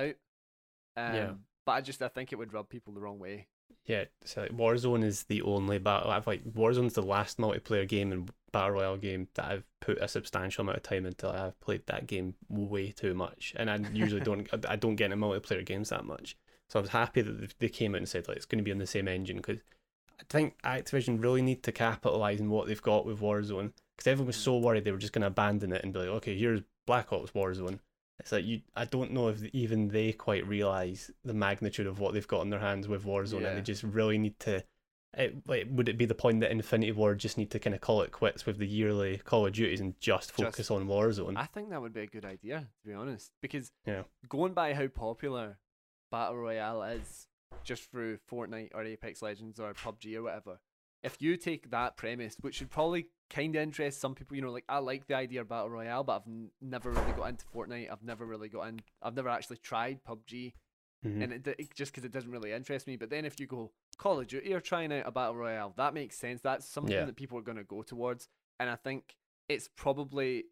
out. 0.98 1.10
Um, 1.10 1.16
Yeah. 1.16 1.34
But 1.66 1.72
I 1.74 1.82
just 1.82 2.02
I 2.02 2.08
think 2.08 2.32
it 2.32 2.38
would 2.38 2.54
rub 2.54 2.70
people 2.70 2.94
the 2.94 3.02
wrong 3.02 3.20
way. 3.20 3.48
Yeah, 3.86 4.06
so 4.24 4.42
like 4.42 4.52
Warzone 4.52 5.04
is 5.04 5.24
the 5.24 5.42
only 5.42 5.78
battle. 5.78 6.10
I've 6.12 6.28
like 6.28 6.44
Warzone's 6.44 6.94
the 6.94 7.02
last 7.04 7.38
multiplayer 7.38 7.88
game 7.88 8.12
and 8.12 8.32
battle 8.52 8.72
royale 8.72 8.98
game 8.98 9.28
that 9.36 9.46
I've 9.46 9.64
put 9.80 9.98
a 10.00 10.08
substantial 10.08 10.62
amount 10.64 10.78
of 10.78 10.84
time 10.84 11.06
into. 11.06 11.28
I've 11.30 11.60
played 11.60 11.86
that 11.88 12.08
game 12.08 12.36
way 12.50 12.92
too 12.92 13.14
much, 13.14 13.54
and 13.58 13.70
I 13.70 13.78
usually 13.94 14.22
don't. 14.22 14.48
I 14.68 14.76
don't 14.76 14.96
get 14.96 15.12
into 15.12 15.18
multiplayer 15.18 15.66
games 15.66 15.90
that 15.90 16.06
much. 16.06 16.36
So 16.68 16.80
I 16.80 16.82
was 16.82 16.90
happy 16.92 17.22
that 17.22 17.56
they 17.60 17.70
came 17.70 17.94
out 17.96 18.00
and 18.00 18.10
said 18.10 18.28
like 18.28 18.38
it's 18.38 18.46
going 18.46 18.58
to 18.60 18.64
be 18.64 18.72
on 18.72 18.78
the 18.80 18.88
same 18.88 19.08
engine 19.08 19.38
because 19.38 19.62
I 20.20 20.24
think 20.30 20.62
Activision 20.64 21.22
really 21.22 21.42
need 21.42 21.64
to 21.64 21.72
capitalize 21.72 22.42
on 22.42 22.50
what 22.50 22.68
they've 22.68 22.82
got 22.82 23.06
with 23.06 23.20
Warzone 23.20 23.72
because 23.96 24.08
everyone 24.08 24.28
was 24.28 24.38
mm. 24.38 24.44
so 24.44 24.58
worried 24.58 24.84
they 24.84 24.92
were 24.92 24.98
just 24.98 25.14
going 25.14 25.22
to 25.22 25.28
abandon 25.28 25.72
it 25.72 25.84
and 25.84 25.94
be 25.94 26.00
like, 26.00 26.10
okay, 26.10 26.38
here's 26.38 26.62
Black 26.86 27.12
Ops 27.12 27.32
Warzone. 27.32 27.80
It's 28.20 28.32
like 28.32 28.46
you. 28.46 28.62
I 28.76 28.86
don't 28.86 29.12
know 29.12 29.30
if 29.30 29.44
even 29.54 29.88
they 29.88 30.12
quite 30.12 30.46
realize 30.46 31.10
the 31.24 31.34
magnitude 31.34 31.88
of 31.88 32.00
what 32.00 32.14
they've 32.14 32.28
got 32.28 32.42
in 32.42 32.50
their 32.50 32.60
hands 32.60 32.88
with 32.88 33.06
Warzone, 33.06 33.48
and 33.48 33.58
they 33.58 33.62
just 33.62 33.84
really 33.84 34.18
need 34.18 34.38
to. 34.40 34.64
It, 35.18 35.38
like, 35.48 35.68
would 35.72 35.90
it 35.90 35.98
be 35.98 36.06
the 36.06 36.14
point 36.14 36.42
that 36.42 36.52
Infinity 36.52 36.92
Ward 36.92 37.18
just 37.18 37.38
need 37.38 37.50
to 37.52 37.60
kind 37.60 37.74
of 37.74 37.82
call 37.82 38.02
it 38.04 38.12
quits 38.12 38.46
with 38.46 38.60
the 38.60 38.68
yearly 38.68 39.18
Call 39.18 39.48
of 39.48 39.54
Duties 39.54 39.80
and 39.80 40.00
just 40.00 40.32
focus 40.32 40.58
Just- 40.58 40.72
on 40.72 40.88
Warzone? 40.88 41.36
I 41.36 41.46
think 41.46 41.70
that 41.70 41.82
would 41.82 41.94
be 41.94 42.02
a 42.02 42.08
good 42.08 42.26
idea, 42.26 42.60
to 42.60 42.88
be 42.88 42.94
honest. 42.94 43.32
Because 43.42 43.72
Yeah. 43.88 44.04
going 44.28 44.54
by 44.54 44.74
how 44.76 44.88
popular 44.88 45.58
Battle 46.12 46.38
Royale 46.38 46.84
is 46.84 47.28
just 47.64 47.92
through 47.92 48.18
Fortnite 48.32 48.70
or 48.74 48.84
Apex 48.84 49.22
Legends 49.22 49.60
or 49.60 49.74
PUBG 49.74 50.16
or 50.16 50.24
whatever, 50.24 50.60
if 51.04 51.22
you 51.22 51.38
take 51.38 51.72
that 51.72 51.98
premise, 51.98 52.36
which 52.42 52.56
should 52.56 52.70
probably 52.70 53.08
kind 53.30 53.56
of 53.56 53.62
interest 53.62 54.02
some 54.02 54.16
people, 54.16 54.36
you 54.36 54.42
know, 54.42 54.52
like 54.52 54.66
I 54.68 54.80
like 54.80 55.08
the 55.08 55.16
idea 55.16 55.42
of 55.42 55.50
Battle 55.50 55.70
Royale, 55.70 56.04
but 56.04 56.16
I've 56.18 56.28
n- 56.28 56.52
never 56.62 56.92
really 56.92 57.14
got 57.14 57.30
into 57.30 57.46
Fortnite. 57.46 57.92
I've 57.92 58.04
never 58.04 58.26
really 58.26 58.50
got 58.50 58.68
in, 58.68 58.82
I've 59.02 59.16
never 59.16 59.30
actually 59.30 59.58
tried 59.58 60.04
PUBG 60.04 60.54
Mhm. 61.06 61.24
and 61.24 61.32
it, 61.34 61.48
it 61.48 61.74
just 61.74 61.94
because 61.94 62.04
it 62.04 62.12
doesn't 62.12 62.32
really 62.32 62.52
interest 62.52 62.86
me. 62.86 62.98
But 62.98 63.10
then 63.10 63.24
if 63.24 63.40
you 63.40 63.48
go 63.48 63.72
Call 63.98 64.20
of 64.20 64.28
Duty 64.28 64.54
or 64.54 64.60
trying 64.60 64.92
out 64.92 65.08
a 65.08 65.12
battle 65.12 65.36
royale, 65.38 65.74
that 65.78 65.94
makes 65.94 66.18
sense. 66.18 66.42
That's 66.42 66.66
something 66.68 66.92
Yeah. 66.94 67.06
that 67.06 67.16
people 67.16 67.38
are 67.38 67.42
going 67.44 67.58
to 67.58 67.64
go 67.64 67.84
towards, 67.84 68.28
and 68.60 68.70
I 68.70 68.76
think 68.76 69.16
it's 69.48 69.70
probably 69.70 70.46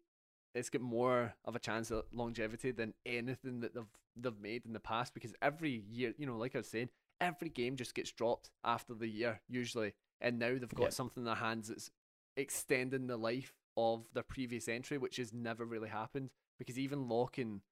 it's 0.54 0.70
got 0.70 0.80
more 0.82 1.34
of 1.44 1.54
a 1.54 1.58
chance 1.58 1.90
at 1.90 2.04
longevity 2.12 2.70
than 2.70 2.94
anything 3.06 3.60
that 3.60 3.74
they've 3.74 3.84
they've 4.16 4.40
made 4.40 4.66
in 4.66 4.72
the 4.72 4.80
past. 4.80 5.14
Because 5.14 5.34
every 5.40 5.70
year, 5.88 6.12
you 6.18 6.26
know, 6.26 6.36
like 6.36 6.54
I 6.54 6.58
was 6.58 6.68
saying, 6.68 6.88
every 7.20 7.48
game 7.48 7.76
just 7.76 7.94
gets 7.94 8.10
dropped 8.10 8.50
after 8.64 8.94
the 8.94 9.06
year 9.08 9.40
usually, 9.48 9.94
and 10.20 10.38
now 10.38 10.50
they've 10.58 10.68
got 10.74 10.84
Yeah. 10.84 10.90
something 10.90 11.20
in 11.22 11.26
their 11.26 11.34
hands 11.36 11.68
that's 11.68 11.90
extending 12.36 13.06
the 13.06 13.16
life 13.16 13.52
of 13.76 14.06
their 14.14 14.22
previous 14.24 14.68
entry, 14.68 14.98
which 14.98 15.16
has 15.18 15.32
never 15.32 15.64
really 15.64 15.88
happened. 15.88 16.30
Because 16.58 16.78
even 16.78 17.08
locking, 17.08 17.62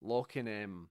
locking 0.00 0.46
um 0.48 0.88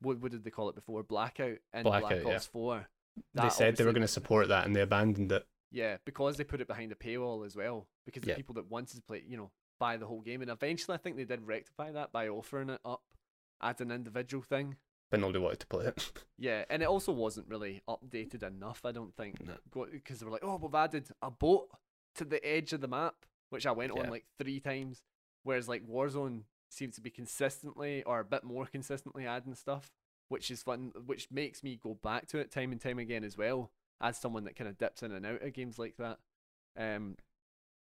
what, 0.00 0.18
what 0.20 0.30
did 0.32 0.44
they 0.44 0.50
call 0.50 0.68
it 0.68 0.74
before? 0.74 1.02
Blackout 1.02 1.58
and 1.72 1.84
Black 1.84 2.02
Blackout, 2.02 2.26
yeah. 2.26 2.38
4. 2.38 2.88
they 3.34 3.48
said 3.48 3.76
they 3.76 3.84
were 3.84 3.92
going 3.92 4.02
to 4.02 4.08
support 4.08 4.48
that, 4.48 4.66
and 4.66 4.76
they 4.76 4.82
abandoned 4.82 5.32
it. 5.32 5.46
Yeah, 5.72 5.96
because 6.04 6.36
they 6.36 6.44
put 6.44 6.60
it 6.60 6.66
behind 6.68 6.92
a 6.92 6.94
paywall 6.94 7.46
as 7.46 7.56
well. 7.56 7.86
Because 8.04 8.22
the 8.22 8.30
Yeah. 8.30 8.36
people 8.36 8.54
that 8.56 8.70
wanted 8.70 8.96
to 8.96 9.02
play, 9.02 9.22
you 9.26 9.36
know, 9.36 9.50
buy 9.78 9.96
the 9.96 10.06
whole 10.06 10.20
game. 10.20 10.42
And 10.42 10.50
eventually 10.50 10.94
I 10.94 10.98
think 10.98 11.16
they 11.16 11.24
did 11.24 11.46
rectify 11.46 11.92
that 11.92 12.12
by 12.12 12.28
offering 12.28 12.70
it 12.70 12.80
up 12.84 13.02
as 13.60 13.80
an 13.80 13.90
individual 13.90 14.42
thing. 14.42 14.76
But 15.10 15.20
nobody 15.20 15.38
wanted 15.38 15.60
to 15.60 15.66
play 15.66 15.86
it. 15.86 16.12
Yeah, 16.38 16.64
and 16.68 16.82
it 16.82 16.86
also 16.88 17.12
wasn't 17.12 17.48
really 17.48 17.80
updated 17.88 18.42
enough, 18.42 18.82
I 18.84 18.92
don't 18.92 19.16
think. 19.16 19.36
No. 19.46 19.54
Because 19.90 20.18
they 20.20 20.26
were 20.26 20.32
like, 20.32 20.44
oh, 20.44 20.56
we've 20.60 20.74
added 20.74 21.08
a 21.22 21.30
boat 21.30 21.68
to 22.16 22.24
the 22.24 22.44
edge 22.46 22.72
of 22.74 22.80
the 22.82 22.88
map, 22.88 23.14
which 23.50 23.66
I 23.66 23.72
went 23.72 23.92
Yeah. 23.96 24.02
on 24.02 24.10
like 24.10 24.26
three 24.38 24.60
times. 24.60 25.02
Whereas 25.44 25.68
like 25.68 25.86
Warzone 25.86 26.42
seems 26.68 26.96
to 26.96 27.00
be 27.00 27.10
consistently 27.10 28.02
or 28.02 28.20
a 28.20 28.24
bit 28.24 28.42
more 28.44 28.66
consistently 28.66 29.26
adding 29.26 29.54
stuff, 29.54 29.92
which 30.28 30.50
is 30.50 30.62
fun, 30.62 30.92
which 31.06 31.28
makes 31.30 31.62
me 31.62 31.78
go 31.82 31.94
back 31.94 32.26
to 32.28 32.38
it 32.38 32.50
time 32.50 32.72
and 32.72 32.80
time 32.80 32.98
again 32.98 33.22
as 33.24 33.38
well, 33.38 33.70
as 34.00 34.18
someone 34.18 34.44
that 34.44 34.56
kind 34.56 34.68
of 34.68 34.76
dips 34.76 35.02
in 35.04 35.12
and 35.12 35.24
out 35.24 35.40
of 35.42 35.52
games 35.54 35.78
like 35.78 35.96
that. 35.98 36.18
Um, 36.76 37.16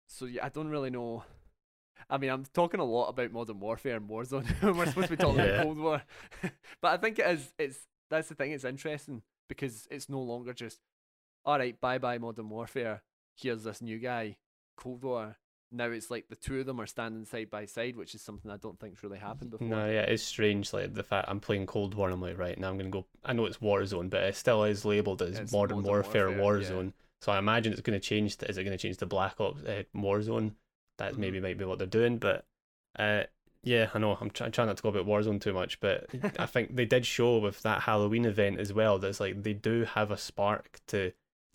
so 0.07 0.25
yeah, 0.25 0.43
I 0.45 0.49
don't 0.49 0.69
really 0.69 0.89
know. 0.89 1.23
I 2.09 2.17
mean, 2.17 2.29
I'm 2.29 2.45
talking 2.53 2.79
a 2.79 2.85
lot 2.85 3.09
about 3.09 3.31
Modern 3.31 3.59
Warfare 3.59 3.95
and 3.97 4.09
Warzone. 4.09 4.45
We're 4.75 4.85
supposed 4.85 5.07
to 5.09 5.17
be 5.17 5.21
talking 5.21 5.39
Yeah. 5.39 5.45
about 5.45 5.63
Cold 5.63 5.77
War, 5.79 6.01
but 6.81 6.91
I 6.91 6.97
think 6.97 7.19
it 7.19 7.27
is. 7.27 7.51
It's 7.57 7.79
that's 8.09 8.27
the 8.29 8.35
thing. 8.35 8.51
It's 8.51 8.65
interesting 8.65 9.21
because 9.47 9.87
it's 9.91 10.09
no 10.09 10.21
longer 10.21 10.53
just, 10.53 10.79
all 11.45 11.57
right, 11.57 11.79
bye 11.79 11.97
bye 11.97 12.17
Modern 12.17 12.49
Warfare. 12.49 13.01
Here's 13.37 13.63
this 13.63 13.81
new 13.81 13.99
guy, 13.99 14.37
Cold 14.77 15.03
War. 15.03 15.37
Now 15.73 15.85
it's 15.85 16.11
like 16.11 16.25
the 16.27 16.35
two 16.35 16.59
of 16.59 16.65
them 16.65 16.81
are 16.81 16.85
standing 16.85 17.23
side 17.23 17.49
by 17.49 17.63
side, 17.65 17.95
which 17.95 18.13
is 18.13 18.21
something 18.21 18.51
I 18.51 18.57
don't 18.57 18.77
think's 18.77 19.03
really 19.03 19.19
happened 19.19 19.51
before. 19.51 19.69
No, 19.69 19.85
yeah, 19.85 20.01
it's 20.01 20.21
strange. 20.21 20.73
Like 20.73 20.93
the 20.93 21.03
fact 21.03 21.29
I'm 21.29 21.39
playing 21.39 21.65
Cold 21.65 21.93
War, 21.95 22.07
and 22.07 22.13
I'm 22.13 22.21
like, 22.21 22.37
right 22.37 22.59
now 22.59 22.67
I'm 22.67 22.77
gonna 22.77 22.89
go. 22.89 23.05
I 23.23 23.31
know 23.31 23.45
it's 23.45 23.59
Warzone, 23.59 24.09
but 24.09 24.21
it 24.23 24.35
still 24.35 24.65
is 24.65 24.83
labeled 24.83 25.21
as 25.21 25.51
Modern, 25.53 25.77
Modern 25.77 25.83
Warfare, 25.83 26.29
Warfare, 26.29 26.61
yeah. 26.61 26.67
Warzone. 26.71 26.93
So 27.21 27.31
I 27.31 27.37
imagine 27.37 27.71
it's 27.71 27.81
gonna 27.81 28.01
change. 28.01 28.35
To, 28.37 28.49
is 28.49 28.57
it 28.57 28.65
gonna 28.65 28.77
change 28.77 28.97
to 28.97 29.05
Black 29.05 29.39
Ops 29.39 29.63
uh, 29.63 29.83
Warzone? 29.95 30.55
That 31.01 31.13
Mhm. 31.15 31.17
maybe 31.17 31.39
might 31.39 31.57
be 31.57 31.65
what 31.65 31.77
they're 31.79 31.87
doing, 31.87 32.17
but 32.19 32.45
uh, 32.99 33.23
yeah, 33.63 33.89
I 33.93 33.99
know. 33.99 34.17
I'm 34.21 34.29
try- 34.29 34.49
trying 34.49 34.67
not 34.67 34.77
to 34.77 34.83
go 34.83 34.89
about 34.89 35.05
Warzone 35.07 35.41
too 35.41 35.53
much, 35.53 35.79
but 35.79 36.07
I 36.39 36.45
think 36.53 36.75
they 36.75 36.85
did 36.85 37.05
show 37.05 37.37
with 37.39 37.61
that 37.63 37.81
Halloween 37.81 38.25
event 38.25 38.59
as 38.59 38.71
well. 38.73 38.99
That's 38.99 39.19
like 39.19 39.43
they 39.43 39.53
do 39.53 39.85
have 39.85 40.11
a 40.11 40.17
spark 40.17 40.79
to 40.87 41.11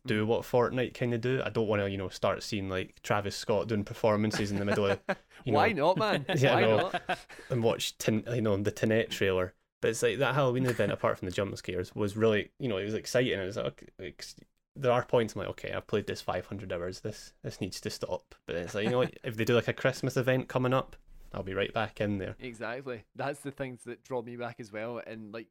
do 0.07 0.25
what 0.25 0.43
Fortnite 0.43 0.95
kind 0.95 1.13
of 1.15 1.21
do. 1.21 1.43
I 1.45 1.51
don't 1.51 1.67
want 1.67 1.83
to, 1.83 1.91
you 1.91 1.97
know, 1.99 2.09
start 2.09 2.43
seeing 2.43 2.69
like 2.69 3.03
Travis 3.03 3.35
Scott 3.37 3.67
doing 3.69 3.83
performances 3.85 4.51
in 4.53 4.59
the 4.59 4.65
middle 4.65 4.87
of, 4.87 5.01
Why 5.45 5.73
know, 5.73 5.95
not, 5.95 5.99
man? 5.99 6.27
Yeah, 6.37 6.55
Why 6.55 6.61
no. 6.61 6.77
not? 6.77 7.19
and 7.51 7.63
watch, 7.63 7.99
tin, 7.99 8.25
you 8.33 8.41
know, 8.43 8.57
the 8.57 8.71
Tenet 8.71 9.11
trailer. 9.11 9.53
But 9.83 9.91
it's 9.91 10.03
like 10.03 10.19
that 10.19 10.35
Halloween 10.35 10.67
event, 10.67 10.91
apart 10.93 11.19
from 11.19 11.27
the 11.27 11.35
jump 11.35 11.57
scares, 11.59 11.95
was 11.95 12.17
really, 12.17 12.51
you 12.59 12.69
know, 12.69 12.79
it 12.79 12.85
was 12.85 12.95
exciting. 12.95 13.39
It 13.39 13.45
was 13.45 13.57
like, 13.57 13.67
okay, 13.67 13.87
like, 13.99 14.17
s- 14.21 14.37
there 14.77 14.93
are 14.93 15.05
points 15.05 15.35
I'm 15.35 15.41
like, 15.41 15.51
okay, 15.51 15.73
I've 15.73 15.87
played 15.87 16.07
this 16.07 16.21
500 16.21 16.73
hours. 16.73 17.01
This 17.01 17.33
this 17.43 17.61
needs 17.61 17.81
to 17.81 17.91
stop. 17.91 18.35
But 18.47 18.57
it's 18.57 18.75
like, 18.75 18.85
you 18.85 18.91
know, 18.91 18.99
what, 18.99 19.19
if 19.25 19.37
they 19.37 19.45
do 19.45 19.55
like 19.55 19.69
a 19.69 19.73
Christmas 19.73 20.17
event 20.17 20.49
coming 20.49 20.75
up, 20.75 20.97
I'll 21.33 21.43
be 21.43 21.55
right 21.55 21.73
back 21.73 22.01
in 22.01 22.19
there. 22.19 22.37
Exactly. 22.39 23.05
That's 23.15 23.41
the 23.41 23.51
things 23.51 23.85
that 23.85 24.05
draw 24.05 24.23
me 24.23 24.37
back 24.37 24.57
as 24.59 24.73
well. 24.73 25.01
And 25.07 25.33
like 25.33 25.49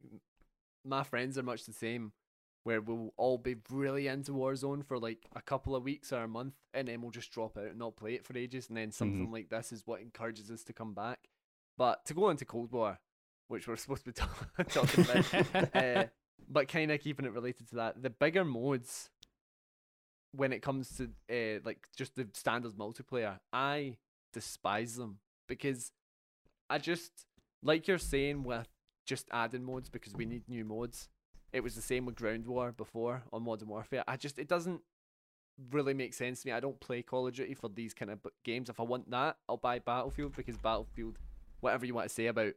my 0.84 1.04
friends 1.04 1.38
are 1.38 1.44
much 1.44 1.66
the 1.66 1.74
same, 1.74 2.14
where 2.64 2.82
we'll 2.82 3.14
all 3.18 3.38
be 3.38 3.56
really 3.70 4.08
into 4.08 4.32
Warzone 4.32 4.86
for 4.86 4.98
like 4.98 5.28
a 5.36 5.42
couple 5.42 5.76
of 5.76 5.84
weeks 5.84 6.12
or 6.14 6.24
a 6.24 6.28
month, 6.28 6.56
and 6.74 6.88
then 6.88 7.02
we'll 7.02 7.12
just 7.12 7.32
drop 7.32 7.58
out 7.58 7.66
and 7.66 7.80
not 7.80 7.96
play 7.96 8.14
it 8.14 8.26
for 8.26 8.38
ages. 8.38 8.70
And 8.70 8.78
then 8.78 8.92
something 8.92 9.32
like 9.32 9.50
this 9.50 9.72
is 9.72 9.84
what 9.86 10.02
encourages 10.02 10.50
us 10.52 10.64
to 10.64 10.74
come 10.74 10.94
back. 10.94 11.30
But 11.78 12.06
to 12.06 12.14
go 12.14 12.30
into 12.30 12.46
Cold 12.46 12.72
War, 12.72 13.00
which 13.48 13.68
we're 13.68 13.76
supposed 13.76 14.06
to 14.06 14.12
be 14.12 14.14
ta- 14.14 14.64
talking 14.70 15.04
about, 15.04 15.76
uh, 15.76 16.06
but 16.50 16.68
kind 16.68 16.92
of 16.92 17.02
keeping 17.02 17.26
it 17.26 17.34
related 17.34 17.68
to 17.70 17.76
that, 17.76 18.02
the 18.02 18.10
bigger 18.10 18.46
modes 18.46 19.10
when 20.32 20.52
it 20.52 20.62
comes 20.62 20.98
to 20.98 21.10
uh, 21.32 21.60
like 21.64 21.88
just 21.96 22.16
the 22.16 22.28
standard 22.34 22.74
multiplayer, 22.74 23.40
I 23.54 23.98
despise 24.34 24.96
them 24.96 25.20
because 25.48 25.92
I 26.70 26.78
just 26.78 27.26
like 27.64 27.88
you're 27.88 27.98
saying 27.98 28.44
with 28.44 28.68
just 29.06 29.28
adding 29.32 29.64
modes 29.64 29.90
because 29.90 30.14
we 30.14 30.26
need 30.26 30.44
new 30.48 30.66
modes. 30.66 31.10
It 31.54 31.64
was 31.64 31.76
the 31.76 31.82
same 31.82 32.06
with 32.06 32.16
Ground 32.16 32.48
War 32.48 32.72
before 32.72 33.24
on 33.32 33.44
Modern 33.44 33.70
Warfare. 33.70 34.04
I 34.08 34.18
just 34.18 34.38
it 34.40 34.50
doesn't 34.50 34.82
really 35.72 35.94
make 35.94 36.14
sense 36.14 36.42
to 36.42 36.48
me. 36.48 36.52
I 36.52 36.60
don't 36.60 36.80
play 36.80 37.02
Call 37.02 37.28
of 37.28 37.34
Duty 37.34 37.54
for 37.54 37.70
these 37.70 37.94
kind 37.94 38.12
of 38.12 38.20
games. 38.44 38.70
If 38.70 38.80
I 38.80 38.84
want 38.84 39.10
that, 39.12 39.38
I'll 39.48 39.58
buy 39.58 39.80
Battlefield 39.80 40.36
because 40.36 40.58
Battlefield, 40.58 41.18
whatever 41.62 41.86
you 41.86 41.94
want 41.94 42.10
to 42.10 42.14
say 42.14 42.28
about 42.28 42.54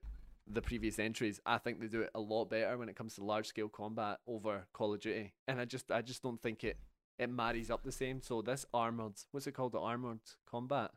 the 0.50 0.62
previous 0.62 0.98
entries, 0.98 1.40
I 1.44 1.58
think 1.58 1.80
they 1.80 1.86
do 1.86 2.02
it 2.02 2.10
a 2.14 2.20
lot 2.20 2.46
better 2.46 2.76
when 2.78 2.88
it 2.88 2.96
comes 2.96 3.14
to 3.14 3.24
large 3.24 3.46
scale 3.46 3.68
combat 3.68 4.18
over 4.26 4.66
Call 4.72 4.94
of 4.94 5.00
Duty. 5.00 5.34
And 5.46 5.60
I 5.60 5.64
just 5.64 5.90
I 5.90 6.02
just 6.02 6.22
don't 6.22 6.40
think 6.40 6.64
it 6.64 6.78
it 7.18 7.30
marries 7.30 7.70
up 7.70 7.82
the 7.82 7.92
same. 7.92 8.20
So 8.22 8.42
this 8.42 8.64
armored, 8.72 9.14
what's 9.32 9.46
it 9.46 9.52
called? 9.52 9.72
The 9.72 9.80
armored 9.80 10.20
combat. 10.50 10.90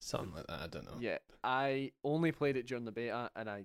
Something 0.00 0.34
like 0.34 0.46
that. 0.46 0.60
I 0.60 0.66
don't 0.68 0.84
know. 0.84 0.98
Yeah, 1.00 1.18
I 1.42 1.92
only 2.04 2.32
played 2.32 2.56
it 2.56 2.66
during 2.66 2.84
the 2.84 2.92
beta 2.92 3.30
and 3.34 3.50
I 3.50 3.64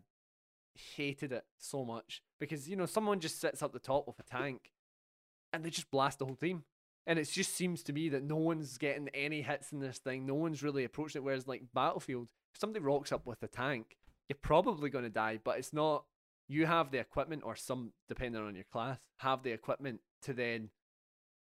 hated 0.95 1.31
it 1.31 1.45
so 1.59 1.85
much 1.85 2.23
because 2.39 2.67
you 2.67 2.75
know 2.75 2.87
someone 2.87 3.19
just 3.19 3.39
sits 3.39 3.61
up 3.61 3.73
the 3.73 3.79
top 3.79 4.07
with 4.07 4.19
a 4.19 4.23
tank 4.23 4.71
and 5.51 5.63
they 5.63 5.69
just 5.69 5.91
blast 5.91 6.19
the 6.19 6.25
whole 6.25 6.35
team. 6.35 6.63
And 7.05 7.19
it 7.19 7.29
just 7.29 7.53
seems 7.53 7.83
to 7.83 7.93
me 7.93 8.07
that 8.09 8.23
no 8.23 8.37
one's 8.37 8.77
getting 8.77 9.09
any 9.09 9.41
hits 9.41 9.73
in 9.73 9.79
this 9.79 9.97
thing. 9.97 10.25
No 10.25 10.35
one's 10.35 10.63
really 10.63 10.85
approaching 10.85 11.21
it. 11.21 11.25
Whereas 11.25 11.47
like 11.47 11.63
Battlefield, 11.73 12.29
if 12.53 12.59
somebody 12.59 12.83
rocks 12.83 13.11
up 13.11 13.27
with 13.27 13.43
a 13.43 13.47
tank, 13.47 13.97
you're 14.29 14.37
probably 14.41 14.89
going 14.89 15.03
to 15.03 15.09
die. 15.09 15.39
But 15.43 15.57
it's 15.59 15.73
not. 15.73 16.05
You 16.49 16.65
have 16.65 16.91
the 16.91 16.99
equipment, 16.99 17.43
or 17.45 17.55
some 17.55 17.93
depending 18.09 18.41
on 18.41 18.55
your 18.55 18.65
class, 18.65 18.99
have 19.17 19.43
the 19.43 19.51
equipment 19.51 20.01
to 20.23 20.33
then 20.33 20.69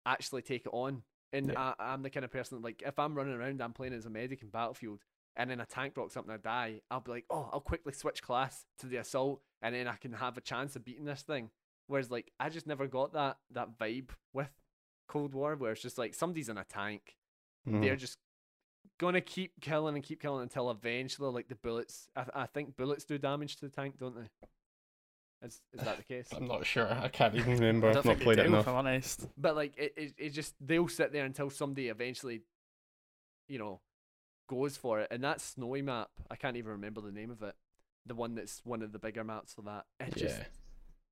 actually 0.06 0.42
take 0.42 0.66
it 0.66 0.72
on. 0.72 1.02
And 1.32 1.48
Yeah. 1.52 1.74
I, 1.78 1.92
I'm 1.92 2.02
the 2.02 2.10
kind 2.10 2.24
of 2.24 2.32
person 2.32 2.58
that, 2.58 2.64
like 2.64 2.82
if 2.84 2.98
I'm 2.98 3.14
running 3.14 3.34
around, 3.34 3.62
I'm 3.62 3.72
playing 3.72 3.92
as 3.94 4.06
a 4.06 4.10
medic 4.10 4.42
in 4.42 4.48
Battlefield, 4.48 5.00
and 5.36 5.50
then 5.50 5.60
a 5.60 5.66
tank 5.66 5.96
rocks 5.96 6.16
up 6.16 6.24
and 6.24 6.32
I 6.32 6.36
die, 6.38 6.80
I'll 6.90 7.00
be 7.00 7.12
like, 7.12 7.26
oh, 7.30 7.48
I'll 7.52 7.60
quickly 7.60 7.92
switch 7.92 8.22
class 8.22 8.64
to 8.80 8.86
the 8.86 8.96
assault, 8.96 9.40
and 9.62 9.74
then 9.74 9.86
I 9.86 9.94
can 9.96 10.12
have 10.14 10.36
a 10.36 10.40
chance 10.40 10.74
of 10.74 10.84
beating 10.84 11.04
this 11.04 11.22
thing. 11.22 11.50
Whereas 11.86 12.10
like 12.10 12.32
I 12.40 12.48
just 12.48 12.66
never 12.66 12.86
got 12.86 13.12
that 13.12 13.38
that 13.52 13.78
vibe 13.78 14.10
with 14.32 14.50
Cold 15.06 15.32
War, 15.34 15.54
where 15.54 15.72
it's 15.72 15.82
just 15.82 15.96
like 15.98 16.12
somebody's 16.14 16.48
in 16.48 16.58
a 16.58 16.64
tank, 16.64 17.16
Mhm. 17.68 17.82
they're 17.82 17.96
just 17.96 18.18
gonna 18.98 19.20
keep 19.20 19.52
killing 19.60 19.94
and 19.94 20.04
keep 20.04 20.20
killing 20.20 20.42
until 20.42 20.70
eventually, 20.70 21.30
like 21.30 21.48
the 21.48 21.54
bullets. 21.54 22.08
I, 22.16 22.22
th- 22.22 22.32
I 22.34 22.46
think 22.46 22.76
bullets 22.76 23.04
do 23.04 23.16
damage 23.18 23.56
to 23.56 23.66
the 23.66 23.70
tank, 23.70 23.98
don't 23.98 24.14
they? 24.16 24.28
Is 25.46 25.60
is 25.72 25.80
that 25.84 25.96
the 25.96 26.02
case? 26.02 26.28
I'm 26.36 26.46
not 26.48 26.66
sure. 26.66 26.92
I 26.92 27.08
can't 27.08 27.34
even 27.36 27.52
remember. 27.58 27.86
I 27.86 27.90
I've 27.90 27.94
don't 27.96 28.06
not 28.06 28.20
played 28.20 28.38
they 28.38 28.42
it 28.42 28.46
enough. 28.46 28.62
if 28.62 28.68
I'm 28.68 28.74
honest. 28.74 29.26
But 29.36 29.54
like 29.56 29.76
it, 29.78 29.94
it, 29.96 30.14
it 30.18 30.28
just 30.30 30.54
they'll 30.60 30.88
sit 30.88 31.12
there 31.12 31.24
until 31.24 31.48
somebody 31.50 31.88
eventually, 31.88 32.42
you 33.48 33.58
know, 33.58 33.80
goes 34.48 34.76
for 34.76 35.00
it. 35.00 35.08
And 35.12 35.22
that 35.22 35.40
snowy 35.40 35.80
map, 35.82 36.08
I 36.30 36.34
can't 36.36 36.56
even 36.56 36.72
remember 36.72 37.00
the 37.00 37.12
name 37.12 37.30
of 37.30 37.42
it. 37.42 37.54
The 38.04 38.14
one 38.16 38.34
that's 38.34 38.60
one 38.64 38.82
of 38.82 38.90
the 38.92 38.98
bigger 38.98 39.22
maps 39.22 39.54
for 39.54 39.62
that. 39.62 39.84
It 40.00 40.16
just 40.16 40.38
Yeah. 40.38 40.44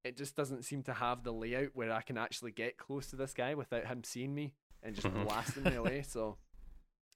it 0.05 0.17
just 0.17 0.35
doesn't 0.35 0.65
seem 0.65 0.83
to 0.85 0.93
have 0.93 1.23
the 1.23 1.33
layout 1.33 1.71
where 1.75 1.93
I 1.93 2.03
can 2.03 2.19
actually 2.19 2.51
get 2.51 2.79
close 2.79 3.07
to 3.11 3.17
this 3.17 3.33
guy 3.33 3.55
without 3.55 3.87
him 3.87 4.03
seeing 4.03 4.35
me 4.35 4.55
and 4.83 4.95
just 4.97 5.07
Mhm. 5.07 5.25
blasting 5.25 5.63
me 5.65 5.75
away. 5.77 6.03
So 6.09 6.37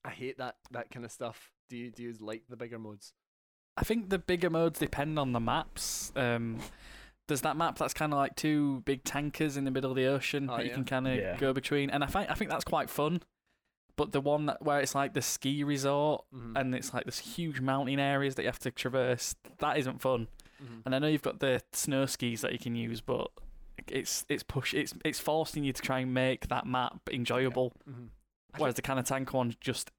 I 0.05 0.11
hate 0.11 0.39
that 0.39 0.57
that 0.71 0.91
kind 0.91 1.05
of 1.05 1.13
stuff. 1.13 1.53
Do 1.69 1.77
you 1.77 1.91
do 1.91 2.03
you 2.03 2.15
like 2.21 2.43
the 2.49 2.57
bigger 2.57 2.79
modes? 2.79 3.13
I 3.77 3.83
think 3.85 4.11
the 4.11 4.19
bigger 4.19 4.51
modes 4.51 4.79
depend 4.79 5.19
on 5.19 5.33
the 5.33 5.41
maps. 5.41 6.13
Um, 6.17 6.59
there's 7.29 7.43
that 7.43 7.57
map 7.57 7.79
that's 7.79 7.95
kind 7.95 8.13
of 8.13 8.19
like 8.19 8.35
two 8.35 8.81
big 8.81 9.05
tankers 9.05 9.57
in 9.57 9.65
the 9.65 9.71
middle 9.71 9.91
of 9.91 9.97
the 9.97 10.07
ocean 10.07 10.49
Oh, 10.51 10.57
that 10.57 10.67
you 10.67 10.73
can 10.73 10.85
kind 10.85 11.07
of 11.07 11.17
Yeah. 11.17 11.37
go 11.37 11.53
between, 11.53 11.89
and 11.91 12.03
I 12.03 12.07
think 12.09 12.31
I 12.31 12.35
think 12.35 12.51
that's 12.51 12.65
quite 12.65 12.91
fun. 12.91 13.23
But 13.97 14.13
the 14.13 14.21
one 14.21 14.47
that, 14.47 14.63
where 14.63 14.81
it's 14.81 14.95
like 14.95 15.13
the 15.15 15.21
ski 15.23 15.63
resort 15.63 16.25
Mhm. 16.35 16.59
and 16.59 16.75
it's 16.75 16.95
like 16.95 17.05
this 17.05 17.19
huge 17.19 17.61
mountain 17.61 17.99
areas 18.01 18.35
that 18.37 18.43
you 18.43 18.49
have 18.49 18.59
to 18.61 18.71
traverse, 18.71 19.35
that 19.59 19.77
isn't 19.79 20.01
fun. 20.01 20.29
Mhm. 20.63 20.83
And 20.87 20.95
I 20.95 20.99
know 20.99 21.07
you've 21.07 21.23
got 21.23 21.41
the 21.41 21.63
snow 21.73 22.07
skis 22.07 22.41
that 22.41 22.53
you 22.53 22.59
can 22.59 22.75
use, 22.75 23.01
but 23.03 23.31
it's 23.89 24.25
it's 24.29 24.43
push 24.43 24.75
it's 24.75 24.95
it's 25.05 25.21
forcing 25.21 25.65
you 25.65 25.73
to 25.73 25.83
try 25.83 26.01
and 26.01 26.13
make 26.15 26.49
that 26.49 26.67
map 26.67 27.09
enjoyable. 27.11 27.73
Mhm. 27.89 28.09
I 28.09 28.20
Whereas 28.59 28.75
the 28.75 28.83
kind 28.83 28.99
of 28.99 29.05
tank 29.07 29.33
one 29.33 29.55
just 29.61 29.91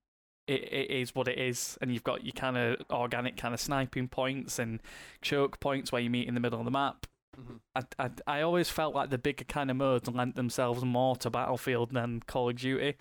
it, 0.47 0.61
it 0.73 0.89
is 0.91 1.13
what 1.15 1.27
it 1.27 1.37
is, 1.37 1.77
and 1.81 1.93
you've 1.93 2.03
got 2.03 2.25
your 2.25 2.33
kind 2.33 2.57
of 2.57 2.77
organic 2.89 3.37
kind 3.37 3.53
of 3.53 3.59
sniping 3.59 4.07
points 4.07 4.57
and 4.59 4.81
choke 5.21 5.59
points 5.59 5.91
where 5.91 6.01
you 6.01 6.09
meet 6.09 6.27
in 6.27 6.33
the 6.33 6.39
middle 6.39 6.59
of 6.59 6.65
the 6.65 6.71
map. 6.71 7.05
Mhm. 7.39 7.59
I, 7.75 7.83
I, 7.99 8.09
I 8.27 8.41
always 8.41 8.69
felt 8.69 8.93
like 8.95 9.09
the 9.11 9.17
bigger 9.17 9.45
kind 9.45 9.69
of 9.71 9.77
modes 9.77 10.09
lent 10.09 10.35
themselves 10.35 10.83
more 10.83 11.15
to 11.17 11.29
Battlefield 11.29 11.91
than 11.91 12.21
Call 12.27 12.49
of 12.49 12.55
Duty 12.57 12.95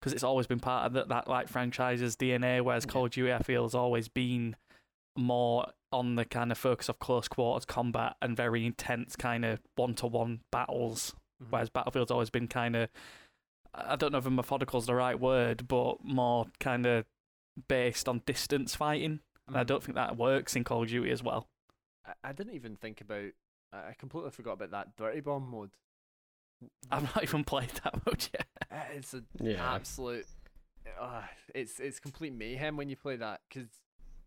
because 0.00 0.12
it's 0.14 0.22
always 0.22 0.46
been 0.46 0.60
part 0.60 0.86
of 0.86 0.92
that, 0.94 1.08
that 1.08 1.28
like 1.28 1.48
franchise's 1.48 2.16
DNA. 2.16 2.62
Whereas 2.62 2.84
Yeah. 2.86 2.92
Call 2.92 3.04
of 3.06 3.10
Duty, 3.10 3.32
I 3.34 3.40
feel, 3.42 3.64
has 3.64 3.74
always 3.74 4.08
been 4.08 4.56
more 5.18 5.66
on 5.92 6.14
the 6.14 6.24
kind 6.24 6.52
of 6.52 6.56
focus 6.56 6.88
of 6.88 6.98
close 7.00 7.26
quarters 7.28 7.64
combat 7.66 8.14
and 8.22 8.36
very 8.36 8.64
intense 8.64 9.16
kind 9.16 9.44
of 9.44 9.60
one 9.74 9.94
to 9.96 10.06
one 10.06 10.40
battles. 10.52 11.14
Mhm. 11.42 11.46
Whereas 11.50 11.68
Battlefield's 11.68 12.12
always 12.12 12.30
been 12.30 12.46
kind 12.48 12.76
of, 12.76 12.88
I 13.74 13.96
don't 13.96 14.12
know 14.12 14.18
if 14.18 14.26
a 14.26 14.30
is 14.80 14.86
the 14.86 14.94
right 14.94 15.18
word, 15.18 15.68
but 15.68 16.02
more 16.04 16.46
kind 16.58 16.86
of 16.86 17.04
based 17.68 18.08
on 18.08 18.22
distance 18.26 18.74
fighting. 18.74 19.20
And 19.46 19.56
I 19.56 19.62
Mhm. 19.64 19.66
don't 19.66 19.82
think 19.82 19.96
that 19.96 20.16
works 20.16 20.54
in 20.56 20.64
Call 20.64 20.82
of 20.82 20.88
Duty 20.88 21.10
as 21.10 21.22
well. 21.22 21.48
I, 22.04 22.14
I 22.24 22.32
didn't 22.32 22.54
even 22.54 22.76
think 22.76 23.00
about. 23.00 23.30
I 23.72 23.78
I 23.90 23.94
completely 23.98 24.30
forgot 24.30 24.52
about 24.54 24.70
that 24.72 24.96
dirty 24.96 25.20
bomb 25.20 25.48
mode. 25.50 25.70
I've 26.90 27.02
not 27.14 27.22
even 27.22 27.44
played 27.44 27.70
that 27.84 27.94
much 28.06 28.30
yet. 28.34 28.46
Uh, 28.70 28.84
It's 28.94 29.14
a 29.14 29.22
Yeah. 29.40 29.74
absolute. 29.74 30.26
Uh, 30.98 31.22
it's 31.54 31.78
it's 31.80 32.00
complete 32.00 32.32
mayhem 32.32 32.76
when 32.76 32.88
you 32.88 32.96
play 32.96 33.16
that 33.16 33.40
because 33.48 33.68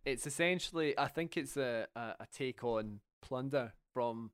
it's 0.05 0.25
essentially 0.27 0.97
I 0.97 1.07
think 1.07 1.35
it's 1.37 1.57
a, 1.57 1.87
a, 1.95 1.99
a 2.21 2.27
take 2.31 2.63
on 2.63 2.99
plunder 3.21 3.73
from 3.93 4.31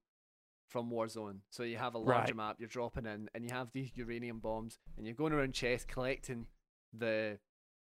from 0.69 0.89
Warzone. 0.89 1.39
So 1.49 1.63
you 1.63 1.77
have 1.77 1.95
a 1.95 1.97
larger 1.97 2.33
Right. 2.33 2.35
map, 2.35 2.55
you're 2.59 2.69
dropping 2.69 3.05
in, 3.05 3.29
and 3.33 3.43
you 3.43 3.51
have 3.51 3.71
these 3.71 3.91
uranium 3.95 4.39
bombs, 4.39 4.79
and 4.95 5.05
you're 5.05 5.15
going 5.15 5.33
around 5.33 5.53
chests 5.53 5.85
collecting 5.85 6.47
the 6.93 7.39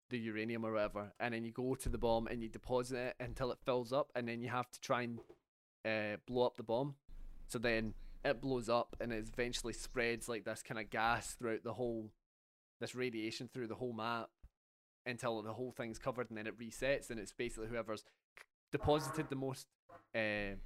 the 0.08 0.18
uranium 0.18 0.64
or 0.66 0.72
whatever, 0.72 1.12
and 1.20 1.32
then 1.34 1.44
you 1.44 1.52
go 1.52 1.76
to 1.76 1.88
the 1.88 1.96
bomb 1.98 2.26
and 2.26 2.42
you 2.42 2.48
deposit 2.48 2.96
it 2.98 3.14
until 3.20 3.52
it 3.52 3.58
fills 3.64 3.92
up, 3.92 4.10
and 4.16 4.26
then 4.26 4.40
you 4.40 4.48
have 4.48 4.68
to 4.68 4.80
try 4.80 5.02
and 5.02 5.20
uh, 5.84 6.16
blow 6.26 6.44
up 6.46 6.56
the 6.56 6.64
bomb. 6.64 6.96
So 7.46 7.60
then 7.60 7.94
it 8.24 8.40
blows 8.40 8.68
up 8.68 8.96
and 9.00 9.12
it 9.12 9.28
eventually 9.32 9.72
spreads 9.72 10.28
like 10.28 10.44
this 10.44 10.62
kind 10.62 10.80
of 10.80 10.90
gas 10.90 11.34
throughout 11.34 11.62
the 11.62 11.74
whole, 11.74 12.10
this 12.80 12.96
radiation 12.96 13.48
through 13.54 13.68
the 13.68 13.76
whole 13.76 13.92
map 13.92 14.30
until 15.06 15.40
the 15.42 15.52
whole 15.52 15.70
thing's 15.70 15.98
covered 15.98 16.28
and 16.28 16.36
then 16.36 16.46
it 16.48 16.58
resets 16.58 17.10
and 17.10 17.20
it's 17.20 17.32
basically 17.32 17.68
whoever's 17.68 18.04
deposited 18.72 19.28
the 19.30 19.36
most, 19.36 19.68
uh, 20.14 20.56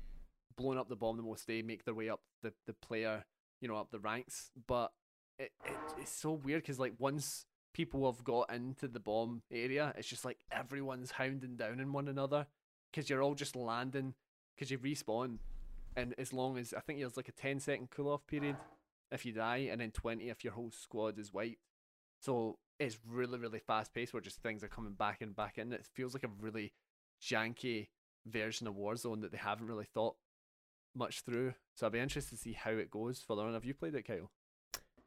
blown 0.56 0.78
up 0.78 0.88
the 0.88 0.96
bomb 0.96 1.16
the 1.16 1.22
most, 1.22 1.46
they 1.46 1.62
make 1.62 1.84
their 1.84 1.94
way 1.94 2.08
up 2.08 2.20
the, 2.42 2.52
the 2.66 2.74
player, 2.74 3.24
you 3.60 3.68
know, 3.68 3.76
up 3.76 3.90
the 3.90 3.98
ranks. 3.98 4.50
But 4.66 4.92
it, 5.38 5.52
it 5.64 5.76
it's 5.98 6.12
so 6.12 6.32
weird 6.32 6.62
because 6.62 6.78
like 6.78 6.94
once 6.98 7.46
people 7.72 8.10
have 8.10 8.22
got 8.24 8.52
into 8.52 8.88
the 8.88 9.00
bomb 9.00 9.42
area, 9.50 9.92
it's 9.96 10.08
just 10.08 10.24
like 10.24 10.38
everyone's 10.50 11.12
hounding 11.12 11.56
down 11.56 11.80
on 11.80 11.92
one 11.92 12.08
another 12.08 12.46
because 12.92 13.10
you're 13.10 13.22
all 13.22 13.34
just 13.34 13.56
landing 13.56 14.14
because 14.54 14.70
you 14.70 14.78
respawn 14.78 15.38
and 15.96 16.14
as 16.18 16.32
long 16.32 16.58
as 16.58 16.74
I 16.74 16.80
think 16.80 16.98
there's 16.98 17.16
like 17.16 17.28
a 17.28 17.32
10 17.32 17.60
second 17.60 17.90
cool 17.90 18.12
off 18.12 18.26
period 18.26 18.56
if 19.10 19.24
you 19.24 19.32
die, 19.32 19.68
and 19.70 19.80
then 19.80 19.90
20 19.92 20.28
if 20.28 20.42
your 20.42 20.52
whole 20.52 20.70
squad 20.70 21.18
is 21.18 21.32
wiped. 21.32 21.58
So 22.20 22.58
it's 22.80 22.98
really, 23.08 23.38
really 23.38 23.60
fast 23.60 23.94
paced 23.94 24.12
where 24.12 24.20
just 24.20 24.42
things 24.42 24.64
are 24.64 24.68
coming 24.68 24.94
back 24.94 25.20
and 25.20 25.36
back 25.36 25.58
in. 25.58 25.72
It 25.72 25.86
feels 25.94 26.14
like 26.14 26.24
a 26.24 26.30
really 26.40 26.72
janky 27.22 27.88
version 28.26 28.66
of 28.66 28.74
Warzone 28.74 29.20
that 29.20 29.30
they 29.30 29.38
haven't 29.38 29.66
really 29.66 29.86
thought 29.92 30.16
much 30.94 31.20
through. 31.20 31.54
So 31.74 31.86
I'd 31.86 31.92
be 31.92 31.98
interested 31.98 32.36
to 32.36 32.42
see 32.42 32.52
how 32.52 32.70
it 32.70 32.90
goes 32.90 33.22
further 33.26 33.42
on. 33.42 33.54
Have 33.54 33.64
you 33.64 33.74
played 33.74 33.94
it, 33.94 34.06
Kyle? 34.06 34.30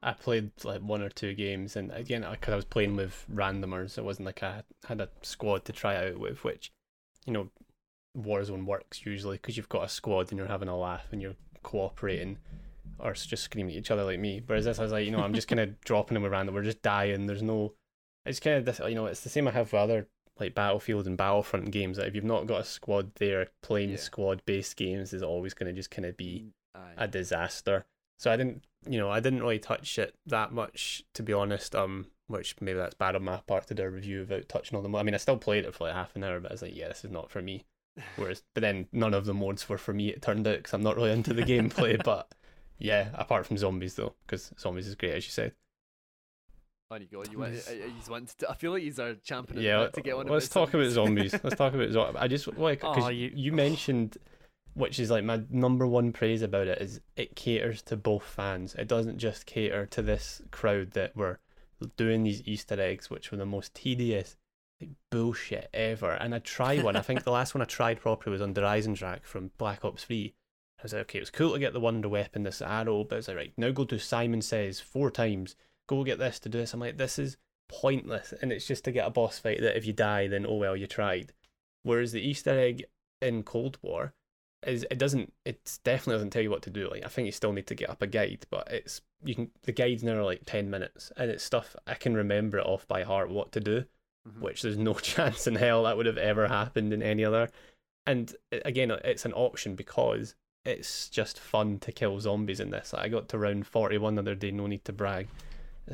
I 0.01 0.13
played 0.13 0.51
like 0.63 0.81
one 0.81 1.01
or 1.01 1.09
two 1.09 1.33
games, 1.33 1.75
and 1.75 1.91
again, 1.91 2.25
because 2.29 2.51
I 2.51 2.55
was 2.55 2.65
playing 2.65 2.95
with 2.95 3.25
randomers, 3.33 3.97
it 3.97 4.03
wasn't 4.03 4.27
like 4.27 4.43
I 4.43 4.63
had 4.87 5.01
a 5.01 5.09
squad 5.23 5.65
to 5.65 5.73
try 5.73 5.95
out 5.95 6.19
with, 6.19 6.43
which, 6.43 6.71
you 7.25 7.33
know, 7.33 7.49
Warzone 8.15 8.65
works 8.65 9.05
usually 9.05 9.37
because 9.37 9.57
you've 9.57 9.69
got 9.69 9.85
a 9.85 9.89
squad 9.89 10.29
and 10.29 10.37
you're 10.37 10.47
having 10.47 10.69
a 10.69 10.77
laugh 10.77 11.07
and 11.11 11.21
you're 11.21 11.35
cooperating, 11.63 12.37
or 12.99 13.13
just 13.13 13.43
screaming 13.43 13.73
at 13.73 13.79
each 13.79 13.91
other 13.91 14.03
like 14.03 14.19
me. 14.19 14.41
Whereas 14.45 14.65
this, 14.65 14.77
I 14.77 14.83
was 14.83 14.91
like, 14.91 15.05
you 15.05 15.11
know, 15.11 15.23
I'm 15.23 15.33
just 15.33 15.47
kind 15.47 15.59
of 15.59 15.81
dropping 15.85 16.13
them 16.13 16.25
around, 16.25 16.53
we're 16.53 16.61
just 16.61 16.83
dying. 16.83 17.25
There's 17.25 17.41
no, 17.41 17.73
it's 18.23 18.39
kind 18.39 18.57
of 18.57 18.65
this, 18.65 18.79
you 18.87 18.95
know, 18.95 19.07
it's 19.07 19.21
the 19.21 19.29
same 19.29 19.47
I 19.47 19.51
have 19.51 19.73
with 19.73 19.81
other 19.81 20.07
like 20.39 20.55
Battlefield 20.55 21.07
and 21.07 21.17
Battlefront 21.17 21.71
games. 21.71 21.97
That 21.97 22.07
if 22.07 22.15
you've 22.15 22.23
not 22.23 22.47
got 22.47 22.61
a 22.61 22.65
squad 22.65 23.11
there, 23.15 23.47
playing 23.61 23.91
Yeah. 23.91 23.95
squad 23.97 24.41
based 24.45 24.75
games 24.77 25.13
is 25.13 25.23
always 25.23 25.53
going 25.53 25.67
to 25.73 25.77
just 25.79 25.91
kind 25.91 26.05
of 26.05 26.15
be 26.17 26.53
Aye. 26.75 26.93
a 26.97 27.07
disaster. 27.07 27.85
So 28.19 28.31
I 28.31 28.37
didn't, 28.37 28.63
you 28.89 28.97
know, 28.97 29.09
I 29.11 29.19
didn't 29.19 29.41
really 29.41 29.59
touch 29.59 29.99
it 29.99 30.15
that 30.25 30.51
much, 30.51 31.03
to 31.13 31.23
be 31.23 31.33
honest. 31.33 31.75
Um, 31.75 32.07
which 32.27 32.55
maybe 32.59 32.77
that's 32.77 32.95
bad 32.95 33.15
on 33.15 33.23
my 33.23 33.37
part 33.47 33.67
to 33.67 33.73
do 33.73 33.83
a 33.83 33.89
review 33.89 34.19
without 34.19 34.49
touching 34.49 34.75
all 34.75 34.81
the. 34.81 34.89
mo- 34.89 34.97
I 34.99 35.03
mean, 35.03 35.13
I 35.13 35.17
still 35.17 35.37
played 35.37 35.63
it 35.65 35.73
for 35.73 35.85
like 35.85 35.93
half 35.93 36.13
an 36.15 36.23
hour, 36.25 36.39
but 36.41 36.51
I 36.51 36.53
was 36.55 36.61
like, 36.61 36.75
yeah, 36.75 36.89
this 36.89 37.05
is 37.05 37.11
not 37.11 37.29
for 37.31 37.41
me. 37.41 37.63
Whereas, 38.17 38.43
but 38.53 38.61
then 38.61 38.87
none 38.91 39.13
of 39.13 39.25
the 39.25 39.33
modes 39.33 39.67
were 39.69 39.77
for 39.77 39.93
me. 39.93 40.09
It 40.09 40.21
turned 40.21 40.45
out 40.47 40.57
because 40.57 40.73
I'm 40.73 40.83
not 40.83 40.97
really 40.97 41.11
into 41.11 41.33
the 41.33 41.43
gameplay. 41.43 42.01
But 42.03 42.33
yeah, 42.79 43.07
apart 43.13 43.45
from 43.47 43.57
zombies 43.57 43.95
though, 43.95 44.13
because 44.25 44.51
zombies 44.59 44.87
is 44.87 44.95
great 44.95 45.13
as 45.13 45.25
you 45.25 45.31
said. 45.31 45.53
On 46.89 47.01
you 47.01 47.07
go. 47.11 47.23
You 47.29 47.39
want? 47.39 47.53
He's 47.53 48.09
wanted 48.09 48.29
to, 48.39 48.49
I 48.49 48.53
feel 48.55 48.71
like 48.71 48.81
he's 48.83 48.99
our 48.99 49.13
champion. 49.15 49.61
yeah, 49.61 49.87
to 49.87 50.01
get 50.01 50.15
one. 50.15 50.27
Let's 50.27 50.47
talk 50.47 50.73
about 50.73 50.89
zombies. 50.89 51.33
let's 51.43 51.55
talk 51.57 51.73
about 51.73 51.91
zombies. 51.91 52.15
I 52.21 52.27
just 52.27 52.47
like 52.57 52.79
because 52.79 53.03
Oh, 53.05 53.09
you, 53.09 53.31
you- 53.35 53.51
mentioned, 53.51 54.17
which 54.73 54.99
is 54.99 55.11
like 55.11 55.23
my 55.25 55.41
number 55.49 55.85
one 55.85 56.13
praise 56.13 56.41
about 56.41 56.67
it 56.67 56.81
is 56.81 57.01
it 57.17 57.35
caters 57.35 57.81
to 57.83 57.97
both 57.97 58.23
fans. 58.23 58.73
It 58.75 58.87
doesn't 58.87 59.17
just 59.17 59.45
cater 59.45 59.85
to 59.87 60.01
this 60.01 60.41
crowd 60.51 60.91
that 60.91 61.15
were 61.15 61.39
doing 61.97 62.23
these 62.23 62.41
Easter 62.47 62.79
eggs, 62.79 63.09
which 63.09 63.31
were 63.31 63.37
the 63.37 63.45
most 63.45 63.73
tedious 63.73 64.37
like, 64.79 64.91
bullshit 65.11 65.69
ever. 65.73 66.11
And 66.11 66.33
I 66.33 66.39
tried 66.39 66.83
one. 66.83 66.95
I 66.95 67.01
think 67.01 67.23
the 67.23 67.31
last 67.31 67.53
one 67.53 67.61
I 67.61 67.65
tried 67.65 67.99
properly 67.99 68.31
was 68.31 68.41
on 68.41 68.53
Der 68.53 68.61
Eisendrache 68.63 69.23
from 69.25 69.51
Black 69.57 69.83
Ops 69.83 70.05
Three. 70.05 70.35
I 70.79 70.83
was 70.83 70.93
like, 70.93 71.01
okay, 71.01 71.17
it 71.17 71.23
was 71.23 71.31
cool 71.31 71.51
to 71.53 71.59
get 71.59 71.73
the 71.73 71.79
wonder 71.81 72.07
weapon, 72.07 72.43
this 72.43 72.61
arrow, 72.61 73.03
but 73.03 73.17
it's 73.17 73.27
like, 73.27 73.35
right, 73.35 73.53
now 73.57 73.71
go 73.71 73.83
to 73.85 73.97
Simon 73.99 74.41
Says 74.41 74.79
four 74.79 75.09
times. 75.11 75.55
Go 75.87 76.03
get 76.03 76.19
this 76.19 76.39
to 76.41 76.49
do 76.49 76.57
this. 76.59 76.73
I'm 76.73 76.79
like, 76.79 76.97
this 76.97 77.17
is 77.17 77.37
pointless, 77.69 78.33
and 78.41 78.51
it's 78.51 78.67
just 78.67 78.83
to 78.85 78.91
get 78.91 79.07
a 79.07 79.11
boss 79.11 79.39
fight 79.39 79.61
that 79.61 79.77
if 79.77 79.85
you 79.85 79.93
die, 79.93 80.27
then 80.27 80.45
oh 80.47 80.55
well, 80.55 80.75
you 80.77 80.87
tried. 80.87 81.33
Whereas 81.83 82.11
the 82.11 82.21
Easter 82.21 82.51
egg 82.57 82.85
in 83.21 83.43
Cold 83.43 83.77
War 83.81 84.13
is 84.65 84.85
it 84.89 84.97
doesn't 84.97 85.31
it 85.45 85.79
definitely 85.83 86.15
doesn't 86.15 86.29
tell 86.31 86.41
you 86.41 86.49
what 86.49 86.61
to 86.63 86.69
do. 86.69 86.89
Like 86.89 87.05
I 87.05 87.09
think 87.09 87.25
you 87.25 87.31
still 87.31 87.53
need 87.53 87.67
to 87.67 87.75
get 87.75 87.89
up 87.89 88.01
a 88.01 88.07
guide, 88.07 88.45
but 88.49 88.67
it's 88.71 89.01
you 89.23 89.35
can 89.35 89.51
the 89.63 89.71
guide's 89.71 90.03
now 90.03 90.23
like 90.23 90.41
ten 90.45 90.69
minutes, 90.69 91.11
and 91.17 91.29
it's 91.31 91.43
stuff 91.43 91.75
I 91.85 91.93
can 91.93 92.15
remember 92.15 92.57
it 92.57 92.65
off 92.65 92.87
by 92.87 93.03
heart 93.03 93.29
what 93.29 93.51
to 93.53 93.59
do 93.59 93.85
Mhm. 94.27 94.41
which 94.41 94.61
there's 94.61 94.77
no 94.77 94.93
chance 94.95 95.47
in 95.47 95.55
hell 95.55 95.83
that 95.83 95.95
would 95.95 96.05
have 96.05 96.17
ever 96.17 96.47
happened 96.49 96.91
in 96.91 97.01
any 97.01 97.23
other. 97.23 97.49
And 98.05 98.35
uh, 98.51 98.57
again, 98.65 98.91
it's 98.91 99.23
an 99.25 99.31
option 99.33 99.75
because 99.75 100.35
it's 100.65 101.07
just 101.07 101.39
fun 101.39 101.79
to 101.79 101.91
kill 101.93 102.19
zombies 102.19 102.59
in 102.59 102.71
this. 102.71 102.93
I 102.93 103.07
got 103.07 103.29
to 103.29 103.37
round 103.37 103.67
41 103.67 104.15
the 104.15 104.21
other 104.21 104.35
day, 104.35 104.51
no 104.51 104.67
need 104.67 104.83
to 104.85 104.91
brag. 104.91 105.27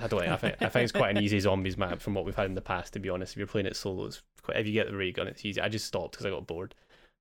I 0.01 0.07
don't. 0.07 0.23
I 0.27 0.37
think 0.37 0.55
I 0.61 0.69
think 0.69 0.83
it's 0.83 0.91
quite 0.91 1.15
an 1.15 1.23
easy 1.23 1.39
zombies 1.39 1.77
map 1.77 2.01
from 2.01 2.13
what 2.13 2.25
we've 2.25 2.35
had 2.35 2.47
in 2.47 2.55
the 2.55 2.61
past. 2.61 2.93
To 2.93 2.99
be 2.99 3.09
honest, 3.09 3.33
if 3.33 3.37
you're 3.37 3.47
playing 3.47 3.67
it 3.67 3.75
solo, 3.75 4.05
it's 4.05 4.21
quite. 4.41 4.57
If 4.57 4.67
you 4.67 4.73
get 4.73 4.87
the 4.87 4.95
ray 4.95 5.11
gun, 5.11 5.27
it's 5.27 5.45
easy. 5.45 5.61
I 5.61 5.69
just 5.69 5.85
stopped 5.85 6.11
because 6.13 6.25
I 6.25 6.29
got 6.31 6.47
bored. 6.47 6.73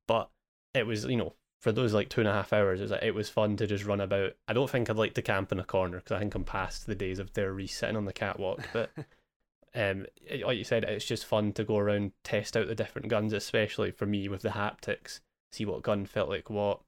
But 0.09 0.31
it 0.75 0.87
was, 0.87 1.05
you 1.05 1.17
know, 1.17 1.35
for 1.61 1.71
those 1.73 1.93
like 1.93 2.09
two 2.09 2.21
and 2.21 2.29
a 2.29 2.33
half 2.33 2.53
hours, 2.53 2.81
it 2.81 2.85
was 2.85 2.91
like, 2.93 3.03
it 3.03 3.15
was 3.15 3.29
fun 3.29 3.57
to 3.59 3.67
just 3.67 3.85
run 3.85 4.01
about. 4.01 4.33
I 4.49 4.53
don't 4.53 4.71
think 4.71 4.89
I'd 4.89 4.97
like 4.97 5.15
to 5.15 5.23
camp 5.23 5.53
in 5.53 5.61
a 5.61 5.65
corner 5.65 5.99
because 5.99 6.17
I 6.17 6.19
think 6.19 6.35
I'm 6.35 6.45
past 6.45 6.87
the 6.87 6.95
days 6.95 7.19
of 7.19 7.33
there 7.35 7.59
sitting 7.67 7.97
on 7.97 8.05
the 8.07 8.13
catwalk. 8.13 8.61
But 8.73 8.91
um, 9.75 10.07
it- 10.27 10.45
like 10.47 10.59
you 10.59 10.65
said, 10.65 10.85
it's 10.85 11.05
just 11.05 11.25
fun 11.27 11.53
to 11.55 11.65
go 11.65 11.79
around, 11.79 12.13
test 12.25 12.57
out 12.57 12.67
the 12.69 12.75
different 12.75 13.09
guns, 13.09 13.33
especially 13.33 13.91
for 13.91 14.07
me 14.07 14.29
with 14.29 14.43
the 14.43 14.51
haptics. 14.51 15.21
See 15.53 15.65
what 15.65 15.83
gun 15.83 16.07
felt 16.07 16.29
like 16.31 16.49
what, 16.51 16.81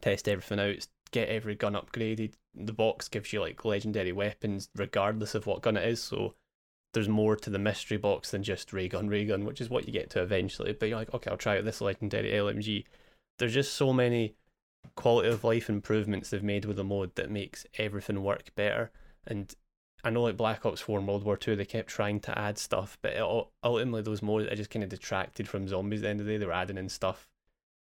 test 0.00 0.28
everything 0.28 0.60
out, 0.60 0.86
get 1.10 1.28
every 1.28 1.54
gun 1.54 1.74
upgraded. 1.74 2.32
The 2.54 2.72
box 2.72 3.08
gives 3.08 3.32
you 3.32 3.40
like 3.40 3.64
legendary 3.64 4.12
weapons, 4.12 4.68
regardless 4.74 5.34
of 5.34 5.46
what 5.46 5.62
gun 5.62 5.76
it 5.76 5.88
is. 5.88 6.02
So 6.02 6.34
there's 6.92 7.08
more 7.08 7.36
to 7.36 7.50
the 7.50 7.58
mystery 7.58 7.96
box 7.96 8.30
than 8.30 8.42
just 8.42 8.72
ray 8.72 8.88
gun, 8.88 9.08
ray 9.08 9.24
gun, 9.24 9.44
which 9.44 9.60
is 9.60 9.70
what 9.70 9.86
you 9.86 9.92
get 9.92 10.10
to 10.10 10.22
eventually. 10.22 10.72
But 10.72 10.88
you're 10.88 10.98
like, 10.98 11.14
okay, 11.14 11.30
I'll 11.30 11.36
try 11.36 11.58
out 11.58 11.64
this 11.64 11.80
legendary 11.80 12.30
LMG. 12.30 12.84
There's 13.38 13.54
just 13.54 13.74
so 13.74 13.92
many 13.92 14.34
quality 14.96 15.28
of 15.28 15.44
life 15.44 15.68
improvements 15.68 16.30
they've 16.30 16.42
made 16.42 16.64
with 16.64 16.76
the 16.76 16.84
mode 16.84 17.14
that 17.14 17.30
makes 17.30 17.66
everything 17.78 18.22
work 18.22 18.54
better. 18.54 18.90
And 19.26 19.54
I 20.02 20.10
know 20.10 20.22
like 20.22 20.36
Black 20.36 20.64
Ops 20.64 20.80
4 20.80 20.98
and 20.98 21.08
World 21.08 21.24
War 21.24 21.36
2, 21.36 21.56
they 21.56 21.64
kept 21.64 21.88
trying 21.88 22.20
to 22.20 22.38
add 22.38 22.58
stuff, 22.58 22.98
but 23.02 23.12
it, 23.12 23.46
ultimately 23.62 24.02
those 24.02 24.22
modes 24.22 24.48
it 24.50 24.56
just 24.56 24.70
kind 24.70 24.82
of 24.82 24.88
detracted 24.88 25.48
from 25.48 25.68
zombies 25.68 26.00
at 26.00 26.02
the 26.02 26.08
end 26.08 26.20
of 26.20 26.26
the 26.26 26.32
day. 26.32 26.38
They 26.38 26.46
were 26.46 26.52
adding 26.52 26.78
in 26.78 26.88
stuff 26.88 27.28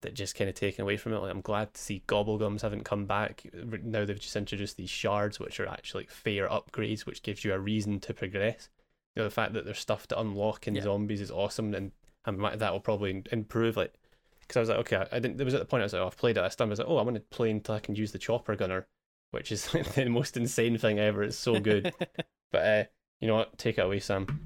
that 0.02 0.14
just 0.14 0.36
kind 0.36 0.48
of 0.50 0.54
taken 0.54 0.82
away 0.82 0.96
from 0.96 1.12
it. 1.12 1.18
Like, 1.18 1.30
I'm 1.32 1.40
glad 1.40 1.72
to 1.74 1.80
see 1.80 2.02
Gobblegums 2.06 2.60
haven't 2.62 2.84
come 2.84 3.06
back. 3.06 3.44
Now 3.82 4.04
they've 4.04 4.18
just 4.20 4.36
introduced 4.36 4.76
these 4.76 4.90
shards, 4.90 5.40
which 5.40 5.58
are 5.58 5.66
actually 5.68 6.02
like 6.04 6.10
fair 6.10 6.48
upgrades, 6.48 7.06
which 7.06 7.22
gives 7.22 7.44
you 7.44 7.52
a 7.54 7.58
reason 7.58 7.98
to 8.00 8.14
progress. 8.14 8.68
You 9.14 9.20
know, 9.20 9.24
the 9.28 9.34
fact 9.34 9.52
that 9.54 9.64
there's 9.64 9.78
stuff 9.78 10.06
to 10.08 10.20
unlock 10.20 10.66
in 10.68 10.74
Yeah. 10.74 10.82
zombies 10.82 11.20
is 11.20 11.30
awesome, 11.30 11.74
and 11.74 11.92
and 12.24 12.40
that 12.60 12.72
will 12.72 12.80
probably 12.80 13.22
improve. 13.32 13.76
Like, 13.76 13.94
because 14.40 14.56
I 14.56 14.60
was 14.60 14.68
like, 14.68 14.78
okay, 14.78 15.06
I- 15.10 15.18
didn't. 15.20 15.36
There 15.38 15.44
was 15.44 15.54
at 15.54 15.60
the 15.60 15.66
point 15.66 15.82
I 15.82 15.84
was 15.84 15.92
like, 15.92 16.02
oh, 16.02 16.06
I've 16.06 16.16
played 16.16 16.36
it. 16.36 16.42
I 16.42 16.48
stunned. 16.48 16.70
I 16.70 16.72
was 16.72 16.78
like, 16.78 16.88
oh, 16.88 16.98
I 16.98 17.02
want 17.02 17.16
to 17.16 17.20
play 17.20 17.50
until 17.50 17.74
I 17.74 17.80
can 17.80 17.94
use 17.94 18.12
the 18.12 18.18
chopper 18.18 18.54
gunner, 18.56 18.86
which 19.32 19.50
is 19.52 19.66
the 19.94 20.06
most 20.08 20.36
insane 20.36 20.78
thing 20.78 20.98
ever. 20.98 21.22
It's 21.22 21.36
so 21.36 21.58
good. 21.60 21.92
but 22.52 22.58
uh, 22.66 22.84
you 23.20 23.28
know 23.28 23.36
what? 23.36 23.56
Take 23.58 23.78
it 23.78 23.82
away, 23.82 24.00
Sam. 24.00 24.40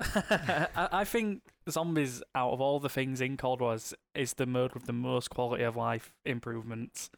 I, 0.00 0.88
I 0.92 1.04
think 1.04 1.42
zombies, 1.70 2.22
out 2.34 2.52
of 2.52 2.60
all 2.60 2.80
the 2.80 2.88
things 2.88 3.20
in 3.20 3.36
Cold 3.36 3.60
War, 3.60 3.74
is, 3.74 3.94
is 4.14 4.34
the 4.34 4.46
mode 4.46 4.74
with 4.74 4.86
the 4.86 4.92
most 4.92 5.30
quality 5.30 5.64
of 5.64 5.76
life 5.76 6.12
improvements. 6.24 7.10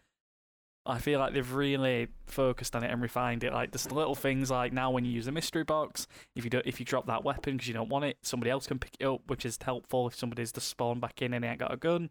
I 0.84 0.98
feel 0.98 1.20
like 1.20 1.32
they've 1.32 1.52
really 1.52 2.08
focused 2.26 2.74
on 2.74 2.82
it 2.82 2.90
and 2.90 3.00
refined 3.00 3.44
it. 3.44 3.52
Like 3.52 3.70
there's 3.70 3.92
little 3.92 4.16
things 4.16 4.50
like 4.50 4.72
now 4.72 4.90
when 4.90 5.04
you 5.04 5.12
use 5.12 5.28
a 5.28 5.32
mystery 5.32 5.62
box, 5.62 6.08
if 6.34 6.42
you 6.42 6.50
do 6.50 6.60
if 6.64 6.80
you 6.80 6.86
drop 6.86 7.06
that 7.06 7.22
weapon 7.22 7.54
because 7.56 7.68
you 7.68 7.74
don't 7.74 7.88
want 7.88 8.04
it, 8.04 8.16
somebody 8.22 8.50
else 8.50 8.66
can 8.66 8.80
pick 8.80 8.96
it 8.98 9.06
up, 9.06 9.20
which 9.28 9.46
is 9.46 9.58
helpful 9.62 10.08
if 10.08 10.16
somebody's 10.16 10.50
to 10.52 10.60
spawn 10.60 10.98
back 10.98 11.22
in 11.22 11.34
and 11.34 11.44
they 11.44 11.48
ain't 11.48 11.60
got 11.60 11.72
a 11.72 11.76
gun. 11.76 12.10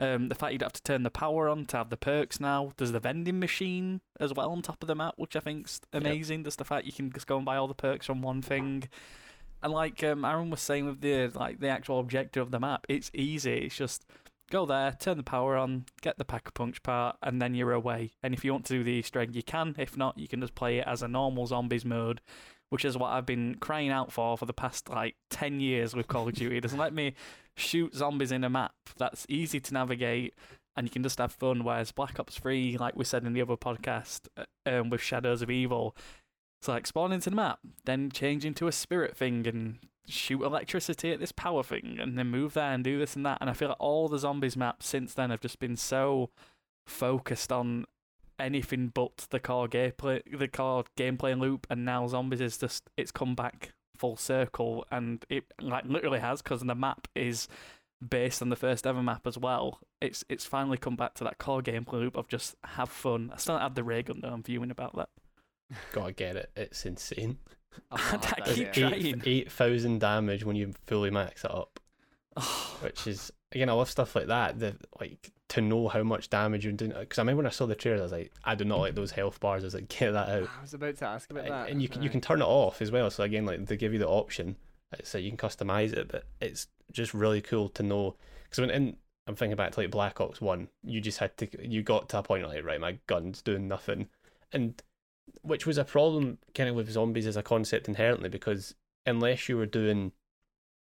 Um, 0.00 0.28
the 0.28 0.34
fact 0.34 0.52
you'd 0.52 0.62
have 0.62 0.72
to 0.72 0.82
turn 0.82 1.04
the 1.04 1.10
power 1.10 1.48
on 1.48 1.66
to 1.66 1.76
have 1.76 1.90
the 1.90 1.96
perks 1.96 2.40
now. 2.40 2.72
There's 2.76 2.90
the 2.90 2.98
vending 2.98 3.38
machine 3.38 4.00
as 4.18 4.34
well 4.34 4.50
on 4.50 4.60
top 4.60 4.82
of 4.82 4.88
the 4.88 4.96
map, 4.96 5.14
which 5.16 5.36
I 5.36 5.40
think's 5.40 5.80
amazing. 5.92 6.42
There's 6.42 6.56
the 6.56 6.64
fact 6.64 6.86
you 6.86 6.92
can 6.92 7.12
just 7.12 7.28
go 7.28 7.36
and 7.36 7.46
buy 7.46 7.56
all 7.56 7.68
the 7.68 7.74
perks 7.74 8.06
from 8.06 8.20
one 8.20 8.42
thing. 8.42 8.88
And 9.64 9.72
like 9.72 10.04
um, 10.04 10.26
Aaron 10.26 10.50
was 10.50 10.60
saying 10.60 10.84
with 10.84 11.00
the 11.00 11.28
like 11.34 11.58
the 11.58 11.68
actual 11.68 11.98
objective 11.98 12.42
of 12.42 12.50
the 12.50 12.60
map, 12.60 12.84
it's 12.86 13.10
easy. 13.14 13.60
It's 13.60 13.74
just 13.74 14.04
go 14.50 14.66
there, 14.66 14.94
turn 15.00 15.16
the 15.16 15.22
power 15.22 15.56
on, 15.56 15.86
get 16.02 16.18
the 16.18 16.24
pack 16.24 16.46
a 16.46 16.52
punch 16.52 16.82
part, 16.82 17.16
and 17.22 17.40
then 17.40 17.54
you're 17.54 17.72
away. 17.72 18.12
And 18.22 18.34
if 18.34 18.44
you 18.44 18.52
want 18.52 18.66
to 18.66 18.74
do 18.74 18.84
the 18.84 18.92
Easter 18.92 19.20
egg, 19.20 19.34
you 19.34 19.42
can. 19.42 19.74
If 19.78 19.96
not, 19.96 20.18
you 20.18 20.28
can 20.28 20.42
just 20.42 20.54
play 20.54 20.80
it 20.80 20.86
as 20.86 21.02
a 21.02 21.08
normal 21.08 21.46
zombies 21.46 21.86
mode, 21.86 22.20
which 22.68 22.84
is 22.84 22.98
what 22.98 23.12
I've 23.12 23.24
been 23.24 23.54
crying 23.54 23.88
out 23.88 24.12
for 24.12 24.36
for 24.36 24.44
the 24.44 24.52
past 24.52 24.90
like 24.90 25.16
ten 25.30 25.60
years 25.60 25.96
with 25.96 26.08
Call 26.08 26.28
of 26.28 26.34
Duty. 26.34 26.58
It 26.58 26.60
doesn't 26.60 26.78
let 26.78 26.92
me 26.92 27.14
shoot 27.56 27.94
zombies 27.94 28.32
in 28.32 28.44
a 28.44 28.50
map 28.50 28.74
that's 28.98 29.24
easy 29.30 29.60
to 29.60 29.72
navigate. 29.72 30.34
And 30.76 30.86
you 30.86 30.90
can 30.90 31.04
just 31.04 31.18
have 31.18 31.32
fun. 31.32 31.64
Whereas 31.64 31.92
Black 31.92 32.18
Ops 32.18 32.36
3, 32.36 32.76
like 32.78 32.96
we 32.96 33.04
said 33.04 33.24
in 33.24 33.32
the 33.32 33.40
other 33.40 33.56
podcast, 33.56 34.22
uh, 34.36 34.44
um, 34.66 34.90
with 34.90 35.00
Shadows 35.00 35.40
of 35.40 35.48
Evil, 35.48 35.96
it's 36.64 36.68
like 36.70 36.86
spawn 36.86 37.12
into 37.12 37.28
the 37.28 37.36
map, 37.36 37.58
then 37.84 38.10
change 38.10 38.46
into 38.46 38.66
a 38.66 38.72
spirit 38.72 39.14
thing 39.14 39.46
and 39.46 39.76
shoot 40.08 40.42
electricity 40.42 41.12
at 41.12 41.20
this 41.20 41.30
power 41.30 41.62
thing, 41.62 41.98
and 42.00 42.16
then 42.16 42.28
move 42.28 42.54
there 42.54 42.72
and 42.72 42.82
do 42.82 42.98
this 42.98 43.14
and 43.14 43.26
that. 43.26 43.36
And 43.42 43.50
I 43.50 43.52
feel 43.52 43.68
like 43.68 43.76
all 43.78 44.08
the 44.08 44.18
zombies 44.18 44.56
maps 44.56 44.86
since 44.86 45.12
then 45.12 45.28
have 45.28 45.42
just 45.42 45.58
been 45.58 45.76
so 45.76 46.30
focused 46.86 47.52
on 47.52 47.84
anything 48.38 48.90
but 48.94 49.26
the 49.28 49.40
core 49.40 49.68
gameplay, 49.68 50.22
the 50.38 50.48
core 50.48 50.84
gameplay 50.96 51.38
loop. 51.38 51.66
And 51.68 51.84
now 51.84 52.06
zombies 52.06 52.40
is 52.40 52.56
just 52.56 52.88
it's 52.96 53.12
come 53.12 53.34
back 53.34 53.74
full 53.98 54.16
circle, 54.16 54.86
and 54.90 55.22
it 55.28 55.44
like 55.60 55.84
literally 55.84 56.20
has 56.20 56.40
because 56.40 56.62
the 56.62 56.74
map 56.74 57.08
is 57.14 57.46
based 58.08 58.40
on 58.40 58.48
the 58.48 58.56
first 58.56 58.86
ever 58.86 59.02
map 59.02 59.26
as 59.26 59.36
well. 59.36 59.80
It's 60.00 60.24
it's 60.30 60.46
finally 60.46 60.78
come 60.78 60.96
back 60.96 61.12
to 61.16 61.24
that 61.24 61.36
core 61.36 61.60
gameplay 61.60 62.00
loop 62.00 62.16
of 62.16 62.26
just 62.26 62.54
have 62.64 62.88
fun. 62.88 63.32
I 63.34 63.36
still 63.36 63.58
have 63.58 63.74
the 63.74 63.84
ray 63.84 64.02
gun 64.02 64.20
though. 64.22 64.32
I'm 64.32 64.42
viewing 64.42 64.70
about 64.70 64.96
that. 64.96 65.10
Gotta 65.92 66.12
get 66.12 66.36
it. 66.36 66.50
It's 66.56 66.84
insane. 66.86 67.38
I've 67.90 68.12
not 68.12 68.40
I 68.40 68.40
keep 68.54 68.72
trying. 68.72 68.94
Eight 68.94 69.22
eight 69.26 69.52
thousand 69.52 70.00
damage 70.00 70.44
when 70.44 70.56
you 70.56 70.72
fully 70.86 71.10
max 71.10 71.44
it 71.44 71.50
up. 71.50 71.80
Oh. 72.36 72.78
which 72.82 73.06
is 73.06 73.32
again 73.52 73.68
I 73.68 73.72
love 73.74 73.88
stuff 73.88 74.16
like 74.16 74.26
that. 74.26 74.58
The 74.58 74.76
like 75.00 75.30
to 75.50 75.60
know 75.60 75.86
how 75.88 76.02
much 76.02 76.30
damage 76.30 76.64
you're 76.64 76.72
doing. 76.72 76.92
Because 76.98 77.18
I 77.18 77.22
remember 77.22 77.38
when 77.38 77.46
I 77.46 77.50
saw 77.50 77.66
the 77.66 77.74
trailers, 77.76 78.00
I 78.00 78.04
was 78.04 78.12
like, 78.12 78.32
I 78.44 78.54
do 78.56 78.64
not 78.64 78.80
like 78.80 78.94
those 78.96 79.12
health 79.12 79.38
bars. 79.40 79.62
I 79.62 79.66
was 79.66 79.74
like, 79.74 79.88
get 79.98 80.12
that 80.12 80.28
out. 80.28 80.48
I 80.58 80.62
was 80.62 80.74
about 80.74 80.96
to 80.96 81.04
ask 81.06 81.30
about 81.30 81.44
And, 81.44 81.52
that. 81.52 81.68
and 81.68 81.82
you 81.82 81.88
can 81.88 82.02
you 82.02 82.10
can 82.10 82.20
turn 82.20 82.40
it 82.42 82.46
off 82.46 82.82
as 82.82 82.90
well. 82.90 83.10
So 83.10 83.22
again, 83.22 83.44
like 83.46 83.64
they 83.66 83.76
give 83.76 83.92
you 83.92 83.98
the 83.98 84.08
option, 84.08 84.56
so 85.02 85.18
you 85.18 85.30
can 85.30 85.36
customize 85.38 85.92
it. 85.92 86.08
But 86.08 86.24
it's 86.40 86.66
just 86.92 87.14
really 87.14 87.40
cool 87.40 87.68
to 87.70 87.82
know. 87.82 88.16
Because 88.44 88.60
when 88.60 88.70
in 88.70 88.96
I'm 89.26 89.36
thinking 89.36 89.56
back 89.56 89.72
to 89.72 89.80
like 89.80 89.90
Black 89.90 90.20
Ops 90.20 90.40
One, 90.40 90.68
you 90.82 91.00
just 91.00 91.18
had 91.18 91.36
to 91.38 91.48
you 91.68 91.82
got 91.82 92.08
to 92.10 92.18
a 92.18 92.22
point 92.22 92.46
like 92.48 92.64
right, 92.64 92.80
my 92.80 92.98
gun's 93.06 93.40
doing 93.42 93.68
nothing, 93.68 94.08
and 94.52 94.82
which 95.42 95.66
was 95.66 95.78
a 95.78 95.84
problem 95.84 96.38
kind 96.54 96.68
of 96.68 96.74
with 96.74 96.90
zombies 96.90 97.26
as 97.26 97.36
a 97.36 97.42
concept 97.42 97.88
inherently 97.88 98.28
because 98.28 98.74
unless 99.06 99.48
you 99.48 99.56
were 99.56 99.66
doing 99.66 100.12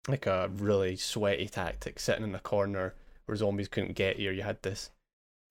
like 0.08 0.26
a 0.26 0.50
really 0.56 0.96
sweaty 0.96 1.48
tactic, 1.48 2.00
sitting 2.00 2.24
in 2.24 2.36
a 2.36 2.40
corner 2.40 2.94
where 3.26 3.36
zombies 3.36 3.68
couldn't 3.68 3.96
get 3.96 4.20
you, 4.20 4.32
you 4.32 4.44
had 4.44 4.62
this, 4.62 4.92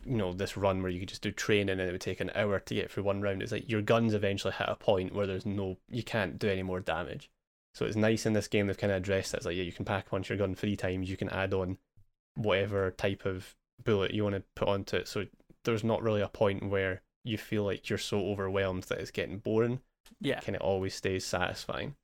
you 0.05 0.17
know, 0.17 0.33
this 0.33 0.57
run 0.57 0.83
where 0.83 0.91
you 0.91 1.01
could 1.01 1.09
just 1.09 1.23
do 1.23 1.33
training 1.33 1.81
and 1.81 1.81
it 1.81 1.93
would 1.93 2.01
take 2.01 2.21
an 2.21 2.31
hour 2.35 2.61
to 2.61 2.75
get 2.75 2.91
through 2.91 3.03
one 3.03 3.21
round. 3.21 3.43
It's 3.43 3.53
like 3.53 3.69
your 3.69 3.83
guns 3.83 4.15
eventually 4.15 4.55
hit 4.55 4.69
a 4.69 4.77
point 4.77 5.15
where 5.15 5.27
there's 5.27 5.47
no, 5.47 5.79
you 5.91 6.03
can't 6.03 6.39
do 6.39 6.49
any 6.49 6.63
more 6.63 6.81
damage. 6.81 7.31
So 7.75 7.85
it's 7.85 7.97
nice 7.97 8.25
in 8.25 8.33
this 8.33 8.49
game 8.49 8.67
they've 8.67 8.79
kind 8.79 8.93
of 8.93 8.99
addressed 8.99 9.33
that. 9.33 9.39
It's 9.39 9.47
like, 9.47 9.57
yeah, 9.57 9.65
you 9.65 9.73
can 9.73 9.85
pack 9.85 10.09
punch 10.09 10.29
your 10.29 10.39
gun 10.39 10.55
three 10.55 10.77
times, 10.77 11.11
you 11.11 11.17
can 11.17 11.31
add 11.31 11.53
on 11.53 11.79
whatever 12.37 12.91
type 12.93 13.27
of 13.27 13.57
bullet 13.83 14.15
you 14.15 14.23
want 14.23 14.37
to 14.37 14.43
put 14.55 14.69
onto 14.69 14.97
it. 14.97 15.09
So 15.09 15.25
there's 15.65 15.85
not 15.85 16.03
really 16.03 16.21
a 16.21 16.29
point 16.29 16.69
where 16.69 17.03
you 17.25 17.39
feel 17.39 17.65
like 17.65 17.89
you're 17.89 17.99
so 17.99 18.21
overwhelmed 18.27 18.85
that 18.85 18.99
it's 18.99 19.11
getting 19.11 19.39
boring. 19.39 19.81
Yeah. 20.21 20.41
Kind 20.41 20.57
of 20.57 20.63
always 20.63 20.95
stays 20.95 21.25
satisfying. 21.25 21.95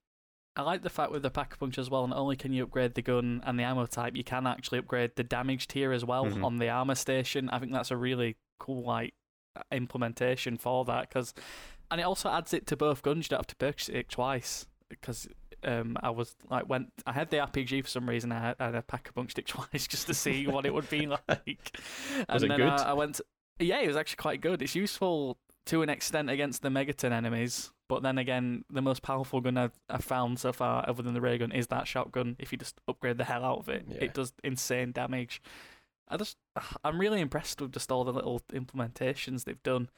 I 0.56 0.62
like 0.62 0.82
the 0.82 0.90
fact 0.90 1.12
with 1.12 1.22
the 1.22 1.30
pack 1.30 1.54
a 1.54 1.58
punch 1.58 1.78
as 1.78 1.88
well. 1.88 2.06
Not 2.06 2.18
only 2.18 2.34
can 2.36 2.52
you 2.52 2.64
upgrade 2.64 2.94
the 2.94 3.02
gun 3.02 3.40
and 3.46 3.58
the 3.58 3.62
ammo 3.62 3.86
type, 3.86 4.16
you 4.16 4.24
can 4.24 4.46
actually 4.46 4.78
upgrade 4.78 5.12
the 5.16 5.22
damage 5.22 5.68
tier 5.68 5.92
as 5.92 6.04
well 6.04 6.24
Mhm. 6.26 6.44
on 6.44 6.56
the 6.56 6.68
armor 6.68 6.96
station. 6.96 7.48
I 7.50 7.58
think 7.58 7.72
that's 7.72 7.90
a 7.90 7.96
really 7.96 8.36
cool 8.58 8.82
like 8.82 9.14
implementation 9.70 10.56
for 10.56 10.84
that 10.86 11.08
because, 11.08 11.34
and 11.90 12.00
it 12.00 12.04
also 12.04 12.30
adds 12.30 12.52
it 12.54 12.66
to 12.68 12.76
both 12.76 13.02
guns. 13.02 13.26
You 13.26 13.30
don't 13.30 13.40
have 13.40 13.46
to 13.48 13.56
purchase 13.56 13.88
it 13.88 14.08
twice 14.08 14.66
because 14.88 15.28
um, 15.62 15.96
I 16.02 16.10
was 16.10 16.34
like 16.48 16.68
went 16.68 16.90
I 17.06 17.12
had 17.12 17.30
the 17.30 17.36
RPG 17.38 17.82
for 17.84 17.90
some 17.90 18.08
reason. 18.08 18.32
I 18.32 18.40
had, 18.40 18.56
I 18.58 18.66
had 18.66 18.74
a 18.74 18.82
pack 18.82 19.08
a 19.08 19.12
punch 19.12 19.34
it 19.38 19.46
twice 19.46 19.86
just 19.86 20.06
to 20.06 20.14
see 20.14 20.46
what 20.46 20.66
it 20.66 20.74
would 20.74 20.88
be 20.90 21.06
like. 21.28 21.78
Was 22.28 22.42
and 22.42 22.44
it 22.44 22.48
then 22.48 22.58
good? 22.58 22.68
I, 22.68 22.90
I 22.90 22.92
went. 22.94 23.16
To, 23.16 23.24
yeah, 23.60 23.80
it 23.80 23.88
was 23.88 23.96
actually 23.96 24.16
quite 24.16 24.40
good. 24.40 24.62
It's 24.62 24.74
useful 24.74 25.36
to 25.66 25.82
an 25.82 25.88
extent 25.88 26.30
against 26.30 26.62
the 26.62 26.68
Megaton 26.68 27.12
enemies, 27.12 27.70
but 27.88 28.02
then 28.02 28.18
again, 28.18 28.64
the 28.70 28.82
most 28.82 29.02
powerful 29.02 29.40
gun 29.40 29.56
I've, 29.56 29.78
I've 29.88 30.04
found 30.04 30.38
so 30.38 30.52
far, 30.52 30.84
other 30.88 31.02
than 31.02 31.14
the 31.14 31.20
ray 31.20 31.38
gun, 31.38 31.52
is 31.52 31.66
that 31.68 31.86
shotgun. 31.86 32.36
If 32.38 32.50
you 32.52 32.58
just 32.58 32.80
upgrade 32.88 33.18
the 33.18 33.24
hell 33.24 33.44
out 33.44 33.58
of 33.58 33.68
it, 33.68 33.84
Yeah. 33.88 33.98
it 34.04 34.14
does 34.14 34.32
insane 34.42 34.92
damage. 34.92 35.42
I 36.08 36.16
just, 36.16 36.36
I'm 36.84 36.98
really 37.00 37.20
impressed 37.20 37.60
with 37.60 37.72
just 37.72 37.92
all 37.92 38.04
the 38.04 38.12
little 38.12 38.40
implementations 38.52 39.44
they've 39.44 39.62
done. 39.62 39.90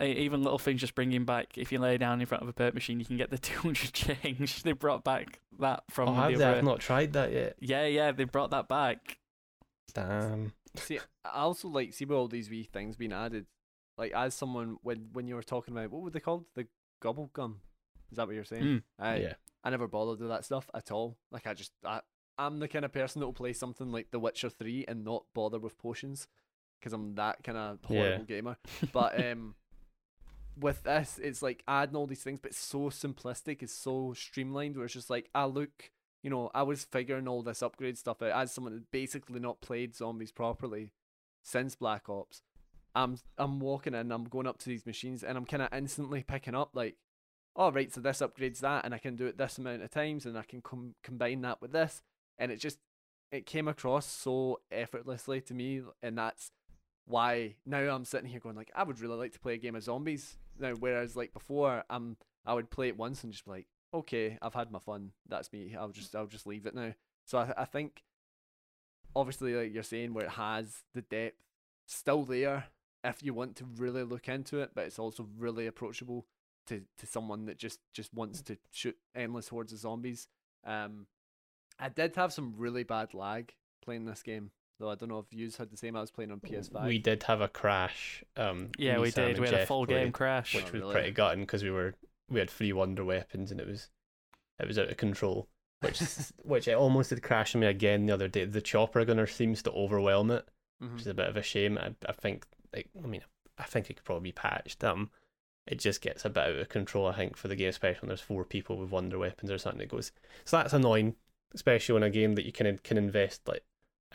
E- 0.00 0.06
Even 0.12 0.42
little 0.42 0.58
things, 0.58 0.80
just 0.80 0.94
bringing 0.94 1.24
back. 1.24 1.56
If 1.58 1.72
you 1.72 1.78
lay 1.78 1.96
down 1.98 2.20
in 2.20 2.26
front 2.26 2.42
of 2.42 2.48
a 2.48 2.52
perk 2.52 2.74
machine, 2.74 3.00
you 3.00 3.06
can 3.06 3.16
get 3.16 3.30
the 3.30 3.38
200 3.52 3.92
change. 3.92 4.62
They 4.62 4.72
brought 4.72 5.02
back 5.02 5.40
that 5.58 5.82
from 5.90 6.10
oh, 6.10 6.14
the 6.14 6.20
have 6.20 6.38
they? 6.38 6.44
other. 6.44 6.56
I've 6.58 6.64
not 6.64 6.80
tried 6.80 7.14
that 7.14 7.32
yet. 7.32 7.56
Yeah, 7.58 7.86
yeah, 7.86 8.12
they 8.12 8.24
brought 8.24 8.50
that 8.50 8.68
back. 8.68 9.18
Damn. 9.92 10.52
See, 10.76 10.98
I 11.24 11.30
also 11.40 11.68
like 11.68 11.92
see 11.94 12.04
with 12.04 12.16
all 12.16 12.28
these 12.28 12.50
wee 12.50 12.64
things 12.64 12.96
being 12.96 13.12
added. 13.12 13.46
Like 13.96 14.12
as 14.12 14.34
someone 14.34 14.76
when 14.82 15.08
when 15.12 15.28
you 15.28 15.34
were 15.36 15.42
talking 15.42 15.76
about 15.76 15.90
what 15.90 16.02
were 16.02 16.10
they 16.10 16.20
called? 16.20 16.46
The 16.54 16.66
gobble 17.00 17.30
gum. 17.32 17.60
Is 18.10 18.16
that 18.16 18.26
what 18.26 18.34
you're 18.34 18.44
saying? 18.44 18.62
Mm. 18.64 18.82
I 18.98 19.16
yeah. 19.16 19.32
I 19.62 19.70
never 19.70 19.88
bothered 19.88 20.20
with 20.20 20.28
that 20.30 20.44
stuff 20.44 20.68
at 20.74 20.90
all. 20.90 21.16
Like 21.30 21.46
I 21.46 21.54
just 21.54 21.72
I 21.84 22.00
I'm 22.36 22.58
the 22.58 22.68
kind 22.68 22.84
of 22.84 22.92
person 22.92 23.20
that 23.20 23.26
will 23.26 23.32
play 23.32 23.52
something 23.52 23.92
like 23.92 24.10
The 24.10 24.18
Witcher 24.18 24.50
Three 24.50 24.84
and 24.88 25.04
not 25.04 25.24
bother 25.34 25.58
with 25.60 25.78
potions 25.78 26.26
because 26.80 26.92
I'm 26.92 27.14
that 27.14 27.44
kind 27.44 27.56
of 27.56 27.78
Yeah. 27.88 27.96
horrible 27.96 28.24
gamer. 28.24 28.56
But 28.92 29.24
um, 29.24 29.54
with 30.58 30.82
this, 30.82 31.18
it's 31.22 31.42
like 31.42 31.62
adding 31.68 31.94
all 31.96 32.06
these 32.08 32.22
things, 32.22 32.40
but 32.40 32.50
it's 32.50 32.58
so 32.58 32.90
simplistic. 32.90 33.62
It's 33.62 33.72
so 33.72 34.12
streamlined. 34.16 34.76
Where 34.76 34.84
it's 34.84 34.94
just 34.94 35.10
like, 35.10 35.30
ah, 35.34 35.46
look, 35.46 35.90
you 36.24 36.30
know, 36.30 36.50
I 36.54 36.62
was 36.62 36.84
figuring 36.84 37.28
all 37.28 37.42
this 37.42 37.62
upgrade 37.62 37.98
stuff 37.98 38.22
out 38.22 38.32
as 38.32 38.50
someone 38.50 38.72
that 38.72 38.90
basically 38.90 39.38
not 39.38 39.60
played 39.60 39.94
zombies 39.94 40.32
properly 40.32 40.90
since 41.42 41.74
Black 41.74 42.08
Ops. 42.08 42.40
I'm 42.94 43.18
I'm 43.36 43.60
walking 43.60 43.94
in, 43.94 44.10
I'm 44.10 44.24
going 44.24 44.46
up 44.46 44.58
to 44.60 44.68
these 44.70 44.86
machines, 44.86 45.22
and 45.22 45.36
I'm 45.36 45.44
kind 45.44 45.62
of 45.62 45.68
instantly 45.72 46.24
picking 46.26 46.54
up 46.54 46.70
like, 46.72 46.96
oh 47.54 47.70
right, 47.70 47.92
so 47.92 48.00
this 48.00 48.22
upgrades 48.22 48.60
that, 48.60 48.86
and 48.86 48.94
I 48.94 48.98
can 48.98 49.16
do 49.16 49.26
it 49.26 49.36
this 49.36 49.58
amount 49.58 49.82
of 49.82 49.90
times, 49.90 50.24
and 50.24 50.38
I 50.38 50.44
can 50.44 50.62
com- 50.62 50.94
combine 51.02 51.42
that 51.42 51.60
with 51.60 51.72
this, 51.72 52.00
and 52.38 52.50
it 52.50 52.56
just 52.56 52.78
it 53.30 53.44
came 53.44 53.68
across 53.68 54.06
so 54.06 54.60
effortlessly 54.72 55.42
to 55.42 55.52
me, 55.52 55.82
and 56.02 56.16
that's 56.16 56.52
why 57.04 57.56
now 57.66 57.80
I'm 57.94 58.06
sitting 58.06 58.30
here 58.30 58.40
going 58.40 58.56
like, 58.56 58.70
I 58.74 58.84
would 58.84 58.98
really 58.98 59.16
like 59.16 59.32
to 59.32 59.40
play 59.40 59.54
a 59.54 59.58
game 59.58 59.76
of 59.76 59.82
zombies 59.82 60.38
now, 60.58 60.72
whereas 60.72 61.16
like 61.16 61.34
before, 61.34 61.84
um, 61.90 62.16
I 62.46 62.54
would 62.54 62.70
play 62.70 62.88
it 62.88 62.96
once 62.96 63.24
and 63.24 63.32
just 63.32 63.44
be 63.44 63.50
like, 63.50 63.66
okay, 63.94 64.36
I've 64.42 64.54
had 64.54 64.70
my 64.70 64.78
fun, 64.80 65.12
that's 65.28 65.52
me, 65.52 65.74
I'll 65.78 65.88
just 65.90 66.14
I'll 66.14 66.26
just 66.26 66.46
leave 66.46 66.66
it 66.66 66.74
now. 66.74 66.92
So 67.24 67.38
I 67.38 67.52
I 67.62 67.64
think 67.64 68.02
obviously 69.16 69.54
like 69.54 69.72
you're 69.72 69.82
saying 69.82 70.12
where 70.12 70.24
it 70.24 70.32
has 70.32 70.82
the 70.94 71.02
depth 71.02 71.36
still 71.86 72.24
there 72.24 72.64
if 73.04 73.22
you 73.22 73.34
want 73.34 73.56
to 73.56 73.64
really 73.76 74.02
look 74.02 74.28
into 74.28 74.60
it, 74.60 74.70
but 74.74 74.84
it's 74.86 74.98
also 74.98 75.28
really 75.38 75.66
approachable 75.66 76.26
to, 76.66 76.82
to 76.98 77.06
someone 77.06 77.44
that 77.46 77.58
just, 77.58 77.78
just 77.92 78.12
wants 78.14 78.40
to 78.40 78.56
shoot 78.72 78.96
endless 79.14 79.48
hordes 79.48 79.72
of 79.74 79.78
zombies. 79.78 80.26
Um, 80.66 81.06
I 81.78 81.90
did 81.90 82.16
have 82.16 82.32
some 82.32 82.54
really 82.56 82.82
bad 82.82 83.12
lag 83.12 83.52
playing 83.84 84.06
this 84.06 84.22
game, 84.22 84.50
though 84.80 84.88
I 84.88 84.94
don't 84.94 85.10
know 85.10 85.18
if 85.18 85.26
you 85.32 85.50
had 85.56 85.70
the 85.70 85.76
same. 85.76 85.96
I 85.96 86.00
was 86.00 86.10
playing 86.10 86.32
on 86.32 86.40
PS5. 86.40 86.86
We 86.86 86.98
did 86.98 87.22
have 87.24 87.42
a 87.42 87.48
crash. 87.48 88.24
Um, 88.38 88.70
Yeah, 88.78 88.98
we 88.98 89.10
Sam, 89.10 89.28
did. 89.28 89.38
We 89.40 89.46
had 89.48 89.54
a 89.54 89.66
full 89.66 89.84
played, 89.86 90.04
game 90.04 90.12
crash. 90.12 90.54
which 90.54 90.64
Oh, 90.64 90.72
was 90.72 90.80
really? 90.80 90.92
pretty 90.94 91.10
gutting 91.10 91.40
because 91.40 91.62
we 91.62 91.70
were 91.70 91.94
we 92.28 92.38
had 92.40 92.50
three 92.50 92.72
wonder 92.72 93.04
weapons 93.04 93.50
and 93.50 93.60
it 93.60 93.66
was 93.66 93.90
it 94.58 94.66
was 94.66 94.78
out 94.78 94.88
of 94.90 94.96
control. 94.96 95.48
Which 95.80 96.00
which 96.42 96.68
it 96.68 96.74
almost 96.76 97.10
did 97.10 97.22
crash 97.22 97.54
on 97.54 97.60
me 97.60 97.66
again 97.66 98.06
the 98.06 98.14
other 98.14 98.28
day. 98.28 98.44
The 98.44 98.60
chopper 98.60 99.04
gunner 99.04 99.26
seems 99.26 99.62
to 99.62 99.72
overwhelm 99.72 100.30
it, 100.30 100.48
Mhm. 100.82 100.92
which 100.92 101.02
is 101.02 101.06
a 101.08 101.14
bit 101.14 101.28
of 101.28 101.36
a 101.36 101.42
shame. 101.42 101.78
I, 101.78 101.94
I 102.08 102.12
think 102.12 102.46
like 102.72 102.88
I 103.02 103.06
mean 103.06 103.22
I 103.58 103.64
think 103.64 103.90
it 103.90 103.94
could 103.96 104.04
probably 104.04 104.28
be 104.30 104.32
patched. 104.32 104.82
Um, 104.82 105.10
it 105.66 105.78
just 105.78 106.00
gets 106.02 106.24
a 106.24 106.30
bit 106.30 106.44
out 106.44 106.56
of 106.56 106.68
control. 106.68 107.06
I 107.06 107.14
think 107.16 107.36
for 107.36 107.48
the 107.48 107.56
game, 107.56 107.68
especially 107.70 108.00
when 108.02 108.08
there's 108.08 108.20
four 108.20 108.44
people 108.44 108.76
with 108.78 108.90
wonder 108.90 109.18
weapons 109.18 109.50
or 109.50 109.58
something. 109.58 109.80
It 109.82 109.88
goes 109.90 110.12
so 110.44 110.56
that's 110.58 110.72
annoying, 110.72 111.16
especially 111.54 111.96
in 111.96 112.02
a 112.02 112.10
game 112.10 112.34
that 112.34 112.44
you 112.46 112.52
can 112.52 112.78
can 112.78 112.96
invest 112.98 113.46
like 113.48 113.64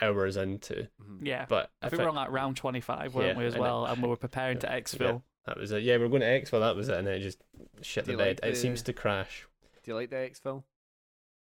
hours 0.02 0.38
into. 0.38 0.88
Mhm. 1.04 1.20
Yeah. 1.26 1.46
But 1.50 1.72
I 1.82 1.88
if 1.88 1.92
think 1.92 2.02
it- 2.02 2.04
we're 2.06 2.10
on 2.10 2.16
like 2.16 2.32
round 2.32 2.56
25, 2.58 3.14
weren't 3.16 3.28
Yeah, 3.30 3.38
we, 3.38 3.46
as 3.46 3.54
and 3.54 3.60
it- 3.60 3.64
well? 3.64 3.86
and 3.86 4.02
we 4.02 4.08
were 4.10 4.16
preparing 4.16 4.60
to 4.60 4.68
yeah, 4.68 4.80
exfil. 4.80 5.24
That 5.50 5.58
was 5.58 5.72
it. 5.72 5.82
Yeah, 5.82 5.98
we 5.98 6.04
are 6.04 6.10
going 6.10 6.22
to 6.22 6.28
exfil. 6.28 6.60
That 6.60 6.76
was 6.76 6.90
it, 6.90 6.98
and 6.98 7.08
then 7.08 7.16
it 7.16 7.22
just 7.22 7.40
shit 7.82 8.06
the 8.06 8.16
bed. 8.16 8.40
like 8.44 8.52
It 8.52 8.56
seems 8.56 8.84
to 8.84 8.94
crash. 8.94 9.48
Do 9.84 9.90
you 9.90 9.96
like 9.96 10.12
the 10.12 10.18
exfil? 10.18 10.62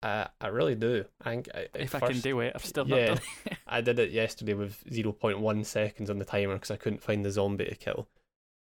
Uh, 0.02 0.24
I 0.40 0.46
really 0.46 0.76
do. 0.76 1.04
I 1.22 1.30
think 1.30 1.48
I, 1.54 1.58
at 1.58 1.70
If 1.74 1.94
I 1.94 2.00
can 2.00 2.20
do 2.20 2.40
it, 2.40 2.52
I've 2.54 2.64
still 2.64 2.88
yeah. 2.88 3.08
not 3.08 3.16
done 3.16 3.24
it. 3.44 3.58
I 3.66 3.80
did 3.82 3.98
it 3.98 4.10
yesterday 4.10 4.54
with 4.54 4.82
0.1 4.90 5.66
seconds 5.66 6.08
on 6.08 6.18
the 6.18 6.24
timer 6.24 6.54
because 6.54 6.70
I 6.70 6.76
couldn't 6.76 7.02
find 7.02 7.22
the 7.22 7.30
zombie 7.30 7.66
to 7.66 7.74
kill. 7.74 8.08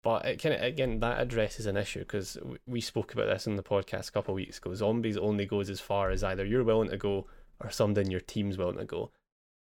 But 0.03 0.25
it 0.25 0.43
kind 0.43 0.55
of 0.55 0.63
again 0.63 1.01
that 1.01 1.21
addresses 1.21 1.67
an 1.67 1.77
issue 1.77 1.99
because 1.99 2.39
we 2.67 2.81
spoke 2.81 3.13
about 3.13 3.27
this 3.27 3.47
in 3.47 3.57
the 3.57 3.63
podcast 3.63 4.09
a 4.09 4.13
couple 4.13 4.33
of 4.33 4.37
weeks 4.37 4.57
ago. 4.57 4.75
Zombies 4.75 5.19
only 5.19 5.45
goes 5.45 5.69
as 5.69 5.81
far 5.81 6.09
as 6.09 6.25
either 6.25 6.47
you're 6.47 6.65
willing 6.65 6.89
to 6.89 6.97
go 6.97 7.27
or 7.61 7.71
somebody 7.71 8.07
in 8.07 8.11
your 8.11 8.21
team's 8.21 8.57
willing 8.57 8.79
to 8.79 8.87
go. 8.87 9.11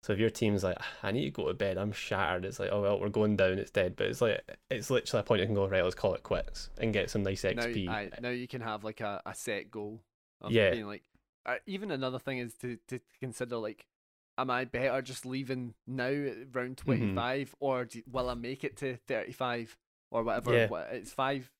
So 0.03 0.13
if 0.13 0.19
your 0.19 0.29
team's 0.29 0.63
like, 0.63 0.77
I 1.03 1.11
need 1.11 1.25
to 1.25 1.31
go 1.31 1.47
to 1.47 1.53
bed, 1.53 1.77
I'm 1.77 1.91
shattered. 1.91 2.45
It's 2.45 2.59
like, 2.59 2.69
oh 2.71 2.81
well, 2.81 2.99
we're 2.99 3.09
going 3.09 3.35
down, 3.35 3.59
it's 3.59 3.71
dead. 3.71 3.95
But 3.95 4.07
it's 4.07 4.21
like, 4.21 4.41
it's 4.69 4.89
literally 4.89 5.21
a 5.21 5.23
point 5.23 5.41
you 5.41 5.47
can 5.47 5.55
go 5.55 5.67
right. 5.67 5.83
Let's 5.83 5.95
call 5.95 6.13
it 6.13 6.23
quits 6.23 6.69
and 6.77 6.93
get 6.93 7.09
some 7.09 7.23
nice 7.23 7.41
XP. 7.41 7.85
Now, 7.85 7.91
I, 7.91 8.09
now 8.21 8.29
you 8.29 8.47
can 8.47 8.61
have 8.61 8.83
like 8.83 9.01
a, 9.01 9.21
a 9.25 9.33
set 9.33 9.69
goal. 9.71 10.01
Of 10.39 10.51
Yeah. 10.51 10.71
Being 10.71 10.85
like, 10.85 11.03
uh, 11.45 11.55
even 11.65 11.91
another 11.91 12.19
thing 12.19 12.37
is 12.37 12.53
to, 12.55 12.77
to 12.87 12.99
consider 13.19 13.57
like, 13.57 13.87
am 14.37 14.51
I 14.51 14.65
better 14.65 15.01
just 15.01 15.25
leaving 15.25 15.73
now 15.87 16.05
at 16.05 16.53
round 16.53 16.77
Mm-hmm. 16.77 17.15
25 17.15 17.55
or 17.59 17.85
do, 17.85 18.01
will 18.09 18.29
I 18.29 18.35
make 18.35 18.63
it 18.63 18.77
to 18.77 18.97
35 19.07 19.75
or 20.11 20.23
whatever? 20.23 20.53
Yeah. 20.55 20.67
What, 20.67 20.89
it's 20.91 21.11
five. 21.11 21.51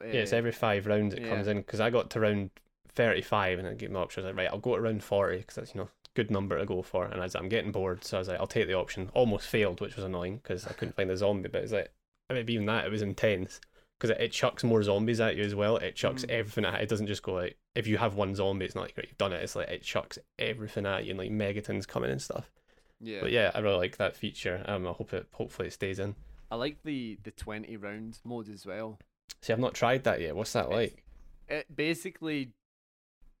Yeah, 0.00 0.20
it's 0.20 0.32
uh, 0.32 0.36
every 0.36 0.52
five 0.52 0.86
rounds 0.86 1.14
it 1.14 1.28
comes 1.28 1.48
in 1.48 1.56
because 1.56 1.80
I 1.80 1.90
got 1.90 2.10
to 2.10 2.20
round 2.20 2.50
35 2.94 3.58
and 3.60 3.68
it 3.68 3.78
gave 3.78 3.90
me 3.90 3.96
options. 3.96 4.26
like, 4.26 4.36
right, 4.36 4.48
I'll 4.52 4.58
go 4.58 4.76
to 4.76 4.82
round 4.82 5.02
40 5.02 5.38
because 5.38 5.54
that's, 5.56 5.74
you 5.74 5.80
know, 5.80 5.88
good 6.18 6.30
number 6.30 6.58
to 6.58 6.66
go 6.66 6.82
for. 6.82 7.04
And 7.06 7.22
as 7.22 7.34
I'm 7.36 7.48
getting 7.48 7.72
bored, 7.72 8.04
so 8.04 8.16
I 8.16 8.20
was 8.20 8.28
like, 8.28 8.40
I'll 8.40 8.46
take 8.46 8.66
the 8.66 8.74
option. 8.74 9.10
Almost 9.14 9.46
failed, 9.46 9.80
which 9.80 9.96
was 9.96 10.04
annoying 10.04 10.36
because 10.42 10.66
I 10.66 10.72
couldn't 10.72 10.96
find 10.96 11.08
the 11.10 11.16
zombie. 11.16 11.48
But 11.48 11.62
it's 11.62 11.72
like, 11.72 11.92
I 12.28 12.34
mean, 12.34 12.48
even 12.50 12.66
that, 12.66 12.84
it 12.86 12.90
was 12.90 13.02
intense 13.02 13.60
because 13.98 14.10
it, 14.10 14.20
it 14.20 14.32
chucks 14.32 14.64
more 14.64 14.82
zombies 14.82 15.20
at 15.20 15.36
you 15.36 15.44
as 15.44 15.54
well. 15.54 15.76
It 15.76 15.94
chucks 15.96 16.24
Mm. 16.24 16.30
everything 16.30 16.64
at 16.64 16.80
It 16.80 16.88
doesn't 16.88 17.06
just 17.06 17.22
go 17.22 17.34
like, 17.34 17.56
if 17.74 17.86
you 17.86 17.98
have 17.98 18.14
one 18.16 18.34
zombie, 18.34 18.64
it's 18.64 18.74
not 18.74 18.82
like, 18.82 18.94
right, 18.96 19.06
you've 19.08 19.18
done 19.18 19.32
it. 19.32 19.42
It's 19.42 19.54
like, 19.56 19.68
it 19.68 19.82
chucks 19.82 20.18
everything 20.38 20.86
at 20.86 21.04
you 21.04 21.10
and 21.10 21.18
like 21.18 21.30
megatons 21.30 21.86
coming 21.86 22.10
and 22.10 22.20
stuff. 22.20 22.50
Yeah. 23.00 23.18
But 23.20 23.30
yeah, 23.30 23.50
I 23.54 23.60
really 23.60 23.76
like 23.76 23.96
that 23.98 24.16
feature. 24.16 24.62
Um, 24.66 24.86
I 24.86 24.92
hope 24.92 25.12
it, 25.14 25.26
hopefully 25.32 25.68
it 25.68 25.72
stays 25.72 25.98
in. 26.00 26.16
I 26.50 26.56
like 26.56 26.78
the, 26.84 27.18
the 27.22 27.30
20 27.30 27.76
round 27.76 28.18
mode 28.24 28.48
as 28.48 28.66
well. 28.66 28.98
See, 29.42 29.52
I've 29.52 29.58
not 29.60 29.74
tried 29.74 30.02
that 30.04 30.20
yet. 30.20 30.34
What's 30.34 30.52
that 30.54 30.66
It's- 30.66 30.76
like? 30.76 31.04
It 31.50 31.74
basically, 31.74 32.50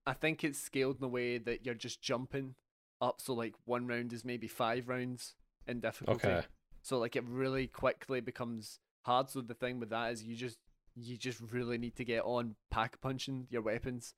I 0.06 0.12
think 0.14 0.42
it's 0.44 0.58
scaled 0.58 0.98
in 0.98 1.04
a 1.04 1.08
way 1.08 1.36
that 1.38 1.66
you're 1.66 1.74
just 1.74 2.00
jumping 2.00 2.54
up. 3.00 3.20
So 3.20 3.34
like 3.34 3.54
one 3.64 3.86
round 3.86 4.12
is 4.12 4.24
maybe 4.24 4.46
five 4.48 4.88
rounds 4.88 5.34
in 5.66 5.80
difficulty. 5.80 6.26
Okay. 6.28 6.46
So 6.82 6.98
like 6.98 7.16
it 7.16 7.24
really 7.28 7.66
quickly 7.66 8.20
becomes 8.20 8.80
hard. 9.02 9.30
So 9.30 9.40
the 9.40 9.54
thing 9.54 9.80
with 9.80 9.90
that 9.90 10.12
is 10.12 10.22
you 10.24 10.36
just 10.36 10.58
you 10.94 11.16
just 11.16 11.40
really 11.52 11.78
need 11.78 11.94
to 11.96 12.04
get 12.04 12.22
on 12.24 12.56
pack 12.70 13.00
punching 13.00 13.46
your 13.50 13.62
weapons 13.62 14.14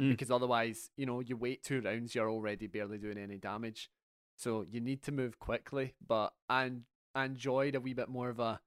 Mm. 0.00 0.08
because 0.12 0.30
otherwise, 0.30 0.88
you 0.96 1.04
know, 1.04 1.20
you 1.20 1.36
wait 1.36 1.62
two 1.62 1.82
rounds, 1.82 2.14
you're 2.14 2.30
already 2.30 2.66
barely 2.66 2.96
doing 2.96 3.18
any 3.18 3.36
damage. 3.36 3.90
So 4.38 4.62
you 4.62 4.80
need 4.80 5.02
to 5.02 5.12
move 5.12 5.38
quickly. 5.38 5.92
But 6.08 6.32
I, 6.48 6.70
I 7.14 7.26
enjoyed 7.26 7.74
a 7.74 7.80
wee 7.80 7.92
bit 7.92 8.08
more 8.08 8.30
of 8.30 8.40
a 8.40 8.58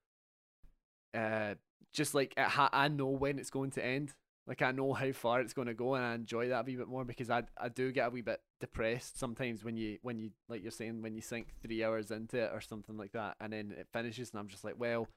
uh, 1.16 1.56
just 1.94 2.14
like 2.14 2.34
it 2.38 2.44
ha- 2.46 2.70
I 2.72 2.90
know 2.90 3.08
when 3.08 3.40
it's 3.40 3.50
going 3.50 3.72
to 3.72 3.84
end. 3.84 4.14
Like 4.48 4.62
I 4.62 4.72
know 4.72 4.94
how 4.94 5.12
far 5.12 5.42
it's 5.42 5.54
going 5.54 5.68
to 5.68 5.74
go, 5.74 5.96
and 5.96 6.06
I 6.06 6.14
enjoy 6.14 6.50
that 6.50 6.62
a 6.62 6.64
wee 6.64 6.76
bit 6.76 6.88
more 6.88 7.04
because 7.04 7.30
I 7.30 7.44
I 7.58 7.70
do 7.70 7.92
get 7.92 8.08
a 8.08 8.10
wee 8.12 8.22
bit 8.22 8.42
depressed 8.60 9.20
sometimes 9.20 9.64
when 9.64 9.76
you 9.76 9.98
when 10.04 10.20
you 10.20 10.32
like 10.48 10.62
you're 10.62 10.72
saying 10.72 11.02
when 11.02 11.16
you 11.16 11.22
sink 11.22 11.48
three 11.62 11.84
hours 11.84 12.12
into 12.12 12.38
it 12.38 12.52
or 12.54 12.62
something 12.62 12.96
like 12.98 13.14
that, 13.14 13.38
and 13.40 13.54
then 13.54 13.74
it 13.78 13.88
finishes, 13.92 14.32
and 14.32 14.40
I'm 14.40 14.48
just 14.48 14.64
like, 14.64 14.76
well, 14.78 15.08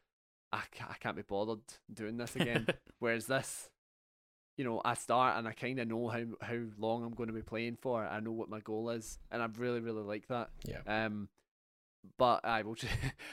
I 0.52 0.62
can't, 0.70 0.90
I 0.90 0.94
can't 0.94 1.16
be 1.16 1.22
bothered 1.22 1.60
doing 1.92 2.16
this 2.16 2.36
again. 2.36 2.66
Whereas 3.00 3.26
this, 3.26 3.68
you 4.56 4.64
know, 4.64 4.80
I 4.82 4.94
start 4.94 5.36
and 5.36 5.46
I 5.46 5.52
kind 5.52 5.78
of 5.78 5.88
know 5.88 6.08
how 6.08 6.24
how 6.40 6.60
long 6.78 7.04
I'm 7.04 7.14
going 7.14 7.28
to 7.28 7.34
be 7.34 7.42
playing 7.42 7.76
for. 7.80 8.04
I 8.04 8.20
know 8.20 8.32
what 8.32 8.48
my 8.48 8.60
goal 8.60 8.88
is, 8.90 9.18
and 9.30 9.42
I 9.42 9.48
really 9.58 9.80
really 9.80 10.02
like 10.02 10.28
that. 10.28 10.50
Yeah. 10.66 10.80
Um, 10.86 11.28
but 12.16 12.44
I 12.44 12.62
will. 12.62 12.74
Just, 12.76 12.92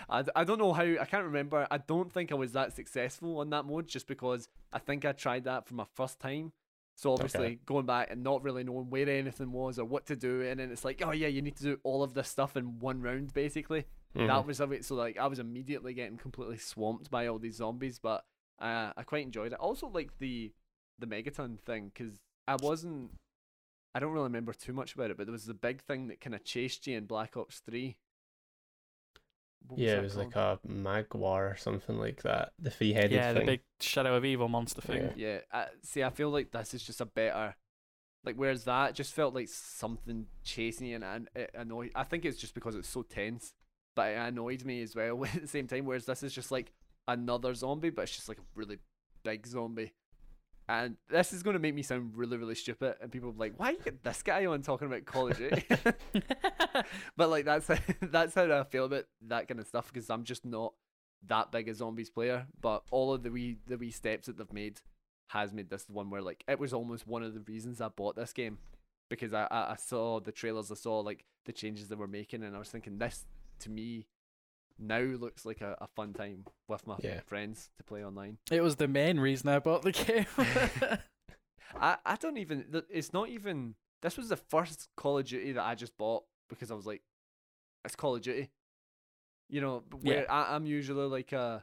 I 0.09 0.23
I 0.35 0.43
don't 0.43 0.59
know 0.59 0.73
how. 0.73 0.83
I 0.83 1.05
can't 1.05 1.25
remember. 1.25 1.67
I 1.71 1.77
don't 1.77 2.11
think 2.11 2.31
I 2.31 2.35
was 2.35 2.51
that 2.53 2.73
successful 2.73 3.39
on 3.39 3.49
that 3.51 3.65
mode, 3.65 3.87
just 3.87 4.07
because 4.07 4.47
I 4.73 4.79
think 4.79 5.05
I 5.05 5.11
tried 5.13 5.45
that 5.45 5.67
for 5.67 5.75
my 5.75 5.85
first 5.95 6.19
time. 6.19 6.51
So 6.97 7.11
obviously 7.11 7.45
Okay. 7.45 7.59
going 7.65 7.85
back 7.85 8.09
and 8.09 8.23
not 8.23 8.41
really 8.41 8.63
knowing 8.63 8.89
where 8.89 9.09
anything 9.09 9.51
was 9.51 9.77
or 9.79 9.83
what 9.85 10.05
to 10.07 10.15
do, 10.15 10.41
and 10.43 10.59
then 10.59 10.71
it's 10.71 10.85
like, 10.85 11.01
oh 11.05 11.11
yeah, 11.11 11.27
you 11.27 11.41
need 11.41 11.57
to 11.57 11.63
do 11.63 11.79
all 11.83 12.03
of 12.03 12.13
this 12.13 12.29
stuff 12.29 12.55
in 12.55 12.79
one 12.79 13.01
round, 13.01 13.33
basically. 13.33 13.85
Mhm. 14.15 14.27
That 14.27 14.45
was 14.47 14.61
a 14.61 14.67
bit 14.67 14.85
so 14.85 14.95
like 14.95 15.17
I 15.17 15.27
was 15.27 15.39
immediately 15.39 15.93
getting 15.93 16.17
completely 16.17 16.57
swamped 16.57 17.11
by 17.11 17.27
all 17.27 17.37
these 17.37 17.57
zombies, 17.57 17.99
but 17.99 18.25
uh, 18.59 18.93
I 18.95 19.03
quite 19.03 19.25
enjoyed 19.25 19.51
it. 19.51 19.59
Also, 19.59 19.87
like 19.87 20.17
the 20.19 20.53
the 20.97 21.05
megaton 21.07 21.59
thing 21.59 21.91
because 21.93 22.17
I 22.47 22.55
wasn't. 22.55 23.11
I 23.93 23.99
don't 23.99 24.11
really 24.11 24.23
remember 24.25 24.53
too 24.53 24.73
much 24.73 24.93
about 24.93 25.09
it, 25.11 25.17
but 25.17 25.25
there 25.25 25.31
was 25.33 25.45
the 25.45 25.53
big 25.53 25.81
thing 25.81 26.07
that 26.07 26.19
kind 26.21 26.35
of 26.35 26.43
chased 26.45 26.85
you 26.87 26.97
in 26.97 27.05
Black 27.05 27.35
Ops 27.35 27.59
Three. 27.59 27.97
What 29.67 29.79
yeah, 29.79 29.91
that 29.91 29.99
it 29.99 30.03
was 30.03 30.17
like 30.17 30.35
a 30.35 30.59
Margwa 30.67 31.51
or 31.51 31.55
something 31.57 31.97
like 31.97 32.21
that. 32.23 32.51
The 32.59 32.69
three-headed 32.69 33.11
thing. 33.11 33.17
yeah, 33.17 33.33
thing. 33.33 33.39
the 33.45 33.51
big 33.53 33.61
Shadow 33.79 34.15
of 34.15 34.25
Evil 34.25 34.47
monster 34.47 34.81
thing. 34.81 35.11
Yeah. 35.15 35.27
Yeah, 35.27 35.39
I, 35.51 35.65
see, 35.83 36.03
I 36.03 36.09
feel 36.09 36.29
like 36.29 36.51
this 36.51 36.73
is 36.73 36.83
just 36.83 37.01
a 37.01 37.05
better. 37.05 37.55
Like, 38.23 38.35
whereas 38.35 38.63
that 38.65 38.95
just 38.95 39.13
felt 39.13 39.35
like 39.35 39.47
something 39.49 40.25
chasing 40.43 40.87
you, 40.87 40.95
and 40.95 41.03
an- 41.03 41.29
it 41.35 41.51
annoyed. 41.53 41.91
I 41.95 42.03
think 42.03 42.25
it's 42.25 42.37
just 42.37 42.55
because 42.55 42.75
it's 42.75 42.89
so 42.89 43.03
tense, 43.03 43.53
but 43.95 44.09
it 44.09 44.17
annoyed 44.17 44.63
me 44.65 44.81
as 44.81 44.95
well 44.95 45.23
at 45.33 45.41
the 45.41 45.47
same 45.47 45.67
time. 45.67 45.85
Whereas 45.85 46.05
this 46.05 46.23
is 46.23 46.33
just 46.33 46.51
like 46.51 46.71
another 47.07 47.53
zombie, 47.53 47.91
but 47.91 48.03
it's 48.03 48.15
just 48.15 48.29
like 48.29 48.39
a 48.39 48.43
really 48.55 48.79
big 49.23 49.45
zombie. 49.45 49.93
And 50.67 50.97
this 51.09 51.31
is 51.31 51.43
going 51.43 51.53
to 51.53 51.59
make 51.59 51.75
me 51.75 51.83
sound 51.83 52.13
really, 52.15 52.37
really 52.37 52.55
stupid, 52.55 52.95
and 52.99 53.11
people 53.11 53.29
are 53.29 53.37
like, 53.37 53.53
"Why 53.57 53.71
you 53.71 53.77
get 53.83 54.03
this 54.03 54.23
guy 54.23 54.45
on 54.47 54.63
talking 54.63 54.87
about 54.87 55.05
college? 55.05 55.37
but 57.17 57.29
like 57.29 57.45
that's 57.45 57.69
that's 58.01 58.33
how 58.33 58.51
I 58.51 58.63
feel 58.63 58.85
about 58.85 59.05
that 59.27 59.47
kind 59.47 59.59
of 59.59 59.67
stuff 59.67 59.91
because 59.93 60.09
I'm 60.09 60.23
just 60.23 60.43
not 60.43 60.73
that 61.27 61.51
big 61.51 61.69
a 61.69 61.73
zombies 61.75 62.09
player. 62.09 62.47
But 62.59 62.83
all 62.89 63.13
of 63.13 63.21
the 63.21 63.29
wee 63.29 63.57
the 63.67 63.77
wee 63.77 63.91
steps 63.91 64.25
that 64.25 64.37
they've 64.37 64.53
made 64.53 64.81
has 65.27 65.53
made 65.53 65.69
this 65.69 65.85
one 65.87 66.09
where 66.09 66.21
like 66.21 66.43
it 66.47 66.59
was 66.59 66.73
almost 66.73 67.07
one 67.07 67.21
of 67.21 67.33
the 67.33 67.41
reasons 67.41 67.79
I 67.79 67.89
bought 67.89 68.15
this 68.15 68.33
game 68.33 68.57
because 69.09 69.33
I 69.33 69.47
I, 69.51 69.73
I 69.73 69.75
saw 69.75 70.19
the 70.19 70.31
trailers, 70.31 70.71
I 70.71 70.75
saw 70.75 70.99
like 71.01 71.25
the 71.45 71.53
changes 71.53 71.89
they 71.89 71.95
were 71.95 72.07
making, 72.07 72.43
and 72.43 72.55
I 72.55 72.59
was 72.59 72.69
thinking 72.69 72.97
this 72.97 73.25
to 73.59 73.69
me 73.69 74.07
now 74.79 74.99
looks 74.99 75.45
like 75.45 75.61
a, 75.61 75.77
a 75.79 75.87
fun 75.87 76.13
time 76.13 76.45
with 76.67 76.85
my 76.87 76.97
Yeah. 77.01 77.21
friends 77.21 77.69
to 77.77 77.83
play 77.83 78.03
online. 78.05 78.37
It 78.51 78.61
was 78.61 78.75
the 78.75 78.87
main 78.87 79.19
reason 79.19 79.49
I 79.49 79.59
bought 79.59 79.81
the 79.83 79.91
game. 79.91 80.25
I, 81.79 81.97
I 82.05 82.15
don't 82.15 82.37
even 82.37 82.65
th- 82.71 82.85
it's 82.89 83.13
not 83.13 83.29
even 83.29 83.75
this 84.01 84.17
was 84.17 84.29
the 84.29 84.37
first 84.37 84.87
Call 84.95 85.17
of 85.17 85.25
Duty 85.25 85.53
that 85.53 85.63
I 85.63 85.75
just 85.75 85.97
bought 85.97 86.23
because 86.49 86.71
I 86.71 86.75
was 86.75 86.85
like 86.85 87.01
it's 87.83 87.95
Call 87.95 88.15
of 88.15 88.21
Duty. 88.21 88.49
You 89.49 89.61
know, 89.61 89.83
b- 89.89 89.97
Yeah. 90.11 90.23
I, 90.29 90.55
I'm 90.55 90.65
usually 90.65 91.07
like 91.07 91.33
uh 91.33 91.59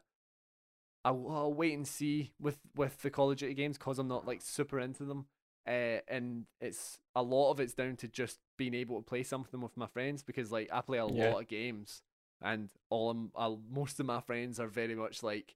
I'll, 1.05 1.26
I'll 1.30 1.55
wait 1.55 1.74
and 1.74 1.86
see 1.86 2.32
with 2.40 2.59
with 2.76 3.01
the 3.02 3.10
Call 3.10 3.30
of 3.30 3.39
Duty 3.39 3.55
games 3.55 3.78
cuz 3.78 3.98
I'm 3.98 4.09
not 4.09 4.26
like 4.26 4.40
super 4.43 4.78
into 4.78 5.05
them. 5.05 5.26
Uh, 5.66 6.01
and 6.09 6.47
it's 6.60 6.98
a 7.14 7.22
lot 7.22 7.52
of 7.52 7.60
it's 7.60 7.74
down 7.74 7.94
to 7.97 8.09
just 8.09 8.40
being 8.59 8.74
able 8.74 8.97
to 9.01 9.05
play 9.05 9.22
something 9.22 9.60
with 9.60 9.76
my 9.76 9.86
friends 9.86 10.22
because 10.24 10.51
like 10.51 10.68
I 10.72 10.80
play 10.80 10.98
a 10.98 11.06
Yeah. 11.06 11.30
lot 11.30 11.40
of 11.40 11.48
games 11.48 12.02
and 12.44 12.69
all 12.90 13.10
of 13.10 13.16
uh, 13.36 13.56
most 13.70 14.01
of 14.01 14.06
my 14.06 14.20
friends 14.20 14.59
are 14.60 14.69
very 14.69 14.94
much 14.94 15.23
like 15.23 15.55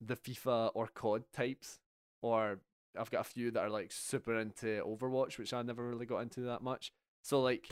the 0.00 0.16
FIFA 0.16 0.72
or 0.74 0.88
COD 0.88 1.24
types 1.32 1.78
or 2.22 2.58
I've 2.98 3.10
got 3.10 3.20
a 3.22 3.24
few 3.24 3.50
that 3.52 3.60
are 3.60 3.70
like 3.70 3.90
super 3.92 4.38
into 4.38 4.82
Overwatch, 4.84 5.38
which 5.38 5.52
I 5.52 5.62
never 5.62 5.86
really 5.88 6.06
got 6.06 6.18
into 6.18 6.40
that 6.42 6.62
much. 6.62 6.92
So 7.22 7.40
like, 7.40 7.70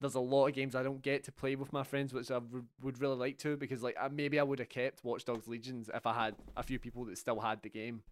there's 0.00 0.14
a 0.14 0.20
lot 0.20 0.46
of 0.46 0.54
games 0.54 0.74
I 0.74 0.82
don't 0.82 1.02
get 1.02 1.24
to 1.24 1.32
play 1.32 1.54
with 1.54 1.72
my 1.72 1.82
friends, 1.84 2.12
which 2.14 2.30
I 2.30 2.38
would 2.38 2.66
would 2.82 3.00
really 3.00 3.16
like 3.16 3.38
to 3.38 3.56
because 3.56 3.82
like 3.82 3.96
I, 4.00 4.08
maybe 4.08 4.40
I 4.40 4.42
would 4.42 4.58
have 4.58 4.68
kept 4.68 5.04
Watch 5.04 5.24
Dogs 5.24 5.46
Legions 5.48 5.90
if 5.92 6.06
I 6.06 6.14
had 6.14 6.34
a 6.56 6.62
few 6.62 6.78
people 6.78 7.04
that 7.04 7.18
still 7.18 7.40
had 7.40 7.62
the 7.62 7.68
game 7.68 8.02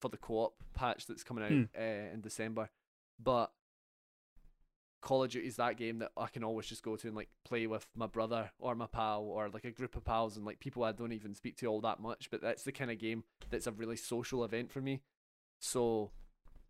for 0.00 0.08
the 0.08 0.16
co-op 0.16 0.54
patch 0.74 1.06
that's 1.06 1.22
coming 1.22 1.44
out 1.44 1.50
Hmm. 1.50 1.62
uh, 1.78 2.12
in 2.14 2.20
December. 2.22 2.70
But 3.22 3.52
Call 5.02 5.24
of 5.24 5.30
Duty 5.30 5.46
is 5.46 5.56
that 5.56 5.76
game 5.76 5.98
that 5.98 6.12
I 6.16 6.28
can 6.28 6.44
always 6.44 6.66
just 6.66 6.82
go 6.82 6.96
to 6.96 7.06
and 7.08 7.16
like 7.16 7.28
play 7.44 7.66
with 7.66 7.86
my 7.94 8.06
brother 8.06 8.50
or 8.58 8.74
my 8.74 8.86
pal 8.86 9.22
or 9.22 9.50
like 9.50 9.64
a 9.64 9.70
group 9.70 9.96
of 9.96 10.04
pals 10.04 10.36
and 10.36 10.46
like 10.46 10.60
people 10.60 10.84
I 10.84 10.92
don't 10.92 11.12
even 11.12 11.34
speak 11.34 11.56
to 11.58 11.66
all 11.66 11.80
that 11.82 12.00
much. 12.00 12.30
But 12.30 12.40
that's 12.40 12.62
the 12.62 12.72
kind 12.72 12.90
of 12.90 12.98
game 12.98 13.24
that's 13.50 13.66
a 13.66 13.72
really 13.72 13.96
social 13.96 14.44
event 14.44 14.70
for 14.70 14.80
me. 14.80 15.02
So 15.60 16.12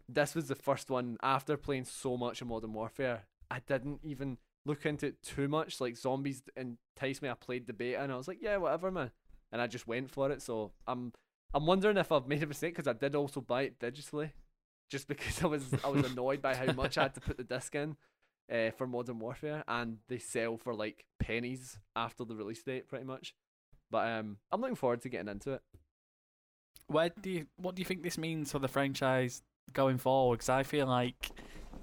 this 0.09 0.35
was 0.35 0.49
the 0.49 0.55
first 0.55 0.91
one 0.91 1.19
after 1.23 1.57
playing 1.57 1.85
so 1.85 2.17
much 2.17 2.41
of 2.41 2.49
Modern 2.49 2.73
Warfare. 2.73 3.27
I 3.51 3.61
didn't 3.61 4.01
even 4.03 4.39
look 4.65 4.87
into 4.87 5.07
it 5.07 5.23
too 5.23 5.49
much. 5.49 5.81
Like 5.81 5.97
zombies 5.97 6.43
enticed 6.57 7.23
me. 7.23 7.29
I 7.29 7.35
played 7.35 7.67
the 7.67 7.73
beta 7.73 8.01
and 8.01 8.11
I 8.11 8.17
was 8.17 8.29
like, 8.29 8.39
yeah, 8.41 8.57
whatever, 8.57 8.91
man. 8.91 9.11
And 9.53 9.61
I 9.61 9.67
just 9.67 9.87
went 9.87 10.11
for 10.11 10.31
it. 10.31 10.43
So 10.43 10.73
I'm 10.87 11.13
I'm 11.55 11.67
wondering 11.67 11.99
if 11.99 12.11
I've 12.11 12.27
made 12.27 12.43
a 12.43 12.47
mistake 12.47 12.75
because 12.75 12.89
I 12.89 12.95
did 12.95 13.15
also 13.15 13.43
buy 13.43 13.63
it 13.63 13.79
digitally, 13.79 14.31
just 14.89 15.07
because 15.07 15.43
I 15.45 15.47
was 15.47 15.65
I 15.85 15.89
was 15.89 16.11
annoyed 16.11 16.41
by 16.41 16.55
how 16.55 16.73
much 16.73 16.97
I 16.97 17.03
had 17.03 17.15
to 17.15 17.21
put 17.21 17.37
the 17.37 17.45
disc 17.45 17.75
in. 17.75 17.97
Uh, 18.51 18.71
for 18.71 18.87
Modern 18.87 19.19
Warfare, 19.19 19.65
and 19.67 19.99
they 20.09 20.19
sell 20.19 20.57
for 20.59 20.75
like 20.75 21.05
pennies 21.19 21.79
after 21.97 22.25
the 22.25 22.35
release 22.37 22.63
date, 22.63 22.87
pretty 22.89 23.05
much. 23.05 23.35
But 23.91 24.07
um, 24.09 24.39
I'm 24.51 24.61
looking 24.61 24.77
forward 24.77 25.01
to 25.03 25.09
getting 25.09 25.29
into 25.29 25.53
it. 25.53 25.63
Where 26.89 27.09
do 27.11 27.31
you, 27.31 27.47
what 27.57 27.75
do 27.75 27.81
you 27.81 27.87
think 27.87 28.03
this 28.03 28.19
means 28.19 28.53
for 28.53 28.59
the 28.59 28.69
franchise 28.69 29.43
going 29.73 29.97
forward? 29.99 30.37
Because 30.39 30.49
I 30.51 30.65
feel 30.65 30.87
like 30.87 31.31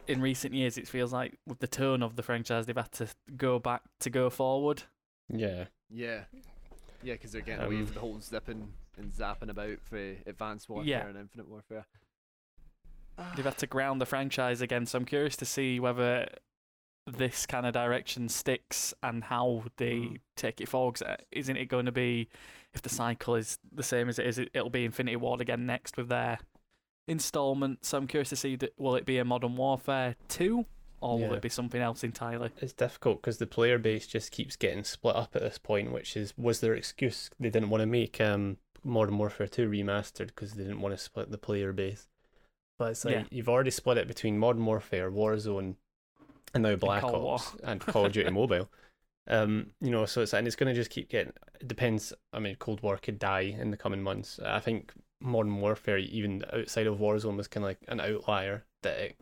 in 0.08 0.22
recent 0.22 0.54
years 0.54 0.78
it 0.78 0.88
feels 0.88 1.12
like 1.14 1.40
with 1.48 1.60
the 1.60 1.68
tone 1.68 2.04
of 2.04 2.16
the 2.16 2.24
franchise 2.24 2.66
they've 2.66 2.76
had 2.76 2.92
to 2.94 3.08
go 3.36 3.58
back 3.58 3.82
to 4.02 4.10
go 4.12 4.30
forward. 4.30 4.84
Yeah. 5.28 5.66
Yeah, 5.90 6.26
yeah, 7.02 7.14
because 7.14 7.32
they're 7.32 7.42
getting 7.42 7.66
away 7.66 7.78
Um, 7.78 7.86
from 7.86 7.94
the 7.96 8.00
whole 8.02 8.20
zipping 8.20 8.74
and 8.98 9.12
zapping 9.12 9.50
about 9.50 9.80
for 9.82 9.98
Advanced 10.28 10.70
Warfare 10.70 10.88
Yeah. 10.88 11.08
and 11.08 11.18
Infinite 11.18 11.48
Warfare. 11.48 11.86
They've 13.36 13.44
had 13.46 13.58
to 13.58 13.68
ground 13.68 14.00
the 14.00 14.06
franchise 14.06 14.62
again, 14.62 14.86
so 14.86 14.98
I'm 14.98 15.06
curious 15.06 15.36
to 15.38 15.46
see 15.46 15.80
whether 15.80 16.28
this 17.18 17.46
kind 17.46 17.66
of 17.66 17.74
direction 17.74 18.30
sticks 18.30 18.94
and 19.04 19.24
how 19.26 19.64
they 19.78 19.96
Mm. 19.96 20.20
take 20.36 20.62
it 20.62 20.70
forward. 20.70 21.02
uh, 21.02 21.18
Isn't 21.32 21.58
it 21.58 21.66
going 21.66 21.86
to 21.86 21.92
be 21.92 22.30
if 22.74 22.82
the 22.82 22.90
cycle 22.90 23.36
is 23.36 23.58
the 23.72 23.84
same 23.84 24.10
as 24.10 24.20
it 24.20 24.26
is? 24.28 24.38
it- 24.40 24.50
It'll 24.54 24.70
be 24.70 24.86
Infinity 24.86 25.16
Ward 25.18 25.42
again 25.42 25.66
next 25.66 25.98
with 25.98 26.10
their 26.10 26.40
installment. 27.08 27.86
So 27.86 27.98
I'm 27.98 28.08
curious 28.08 28.30
to 28.30 28.36
see 28.36 28.56
that 28.58 28.74
will 28.78 28.96
it 28.96 29.06
be 29.06 29.18
a 29.18 29.26
Modern 29.26 29.56
Warfare 29.56 30.16
two 30.28 30.66
or 31.02 31.18
will 31.18 31.34
it 31.34 31.42
be 31.42 31.50
something 31.50 31.82
else 31.82 32.04
entirely? 32.04 32.52
It's 32.60 32.74
difficult 32.74 33.22
because 33.22 33.38
the 33.38 33.48
player 33.48 33.78
base 33.78 34.06
just 34.06 34.32
keeps 34.32 34.56
getting 34.56 34.84
split 34.84 35.16
up 35.16 35.36
at 35.36 35.42
this 35.42 35.58
point, 35.58 35.92
which 35.92 36.16
is 36.18 36.34
was 36.38 36.60
their 36.60 36.76
excuse 36.76 37.30
they 37.40 37.50
didn't 37.50 37.70
want 37.70 37.82
to 37.82 37.88
make 37.88 38.20
um 38.22 38.58
Modern 38.84 39.18
Warfare 39.18 39.48
2 39.48 39.70
remastered 39.70 40.28
because 40.28 40.54
they 40.54 40.64
didn't 40.64 40.82
want 40.82 40.94
to 40.94 41.04
split 41.04 41.32
the 41.32 41.38
player 41.38 41.74
base. 41.74 42.08
But 42.78 42.92
it's 42.92 43.04
like 43.06 43.14
Yeah. 43.16 43.24
you've 43.30 43.50
already 43.50 43.72
split 43.72 43.98
it 43.98 44.08
between 44.08 44.38
Modern 44.38 44.66
Warfare, 44.66 45.12
Warzone, 45.12 45.76
and 46.54 46.64
now 46.64 46.76
Black 46.76 47.02
Cold 47.02 47.22
War. 47.24 47.36
Ops 47.36 47.56
and 47.64 47.80
Call 47.80 48.06
of 48.06 48.12
Duty 48.14 48.30
Mobile. 48.32 48.70
Um, 49.28 49.68
you 49.80 49.92
know, 49.92 50.06
so 50.06 50.22
it's 50.22 50.34
and 50.34 50.48
it's 50.48 50.56
going 50.56 50.74
to 50.74 50.80
just 50.80 50.90
keep 50.90 51.10
getting. 51.10 51.34
It 51.62 51.68
depends. 51.68 52.14
I 52.34 52.40
mean, 52.40 52.56
Cold 52.56 52.82
War 52.82 52.98
could 52.98 53.20
die 53.20 53.56
in 53.60 53.72
the 53.72 53.78
coming 53.78 54.02
months. 54.02 54.40
I 54.44 54.60
think 54.60 54.92
Modern 55.22 55.58
Warfare, 55.62 55.98
even 56.00 56.44
outside 56.52 56.88
of 56.88 56.98
Warzone, 56.98 57.38
was 57.38 57.48
kind 57.48 57.64
of 57.64 57.70
like 57.70 57.80
an 57.88 58.00
outlier. 58.00 58.66
That 58.84 58.98
it, 59.00 59.16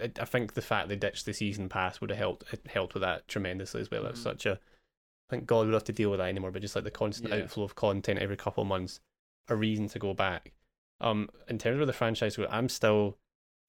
I 0.00 0.22
I 0.22 0.24
think 0.24 0.54
the 0.54 0.62
fact 0.62 0.88
they 0.88 0.96
ditched 0.96 1.26
the 1.26 1.34
season 1.34 1.68
pass 1.68 2.00
would 2.00 2.10
have 2.10 2.18
helped. 2.18 2.44
It 2.52 2.66
helped 2.66 2.94
with 2.94 3.02
that 3.02 3.28
tremendously 3.28 3.80
as 3.82 3.90
well. 3.90 4.06
It 4.06 4.12
was 4.12 4.20
Mhm. 4.20 4.24
such 4.24 4.46
a. 4.46 4.52
I 4.52 5.36
think 5.36 5.46
God 5.46 5.66
would 5.66 5.74
have 5.74 5.84
to 5.84 5.92
deal 5.92 6.10
with 6.10 6.18
that 6.20 6.28
anymore. 6.28 6.50
But 6.50 6.62
just 6.62 6.74
like 6.74 6.84
the 6.84 6.90
constant 6.90 7.30
Yeah. 7.30 7.42
outflow 7.42 7.64
of 7.64 7.74
content 7.74 8.20
every 8.20 8.36
couple 8.36 8.62
of 8.62 8.68
months, 8.68 9.00
a 9.48 9.56
reason 9.56 9.88
to 9.88 9.98
go 9.98 10.14
back. 10.14 10.52
Um, 11.00 11.28
in 11.48 11.58
terms 11.58 11.80
of 11.80 11.86
the 11.86 11.92
franchise, 11.92 12.38
I'm 12.48 12.68
still. 12.70 13.18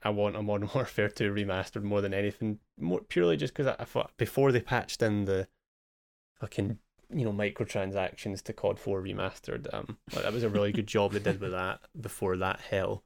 I 0.04 0.10
want 0.10 0.36
a 0.36 0.42
Modern 0.42 0.68
Warfare 0.74 1.08
2 1.08 1.32
remastered 1.32 1.82
more 1.82 2.00
than 2.00 2.12
anything, 2.14 2.58
more 2.78 3.00
purely 3.00 3.36
just 3.36 3.54
because 3.54 3.66
I, 3.66 3.76
I 3.82 3.84
thought 3.84 4.12
before 4.16 4.52
they 4.52 4.60
patched 4.60 5.02
in 5.02 5.24
the 5.24 5.48
fucking 6.40 6.78
you 7.14 7.24
know 7.24 7.32
microtransactions 7.32 8.42
to 8.42 8.52
COD 8.52 8.78
4 8.78 9.02
remastered, 9.02 9.72
um, 9.72 9.98
that 10.12 10.32
was 10.32 10.42
a 10.42 10.48
really 10.48 10.72
good 10.72 10.86
job 10.86 11.12
they 11.12 11.18
did 11.20 11.40
with 11.40 11.52
that 11.52 11.80
before 12.00 12.36
that 12.36 12.60
hell. 12.60 13.02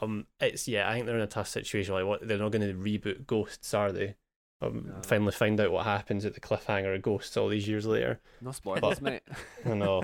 Um, 0.00 0.26
it's 0.40 0.66
yeah, 0.68 0.88
I 0.88 0.94
think 0.94 1.06
they're 1.06 1.16
in 1.16 1.22
a 1.22 1.26
tough 1.28 1.48
situation. 1.48 1.94
Like, 1.94 2.04
what 2.06 2.26
they're 2.26 2.38
not 2.38 2.52
going 2.52 2.66
to 2.66 2.74
reboot 2.74 3.26
Ghosts, 3.26 3.72
are 3.72 3.92
they? 3.92 4.16
Um, 4.60 4.86
No. 4.88 5.02
finally 5.02 5.32
find 5.32 5.60
out 5.60 5.70
what 5.70 5.84
happens 5.84 6.24
at 6.24 6.34
the 6.34 6.40
cliffhanger 6.40 6.94
of 6.96 7.02
Ghosts 7.02 7.36
all 7.36 7.48
these 7.48 7.68
years 7.68 7.86
later. 7.86 8.20
No 8.40 8.52
spoilers, 8.52 9.00
mate. 9.00 9.22
I 9.64 9.74
know, 9.74 10.02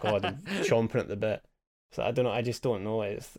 God, 0.00 0.24
I'm 0.24 0.38
chomping 0.64 0.96
at 0.96 1.08
the 1.08 1.16
bit. 1.16 1.44
So 1.92 2.02
I 2.02 2.10
don't 2.10 2.24
know. 2.24 2.30
I 2.32 2.42
just 2.42 2.62
don't 2.62 2.82
know. 2.82 3.02
It's 3.02 3.36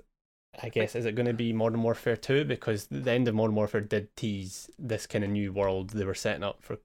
I 0.61 0.69
guess 0.69 0.95
is 0.95 1.06
it 1.06 1.15
going 1.15 1.28
to 1.28 1.34
be 1.34 1.53
Modern 1.53 1.82
Warfare 1.84 2.18
two 2.18 2.44
because 2.44 2.88
the 2.88 3.11
end 3.11 3.28
of 3.28 3.36
Modern 3.36 3.56
Warfare 3.56 3.82
did 3.82 4.15
tease 4.15 4.69
this 4.78 5.07
kind 5.07 5.23
of 5.23 5.30
new 5.30 5.53
world 5.53 5.91
they 5.91 6.03
were 6.06 6.14
setting 6.14 6.44
up 6.44 6.61
for, 6.61 6.78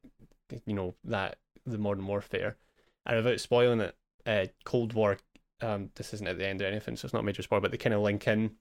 you 0.66 0.74
know 0.74 0.94
that 1.04 1.38
the 1.64 1.78
Modern 1.78 2.06
Warfare, 2.06 2.56
and 3.04 3.16
without 3.16 3.40
spoiling 3.40 3.80
it, 3.80 3.96
uh, 4.26 4.46
Cold 4.64 4.92
War. 4.92 5.18
Um, 5.62 5.88
this 5.94 6.12
isn't 6.14 6.26
at 6.28 6.36
the 6.38 6.46
end 6.46 6.60
or 6.60 6.66
anything, 6.66 6.96
so 6.96 7.06
it's 7.06 7.14
not 7.14 7.20
a 7.20 7.22
major 7.24 7.42
spoiler, 7.42 7.62
but 7.62 7.70
they 7.70 7.78
kind 7.78 7.94
of 7.94 8.02
link 8.02 8.26
in 8.28 8.52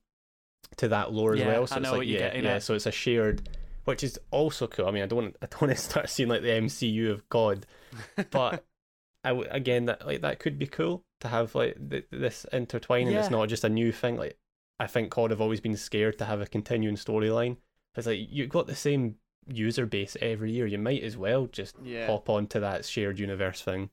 to 0.77 0.88
that 0.88 1.11
lore 1.11 1.34
as 1.36 1.44
well. 1.44 1.68
So 1.68 1.76
I 1.76 1.80
it's 1.80 1.84
know 1.91 1.98
like 1.98 2.07
yeah, 2.07 2.34
yeah. 2.36 2.49
at. 2.56 2.64
So 2.64 2.73
it's 2.73 2.86
a 2.86 2.91
shared, 2.91 3.49
which 3.84 4.02
is 4.03 4.18
also 4.32 4.65
cool. 4.65 4.88
I 4.88 4.91
mean, 4.91 5.03
I 5.03 5.06
don't 5.06 5.18
want 5.22 5.36
I 5.41 5.45
don't 5.48 5.61
want 5.61 5.73
to 5.76 5.82
start 5.82 6.10
seeing 6.10 6.30
like 6.30 6.41
the 6.41 6.48
MCU 6.49 7.11
of 7.11 7.27
COD, 7.30 7.65
but 8.32 8.64
I 9.23 9.30
w- 9.30 9.48
again 9.52 9.86
that 9.86 10.06
like 10.07 10.22
that 10.22 10.40
could 10.40 10.57
be 10.57 10.68
cool 10.68 11.03
to 11.19 11.27
have 11.27 11.53
like 11.53 11.77
th- 11.90 12.06
this 12.11 12.45
intertwining. 12.53 13.14
It's 13.14 13.26
Yeah. 13.30 13.38
not 13.38 13.49
just 13.49 13.64
a 13.65 13.69
new 13.69 13.91
thing. 13.91 14.15
Like 14.18 14.38
I 14.80 14.88
think 14.88 15.10
COD 15.11 15.31
have 15.31 15.41
always 15.41 15.61
been 15.61 15.77
scared 15.77 16.18
to 16.19 16.26
have 16.26 16.41
a 16.41 16.45
continuing 16.45 16.95
storyline. 16.95 17.57
It's 17.95 18.07
like 18.07 18.19
you've 18.30 18.49
got 18.49 18.68
the 18.68 18.76
same 18.76 19.15
user 19.47 19.85
base 19.85 20.18
every 20.22 20.52
year. 20.52 20.65
You 20.65 20.77
might 20.80 21.03
as 21.03 21.15
well 21.18 21.47
just 21.47 21.76
Yeah. 21.84 22.07
hop 22.07 22.30
onto 22.30 22.60
that 22.60 22.84
shared 22.85 23.19
universe 23.19 23.61
thing. 23.61 23.89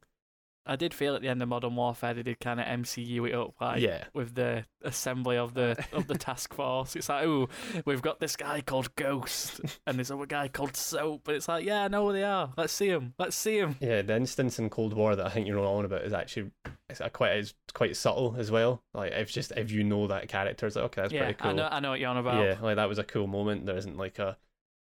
I 0.65 0.77
did 0.77 0.95
feel 0.95 1.17
at 1.17 1.23
the 1.23 1.29
end 1.29 1.43
of 1.43 1.49
Modern 1.49 1.75
Warfare 1.75 2.15
they 2.15 2.23
did 2.23 2.39
kind 2.39 2.61
of 2.61 2.67
MCU 2.67 3.29
it 3.29 3.35
up, 3.35 3.55
like 3.61 3.81
yeah, 3.81 4.05
with 4.15 4.35
the 4.35 4.65
assembly 4.83 5.37
of 5.37 5.55
the 5.55 5.85
of 5.93 6.07
the 6.07 6.17
task 6.17 6.55
force. 6.55 6.95
It's 6.95 7.09
like, 7.09 7.27
oh, 7.27 7.49
we've 7.85 8.03
got 8.03 8.21
this 8.21 8.37
guy 8.37 8.61
called 8.61 8.95
Ghost 8.95 9.61
and 9.87 9.99
this 9.99 10.11
other 10.11 10.27
guy 10.27 10.49
called 10.49 10.77
Soap, 10.77 11.23
but 11.25 11.35
it's 11.35 11.49
like, 11.49 11.65
yeah, 11.65 11.85
I 11.85 11.89
know 11.89 12.07
who 12.07 12.13
they 12.13 12.23
are. 12.23 12.53
Let's 12.57 12.73
see 12.73 12.91
them. 12.91 13.15
Let's 13.19 13.37
see 13.37 13.61
them. 13.61 13.77
yeah. 13.81 14.03
The 14.03 14.17
instance 14.17 14.59
in 14.59 14.71
Cold 14.71 14.95
War 14.95 15.17
that 15.17 15.27
I 15.27 15.31
think 15.31 15.47
you're 15.47 15.59
on 15.59 15.85
about 15.85 16.03
is 16.03 16.13
actually 16.13 16.53
it's 16.89 17.01
quite 17.13 17.33
it's 17.33 17.55
quite 17.73 17.97
subtle 17.97 18.37
as 18.39 18.51
well. 18.51 18.83
Like 18.95 19.13
if 19.13 19.33
just 19.33 19.53
if 19.57 19.71
you 19.73 19.83
know 19.83 20.07
that 20.07 20.29
character, 20.29 20.67
it's 20.67 20.77
like 20.77 20.85
okay, 20.87 21.03
that's 21.03 21.13
yeah, 21.13 21.25
pretty 21.25 21.35
cool. 21.35 21.51
I 21.51 21.55
know, 21.55 21.69
I 21.71 21.81
know 21.81 21.91
what 21.91 22.01
you're 22.01 22.11
on 22.11 22.19
about. 22.19 22.45
Yeah, 22.45 22.57
like 22.61 22.77
that 22.77 22.89
was 22.89 22.99
a 22.99 23.05
cool 23.05 23.27
moment. 23.27 23.67
There 23.67 23.77
isn't 23.77 23.97
like 23.97 24.19
a, 24.19 24.37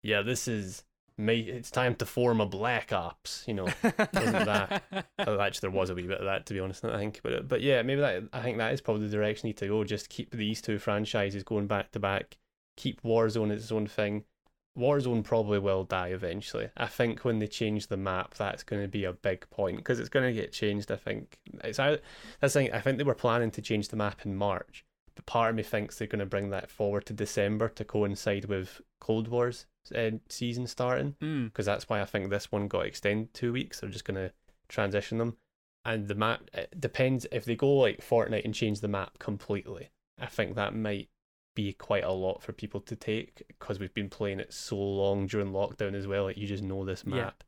yeah, 0.01 0.21
this 0.21 0.47
is 0.47 0.83
me. 1.19 1.41
It's 1.41 1.69
time 1.69 1.95
to 1.95 2.05
form 2.05 2.41
a 2.41 2.45
Black 2.45 2.91
Ops. 2.91 3.43
You 3.47 3.53
know, 3.53 3.67
wasn't 3.83 4.45
that. 4.45 4.83
Actually, 5.19 5.59
there 5.61 5.71
was 5.71 5.89
a 5.89 5.95
wee 5.95 6.07
bit 6.07 6.19
of 6.19 6.25
that 6.25 6.45
to 6.47 6.53
be 6.53 6.59
honest. 6.59 6.83
I 6.85 6.97
think, 6.97 7.19
but 7.21 7.33
uh, 7.33 7.41
but 7.41 7.61
yeah, 7.61 7.81
maybe 7.81 8.01
that 8.01 8.23
I 8.33 8.41
think 8.41 8.57
that 8.57 8.73
is 8.73 8.81
probably 8.81 9.07
the 9.07 9.15
direction 9.15 9.47
you 9.47 9.49
need 9.51 9.57
to 9.57 9.67
go. 9.67 9.83
Just 9.83 10.09
keep 10.09 10.31
these 10.31 10.61
two 10.61 10.79
franchises 10.79 11.43
going 11.43 11.67
back 11.67 11.91
to 11.91 11.99
back. 11.99 12.37
Keep 12.77 13.03
Warzone 13.03 13.51
its 13.51 13.71
own 13.71 13.87
thing. 13.87 14.23
Warzone 14.77 15.23
probably 15.23 15.59
will 15.59 15.83
die 15.83 16.09
eventually. 16.09 16.69
I 16.77 16.85
think 16.85 17.25
when 17.25 17.39
they 17.39 17.47
change 17.47 17.87
the 17.87 17.97
map, 17.97 18.35
that's 18.35 18.63
going 18.63 18.81
to 18.81 18.87
be 18.87 19.03
a 19.03 19.11
big 19.11 19.49
point 19.49 19.77
because 19.77 19.99
it's 19.99 20.09
going 20.09 20.33
to 20.33 20.41
get 20.41 20.53
changed. 20.53 20.91
I 20.91 20.95
think 20.95 21.37
it's 21.63 21.79
out. 21.79 21.99
That's 22.39 22.53
thing. 22.53 22.71
I 22.71 22.79
think 22.79 22.97
they 22.97 23.03
were 23.03 23.15
planning 23.15 23.51
to 23.51 23.61
change 23.61 23.89
the 23.89 23.97
map 23.97 24.25
in 24.25 24.35
March, 24.35 24.85
but 25.15 25.25
part 25.25 25.49
of 25.49 25.55
me 25.57 25.63
thinks 25.63 25.97
they're 25.97 26.07
going 26.07 26.19
to 26.19 26.25
bring 26.25 26.49
that 26.51 26.69
forward 26.69 27.05
to 27.07 27.13
December 27.13 27.67
to 27.69 27.83
coincide 27.83 28.45
with 28.45 28.79
Cold 29.01 29.27
War's 29.27 29.65
uh, 29.91 30.11
season 30.29 30.67
starting 30.67 31.15
Mm. 31.21 31.45
because 31.45 31.65
that's 31.65 31.89
why 31.89 32.01
I 32.01 32.05
think 32.05 32.29
this 32.29 32.51
one 32.51 32.67
got 32.67 32.85
extended 32.85 33.33
two 33.33 33.53
weeks. 33.53 33.79
They're 33.79 33.89
just 33.89 34.05
going 34.05 34.15
to 34.15 34.33
transition 34.67 35.17
them, 35.17 35.37
and 35.85 36.07
the 36.07 36.15
map 36.15 36.41
it 36.53 36.79
depends 36.79 37.25
if 37.31 37.45
they 37.45 37.55
go 37.55 37.73
like 37.75 37.99
Fortnite 38.05 38.45
and 38.45 38.53
change 38.53 38.81
the 38.81 38.87
map 38.87 39.19
completely. 39.19 39.89
I 40.19 40.25
think 40.27 40.55
that 40.55 40.75
might 40.75 41.09
be 41.55 41.73
quite 41.73 42.03
a 42.03 42.11
lot 42.11 42.41
for 42.43 42.53
people 42.53 42.79
to 42.81 42.95
take 42.95 43.43
because 43.47 43.79
we've 43.79 43.93
been 43.93 44.09
playing 44.09 44.39
it 44.39 44.53
so 44.53 44.77
long 44.77 45.27
during 45.27 45.51
lockdown 45.51 45.93
as 45.95 46.07
well. 46.07 46.25
Like 46.25 46.37
you 46.37 46.47
just 46.47 46.63
know 46.63 46.85
this 46.85 47.03
Yeah. 47.05 47.15
map 47.15 47.43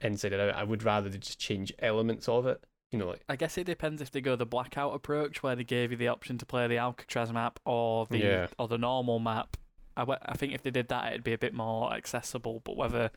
inside 0.00 0.32
and 0.32 0.42
out. 0.42 0.54
I 0.54 0.64
would 0.64 0.82
rather 0.84 1.08
they 1.08 1.18
just 1.18 1.40
change 1.40 1.72
elements 1.80 2.28
of 2.28 2.46
it. 2.46 2.62
You 2.92 2.98
know, 2.98 3.08
like 3.08 3.22
I 3.28 3.36
guess 3.36 3.58
it 3.58 3.64
depends 3.64 4.00
if 4.00 4.10
they 4.10 4.20
go 4.20 4.34
the 4.36 4.46
blackout 4.46 4.94
approach, 4.94 5.42
where 5.42 5.54
they 5.56 5.64
gave 5.64 5.90
you 5.90 5.96
the 5.96 6.08
option 6.08 6.38
to 6.38 6.46
play 6.46 6.66
the 6.68 6.78
Alcatraz 6.78 7.32
map 7.32 7.58
or 7.64 8.06
the 8.06 8.18
Yeah. 8.18 8.46
or 8.58 8.66
the 8.68 8.78
normal 8.78 9.18
map. 9.18 9.56
I, 9.98 10.02
w- 10.02 10.18
I 10.22 10.36
think 10.36 10.54
if 10.54 10.62
they 10.62 10.70
did 10.70 10.88
that, 10.88 11.08
it'd 11.12 11.24
be 11.24 11.32
a 11.32 11.38
bit 11.38 11.52
more 11.54 11.92
accessible. 11.92 12.60
But 12.64 12.76
whether 12.76 13.10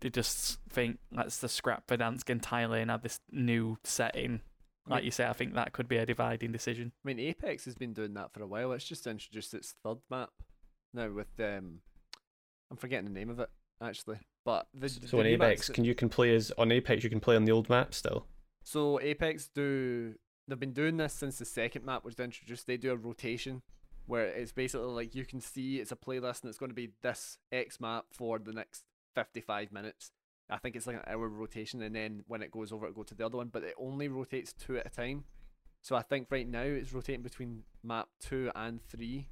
they 0.00 0.10
just 0.10 0.58
think 0.68 0.98
let's 1.12 1.38
the 1.38 1.48
scrap 1.48 1.88
for 1.88 1.96
Verdansk 1.96 2.30
entirely 2.30 2.80
and 2.80 2.90
have 2.90 3.02
this 3.02 3.20
new 3.32 3.78
setting, 3.84 4.40
like 4.88 5.02
Yeah. 5.02 5.04
you 5.06 5.10
say, 5.10 5.26
I 5.26 5.32
think 5.32 5.54
that 5.54 5.72
could 5.72 5.88
be 5.88 5.96
a 5.96 6.06
dividing 6.06 6.52
decision. 6.52 6.92
I 7.04 7.08
mean, 7.08 7.18
Apex 7.18 7.64
has 7.64 7.74
been 7.74 7.92
doing 7.92 8.14
that 8.14 8.32
for 8.32 8.42
a 8.42 8.46
while. 8.46 8.72
It's 8.72 8.84
just 8.84 9.06
introduced 9.06 9.52
its 9.54 9.74
third 9.84 9.98
map 10.10 10.30
now 10.94 11.10
with 11.10 11.28
um, 11.40 11.80
I'm 12.70 12.76
forgetting 12.76 13.06
the 13.06 13.12
name 13.18 13.30
of 13.30 13.40
it 13.40 13.48
actually, 13.82 14.18
but 14.44 14.66
the, 14.74 14.88
so 14.88 14.98
the 15.16 15.18
on 15.20 15.26
Apex, 15.26 15.68
maps- 15.68 15.74
can 15.74 15.84
you 15.84 15.94
can 15.94 16.08
play 16.08 16.34
as 16.34 16.50
on 16.58 16.70
Apex? 16.72 17.02
You 17.04 17.10
can 17.10 17.20
play 17.20 17.36
on 17.36 17.44
the 17.44 17.52
old 17.52 17.68
map 17.70 17.94
still. 17.94 18.26
So 18.62 19.00
Apex 19.00 19.48
do 19.54 20.14
they've 20.48 20.58
been 20.60 20.72
doing 20.72 20.96
this 20.96 21.12
since 21.14 21.38
the 21.38 21.44
second 21.44 21.84
map 21.84 22.04
was 22.04 22.14
introduced. 22.18 22.66
They 22.66 22.76
do 22.76 22.90
a 22.92 22.96
rotation 22.96 23.62
where 24.10 24.26
it's 24.26 24.52
basically 24.52 24.86
like 24.88 25.14
you 25.14 25.24
can 25.24 25.40
see 25.40 25.78
it's 25.78 25.92
a 25.92 25.96
playlist 25.96 26.42
and 26.42 26.48
it's 26.50 26.58
going 26.58 26.70
to 26.70 26.74
be 26.74 26.90
this 27.02 27.38
X 27.52 27.80
map 27.80 28.06
for 28.12 28.38
the 28.38 28.52
next 28.52 28.82
55 29.14 29.72
minutes. 29.72 30.10
I 30.50 30.58
think 30.58 30.74
it's 30.74 30.86
like 30.88 30.96
an 30.96 31.02
hour 31.06 31.28
rotation 31.28 31.80
and 31.80 31.94
then 31.94 32.24
when 32.26 32.42
it 32.42 32.50
goes 32.50 32.72
over 32.72 32.86
it 32.88 32.94
go 32.96 33.04
to 33.04 33.14
the 33.14 33.24
other 33.24 33.36
one, 33.36 33.48
but 33.52 33.62
it 33.62 33.74
only 33.78 34.08
rotates 34.08 34.52
two 34.52 34.76
at 34.78 34.86
a 34.86 34.90
time. 34.90 35.24
So 35.80 35.94
I 35.94 36.02
think 36.02 36.26
right 36.30 36.48
now 36.48 36.62
it's 36.62 36.92
rotating 36.92 37.22
between 37.22 37.62
map 37.84 38.08
2 38.20 38.50
and 38.54 38.82
3 38.82 39.28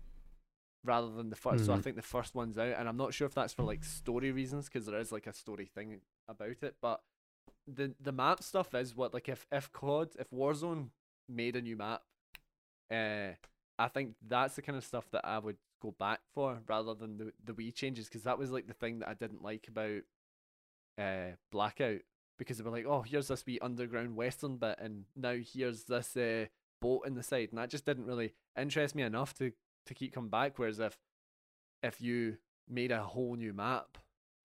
rather 0.85 1.11
than 1.11 1.29
the 1.31 1.37
1st 1.37 1.65
So 1.67 1.73
I 1.73 1.77
Mhm. 1.79 1.83
think 1.83 1.97
the 1.97 2.03
first 2.03 2.35
one's 2.37 2.57
out 2.57 2.75
and 2.79 2.89
I'm 2.89 2.97
not 2.97 3.13
sure 3.13 3.27
if 3.27 3.35
that's 3.35 3.53
for 3.53 3.65
like 3.65 3.83
story 3.85 4.31
reasons 4.31 4.67
because 4.67 4.87
there 4.87 5.01
is 5.01 5.11
like 5.11 5.27
a 5.27 5.33
story 5.33 5.67
thing 5.67 6.01
about 6.29 6.63
it, 6.63 6.77
but 6.81 7.03
the 7.67 7.95
the 8.01 8.13
map 8.13 8.43
stuff 8.45 8.75
is 8.75 8.95
what 8.97 9.13
like 9.13 9.29
if 9.29 9.45
if 9.51 9.73
COD 9.73 10.17
if 10.21 10.31
Warzone 10.31 10.91
made 11.29 11.57
a 11.57 11.61
new 11.61 11.77
map, 11.77 12.03
uh, 12.91 13.33
I 13.79 13.89
think 13.89 14.15
that's 14.27 14.57
the 14.57 14.63
kind 14.63 14.77
of 14.77 14.85
stuff 14.85 15.11
that 15.13 15.25
I 15.25 15.39
would 15.39 15.57
go 15.81 15.95
back 15.99 16.21
for 16.35 16.59
rather 16.67 16.95
than 16.95 17.19
the 17.19 17.33
the 17.45 17.55
wee 17.55 17.71
changes 17.71 18.07
because 18.07 18.25
that 18.25 18.39
was 18.39 18.51
like 18.51 18.67
the 18.67 18.75
thing 18.75 18.99
that 18.99 19.09
I 19.09 19.15
didn't 19.15 19.43
like 19.43 19.69
about 19.69 20.03
uh 20.99 21.37
Blackout 21.53 22.01
because 22.39 22.59
they 22.59 22.65
were 22.65 22.71
like 22.71 22.87
oh 22.87 23.03
here's 23.03 23.29
this 23.29 23.47
wee 23.47 23.61
underground 23.61 24.17
western 24.17 24.57
bit 24.57 24.79
and 24.81 25.05
now 25.15 25.37
here's 25.37 25.85
this 25.85 26.17
uh 26.17 26.47
boat 26.81 27.07
in 27.07 27.15
the 27.15 27.23
side 27.23 27.49
and 27.51 27.59
that 27.59 27.71
just 27.71 27.85
didn't 27.85 28.07
really 28.07 28.35
interest 28.57 28.97
me 28.97 29.03
enough 29.03 29.35
to 29.35 29.53
to 29.87 29.95
keep 29.95 30.13
coming 30.13 30.31
back 30.31 30.59
whereas 30.59 30.81
if 30.81 30.99
if 31.83 32.01
you 32.01 32.39
made 32.69 32.91
a 32.91 33.05
whole 33.05 33.37
new 33.37 33.53
map 33.53 33.99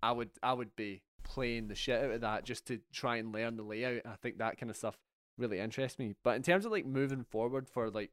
I 0.03 0.11
would 0.11 0.31
I 0.43 0.53
would 0.53 0.75
be 0.75 1.01
playing 1.23 1.69
the 1.69 1.75
shit 1.75 2.03
out 2.03 2.11
of 2.11 2.21
that 2.21 2.43
just 2.43 2.67
to 2.67 2.79
try 2.91 3.15
and 3.15 3.33
learn 3.33 3.55
the 3.55 3.63
layout. 3.63 4.01
I 4.05 4.15
think 4.21 4.37
that 4.37 4.57
kind 4.57 4.69
of 4.69 4.75
stuff 4.75 4.97
really 5.37 5.59
interests 5.59 5.97
me. 5.97 6.15
But 6.23 6.35
in 6.35 6.43
terms 6.43 6.65
of 6.65 6.71
like 6.71 6.85
moving 6.85 7.23
forward 7.23 7.69
for 7.69 7.89
like 7.89 8.11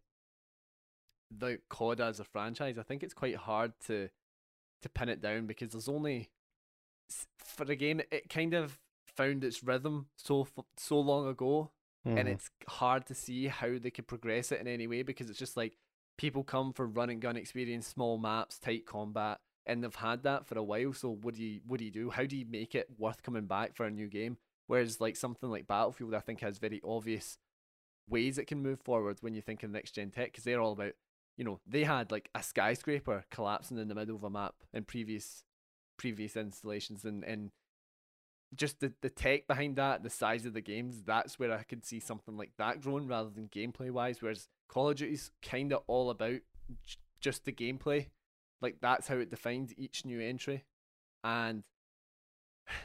the 1.31 1.59
COD 1.69 2.01
as 2.01 2.21
a 2.21 2.25
franchise, 2.25 2.79
I 2.79 2.83
think 2.83 3.03
it's 3.03 3.15
quite 3.15 3.37
hard 3.37 3.73
to 3.87 4.09
to 4.83 4.89
pin 4.89 5.09
it 5.11 5.21
down 5.21 5.47
because 5.47 5.71
there's 5.73 5.89
only 5.89 6.31
for 7.39 7.65
a 7.65 7.77
game 7.77 8.01
it 8.11 8.29
kind 8.31 8.55
of 8.55 8.79
found 9.17 9.43
its 9.45 9.63
rhythm 9.65 10.07
so 10.17 10.47
so 10.77 10.99
long 11.01 11.27
ago 11.29 11.71
and 12.17 12.29
Mhm. 12.29 12.33
it's 12.33 12.51
hard 12.69 13.05
to 13.07 13.15
see 13.15 13.49
how 13.49 13.79
they 13.79 13.91
could 13.91 14.07
progress 14.07 14.51
it 14.53 14.61
in 14.61 14.67
any 14.67 14.87
way 14.87 15.03
because 15.03 15.29
it's 15.29 15.39
just 15.39 15.57
like 15.57 15.77
people 16.17 16.43
come 16.45 16.73
for 16.73 16.87
run 16.87 17.11
and 17.11 17.21
gun 17.21 17.37
experience, 17.37 17.87
small 17.87 18.19
maps, 18.19 18.59
tight 18.59 18.87
combat, 18.87 19.41
and 19.67 19.83
they've 19.85 19.95
had 19.95 20.23
that 20.23 20.47
for 20.47 20.59
a 20.59 20.63
while. 20.63 20.93
So 20.93 21.11
what 21.11 21.35
do 21.35 21.43
you 21.43 21.61
what 21.67 21.79
do 21.79 21.85
you 21.85 21.91
do? 21.91 22.11
How 22.11 22.25
do 22.25 22.37
you 22.37 22.47
make 22.47 22.75
it 22.75 22.89
worth 22.99 23.23
coming 23.23 23.47
back 23.47 23.75
for 23.77 23.85
a 23.87 23.91
new 23.91 24.09
game? 24.09 24.39
Whereas 24.67 25.01
like 25.01 25.17
something 25.17 25.51
like 25.51 25.67
Battlefield, 25.67 26.15
I 26.15 26.21
think 26.21 26.41
has 26.41 26.59
very 26.59 26.81
obvious 26.85 27.39
ways 28.09 28.39
it 28.39 28.47
can 28.47 28.63
move 28.63 28.81
forward 28.81 29.19
when 29.21 29.35
you 29.35 29.43
think 29.43 29.63
of 29.63 29.71
next 29.71 29.93
gen 29.93 30.11
tech 30.11 30.27
because 30.33 30.45
they're 30.45 30.61
all 30.61 30.73
about 30.73 30.95
you 31.41 31.45
know 31.47 31.59
they 31.67 31.85
had 31.85 32.13
like 32.13 32.29
a 32.35 32.43
skyscraper 32.43 33.25
collapsing 33.31 33.79
in 33.79 33.89
the 33.89 33.95
middle 33.95 34.15
of 34.15 34.23
a 34.23 34.29
map 34.29 34.57
in 34.75 34.85
previous 34.85 35.43
previous 35.97 36.37
installations 36.37 37.03
and 37.07 37.25
and 37.25 37.51
just 38.55 38.81
the, 38.81 38.93
the 39.01 39.09
tech 39.09 39.47
behind 39.47 39.77
that, 39.77 40.03
the 40.03 40.11
size 40.11 40.45
of 40.45 40.55
the 40.55 40.61
games, 40.61 41.03
that's 41.07 41.39
where 41.39 41.53
I 41.53 41.63
could 41.63 41.85
see 41.85 42.01
something 42.01 42.37
like 42.37 42.51
that 42.59 42.81
growing 42.81 43.07
rather 43.07 43.31
than 43.31 43.49
gameplay 43.49 43.93
wise. 43.93 44.21
Whereas 44.21 44.49
Call 44.69 44.91
of 44.91 44.97
Duty's 44.97 45.31
kind 45.41 45.73
of 45.73 45.83
all 45.87 46.11
about 46.11 46.41
j- 46.85 46.97
just 47.21 47.45
the 47.45 47.53
gameplay. 47.53 48.09
Like 48.61 48.79
that's 48.83 49.07
how 49.07 49.19
it 49.19 49.31
defined 49.31 49.73
each 49.77 50.05
new 50.05 50.21
entry. 50.21 50.65
And 51.23 51.63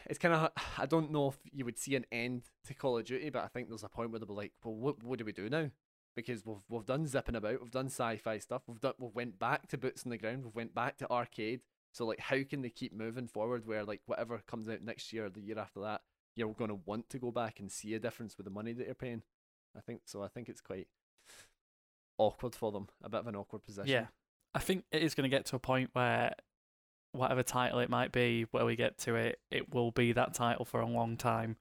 it's 0.06 0.20
kind 0.20 0.36
of, 0.36 0.52
I 0.78 0.86
don't 0.86 1.12
know 1.12 1.30
if 1.30 1.38
you 1.52 1.66
would 1.66 1.80
see 1.80 1.96
an 1.96 2.06
end 2.12 2.44
to 2.68 2.76
Call 2.76 3.00
of 3.00 3.06
Duty, 3.06 3.32
but 3.32 3.44
I 3.44 3.48
think 3.48 3.68
there's 3.68 3.84
a 3.84 3.90
point 3.90 4.12
where 4.12 4.20
they'll 4.20 4.28
be 4.28 4.34
like, 4.34 4.54
well, 4.64 4.76
what, 4.76 5.04
what 5.04 5.18
do 5.18 5.26
we 5.26 5.32
do 5.32 5.50
now? 5.50 5.72
Because 6.16 6.46
we've, 6.46 6.64
we've 6.70 6.86
done 6.86 7.08
zipping 7.08 7.36
about, 7.36 7.62
we've 7.62 7.72
done 7.72 7.88
sci 7.88 8.18
fi 8.18 8.38
stuff, 8.38 8.64
we've, 8.68 8.80
done, 8.80 8.94
we've 8.98 9.14
went 9.14 9.38
back 9.38 9.68
to 9.68 9.78
boots 9.78 10.04
on 10.06 10.12
the 10.12 10.18
ground, 10.18 10.46
we've 10.46 10.56
went 10.56 10.74
back 10.74 10.98
to 10.98 11.12
arcade. 11.12 11.62
So 11.92 12.06
like, 12.06 12.20
how 12.20 12.44
can 12.44 12.62
they 12.62 12.70
keep 12.70 12.94
moving 12.94 13.28
forward? 13.28 13.68
Where 13.68 13.84
like 13.84 14.02
whatever 14.06 14.42
comes 14.48 14.70
out 14.70 14.82
next 14.82 15.12
year, 15.12 15.26
or 15.26 15.30
the 15.30 15.42
year 15.42 15.60
after 15.60 15.82
that, 15.82 16.02
you're 16.36 16.54
going 16.54 16.70
to 16.70 16.80
want 16.86 17.10
to 17.10 17.20
go 17.20 17.32
back 17.32 17.60
and 17.60 17.72
see 17.72 17.94
a 17.94 18.00
difference 18.00 18.38
with 18.38 18.46
the 18.46 18.52
money 18.52 18.74
that 18.74 18.86
you're 18.86 18.96
paying. 18.96 19.24
I 19.78 19.82
think 19.82 20.02
so. 20.06 20.24
I 20.24 20.28
think 20.28 20.50
it's 20.50 20.62
quite 20.62 20.88
awkward 22.18 22.56
for 22.56 22.72
them, 22.72 22.88
a 23.04 23.10
bit 23.10 23.22
of 23.22 23.28
an 23.28 23.36
awkward 23.36 23.66
position. 23.66 23.92
Yeah, 23.92 24.08
I 24.54 24.60
think 24.60 24.86
it 24.92 25.04
is 25.04 25.16
going 25.16 25.30
to 25.30 25.36
get 25.36 25.46
to 25.48 25.58
a 25.58 25.60
point 25.60 25.90
where 25.94 26.34
whatever 27.12 27.44
title 27.44 27.80
it 27.80 27.90
might 27.90 28.12
be, 28.12 28.46
where 28.52 28.66
we 28.66 28.76
get 28.76 28.98
to 29.00 29.16
it, 29.16 29.40
it 29.52 29.74
will 29.74 29.92
be 29.92 30.14
that 30.14 30.34
title 30.34 30.66
for 30.66 30.80
a 30.80 30.88
long 30.88 31.18
time, 31.18 31.58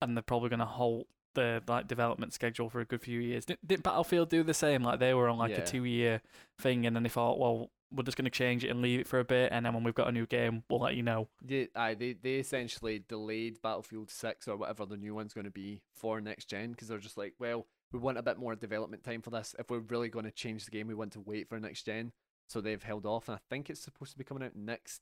and 0.00 0.16
they're 0.16 0.22
probably 0.22 0.48
going 0.48 0.60
to 0.60 0.64
halt 0.64 1.06
the 1.34 1.62
like 1.68 1.86
development 1.86 2.32
schedule 2.32 2.68
for 2.70 2.80
a 2.80 2.84
good 2.84 3.02
few 3.02 3.20
years. 3.20 3.44
Did, 3.44 3.58
did 3.64 3.82
Battlefield 3.82 4.28
do 4.30 4.42
the 4.42 4.54
same? 4.54 4.82
Like 4.82 4.98
they 5.00 5.14
were 5.14 5.28
on 5.28 5.38
like 5.38 5.50
Yeah. 5.52 5.60
a 5.62 5.66
two 5.66 5.84
year 5.84 6.22
thing, 6.58 6.86
and 6.86 6.94
then 6.96 7.02
they 7.02 7.08
thought, 7.08 7.38
well, 7.38 7.70
we're 7.92 8.04
just 8.04 8.16
going 8.16 8.24
to 8.24 8.30
change 8.30 8.64
it 8.64 8.68
and 8.70 8.80
leave 8.82 9.00
it 9.00 9.08
for 9.08 9.18
a 9.18 9.24
bit, 9.24 9.50
and 9.52 9.66
then 9.66 9.74
when 9.74 9.82
we've 9.82 9.94
got 9.94 10.06
a 10.08 10.12
new 10.12 10.26
game, 10.26 10.62
we'll 10.70 10.80
let 10.80 10.94
you 10.94 11.02
know. 11.02 11.28
They, 11.42 11.68
aye, 11.74 11.94
they 11.94 12.12
they 12.12 12.34
essentially 12.36 13.02
delayed 13.08 13.60
Battlefield 13.62 14.10
Six 14.10 14.46
or 14.48 14.56
whatever 14.56 14.86
the 14.86 14.96
new 14.96 15.14
one's 15.14 15.34
going 15.34 15.44
to 15.46 15.50
be 15.50 15.82
for 15.94 16.20
next 16.20 16.44
gen 16.46 16.70
because 16.72 16.88
they're 16.88 16.98
just 16.98 17.18
like, 17.18 17.34
well, 17.38 17.66
we 17.92 17.98
want 17.98 18.18
a 18.18 18.22
bit 18.22 18.38
more 18.38 18.54
development 18.54 19.02
time 19.02 19.22
for 19.22 19.30
this. 19.30 19.54
If 19.58 19.70
we're 19.70 19.80
really 19.80 20.08
going 20.08 20.24
to 20.24 20.30
change 20.30 20.64
the 20.64 20.70
game, 20.70 20.86
we 20.86 20.94
want 20.94 21.12
to 21.14 21.20
wait 21.20 21.48
for 21.48 21.58
next 21.58 21.84
gen. 21.84 22.12
So 22.48 22.60
they've 22.60 22.82
held 22.82 23.06
off, 23.06 23.28
and 23.28 23.36
I 23.36 23.40
think 23.48 23.70
it's 23.70 23.80
supposed 23.80 24.12
to 24.12 24.18
be 24.18 24.24
coming 24.24 24.42
out 24.44 24.54
next, 24.56 25.00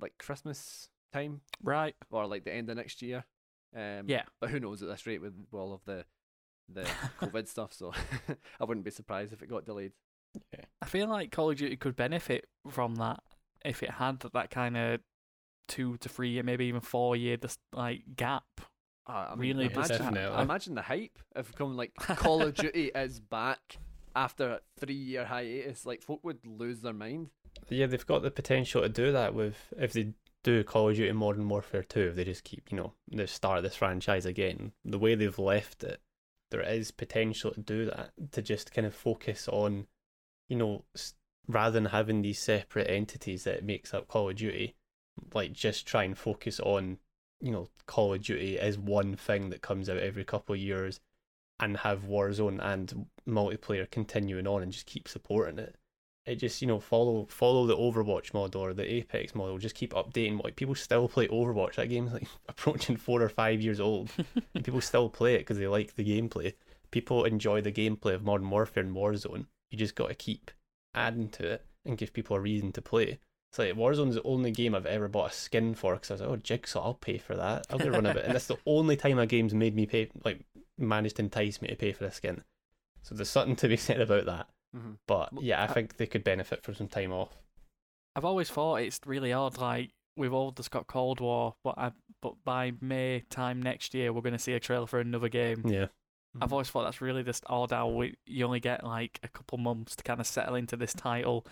like 0.00 0.14
Christmas 0.18 0.88
time 1.12 1.40
Right? 1.62 1.94
or 2.10 2.26
like 2.26 2.44
the 2.44 2.52
end 2.54 2.70
of 2.70 2.76
next 2.76 3.02
year. 3.02 3.24
Um, 3.74 4.04
Yeah. 4.08 4.22
But 4.40 4.50
who 4.50 4.60
knows 4.60 4.82
at 4.82 4.88
this 4.88 5.06
rate 5.06 5.20
with 5.20 5.34
all 5.52 5.72
of 5.72 5.84
the 5.84 6.04
the 6.68 6.82
COVID 7.20 7.48
stuff? 7.48 7.72
So 7.72 7.92
I 8.60 8.64
wouldn't 8.64 8.84
be 8.84 8.90
surprised 8.90 9.32
if 9.32 9.42
it 9.42 9.48
got 9.50 9.64
delayed. 9.64 9.92
I 10.80 10.86
feel 10.86 11.08
like 11.08 11.32
Call 11.32 11.50
of 11.50 11.56
Duty 11.56 11.76
could 11.76 11.96
benefit 11.96 12.46
from 12.68 12.94
that 12.96 13.20
if 13.64 13.82
it 13.82 13.90
had 13.90 14.20
that 14.32 14.50
kind 14.50 14.76
of 14.76 15.00
two 15.68 15.96
to 15.98 16.08
three 16.08 16.30
year, 16.30 16.42
maybe 16.42 16.66
even 16.66 16.80
four 16.80 17.16
year, 17.16 17.36
this 17.36 17.58
like 17.72 18.02
gap. 18.16 18.44
Uh, 19.08 19.28
I 19.30 19.34
Really 19.36 19.66
imagine, 19.66 19.98
definitely. 19.98 20.42
imagine 20.42 20.74
the 20.76 20.82
hype 20.82 21.18
of 21.34 21.52
coming 21.56 21.76
like 21.76 21.92
Call 21.98 22.42
of 22.42 22.54
Duty 22.54 22.92
is 22.94 23.18
back 23.18 23.78
after 24.14 24.48
a 24.50 24.60
three 24.78 24.94
year 24.94 25.24
hiatus. 25.24 25.84
Like 25.84 26.02
folk 26.02 26.20
would 26.22 26.38
lose 26.46 26.80
their 26.80 26.92
mind. 26.92 27.30
Yeah, 27.68 27.86
they've 27.86 28.06
got 28.06 28.22
the 28.22 28.30
potential 28.30 28.82
to 28.82 28.88
do 28.88 29.10
that 29.12 29.34
with 29.34 29.56
if 29.76 29.92
they 29.92 30.14
do 30.42 30.64
Call 30.64 30.88
of 30.88 30.96
Duty 30.96 31.12
Modern 31.12 31.48
Warfare 31.48 31.82
2, 31.82 32.00
if 32.00 32.14
they 32.16 32.24
just 32.24 32.44
keep, 32.44 32.70
you 32.70 32.76
know, 32.76 32.92
the 33.08 33.26
start 33.26 33.58
of 33.58 33.64
this 33.64 33.74
franchise 33.74 34.26
again, 34.26 34.72
the 34.84 34.98
way 34.98 35.14
they've 35.14 35.38
left 35.38 35.84
it, 35.84 36.00
there 36.50 36.62
is 36.62 36.90
potential 36.90 37.52
to 37.52 37.60
do 37.60 37.84
that, 37.86 38.12
to 38.32 38.42
just 38.42 38.72
kind 38.72 38.86
of 38.86 38.94
focus 38.94 39.48
on, 39.48 39.86
you 40.48 40.56
know, 40.56 40.84
rather 41.46 41.72
than 41.72 41.86
having 41.86 42.22
these 42.22 42.38
separate 42.38 42.90
entities 42.90 43.44
that 43.44 43.64
makes 43.64 43.92
up 43.92 44.08
Call 44.08 44.30
of 44.30 44.36
Duty, 44.36 44.74
like 45.34 45.52
just 45.52 45.86
try 45.86 46.04
and 46.04 46.16
focus 46.16 46.58
on, 46.60 46.98
you 47.40 47.52
know, 47.52 47.68
Call 47.86 48.14
of 48.14 48.22
Duty 48.22 48.58
as 48.58 48.78
one 48.78 49.16
thing 49.16 49.50
that 49.50 49.62
comes 49.62 49.88
out 49.88 49.98
every 49.98 50.24
couple 50.24 50.54
of 50.54 50.60
years 50.60 51.00
and 51.58 51.76
have 51.78 52.04
Warzone 52.04 52.58
and 52.62 53.06
multiplayer 53.28 53.90
continuing 53.90 54.46
on 54.46 54.62
and 54.62 54.72
just 54.72 54.86
keep 54.86 55.06
supporting 55.06 55.58
it 55.58 55.76
it 56.26 56.36
just 56.36 56.60
you 56.60 56.68
know 56.68 56.78
follow 56.78 57.26
follow 57.30 57.66
the 57.66 57.76
Overwatch 57.76 58.34
model 58.34 58.62
or 58.62 58.74
the 58.74 58.90
Apex 58.94 59.34
model. 59.34 59.58
Just 59.58 59.74
keep 59.74 59.92
updating. 59.92 60.42
Like 60.42 60.56
people 60.56 60.74
still 60.74 61.08
play 61.08 61.28
Overwatch. 61.28 61.76
That 61.76 61.88
game's 61.88 62.12
like 62.12 62.28
approaching 62.48 62.96
four 62.96 63.22
or 63.22 63.28
five 63.28 63.60
years 63.60 63.80
old, 63.80 64.10
and 64.54 64.64
people 64.64 64.80
still 64.80 65.08
play 65.08 65.34
it 65.34 65.40
because 65.40 65.58
they 65.58 65.66
like 65.66 65.96
the 65.96 66.04
gameplay. 66.04 66.54
People 66.90 67.24
enjoy 67.24 67.60
the 67.60 67.72
gameplay 67.72 68.14
of 68.14 68.24
Modern 68.24 68.50
Warfare 68.50 68.82
and 68.82 68.94
Warzone. 68.94 69.46
You 69.70 69.78
just 69.78 69.94
got 69.94 70.08
to 70.08 70.14
keep 70.14 70.50
adding 70.94 71.28
to 71.30 71.48
it 71.48 71.64
and 71.84 71.96
give 71.96 72.12
people 72.12 72.36
a 72.36 72.40
reason 72.40 72.72
to 72.72 72.82
play. 72.82 73.18
It's 73.50 73.58
like 73.58 73.74
Warzone's 73.74 74.14
the 74.14 74.22
only 74.22 74.52
game 74.52 74.74
I've 74.74 74.86
ever 74.86 75.08
bought 75.08 75.32
a 75.32 75.34
skin 75.34 75.74
for 75.74 75.94
because 75.94 76.10
I 76.10 76.14
was 76.14 76.20
like, 76.20 76.30
oh, 76.30 76.36
Jigsaw, 76.36 76.84
I'll 76.84 76.94
pay 76.94 77.18
for 77.18 77.34
that. 77.34 77.66
I'll 77.68 77.78
get 77.78 77.90
run 77.90 78.06
of 78.06 78.16
it. 78.16 78.24
And 78.24 78.34
that's 78.34 78.46
the 78.46 78.58
only 78.64 78.96
time 78.96 79.18
a 79.18 79.26
game's 79.26 79.54
made 79.54 79.74
me 79.74 79.86
pay, 79.86 80.08
like, 80.24 80.40
managed 80.78 81.16
to 81.16 81.22
entice 81.22 81.60
me 81.60 81.68
to 81.68 81.74
pay 81.74 81.92
for 81.92 82.04
a 82.04 82.12
skin. 82.12 82.44
So 83.02 83.14
there's 83.14 83.30
something 83.30 83.56
to 83.56 83.68
be 83.68 83.76
said 83.76 84.00
about 84.00 84.26
that. 84.26 84.48
Mm-hmm. 84.76 84.92
But 85.06 85.30
yeah, 85.40 85.60
I 85.60 85.64
I- 85.64 85.66
think 85.68 85.96
they 85.96 86.06
could 86.06 86.24
benefit 86.24 86.62
from 86.62 86.74
some 86.74 86.88
time 86.88 87.12
off. 87.12 87.36
I've 88.16 88.24
always 88.24 88.50
thought 88.50 88.76
it's 88.76 89.00
really 89.06 89.32
odd. 89.32 89.58
Like 89.58 89.90
we've 90.16 90.32
all 90.32 90.50
just 90.50 90.70
got 90.70 90.86
Cold 90.86 91.20
War, 91.20 91.54
but 91.62 91.78
I, 91.78 91.92
but 92.20 92.34
by 92.44 92.72
May 92.80 93.22
time 93.30 93.62
next 93.62 93.94
year, 93.94 94.12
we're 94.12 94.20
going 94.20 94.32
to 94.32 94.38
see 94.38 94.52
a 94.54 94.60
trailer 94.60 94.86
for 94.86 95.00
another 95.00 95.28
game. 95.28 95.62
Yeah. 95.66 95.86
I've 96.40 96.52
always 96.52 96.68
thought 96.70 96.84
that's 96.84 97.00
really 97.00 97.22
just 97.24 97.42
odd 97.48 97.72
how 97.72 97.88
we, 97.88 98.14
you 98.26 98.44
only 98.44 98.60
get 98.60 98.84
like 98.84 99.18
a 99.22 99.28
couple 99.28 99.58
months 99.58 99.96
to 99.96 100.04
kind 100.04 100.20
of 100.20 100.26
settle 100.26 100.54
into 100.54 100.76
this 100.76 100.92
title, 100.92 101.44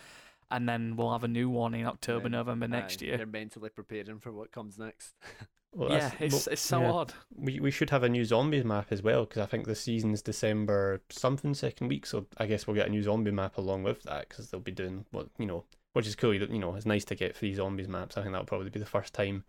and 0.51 0.69
then 0.69 0.95
we'll 0.97 1.11
have 1.12 1.24
a 1.24 1.28
new 1.28 1.49
one 1.49 1.74
in 1.74 1.86
October, 1.86 2.24
Then, 2.24 2.32
November 2.32 2.69
next 2.69 3.03
Aye, 3.03 3.07
year. 3.07 3.16
They're 3.16 3.27
mentally 3.27 3.70
preparing 3.70 4.20
for 4.20 4.32
what 4.32 4.53
comes 4.53 4.78
next. 4.78 5.15
Well, 5.78 5.90
yeah, 5.92 6.10
it's 6.18 6.32
well, 6.32 6.52
it's 6.52 6.60
so 6.62 6.80
yeah. 6.80 6.90
odd. 6.90 7.14
We 7.36 7.60
we 7.60 7.70
should 7.70 7.90
have 7.90 8.02
a 8.02 8.09
new 8.09 8.24
zombies 8.24 8.64
map 8.64 8.88
as 8.90 9.00
well 9.00 9.24
because 9.24 9.42
I 9.42 9.46
think 9.46 9.64
the 9.66 9.76
season's 9.76 10.22
December 10.22 11.00
something 11.09 11.55
second 11.55 11.86
week, 11.86 12.05
so 12.05 12.26
I 12.36 12.46
guess 12.46 12.66
we'll 12.66 12.74
get 12.74 12.88
a 12.88 12.90
new 12.90 13.02
zombie 13.02 13.30
map 13.30 13.56
along 13.59 13.84
with 13.84 14.02
that 14.02 14.28
because 14.28 14.50
they'll 14.50 14.59
be 14.60 14.72
doing 14.72 15.05
what 15.12 15.28
you 15.38 15.46
know, 15.46 15.64
which 15.92 16.09
is 16.09 16.16
cool. 16.16 16.34
You 16.34 16.46
you 16.50 16.59
know, 16.59 16.74
it's 16.74 16.84
nice 16.84 17.05
to 17.06 17.14
get 17.14 17.36
free 17.36 17.55
zombies 17.55 17.86
maps. 17.86 18.16
I 18.16 18.22
think 18.22 18.32
that'll 18.32 18.44
probably 18.46 18.70
be 18.70 18.80
the 18.80 18.86
first 18.86 19.14
time 19.14 19.44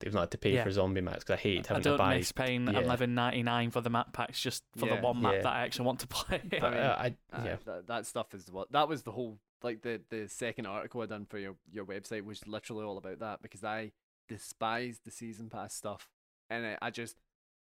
they've 0.00 0.12
not 0.12 0.20
had 0.22 0.30
to 0.32 0.38
pay 0.38 0.54
Yeah. 0.54 0.64
for 0.64 0.72
zombie 0.72 1.02
maps 1.02 1.20
because 1.20 1.34
I 1.34 1.40
hate 1.40 1.70
I 1.70 1.74
don't 1.78 1.92
to 1.92 1.98
buy. 1.98 2.16
miss 2.16 2.32
paying 2.32 2.66
yeah. 2.66 2.80
eleven 2.80 3.14
ninety 3.14 3.44
nine 3.44 3.70
for 3.70 3.80
the 3.80 3.90
map 3.90 4.12
packs 4.12 4.40
just 4.40 4.64
for 4.76 4.88
Yeah. 4.88 4.96
the 4.96 5.02
one 5.02 5.22
map 5.22 5.34
Yeah. 5.34 5.42
that 5.42 5.52
I 5.52 5.60
actually 5.60 5.86
want 5.86 6.00
to 6.00 6.08
play. 6.08 6.40
But, 6.50 6.64
I 6.64 6.70
mean, 6.70 6.80
uh, 6.80 6.96
I 6.98 7.04
Aye, 7.32 7.44
yeah, 7.44 7.56
that, 7.66 7.86
that 7.86 8.06
stuff 8.06 8.34
is 8.34 8.50
what 8.50 8.72
that 8.72 8.88
was 8.88 9.02
the 9.02 9.12
whole 9.12 9.38
like 9.62 9.82
the 9.82 10.00
the 10.10 10.26
second 10.26 10.66
article 10.66 11.02
I 11.02 11.06
done 11.06 11.26
for 11.26 11.38
your 11.38 11.54
your 11.70 11.84
website 11.84 12.24
was 12.24 12.44
literally 12.48 12.84
all 12.84 12.98
about 12.98 13.20
that 13.20 13.40
because 13.42 13.62
I 13.62 13.92
despised 14.30 15.02
the 15.04 15.10
season 15.10 15.50
pass 15.50 15.74
stuff. 15.74 16.08
And 16.48 16.64
I, 16.64 16.78
I 16.80 16.90
just 16.90 17.16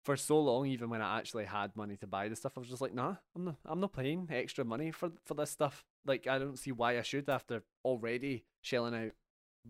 for 0.05 0.17
so 0.17 0.39
long 0.41 0.67
even 0.67 0.91
when 0.91 1.03
I 1.03 1.19
actually 1.19 1.45
had 1.45 1.77
money 1.77 1.97
to 1.99 2.07
buy 2.07 2.29
the 2.29 2.37
stuff 2.37 2.53
I 2.57 2.61
was 2.61 2.71
just 2.71 2.81
like 2.81 2.95
nah 2.95 3.17
I'm 3.37 3.45
not 3.45 3.57
I'm 3.67 3.81
not 3.81 3.93
paying 3.93 4.27
extra 4.31 4.65
money 4.65 4.91
for 4.91 5.11
for 5.25 5.35
this 5.35 5.51
stuff. 5.51 5.85
Like 6.07 6.27
I 6.27 6.39
don't 6.39 6.59
see 6.59 6.73
why 6.73 6.99
I 6.99 7.03
should 7.03 7.29
after 7.29 7.63
already 7.85 8.45
shelling 8.63 8.95
out 8.95 9.13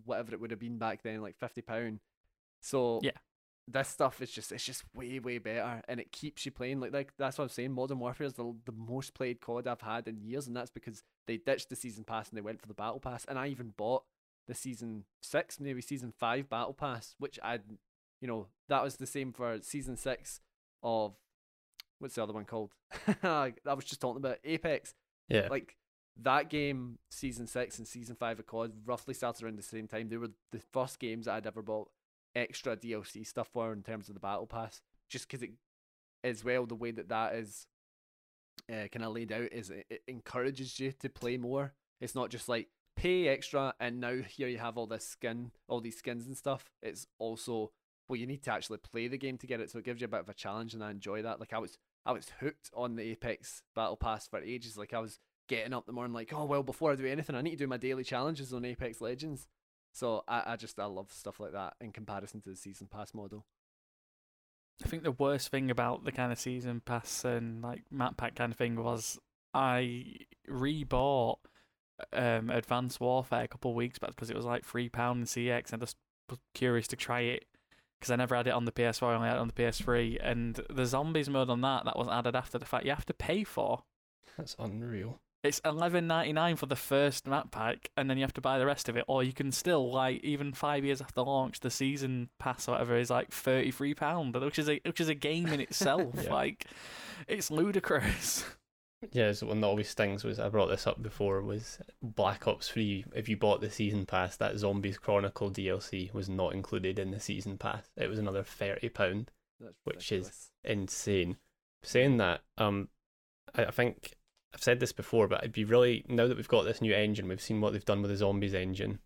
whatever 0.05 0.33
it 0.33 0.39
would 0.39 0.51
have 0.51 0.59
been 0.59 0.77
back 0.77 1.03
then 1.03 1.21
like 1.21 1.37
50 1.37 1.61
pound. 1.61 1.99
So 2.61 2.99
Yeah. 3.03 3.11
this 3.67 3.89
stuff 3.89 4.21
is 4.21 4.31
just 4.31 4.51
it's 4.51 4.65
just 4.65 4.83
way 4.95 5.19
way 5.19 5.37
better 5.37 5.81
and 5.87 5.99
it 5.99 6.11
keeps 6.11 6.45
you 6.45 6.51
playing. 6.51 6.79
Like, 6.79 6.93
like 6.93 7.13
that's 7.17 7.37
what 7.37 7.45
I'm 7.45 7.49
saying 7.49 7.71
Modern 7.73 7.99
Warfare 7.99 8.27
is 8.27 8.33
the, 8.33 8.55
the 8.65 8.71
most 8.71 9.13
played 9.13 9.41
COD 9.41 9.67
I've 9.67 9.81
had 9.81 10.07
in 10.07 10.21
years 10.21 10.47
and 10.47 10.55
that's 10.55 10.71
because 10.71 11.03
they 11.27 11.37
ditched 11.37 11.69
the 11.69 11.75
season 11.75 12.03
pass 12.05 12.29
and 12.29 12.37
they 12.37 12.41
went 12.41 12.61
for 12.61 12.67
the 12.67 12.73
battle 12.73 12.99
pass 12.99 13.25
and 13.25 13.37
I 13.37 13.47
even 13.47 13.73
bought 13.75 14.03
the 14.47 14.55
season 14.55 15.05
6 15.21 15.59
maybe 15.59 15.81
season 15.81 16.13
5 16.17 16.49
battle 16.49 16.73
pass 16.73 17.15
which 17.19 17.39
I 17.43 17.59
you 18.19 18.27
know 18.27 18.47
that 18.69 18.83
was 18.83 18.97
the 18.97 19.05
same 19.05 19.33
for 19.33 19.59
season 19.61 19.97
6 19.97 20.41
of 20.83 21.13
what's 22.01 22.15
the 22.15 22.23
other 22.23 22.33
one 22.33 22.45
called? 22.45 22.73
I 23.23 23.53
was 23.65 23.85
just 23.85 24.01
talking 24.01 24.17
about 24.17 24.39
Apex. 24.43 24.93
Yeah, 25.29 25.47
like 25.49 25.77
that 26.21 26.49
game 26.49 26.97
season 27.09 27.47
6 27.47 27.77
and 27.77 27.87
season 27.87 28.15
5 28.15 28.39
of 28.39 28.47
COD 28.47 28.73
roughly 28.85 29.13
started 29.13 29.43
around 29.43 29.57
the 29.57 29.63
same 29.63 29.87
time. 29.87 30.09
They 30.09 30.17
were 30.17 30.31
the 30.51 30.61
first 30.73 30.99
games 30.99 31.27
I'd 31.27 31.47
ever 31.47 31.61
bought 31.61 31.89
extra 32.35 32.75
DLC 32.75 33.25
stuff 33.25 33.49
for 33.53 33.71
in 33.71 33.83
terms 33.83 34.09
of 34.09 34.15
the 34.15 34.19
battle 34.19 34.47
pass 34.47 34.81
just 35.09 35.27
because 35.27 35.43
it 35.43 35.51
as 36.23 36.45
well 36.45 36.65
the 36.65 36.75
way 36.75 36.91
that 36.91 37.09
that 37.09 37.33
is 37.35 37.65
uh, 38.71 38.87
kind 38.91 39.03
of 39.03 39.13
laid 39.13 39.31
out 39.31 39.51
is 39.51 39.69
it, 39.69 39.85
it 39.89 40.01
encourages 40.07 40.79
you 40.79 40.91
to 40.91 41.09
play 41.09 41.37
more. 41.37 41.73
It's 41.99 42.15
not 42.15 42.29
just 42.29 42.49
like 42.49 42.67
pay 43.01 43.27
extra 43.27 43.73
and 43.79 43.99
now 43.99 44.15
here 44.29 44.47
you 44.47 44.59
have 44.59 44.77
all 44.77 44.87
this 44.87 45.07
skin 45.07 45.51
all 45.67 45.81
these 45.81 45.97
skins 45.97 46.27
and 46.27 46.37
stuff 46.37 46.69
it's 46.81 47.07
also 47.17 47.71
well 48.11 48.19
you 48.19 48.27
need 48.27 48.43
to 48.43 48.51
actually 48.51 48.77
play 48.77 49.07
the 49.07 49.17
game 49.17 49.37
to 49.37 49.47
get 49.47 49.61
it 49.61 49.71
so 49.71 49.79
it 49.79 49.85
gives 49.85 50.01
you 50.01 50.05
a 50.05 50.09
bit 50.09 50.19
of 50.19 50.29
a 50.29 50.33
challenge 50.33 50.73
and 50.73 50.83
I 50.83 50.91
enjoy 50.91 51.21
that. 51.21 51.39
Like 51.39 51.53
I 51.53 51.59
was 51.59 51.77
I 52.05 52.11
was 52.11 52.29
hooked 52.41 52.69
on 52.75 52.95
the 52.95 53.03
Apex 53.03 53.63
battle 53.73 53.95
pass 53.95 54.27
for 54.27 54.41
ages. 54.41 54.77
Like 54.77 54.93
I 54.93 54.99
was 54.99 55.19
getting 55.47 55.73
up 55.73 55.85
the 55.85 55.93
morning 55.93 56.13
like 56.13 56.33
oh 56.33 56.45
well 56.45 56.61
before 56.61 56.91
I 56.91 56.95
do 56.95 57.05
anything 57.05 57.35
I 57.35 57.41
need 57.41 57.51
to 57.51 57.57
do 57.57 57.67
my 57.67 57.77
daily 57.77 58.03
challenges 58.03 58.53
on 58.53 58.65
Apex 58.65 58.99
Legends. 58.99 59.47
So 59.93 60.23
I, 60.27 60.43
I 60.45 60.55
just 60.57 60.77
I 60.77 60.85
love 60.85 61.11
stuff 61.11 61.39
like 61.39 61.53
that 61.53 61.75
in 61.79 61.91
comparison 61.91 62.41
to 62.41 62.49
the 62.49 62.55
season 62.57 62.87
pass 62.91 63.13
model. 63.13 63.45
I 64.83 64.89
think 64.89 65.03
the 65.03 65.11
worst 65.11 65.49
thing 65.49 65.71
about 65.71 66.03
the 66.03 66.11
kind 66.11 66.33
of 66.33 66.39
season 66.39 66.81
pass 66.83 67.23
and 67.23 67.61
like 67.61 67.83
map 67.89 68.17
pack 68.17 68.35
kind 68.35 68.51
of 68.51 68.57
thing 68.57 68.75
was 68.75 69.17
I 69.53 70.17
rebought 70.49 71.37
um 72.13 72.49
Advanced 72.49 72.99
Warfare 72.99 73.43
a 73.43 73.47
couple 73.47 73.71
of 73.71 73.75
weeks 73.77 73.99
back 73.99 74.11
because 74.11 74.29
it 74.29 74.35
was 74.35 74.45
like 74.45 74.65
three 74.65 74.89
pound 74.89 75.21
in 75.21 75.25
CeX 75.25 75.71
and 75.71 75.81
I 75.81 75.85
just 75.85 75.97
was 76.29 76.39
curious 76.53 76.87
to 76.87 76.95
try 76.95 77.21
it 77.21 77.45
because 77.99 78.11
I 78.11 78.15
never 78.15 78.35
had 78.35 78.47
it 78.47 78.51
on 78.51 78.65
the 78.65 78.71
PS4, 78.71 79.03
I 79.09 79.13
only 79.15 79.27
had 79.27 79.37
it 79.37 79.41
on 79.41 79.47
the 79.47 79.61
PS3, 79.61 80.17
and 80.23 80.59
the 80.71 80.87
zombies 80.87 81.29
mode 81.29 81.51
on 81.51 81.61
that 81.61 81.85
that 81.85 81.95
was 81.95 82.07
added 82.07 82.35
after 82.35 82.57
the 82.57 82.65
fact 82.65 82.83
you 82.83 82.89
have 82.89 83.05
to 83.05 83.13
pay 83.13 83.43
for. 83.43 83.83
that's 84.37 84.55
unreal. 84.57 85.19
It's 85.43 85.59
eleven 85.65 86.05
ninety 86.07 86.33
nine 86.33 86.55
for 86.55 86.67
the 86.67 86.75
first 86.75 87.27
map 87.27 87.51
pack, 87.51 87.89
and 87.97 88.09
then 88.09 88.17
you 88.17 88.23
have 88.23 88.33
to 88.33 88.41
buy 88.41 88.57
the 88.59 88.65
rest 88.65 88.89
of 88.89 88.95
it. 88.97 89.05
Or 89.07 89.23
you 89.23 89.33
can 89.33 89.51
still 89.51 89.91
like 89.91 90.23
even 90.23 90.53
five 90.53 90.83
years 90.85 91.01
after 91.01 91.21
launch, 91.21 91.59
the 91.61 91.71
season 91.71 92.29
pass 92.39 92.67
or 92.67 92.73
whatever 92.73 92.95
is 92.95 93.09
like 93.09 93.31
thirty 93.31 93.71
three 93.71 93.93
pound, 93.95 94.35
which 94.35 94.59
is 94.59 94.69
a 94.69 94.79
which 94.85 94.99
is 94.99 95.09
a 95.09 95.15
game 95.15 95.47
in 95.47 95.59
itself. 95.59 96.13
Yeah. 96.23 96.31
Like 96.33 96.65
it's 97.27 97.49
ludicrous. 97.51 98.45
Yeah, 99.11 99.31
so 99.31 99.47
one 99.47 99.61
that 99.61 99.67
always 99.67 99.89
stings 99.89 100.23
was 100.23 100.39
I 100.39 100.49
brought 100.49 100.67
this 100.67 100.85
up 100.85 101.01
before 101.01 101.41
was 101.41 101.79
Black 102.03 102.47
Ops 102.47 102.69
Three. 102.69 103.03
If 103.15 103.27
you 103.27 103.35
bought 103.35 103.59
the 103.59 103.71
season 103.71 104.05
pass, 104.05 104.37
that 104.37 104.57
Zombies 104.59 104.99
Chronicle 104.99 105.49
DLC 105.49 106.13
was 106.13 106.29
not 106.29 106.53
included 106.53 106.99
in 106.99 107.09
the 107.09 107.19
season 107.19 107.57
pass. 107.57 107.89
It 107.97 108.07
was 108.07 108.19
another 108.19 108.43
thirty 108.43 108.89
pound. 108.89 109.31
Which 109.83 110.11
is- 110.11 110.51
insane. 110.63 111.37
Saying 111.83 112.17
that, 112.17 112.41
um, 112.57 112.89
I, 113.55 113.65
I 113.65 113.71
think 113.71 114.17
I've 114.53 114.61
said 114.61 114.79
this 114.79 114.91
before, 114.93 115.27
but 115.27 115.39
it'd 115.39 115.51
be 115.51 115.65
really 115.65 116.05
now 116.07 116.27
that 116.27 116.37
we've 116.37 116.47
got 116.47 116.63
this 116.63 116.81
new 116.81 116.93
engine, 116.93 117.27
we've 117.27 117.41
seen 117.41 117.59
what 117.59 117.73
they've 117.73 117.83
done 117.83 118.03
with 118.03 118.11
the 118.11 118.17
zombies 118.17 118.53
engine, 118.53 118.99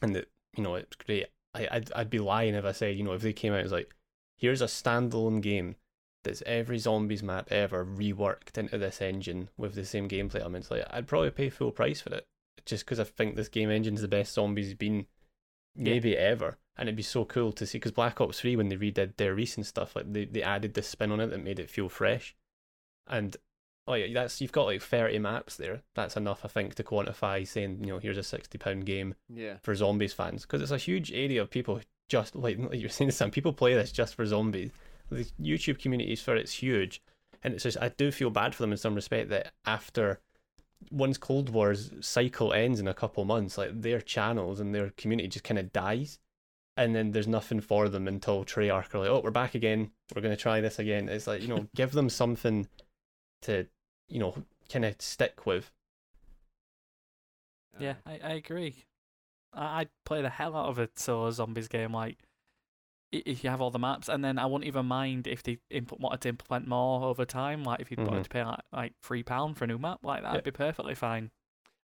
and 0.00 0.16
that 0.16 0.30
you 0.56 0.62
know 0.62 0.76
it's 0.76 0.96
great. 0.96 1.26
I, 1.54 1.68
I'd 1.70 1.92
I'd 1.92 2.10
be 2.10 2.20
lying 2.20 2.54
if 2.54 2.64
I 2.64 2.72
said 2.72 2.96
you 2.96 3.04
know 3.04 3.12
if 3.12 3.22
they 3.22 3.34
came 3.34 3.52
out 3.52 3.64
as 3.64 3.72
like, 3.72 3.94
here's 4.36 4.62
a 4.62 4.66
standalone 4.66 5.42
game 5.42 5.76
that's 6.24 6.42
every 6.46 6.78
zombies 6.78 7.22
map 7.22 7.50
ever 7.50 7.84
reworked 7.84 8.58
into 8.58 8.76
this 8.78 9.00
engine 9.00 9.48
with 9.56 9.74
the 9.74 9.84
same 9.84 10.08
gameplay 10.08 10.40
elements, 10.40 10.70
like 10.70 10.84
I'd 10.90 11.06
probably 11.08 11.30
pay 11.30 11.48
full 11.50 11.70
price 11.72 12.00
for 12.00 12.12
it, 12.14 12.24
just 12.66 12.84
because 12.84 13.00
I 13.00 13.04
think 13.04 13.36
this 13.36 13.48
game 13.48 13.70
engine's 13.70 14.02
the 14.02 14.08
best 14.08 14.34
zombies 14.34 14.74
been 14.74 15.06
maybe 15.76 16.16
ever, 16.16 16.58
and 16.76 16.88
it'd 16.88 16.96
be 16.96 17.02
so 17.02 17.24
cool 17.24 17.52
to 17.52 17.66
see. 17.66 17.78
Because 17.78 17.92
Black 17.92 18.20
Ops 18.20 18.40
Three, 18.40 18.56
when 18.56 18.68
they 18.68 18.76
redid 18.76 19.16
their 19.16 19.34
recent 19.34 19.66
stuff, 19.66 19.96
like 19.96 20.12
they 20.12 20.24
they 20.26 20.42
added 20.42 20.74
this 20.74 20.88
spin 20.88 21.12
on 21.12 21.20
it 21.20 21.28
that 21.28 21.42
made 21.44 21.58
it 21.58 21.70
feel 21.70 21.88
fresh, 21.88 22.34
and 23.06 23.36
oh 23.86 23.92
like 23.92 24.12
that's 24.12 24.40
you've 24.40 24.52
got 24.52 24.66
like 24.66 24.82
thirty 24.82 25.18
maps 25.18 25.56
there. 25.56 25.82
That's 25.94 26.16
enough, 26.16 26.44
I 26.44 26.48
think, 26.48 26.74
to 26.74 26.84
quantify 26.84 27.46
saying 27.46 27.78
you 27.80 27.86
know 27.86 27.98
here's 27.98 28.18
a 28.18 28.22
sixty 28.22 28.58
pound 28.58 28.84
game 28.84 29.14
Yeah. 29.28 29.54
for 29.62 29.74
zombies 29.74 30.12
fans 30.12 30.42
because 30.42 30.60
it's 30.60 30.70
a 30.70 30.76
huge 30.76 31.10
area 31.12 31.40
of 31.40 31.50
people 31.50 31.80
just 32.08 32.34
like, 32.36 32.58
like 32.70 32.78
you're 32.80 32.90
saying 32.90 33.12
some 33.12 33.30
people 33.30 33.52
play 33.52 33.72
this 33.74 33.90
just 33.92 34.14
for 34.16 34.26
zombies 34.26 34.70
the 35.10 35.24
youtube 35.40 35.78
community 35.78 36.12
is 36.12 36.20
for 36.22 36.36
it's 36.36 36.52
huge 36.54 37.02
and 37.42 37.54
it's 37.54 37.64
just 37.64 37.78
i 37.80 37.88
do 37.88 38.10
feel 38.10 38.30
bad 38.30 38.54
for 38.54 38.62
them 38.62 38.72
in 38.72 38.78
some 38.78 38.94
respect 38.94 39.28
that 39.28 39.52
after 39.66 40.20
once 40.90 41.18
cold 41.18 41.50
war's 41.50 41.90
cycle 42.00 42.52
ends 42.52 42.80
in 42.80 42.88
a 42.88 42.94
couple 42.94 43.24
months 43.24 43.58
like 43.58 43.82
their 43.82 44.00
channels 44.00 44.60
and 44.60 44.74
their 44.74 44.90
community 44.96 45.28
just 45.28 45.44
kind 45.44 45.58
of 45.58 45.72
dies 45.72 46.18
and 46.76 46.94
then 46.94 47.10
there's 47.10 47.28
nothing 47.28 47.60
for 47.60 47.88
them 47.88 48.08
until 48.08 48.44
treyarch 48.44 48.94
are 48.94 49.00
like 49.00 49.10
oh 49.10 49.20
we're 49.22 49.30
back 49.30 49.54
again 49.54 49.90
we're 50.14 50.22
going 50.22 50.34
to 50.34 50.40
try 50.40 50.60
this 50.60 50.78
again 50.78 51.08
it's 51.08 51.26
like 51.26 51.42
you 51.42 51.48
know 51.48 51.66
give 51.74 51.92
them 51.92 52.08
something 52.08 52.66
to 53.42 53.66
you 54.08 54.18
know 54.18 54.34
kind 54.70 54.84
of 54.84 54.94
stick 55.00 55.44
with 55.44 55.70
Yeah, 57.78 57.94
I, 58.04 58.20
I 58.22 58.32
agree. 58.34 58.84
I, 59.54 59.80
I'd 59.80 59.88
play 60.04 60.22
the 60.22 60.28
hell 60.30 60.56
out 60.56 60.68
of 60.68 60.78
a 60.78 60.88
solo 60.96 61.30
zombies 61.30 61.68
game. 61.68 61.92
Like, 61.92 62.18
i- 62.18 62.29
if 63.12 63.42
you 63.44 63.50
have 63.50 63.60
all 63.60 63.70
the 63.70 63.78
maps, 63.78 64.08
and 64.08 64.24
then 64.24 64.38
I 64.38 64.46
wouldn't 64.46 64.66
even 64.66 64.86
mind 64.86 65.26
if 65.26 65.42
they 65.42 65.58
impl- 65.70 65.98
wanted 66.00 66.20
to 66.22 66.28
implement 66.30 66.66
more 66.68 67.04
over 67.04 67.24
time. 67.24 67.64
Like, 67.64 67.80
if 67.80 67.90
you 67.90 67.96
Mhm. 67.96 68.06
wanted 68.06 68.24
to 68.24 68.30
pay 68.30 68.44
like, 68.44 68.60
like 68.72 68.92
three 69.02 69.22
pound 69.22 69.56
for 69.58 69.64
a 69.64 69.66
new 69.66 69.78
map, 69.78 70.04
like 70.04 70.22
that'd 70.22 70.38
Yeah. 70.38 70.50
be 70.50 70.56
perfectly 70.56 70.94
fine. 70.94 71.30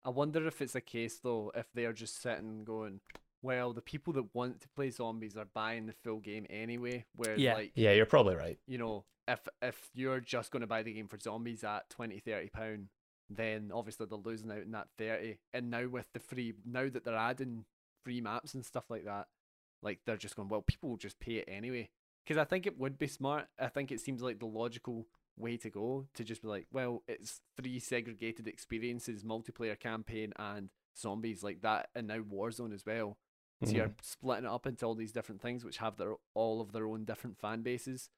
I 0.04 0.10
wonder 0.10 0.46
if 0.46 0.62
it's 0.62 0.76
a 0.76 0.82
case 0.82 1.20
though, 1.20 1.52
if 1.56 1.72
they're 1.74 1.94
just 1.94 2.22
sitting 2.22 2.64
going, 2.64 3.02
well, 3.42 3.74
the 3.74 3.82
people 3.82 4.14
that 4.14 4.34
want 4.36 4.62
to 4.62 4.70
play 4.70 4.92
zombies 4.92 5.36
are 5.36 5.46
buying 5.46 5.88
the 5.88 5.94
full 5.94 6.20
game 6.20 6.46
anyway. 6.50 7.06
Where 7.16 7.38
Yeah. 7.38 7.56
like, 7.56 7.72
yeah 7.76 7.92
you're 7.94 8.06
probably 8.06 8.36
right 8.36 8.60
you 8.68 8.78
know, 8.78 9.06
if 9.28 9.48
if 9.64 9.90
you're 9.96 10.20
just 10.20 10.52
going 10.52 10.62
to 10.62 10.68
buy 10.68 10.84
the 10.84 10.94
game 10.94 11.08
for 11.08 11.18
zombies 11.20 11.64
at 11.64 11.90
20 11.90 12.20
30 12.20 12.50
pound, 12.50 12.90
then 13.32 13.72
obviously 13.74 14.06
they're 14.06 14.18
losing 14.20 14.52
out 14.52 14.60
in 14.60 14.72
that 14.72 14.90
30. 15.00 15.40
And 15.54 15.72
now 15.72 15.88
with 15.88 16.12
the 16.14 16.20
free, 16.20 16.54
now 16.64 16.88
that 16.90 17.04
they're 17.04 17.16
adding 17.16 17.66
free 18.04 18.22
maps 18.22 18.54
and 18.54 18.64
stuff 18.64 18.92
like 18.92 19.06
that, 19.06 19.28
like 19.86 19.99
they're 20.06 20.18
just 20.18 20.36
going, 20.36 20.49
well, 20.49 20.62
people 20.62 20.90
will 20.90 20.98
just 20.98 21.20
pay 21.20 21.36
it 21.36 21.45
anyway. 21.48 21.90
Because 22.26 22.38
I 22.38 22.44
think 22.44 22.66
it 22.66 22.78
would 22.78 22.98
be 22.98 23.07
smart. 23.07 23.45
I 23.60 23.68
think 23.68 23.91
it 23.91 24.02
seems 24.02 24.22
like 24.22 24.40
the 24.40 24.48
logical 24.48 25.07
way 25.38 25.57
to 25.57 25.70
go 25.70 26.07
to 26.16 26.24
just 26.24 26.41
be 26.41 26.48
like, 26.48 26.66
well, 26.74 27.03
it's 27.07 27.40
three 27.56 27.80
segregated 27.80 28.48
experiences, 28.48 29.24
multiplayer 29.24 29.80
campaign 29.80 30.34
and 30.38 30.70
zombies 30.98 31.44
like 31.44 31.62
that, 31.62 31.90
and 31.95 32.07
now 32.07 32.20
Warzone 32.20 32.74
as 32.74 32.86
well. 32.86 33.18
So 33.64 33.72
you're 33.72 33.90
Mhm. 33.90 34.03
splitting 34.03 34.45
it 34.45 34.52
up 34.52 34.66
into 34.66 34.86
all 34.86 34.95
these 34.95 35.12
different 35.14 35.41
things, 35.41 35.64
which 35.64 35.78
have 35.78 35.98
their 35.98 36.16
all 36.34 36.60
of 36.62 36.72
their 36.72 36.88
own 36.88 37.06
different 37.06 37.38
fan 37.38 37.62
bases. 37.62 38.10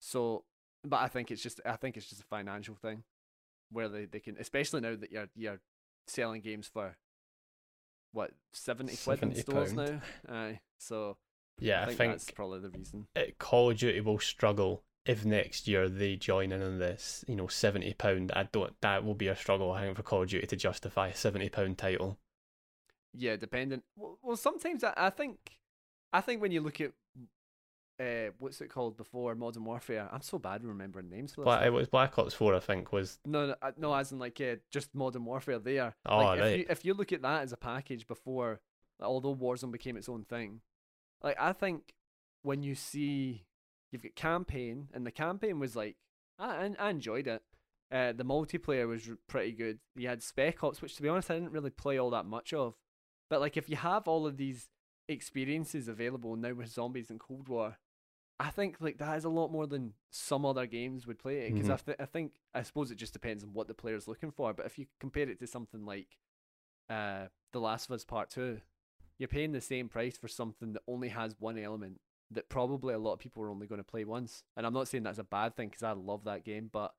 So, 0.00 0.44
but 0.82 1.00
I 1.00 1.08
think 1.08 1.30
it's 1.30 1.42
just 1.42 1.60
I 1.64 1.76
think 1.76 1.96
it's 1.96 2.08
just 2.08 2.20
a 2.22 2.24
financial 2.24 2.74
thing, 2.74 3.04
where 3.70 3.88
they, 3.88 4.06
they 4.06 4.20
can, 4.20 4.36
especially 4.38 4.80
now 4.80 4.96
that 4.96 5.10
you're 5.12 5.28
you're 5.36 5.60
selling 6.06 6.40
games 6.40 6.68
for 6.68 6.96
what 8.12 8.30
in 8.30 8.36
70 8.52 8.94
stores 9.40 9.72
now. 9.72 10.00
Aye, 10.28 10.60
so 10.78 11.16
yeah 11.58 11.80
I 11.80 11.82
i 11.82 11.86
think, 11.86 11.98
think 11.98 12.12
that's 12.12 12.30
probably 12.30 12.60
the 12.60 12.70
reason. 12.70 13.06
it, 13.14 13.38
Call 13.38 13.70
of 13.70 13.78
Duty 13.78 14.00
will 14.00 14.18
struggle 14.18 14.84
if 15.04 15.24
next 15.24 15.66
year 15.66 15.88
they 15.88 16.16
join 16.16 16.52
in 16.52 16.62
on 16.62 16.78
this, 16.78 17.24
you 17.26 17.34
know, 17.34 17.48
seventy 17.48 17.92
pound. 17.92 18.30
I 18.36 18.44
don't. 18.52 18.72
That 18.82 19.04
will 19.04 19.14
be 19.14 19.28
a 19.28 19.36
struggle, 19.36 19.72
I 19.72 19.82
think, 19.82 19.96
for 19.96 20.02
Call 20.02 20.22
of 20.22 20.28
Duty 20.28 20.46
to 20.46 20.56
justify 20.56 21.08
a 21.08 21.14
seventy 21.14 21.48
pound 21.48 21.78
title. 21.78 22.18
Yeah, 23.12 23.36
dependent. 23.36 23.82
Well, 23.96 24.18
well 24.22 24.36
sometimes 24.36 24.84
I, 24.84 24.92
I 24.96 25.10
think 25.10 25.58
I 26.12 26.20
think 26.20 26.40
when 26.40 26.52
you 26.52 26.60
look 26.60 26.80
at 26.80 26.92
uh, 28.00 28.30
what's 28.38 28.60
it 28.60 28.68
called 28.68 28.96
before 28.96 29.34
Modern 29.34 29.64
Warfare, 29.64 30.08
I'm 30.12 30.22
so 30.22 30.38
bad 30.38 30.64
remembering 30.64 31.10
names 31.10 31.34
for. 31.34 31.44
But 31.44 31.66
it 31.66 31.72
was 31.72 31.88
Black 31.88 32.18
Ops 32.18 32.34
Four, 32.34 32.54
I 32.54 32.60
think, 32.60 32.92
was. 32.92 33.18
No, 33.26 33.48
no, 33.48 33.54
uh, 33.62 33.72
no, 33.76 33.94
as 33.94 34.12
in 34.12 34.18
like 34.18 34.40
uh, 34.40 34.56
just 34.70 34.94
Modern 34.94 35.24
Warfare 35.24 35.58
there. 35.58 35.94
Oh, 36.06 36.18
like, 36.18 36.38
if 36.38 36.42
right. 36.42 36.58
you 36.58 36.66
if 36.68 36.84
you 36.84 36.94
look 36.94 37.12
at 37.12 37.22
that 37.22 37.42
as 37.42 37.52
a 37.52 37.56
package 37.56 38.06
before, 38.06 38.60
although 39.00 39.34
Warzone 39.34 39.72
became 39.72 39.96
its 39.96 40.08
own 40.08 40.24
thing, 40.24 40.60
like 41.22 41.36
I 41.38 41.52
think 41.52 41.94
when 42.42 42.62
you 42.62 42.74
see 42.74 43.44
you've 43.90 44.02
got 44.02 44.14
campaign 44.14 44.88
and 44.94 45.06
the 45.06 45.12
campaign 45.12 45.58
was 45.58 45.76
like 45.76 45.96
I 46.38 46.66
I, 46.66 46.86
I 46.86 46.90
enjoyed 46.90 47.26
it. 47.26 47.42
Uh, 47.90 48.12
the 48.12 48.24
multiplayer 48.24 48.88
was 48.88 49.10
pretty 49.28 49.52
good. 49.52 49.78
You 49.94 50.08
had 50.08 50.22
Spec 50.22 50.64
Ops, 50.64 50.80
which 50.80 50.96
to 50.96 51.02
be 51.02 51.08
honest 51.08 51.30
I 51.30 51.34
didn't 51.34 51.52
really 51.52 51.70
play 51.70 51.98
all 51.98 52.10
that 52.10 52.24
much 52.24 52.54
of, 52.54 52.74
but 53.28 53.40
like 53.40 53.56
if 53.56 53.68
you 53.68 53.76
have 53.76 54.08
all 54.08 54.26
of 54.26 54.38
these 54.38 54.68
experiences 55.08 55.88
available 55.88 56.36
now 56.36 56.52
with 56.54 56.68
zombies 56.68 57.10
and 57.10 57.20
Cold 57.20 57.48
War, 57.48 57.78
I 58.40 58.50
think 58.50 58.76
like 58.80 58.98
that 58.98 59.16
is 59.18 59.24
a 59.24 59.28
lot 59.28 59.52
more 59.52 59.66
than 59.66 59.94
some 60.10 60.44
other 60.44 60.66
games 60.66 61.06
would 61.06 61.18
play 61.18 61.46
it 61.46 61.54
because 61.54 61.70
I, 61.70 61.74
Mhm. 61.74 61.84
th- 61.84 61.96
I 62.00 62.06
think 62.06 62.32
I 62.54 62.62
suppose 62.62 62.90
it 62.90 62.96
just 62.96 63.12
depends 63.12 63.44
on 63.44 63.52
what 63.52 63.68
the 63.68 63.74
player's 63.74 64.08
looking 64.08 64.30
for. 64.30 64.52
But 64.52 64.66
if 64.66 64.78
you 64.78 64.86
compare 65.00 65.28
it 65.28 65.38
to 65.40 65.46
something 65.46 65.84
like 65.84 66.18
uh, 66.88 67.28
The 67.52 67.60
Last 67.60 67.88
of 67.88 67.94
Us 67.94 68.04
Part 68.04 68.30
Two, 68.30 68.60
you're 69.18 69.28
paying 69.28 69.52
the 69.52 69.60
same 69.60 69.88
price 69.88 70.18
for 70.18 70.28
something 70.28 70.72
that 70.72 70.82
only 70.88 71.08
has 71.08 71.36
one 71.38 71.56
element 71.58 72.00
that 72.30 72.48
probably 72.48 72.92
a 72.94 72.98
lot 72.98 73.12
of 73.12 73.18
people 73.20 73.42
are 73.44 73.50
only 73.50 73.66
going 73.66 73.78
to 73.80 73.84
play 73.84 74.04
once. 74.04 74.42
And 74.56 74.66
I'm 74.66 74.72
not 74.72 74.88
saying 74.88 75.04
that's 75.04 75.18
a 75.18 75.24
bad 75.24 75.54
thing 75.56 75.68
because 75.68 75.82
I 75.82 75.92
love 75.92 76.24
that 76.24 76.44
game, 76.44 76.68
but 76.72 76.94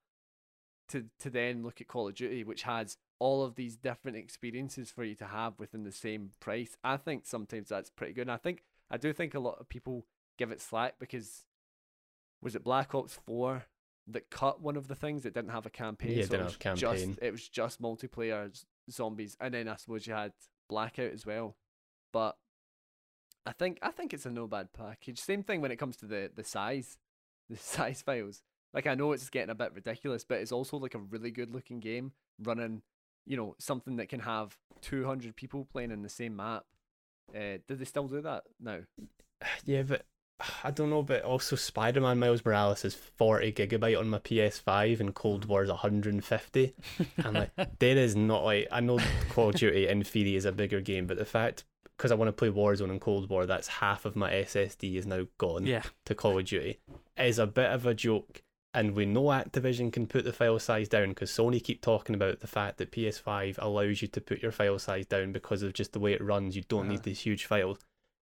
to 0.90 1.10
to 1.20 1.30
then 1.30 1.64
look 1.64 1.82
at 1.82 1.88
Call 1.88 2.08
of 2.08 2.16
Duty, 2.16 2.44
which 2.44 2.64
has 2.64 2.98
all 3.24 3.42
of 3.42 3.56
these 3.56 3.78
different 3.78 4.18
experiences 4.18 4.92
for 4.92 5.06
you 5.06 5.16
to 5.16 5.24
have 5.24 5.58
within 5.58 5.86
the 5.86 5.94
same 5.94 6.32
price, 6.42 6.76
I 6.84 6.98
think 6.98 7.26
sometimes 7.26 7.70
that's 7.70 7.90
pretty 7.90 8.12
good. 8.12 8.24
And 8.24 8.32
I 8.32 8.36
think 8.36 8.66
I 8.92 8.98
do 8.98 9.14
think 9.14 9.34
a 9.34 9.40
lot 9.40 9.60
of 9.62 9.70
people 9.70 10.06
give 10.38 10.52
it 10.52 10.60
slack 10.60 10.96
because 11.00 11.46
was 12.42 12.54
it 12.54 12.66
Black 12.66 12.94
Ops 12.94 13.18
Four 13.26 13.64
that 14.08 14.30
cut 14.30 14.62
one 14.62 14.76
of 14.76 14.90
the 14.90 14.96
things 14.96 15.24
that 15.24 15.34
didn't 15.34 15.52
have 15.52 15.66
a 15.66 15.70
campaign? 15.70 16.12
Yeah, 16.12 16.24
it 16.24 16.26
so 16.26 16.32
didn't 16.32 16.48
have 16.48 16.60
campaign. 16.60 17.12
Just, 17.12 17.20
it 17.22 17.32
was 17.32 17.48
just 17.48 17.82
multiplayer 17.82 18.52
zombies, 18.92 19.38
and 19.40 19.54
then 19.54 19.70
I 19.70 19.78
suppose 19.78 20.06
you 20.06 20.14
had 20.14 20.34
Blackout 20.68 21.14
as 21.14 21.26
well. 21.26 21.56
But 22.12 22.36
I 23.46 23.54
think 23.54 23.80
I 23.82 23.92
think 23.92 24.14
it's 24.14 24.26
a 24.26 24.32
no 24.32 24.48
bad 24.48 24.74
package. 24.74 25.22
Same 25.22 25.44
thing 25.44 25.62
when 25.62 25.72
it 25.72 25.78
comes 25.78 25.96
to 25.98 26.06
the 26.06 26.30
the 26.36 26.44
size, 26.44 26.98
the 27.50 27.56
size 27.56 28.02
files. 28.02 28.44
Like 28.74 28.86
I 28.86 28.96
know 28.96 29.14
it's 29.14 29.30
getting 29.30 29.50
a 29.50 29.56
bit 29.56 29.74
ridiculous, 29.74 30.26
but 30.26 30.42
it's 30.42 30.52
also 30.52 30.76
like 30.76 30.94
a 30.96 31.00
really 31.00 31.32
good 31.32 31.54
looking 31.54 31.80
game 31.80 32.12
running. 32.38 32.82
You 33.26 33.38
know 33.38 33.56
something 33.60 33.98
that 33.98 34.10
can 34.10 34.20
have 34.22 34.58
200 34.82 35.36
people 35.36 35.68
playing 35.72 35.92
in 35.92 36.02
the 36.02 36.10
same 36.10 36.36
map. 36.36 36.66
Uh, 37.34 37.58
do 37.68 37.76
they 37.76 37.86
still 37.86 38.08
do 38.08 38.22
that 38.22 38.44
now? 38.60 38.80
Yeah, 39.66 39.84
but 39.84 40.06
I 40.64 40.72
don't 40.72 40.90
know. 40.90 41.04
But 41.04 41.24
also, 41.24 41.56
Spider 41.56 42.02
Man 42.02 42.20
Miles 42.20 42.44
Morales 42.46 42.86
is 42.86 42.96
40 42.96 43.52
gigabyte 43.54 44.00
on 44.00 44.10
my 44.10 44.20
PS5 44.20 45.00
and 45.00 45.14
Cold 45.14 45.46
War 45.46 45.64
is 45.64 45.70
150. 45.70 46.74
I'm 47.24 47.34
like, 47.34 47.52
there 47.80 47.98
is 47.98 48.16
not 48.16 48.44
like, 48.44 48.68
I 48.72 48.80
know 48.80 49.00
Call 49.30 49.50
of 49.50 49.56
Duty 49.56 49.88
in 49.88 50.04
theory 50.04 50.36
is 50.36 50.46
a 50.46 50.52
bigger 50.52 50.82
game, 50.82 51.08
but 51.08 51.18
the 51.18 51.26
fact, 51.26 51.66
because 51.98 52.12
I 52.12 52.16
want 52.16 52.30
to 52.30 52.34
play 52.34 52.50
Warzone 52.50 52.90
and 52.90 53.02
Cold 53.02 53.30
War, 53.30 53.46
that's 53.46 53.68
half 53.68 54.06
of 54.06 54.16
my 54.16 54.32
SSD 54.32 54.96
is 54.96 55.06
now 55.06 55.26
gone 55.38 55.66
Yeah, 55.66 55.84
to 56.06 56.16
Call 56.16 56.38
of 56.40 56.46
Duty, 56.46 56.80
is 57.18 57.40
a 57.40 57.48
bit 57.48 57.70
of 57.70 57.86
a 57.86 57.94
joke. 57.94 58.42
And 58.76 58.96
we 58.96 59.06
know 59.06 59.26
Activision 59.26 59.94
can 59.94 60.08
put 60.08 60.26
the 60.26 60.34
file 60.34 60.58
size 60.58 60.90
down 60.90 61.10
because 61.10 61.30
Sony 61.30 61.64
keep 61.64 61.82
talking 61.82 62.16
about 62.16 62.40
the 62.40 62.48
fact 62.48 62.78
that 62.80 62.92
PS5 62.92 63.58
allows 63.60 64.02
you 64.02 64.08
to 64.08 64.20
put 64.22 64.42
your 64.42 64.52
file 64.52 64.80
size 64.80 65.06
down 65.06 65.32
because 65.32 65.62
of 65.62 65.74
just 65.74 65.94
the 65.94 66.00
way 66.00 66.14
it 66.14 66.24
runs. 66.24 66.56
You 66.56 66.64
don't 66.68 66.82
Uh-huh. 66.86 66.92
need 66.94 67.04
these 67.04 67.20
huge 67.22 67.46
files, 67.46 67.78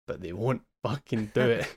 but 0.07 0.23
they 0.23 0.33
won't 0.33 0.63
fucking 0.83 1.33
do 1.35 1.43
it. 1.43 1.67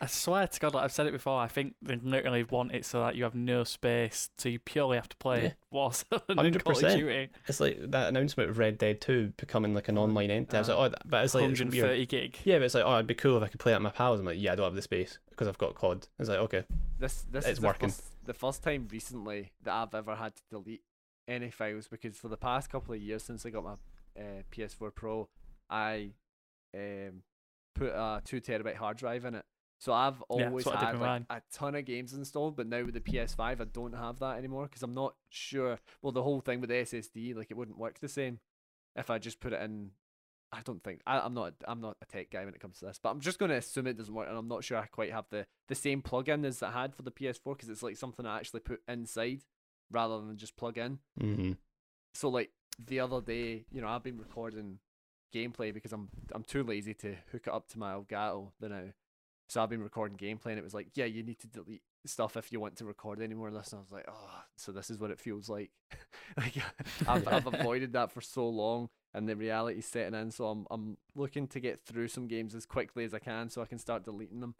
I 0.00 0.06
swear 0.06 0.46
to 0.46 0.60
God, 0.60 0.74
like 0.74 0.84
I've 0.84 0.92
said 0.92 1.08
it 1.08 1.12
before. 1.12 1.40
I 1.40 1.48
think 1.48 1.74
they 1.82 1.96
literally 1.96 2.44
want 2.44 2.72
it 2.72 2.84
so 2.84 3.00
that 3.00 3.16
you 3.16 3.24
have 3.24 3.34
no 3.34 3.64
space, 3.64 4.30
so 4.38 4.48
you 4.48 4.60
purely 4.60 4.96
have 4.96 5.08
to 5.08 5.16
play 5.16 5.42
Yeah. 5.42 5.52
Warzone 5.76 6.22
and 6.28 6.62
Call 6.62 6.76
of 6.76 6.82
100%. 6.84 6.96
Duty. 6.96 7.28
It's 7.48 7.58
like 7.58 7.78
that 7.90 8.08
announcement 8.10 8.50
of 8.50 8.58
Red 8.58 8.78
Dead 8.78 9.00
2 9.00 9.32
becoming 9.36 9.74
like 9.74 9.88
an 9.88 9.98
online 9.98 10.30
entity. 10.30 10.56
I 10.56 10.60
was 10.60 10.68
like, 10.68 10.78
Uh, 10.78 10.94
oh, 10.96 10.98
but 11.06 11.24
it's 11.24 11.34
like 11.34 11.50
it's 11.50 11.58
weird. 11.60 11.72
130 11.74 12.06
gig. 12.06 12.38
Yeah, 12.44 12.58
but 12.58 12.66
it's 12.66 12.74
like, 12.76 12.84
oh, 12.86 12.94
it'd 12.94 13.08
be 13.08 13.14
cool 13.14 13.36
if 13.38 13.42
I 13.42 13.48
could 13.48 13.58
play 13.58 13.72
it 13.74 13.80
my 13.80 13.90
pals. 13.90 14.20
I'm 14.20 14.26
like, 14.26 14.38
yeah, 14.40 14.52
I 14.52 14.54
don't 14.54 14.66
have 14.66 14.76
the 14.76 14.82
space 14.82 15.18
because 15.38 15.48
I've 15.48 15.58
got 15.58 15.76
COD. 15.76 16.08
It's 16.18 16.28
like, 16.28 16.38
okay, 16.40 16.64
This 16.98 17.24
this 17.30 17.44
It's 17.44 17.52
is 17.54 17.58
the 17.60 17.66
working. 17.68 17.88
first, 17.90 18.02
the 18.26 18.34
first 18.34 18.62
time 18.64 18.88
recently 18.90 19.52
that 19.62 19.72
I've 19.72 19.94
ever 19.94 20.16
had 20.16 20.34
to 20.34 20.42
delete 20.50 20.82
any 21.28 21.50
files 21.50 21.86
because 21.86 22.16
for 22.16 22.26
the 22.28 22.36
past 22.36 22.70
couple 22.70 22.92
of 22.94 23.00
years 23.00 23.22
since 23.22 23.46
I 23.46 23.50
got 23.50 23.62
my 23.62 23.72
uh, 24.18 24.42
PS4 24.50 24.92
Pro, 24.92 25.28
I 25.70 26.10
um, 26.74 27.22
put 27.76 27.90
a 27.90 28.20
two 28.24 28.40
terabyte 28.40 28.74
hard 28.74 28.96
drive 28.96 29.24
in 29.24 29.36
it. 29.36 29.44
So 29.80 29.92
I've 29.92 30.20
always 30.22 30.66
what 30.66 30.76
I 30.76 30.90
did 30.92 30.98
had 30.98 31.00
like, 31.00 31.22
a 31.30 31.40
ton 31.52 31.76
of 31.76 31.84
games 31.84 32.12
installed, 32.12 32.56
but 32.56 32.66
now 32.66 32.84
with 32.84 32.94
the 32.94 33.00
PS5 33.00 33.38
I 33.60 33.64
don't 33.72 33.94
have 33.94 34.18
that 34.18 34.38
anymore 34.38 34.64
because 34.64 34.82
I'm 34.82 34.94
not 34.94 35.14
sure. 35.28 35.78
Well, 36.02 36.10
the 36.10 36.24
whole 36.24 36.40
thing 36.40 36.60
with 36.60 36.70
the 36.70 36.76
SSD, 36.76 37.36
like 37.36 37.52
it 37.52 37.56
wouldn't 37.56 37.78
work 37.78 38.00
the 38.00 38.08
same 38.08 38.40
if 38.96 39.08
I 39.08 39.18
just 39.18 39.38
put 39.38 39.52
it 39.52 39.62
in 39.62 39.92
I 40.52 40.60
don't 40.64 40.82
think 40.82 41.00
I, 41.06 41.20
I'm 41.20 41.34
not 41.34 41.54
I'm 41.66 41.80
not 41.80 41.96
a 42.02 42.06
tech 42.06 42.30
guy 42.30 42.44
when 42.44 42.54
it 42.54 42.60
comes 42.60 42.78
to 42.78 42.86
this, 42.86 42.98
but 43.02 43.10
I'm 43.10 43.20
just 43.20 43.38
going 43.38 43.50
to 43.50 43.56
assume 43.56 43.86
it 43.86 43.98
doesn't 43.98 44.14
work, 44.14 44.28
and 44.28 44.36
I'm 44.36 44.48
not 44.48 44.64
sure 44.64 44.78
I 44.78 44.86
quite 44.86 45.12
have 45.12 45.26
the 45.30 45.46
the 45.68 45.74
same 45.74 46.02
plugin 46.02 46.44
as 46.44 46.62
I 46.62 46.70
had 46.70 46.94
for 46.94 47.02
the 47.02 47.10
PS4 47.10 47.56
because 47.56 47.68
it's 47.68 47.82
like 47.82 47.96
something 47.96 48.24
I 48.24 48.38
actually 48.38 48.60
put 48.60 48.80
inside 48.88 49.42
rather 49.90 50.20
than 50.20 50.36
just 50.36 50.56
plug 50.56 50.78
in. 50.78 50.98
Mm-hmm. 51.20 51.52
So 52.14 52.28
like 52.28 52.50
the 52.78 53.00
other 53.00 53.20
day, 53.20 53.66
you 53.70 53.80
know, 53.80 53.88
I've 53.88 54.02
been 54.02 54.18
recording 54.18 54.78
gameplay 55.34 55.72
because 55.74 55.92
I'm 55.92 56.08
I'm 56.32 56.44
too 56.44 56.62
lazy 56.62 56.94
to 56.94 57.16
hook 57.32 57.46
it 57.46 57.52
up 57.52 57.68
to 57.68 57.78
my 57.78 57.92
Elgato 57.92 58.52
the 58.60 58.68
now. 58.68 58.84
So 59.48 59.62
I've 59.62 59.70
been 59.70 59.82
recording 59.82 60.18
gameplay 60.18 60.50
and 60.50 60.58
it 60.58 60.64
was 60.64 60.74
like, 60.74 60.88
yeah, 60.94 61.06
you 61.06 61.22
need 61.22 61.38
to 61.40 61.46
delete 61.46 61.82
stuff 62.06 62.36
if 62.36 62.52
you 62.52 62.60
want 62.60 62.76
to 62.76 62.84
record 62.84 63.20
any 63.20 63.34
more 63.34 63.48
of 63.48 63.54
I 63.54 63.58
was 63.58 63.92
like, 63.92 64.06
oh, 64.08 64.30
so 64.56 64.72
this 64.72 64.90
is 64.90 64.98
what 64.98 65.10
it 65.10 65.18
feels 65.20 65.48
like. 65.48 65.70
like 66.36 66.56
I've, 67.08 67.26
I've 67.28 67.46
avoided 67.46 67.92
that 67.94 68.12
for 68.12 68.20
so 68.20 68.48
long 68.48 68.88
and 69.14 69.28
the 69.28 69.36
reality's 69.36 69.86
setting 69.86 70.18
in. 70.18 70.30
So 70.30 70.46
I'm 70.46 70.66
I'm 70.70 70.96
looking 71.14 71.46
to 71.48 71.60
get 71.60 71.80
through 71.84 72.08
some 72.08 72.26
games 72.28 72.54
as 72.54 72.66
quickly 72.66 73.04
as 73.04 73.14
I 73.14 73.18
can 73.18 73.48
so 73.50 73.62
I 73.62 73.66
can 73.66 73.78
start 73.78 74.04
deleting 74.04 74.40
them. 74.40 74.54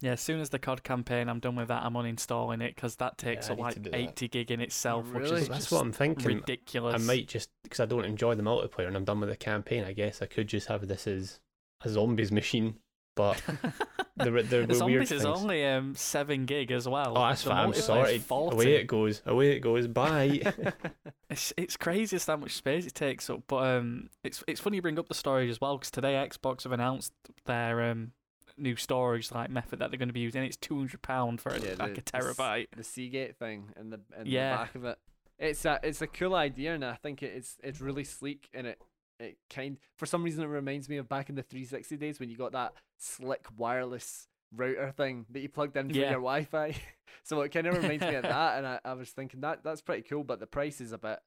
Yeah, 0.00 0.12
as 0.12 0.20
soon 0.20 0.40
as 0.40 0.50
the 0.50 0.60
COD 0.60 0.84
campaign, 0.84 1.28
I'm 1.28 1.40
done 1.40 1.56
with 1.56 1.68
that. 1.68 1.82
I'm 1.82 1.94
uninstalling 1.94 2.62
it 2.62 2.76
because 2.76 2.96
that 2.96 3.18
takes 3.18 3.46
Yeah, 3.46 3.54
up 3.54 3.58
like 3.58 3.74
to 3.74 3.80
do 3.80 3.90
that. 3.90 3.98
80 3.98 4.28
gig 4.28 4.50
in 4.52 4.60
itself, 4.60 5.12
which 5.12 5.24
Really? 5.24 5.40
is 5.40 5.48
That's 5.48 5.60
just 5.60 5.72
what 5.72 5.80
I'm 5.80 5.92
thinking. 5.92 6.36
ridiculous. 6.36 6.94
I 6.94 6.98
might 6.98 7.26
just 7.26 7.50
because 7.64 7.80
I 7.80 7.86
don't 7.86 8.04
enjoy 8.04 8.36
the 8.36 8.44
multiplayer 8.44 8.86
and 8.86 8.96
I'm 8.96 9.04
done 9.04 9.18
with 9.20 9.28
the 9.28 9.36
campaign. 9.36 9.82
I 9.82 9.92
guess 9.92 10.22
I 10.22 10.26
could 10.26 10.46
just 10.46 10.68
have 10.68 10.86
this 10.86 11.08
as 11.08 11.40
a 11.82 11.88
zombies 11.88 12.30
machine, 12.40 12.76
but 13.18 13.42
there 14.16 14.32
were 14.32 14.42
there 14.42 14.64
the 14.66 14.78
were 14.78 14.86
weird 14.86 15.06
zombies 15.08 15.12
is 15.12 15.22
things. 15.24 15.38
only 15.40 15.66
um, 15.66 15.94
seven 15.94 16.46
gig 16.46 16.70
as 16.72 16.88
well. 16.88 17.12
Oh, 17.18 17.28
that's 17.28 17.42
The 17.42 17.50
fine. 17.50 17.58
I'm 17.58 17.70
multiplayer's 17.72 17.84
sorry. 17.84 18.18
40. 18.18 18.54
Away 18.56 18.74
it 18.76 18.86
goes. 18.86 19.22
Away 19.26 19.50
it 19.56 19.60
goes. 19.60 19.86
Bye. 19.86 20.40
It's 21.30 21.52
it's 21.58 21.76
crazy 21.76 22.16
just 22.16 22.26
how 22.26 22.36
much 22.38 22.52
space 22.56 22.86
it 22.86 22.94
takes 22.94 23.28
up. 23.28 23.42
But 23.48 23.56
um, 23.76 24.08
it's 24.24 24.42
it's 24.48 24.60
funny 24.60 24.76
you 24.76 24.82
bring 24.82 24.98
up 24.98 25.08
the 25.08 25.14
storage 25.14 25.50
as 25.50 25.60
well 25.60 25.76
because 25.76 25.90
today 25.90 26.14
Xbox 26.14 26.62
have 26.62 26.72
announced 26.72 27.12
their 27.44 27.90
um 27.90 28.12
new 28.56 28.76
storage 28.76 29.30
like 29.30 29.50
method 29.50 29.78
that 29.80 29.90
they're 29.90 29.98
going 29.98 30.08
to 30.08 30.14
be 30.14 30.20
using. 30.20 30.42
It's 30.44 30.56
two 30.56 30.76
hundred 30.78 31.02
pound 31.02 31.42
for 31.42 31.54
Yeah, 31.54 31.74
like 31.78 31.94
the- 31.96 32.00
a 32.00 32.22
terabyte. 32.22 32.68
the 32.74 32.82
Seagate 32.82 33.36
thing 33.36 33.72
in 33.78 33.90
the 33.90 34.00
in 34.18 34.24
Yeah. 34.26 34.52
the 34.52 34.56
back 34.64 34.74
of 34.74 34.84
it. 34.86 34.98
It's 35.38 35.64
a 35.66 35.78
it's 35.82 36.00
a 36.00 36.06
cool 36.06 36.34
idea, 36.34 36.74
and 36.74 36.82
I 36.82 36.94
think 36.94 37.22
it's 37.22 37.58
it's 37.62 37.80
really 37.82 38.04
sleek, 38.04 38.48
and 38.54 38.66
it 38.66 38.80
it 39.20 39.36
kind 39.50 39.78
for 39.96 40.06
some 40.06 40.22
reason 40.22 40.44
it 40.44 40.46
reminds 40.46 40.88
me 40.88 40.96
of 40.96 41.08
back 41.08 41.28
in 41.28 41.34
the 41.34 41.42
360 41.42 41.96
days 41.96 42.20
when 42.20 42.30
you 42.30 42.36
got 42.36 42.52
that 42.52 42.72
slick 42.98 43.46
wireless 43.56 44.28
router 44.54 44.92
thing 44.96 45.26
that 45.30 45.40
you 45.40 45.48
plugged 45.48 45.76
in 45.76 45.88
for 45.90 45.94
Yeah. 45.96 46.10
your 46.10 46.20
Wi-Fi. 46.20 46.74
so 47.24 47.40
it 47.42 47.50
kind 47.50 47.66
of 47.66 47.74
reminds 47.82 48.02
me 48.04 48.14
of 48.14 48.22
that, 48.22 48.58
and 48.58 48.66
I, 48.66 48.80
I 48.84 48.92
was 48.94 49.10
thinking 49.10 49.40
that 49.40 49.62
that's 49.64 49.80
pretty 49.82 50.02
cool, 50.02 50.24
but 50.24 50.40
the 50.40 50.46
price 50.46 50.80
is 50.80 50.92
a 50.92 50.98
bit 50.98 51.18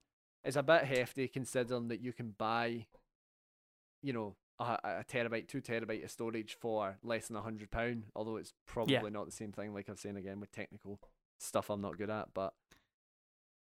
it's 0.43 0.55
a 0.55 0.63
bit 0.63 0.85
hefty 0.85 1.27
considering 1.27 1.89
that 1.89 2.01
you 2.01 2.13
can 2.13 2.33
buy, 2.37 2.87
you 4.01 4.13
know. 4.13 4.35
A, 4.59 4.77
a 4.99 5.03
terabyte, 5.03 5.47
two 5.47 5.59
terabyte 5.59 6.03
of 6.03 6.11
storage 6.11 6.55
for 6.61 6.97
less 7.03 7.27
than 7.27 7.35
a 7.35 7.41
hundred 7.41 7.71
pound. 7.71 8.03
Although 8.15 8.35
it's 8.37 8.53
probably 8.67 9.09
not 9.09 9.25
the 9.25 9.31
same 9.31 9.51
thing. 9.51 9.73
Like 9.73 9.89
I 9.89 9.93
was 9.93 10.01
saying 10.01 10.17
again 10.17 10.39
with 10.39 10.51
technical 10.51 10.99
stuff 11.39 11.71
I'm 11.71 11.81
not 11.81 11.97
good 11.97 12.11
at, 12.11 12.27
but 12.35 12.53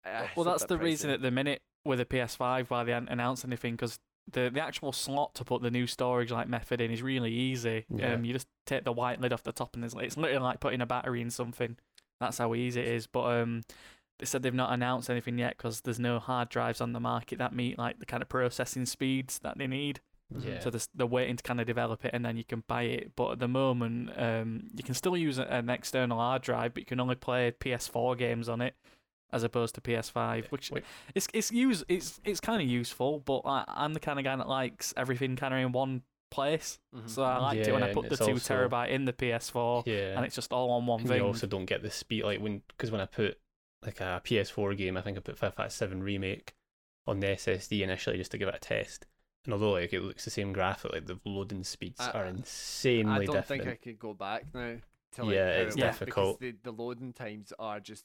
uh, 0.07 0.28
well, 0.35 0.45
that's 0.47 0.65
the 0.65 0.78
reason 0.78 1.11
at 1.11 1.20
the 1.20 1.31
minute 1.31 1.61
with 1.85 1.99
the 1.99 2.07
PS5 2.07 2.70
why 2.70 2.85
they 2.85 2.93
hadn't 2.93 3.11
announced 3.11 3.45
anything 3.45 3.74
because 3.74 3.99
the 4.33 4.51
the 4.53 4.61
actual 4.61 4.93
slot 4.93 5.35
to 5.35 5.45
put 5.45 5.63
the 5.63 5.71
new 5.71 5.87
storage 5.87 6.31
like 6.31 6.49
method 6.49 6.81
in 6.81 6.91
is 6.91 7.03
really 7.03 7.33
easy. 7.33 7.87
Yeah. 7.95 8.15
Um, 8.15 8.25
you 8.25 8.33
just 8.33 8.49
take 8.67 8.85
the 8.85 8.93
white 8.93 9.21
lid 9.21 9.33
off 9.33 9.43
the 9.43 9.53
top 9.53 9.75
and 9.75 9.83
there's 9.83 9.95
like, 9.95 10.07
it's 10.07 10.17
literally 10.17 10.43
like 10.43 10.61
putting 10.61 10.81
a 10.81 10.87
battery 10.87 11.21
in 11.21 11.31
something. 11.31 11.77
That's 12.21 12.39
how 12.39 12.55
easy 12.55 12.81
it 12.81 12.89
is. 12.89 13.07
But 13.07 13.41
um, 13.41 13.63
they 14.19 14.27
said 14.27 14.43
they've 14.43 14.55
not 14.55 14.73
announced 14.73 15.09
anything 15.11 15.39
yet 15.39 15.57
because 15.57 15.83
there's 15.83 16.01
no 16.01 16.19
hard 16.19 16.49
drives 16.49 16.81
on 16.81 16.93
the 16.93 17.01
market 17.01 17.39
that 17.39 17.55
meet 17.55 17.79
like 17.79 17.99
the 17.99 18.07
kind 18.07 18.23
of 18.23 18.29
processing 18.29 18.87
speeds 18.87 19.39
that 19.41 19.59
they 19.59 19.67
need. 19.67 20.01
yeah. 20.37 20.61
So 20.61 20.71
they're, 20.71 20.81
they're 20.95 21.07
waiting 21.07 21.37
to 21.37 21.43
kind 21.43 21.61
of 21.61 21.67
develop 21.67 22.05
it 22.05 22.11
and 22.13 22.25
then 22.25 22.37
you 22.37 22.45
can 22.45 22.65
buy 22.67 22.83
it. 22.83 23.13
But 23.17 23.33
at 23.33 23.39
the 23.39 23.49
moment, 23.49 24.11
um, 24.17 24.69
you 24.75 24.83
can 24.83 24.95
still 24.95 25.17
use 25.17 25.39
an 25.39 25.71
external 25.71 26.19
hard 26.19 26.43
drive, 26.43 26.75
but 26.75 26.83
you 26.83 26.87
can 26.87 27.01
only 27.01 27.15
play 27.15 27.53
PS4 27.53 28.19
games 28.19 28.49
on 28.49 28.61
it 28.61 28.75
as 29.33 29.43
opposed 29.43 29.75
to 29.75 29.81
PS5, 29.81 30.47
which 30.51 30.71
Wait. 30.71 30.85
it's 31.15 31.29
it's 31.35 31.51
use 31.53 31.85
it's 31.89 32.21
it's 32.25 32.41
kind 32.41 32.63
of 32.63 32.69
useful. 32.69 33.21
But 33.21 33.41
I, 33.45 33.65
I'm 33.69 33.95
the 33.95 34.01
kind 34.01 34.19
of 34.19 34.25
guy 34.25 34.37
that 34.37 34.49
likes 34.49 34.95
everything 34.97 35.37
kind 35.37 35.53
of 35.55 35.61
in 35.61 35.73
one 35.73 36.03
place. 36.31 36.79
Mhm. 36.95 37.09
So 37.09 37.23
I 37.23 37.39
liked 37.39 37.67
it 37.67 37.73
when 37.73 37.83
I 37.83 37.93
put 37.93 38.09
the 38.09 38.17
two 38.17 38.33
also- 38.33 38.55
terabyte 38.69 38.89
in 38.91 39.05
the 39.05 39.13
PS4, 39.13 39.85
yeah. 39.87 40.17
and 40.17 40.25
it's 40.25 40.35
just 40.35 40.53
all 40.53 40.71
on 40.73 40.87
one 40.87 41.01
And 41.01 41.09
thing. 41.09 41.19
you 41.19 41.25
also 41.27 41.47
don't 41.47 41.65
get 41.67 41.83
the 41.83 41.91
speed 41.91 42.25
like 42.25 42.41
when 42.41 42.63
because 42.69 42.91
when 42.91 43.01
I 43.01 43.07
put 43.07 43.39
like 43.83 44.01
a 44.01 44.21
PS4 44.25 44.77
game, 44.77 44.97
I 44.97 45.03
think 45.03 45.17
I 45.17 45.21
put 45.21 45.39
Final 45.39 45.55
Fantasy 45.57 45.77
Seven 45.77 46.03
remake 46.03 46.55
on 47.07 47.21
the 47.21 47.29
SSD 47.29 47.83
initially 47.83 48.17
just 48.19 48.31
to 48.33 48.39
give 48.39 48.49
it 48.49 48.55
a 48.55 48.59
test. 48.59 49.07
And 49.45 49.55
although 49.55 49.71
like 49.73 49.93
it 49.95 50.03
looks 50.03 50.25
the 50.25 50.31
same 50.31 50.53
graphically, 50.53 51.01
the 51.01 51.19
loading 51.25 51.65
speeds 51.65 52.01
I- 52.01 52.11
are 52.11 52.25
I- 52.25 52.29
insanely 52.29 53.13
I 53.13 53.25
don't 53.27 53.37
different. 53.37 53.47
think 53.65 53.67
I 53.67 53.77
could 53.83 53.99
go 53.99 54.13
back 54.15 54.45
now. 54.55 54.77
To 55.13 55.25
like 55.25 55.35
Yeah, 55.35 55.55
how 55.55 55.61
it's 55.63 55.77
it 55.77 55.81
difficult. 55.81 56.39
because 56.41 56.59
the, 56.63 56.71
the 56.71 56.83
loading 56.83 57.15
times 57.15 57.53
are 57.59 57.81
just 57.81 58.05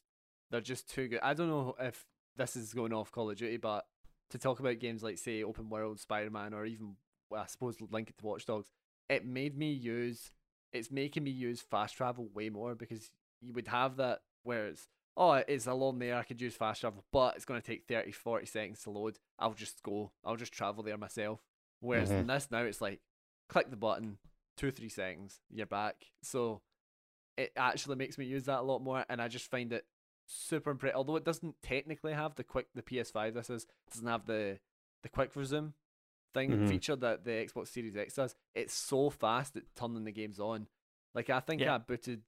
they're 0.53 0.61
just 0.61 0.87
too 0.87 1.07
good. 1.07 1.19
I 1.23 1.33
don't 1.33 1.49
know 1.49 1.75
if 1.79 2.05
this 2.37 2.55
is 2.55 2.75
going 2.75 2.93
off 2.93 3.11
Call 3.11 3.31
of 3.31 3.37
Duty, 3.37 3.57
but 3.57 3.85
to 4.29 4.37
talk 4.37 4.59
about 4.59 4.77
games 4.77 5.01
like 5.01 5.17
say 5.17 5.43
open 5.43 5.67
world 5.67 5.99
Spider 5.99 6.29
Man 6.29 6.53
or 6.53 6.63
even 6.63 6.95
I 7.35 7.47
suppose 7.47 7.77
link 7.89 8.11
it 8.11 8.19
to 8.19 8.25
Watch 8.25 8.45
Dogs, 8.45 8.69
it 9.09 9.25
made 9.25 9.57
me 9.57 9.71
use 9.71 10.31
it's 10.71 10.91
making 10.91 11.23
me 11.23 11.31
use 11.31 11.59
fast 11.59 11.97
travel 11.97 12.29
way 12.35 12.49
more 12.49 12.75
because 12.75 13.09
you 13.41 13.51
would 13.53 13.67
have 13.67 13.97
that 13.97 14.19
where 14.43 14.67
it's 14.67 14.87
oh 15.17 15.33
it's 15.33 15.65
along 15.65 15.97
there 15.97 16.17
I 16.17 16.23
could 16.23 16.39
use 16.39 16.55
fast 16.55 16.81
travel 16.81 17.03
but 17.11 17.35
it's 17.35 17.45
going 17.45 17.59
to 17.59 17.65
take 17.65 17.87
30 17.87 18.11
40 18.11 18.45
seconds 18.45 18.83
to 18.83 18.91
load. 18.91 19.17
I'll 19.39 19.53
just 19.53 19.81
go. 19.81 20.11
I'll 20.23 20.35
just 20.35 20.53
travel 20.53 20.83
there 20.83 20.97
myself. 20.97 21.41
Whereas 21.79 22.09
mm-hmm. 22.09 22.19
in 22.19 22.27
this 22.27 22.49
now 22.51 22.59
it's 22.59 22.79
like 22.79 22.99
click 23.49 23.71
the 23.71 23.75
button 23.75 24.19
two 24.55 24.69
three 24.69 24.89
seconds 24.89 25.39
you're 25.49 25.65
back. 25.65 25.95
So 26.21 26.61
it 27.37 27.53
actually 27.57 27.95
makes 27.95 28.19
me 28.19 28.25
use 28.25 28.43
that 28.43 28.59
a 28.59 28.61
lot 28.61 28.83
more 28.83 29.03
and 29.09 29.19
I 29.19 29.27
just 29.27 29.49
find 29.49 29.73
it 29.73 29.83
super 30.33 30.71
impressive 30.71 30.95
although 30.97 31.15
it 31.15 31.23
doesn't 31.23 31.55
technically 31.61 32.13
have 32.13 32.35
the 32.35 32.43
quick 32.43 32.67
the 32.73 32.81
PS5 32.81 33.33
this 33.33 33.49
is 33.49 33.67
doesn't 33.91 34.07
have 34.07 34.25
the 34.25 34.59
the 35.03 35.09
quick 35.09 35.35
resume 35.35 35.73
thing 36.33 36.49
Mhm. 36.51 36.67
feature 36.69 36.95
that 36.95 37.23
the 37.25 37.31
Xbox 37.31 37.67
Series 37.67 37.95
X 37.95 38.15
does 38.15 38.35
it's 38.55 38.73
so 38.73 39.09
fast 39.09 39.55
at 39.55 39.63
turning 39.75 40.03
the 40.05 40.11
games 40.11 40.39
on 40.39 40.67
like 41.13 41.29
I 41.29 41.39
think 41.39 41.61
Yeah. 41.61 41.75
I 41.75 41.77
booted 41.77 42.23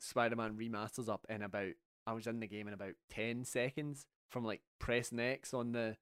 Spider-Man 0.00 0.56
remasters 0.56 1.08
up 1.08 1.24
in 1.28 1.42
about 1.42 1.72
I 2.06 2.12
was 2.12 2.26
in 2.26 2.40
the 2.40 2.46
game 2.46 2.68
in 2.68 2.74
about 2.74 2.94
10 3.10 3.44
seconds 3.44 4.06
from 4.30 4.44
like 4.44 4.60
pressing 4.78 5.18
X 5.20 5.54
on 5.54 5.72
the 5.72 5.96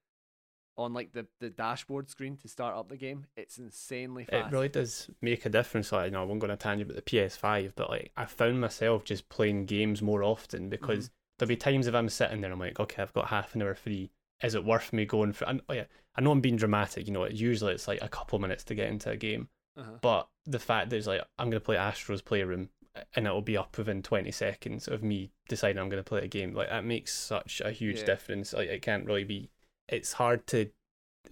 on 0.77 0.91
like 0.93 1.13
the, 1.13 1.25
the 1.39 1.49
dashboard 1.49 2.09
screen 2.09 2.35
to 2.35 2.49
start 2.49 2.75
up 2.75 2.89
the 2.89 2.97
game. 2.97 3.27
It's 3.37 3.57
insanely 3.57 4.25
fast. 4.25 4.51
It 4.51 4.53
really 4.53 4.67
does 4.67 5.09
make 5.21 5.45
a 5.45 5.49
difference. 5.49 5.93
Like, 5.93 6.07
you 6.07 6.11
know, 6.11 6.21
I 6.21 6.25
won't 6.25 6.41
go 6.41 6.47
on 6.47 6.51
a 6.51 6.57
tangent 6.57 6.91
about 6.91 6.97
the 7.05 7.09
PS5, 7.09 7.71
but 7.77 7.89
like, 7.89 8.11
I 8.17 8.25
found 8.25 8.59
myself 8.59 9.05
just 9.05 9.29
playing 9.29 9.67
games 9.67 10.01
more 10.01 10.21
often 10.21 10.67
because 10.67 11.09
there'll 11.37 11.49
be 11.49 11.55
times 11.55 11.87
if 11.87 11.95
I'm 11.95 12.09
sitting 12.09 12.41
there, 12.41 12.51
I'm 12.51 12.59
like, 12.59 12.79
okay, 12.79 13.01
I've 13.01 13.13
got 13.13 13.27
half 13.27 13.55
an 13.55 13.61
hour 13.61 13.75
free. 13.75 14.11
Is 14.43 14.55
it 14.55 14.65
worth 14.65 14.93
me 14.93 15.05
going 15.05 15.33
for? 15.33 15.45
And, 15.45 15.61
oh 15.69 15.73
yeah, 15.73 15.85
I 16.15 16.21
know 16.21 16.31
I'm 16.31 16.41
being 16.41 16.57
dramatic. 16.57 17.07
You 17.07 17.13
know, 17.13 17.25
usually 17.25 17.73
it's 17.73 17.87
like 17.87 18.01
a 18.01 18.09
couple 18.09 18.39
minutes 18.39 18.63
to 18.65 18.75
get 18.75 18.89
into 18.89 19.09
a 19.09 19.15
game, 19.17 19.49
uh-huh. 19.77 19.97
but 20.01 20.27
the 20.45 20.59
fact 20.59 20.89
that 20.89 20.97
it's 20.97 21.07
like 21.07 21.21
I'm 21.37 21.49
gonna 21.49 21.59
play 21.59 21.77
Astro's 21.77 22.21
Playroom 22.21 22.69
and 23.15 23.25
it'll 23.25 23.41
be 23.41 23.57
up 23.57 23.77
within 23.77 24.01
20 24.01 24.31
seconds 24.31 24.87
of 24.87 25.03
me 25.03 25.31
deciding 25.49 25.81
I'm 25.81 25.89
gonna 25.89 26.03
play 26.03 26.21
a 26.23 26.27
game, 26.27 26.53
like 26.53 26.69
that 26.69 26.85
makes 26.85 27.13
such 27.13 27.61
a 27.63 27.71
huge 27.71 27.99
Yeah. 27.99 28.05
difference. 28.05 28.53
Like 28.53 28.69
it 28.69 28.81
can't 28.81 29.05
really 29.05 29.23
be. 29.23 29.49
It's 29.87 30.13
hard 30.13 30.47
to 30.47 30.69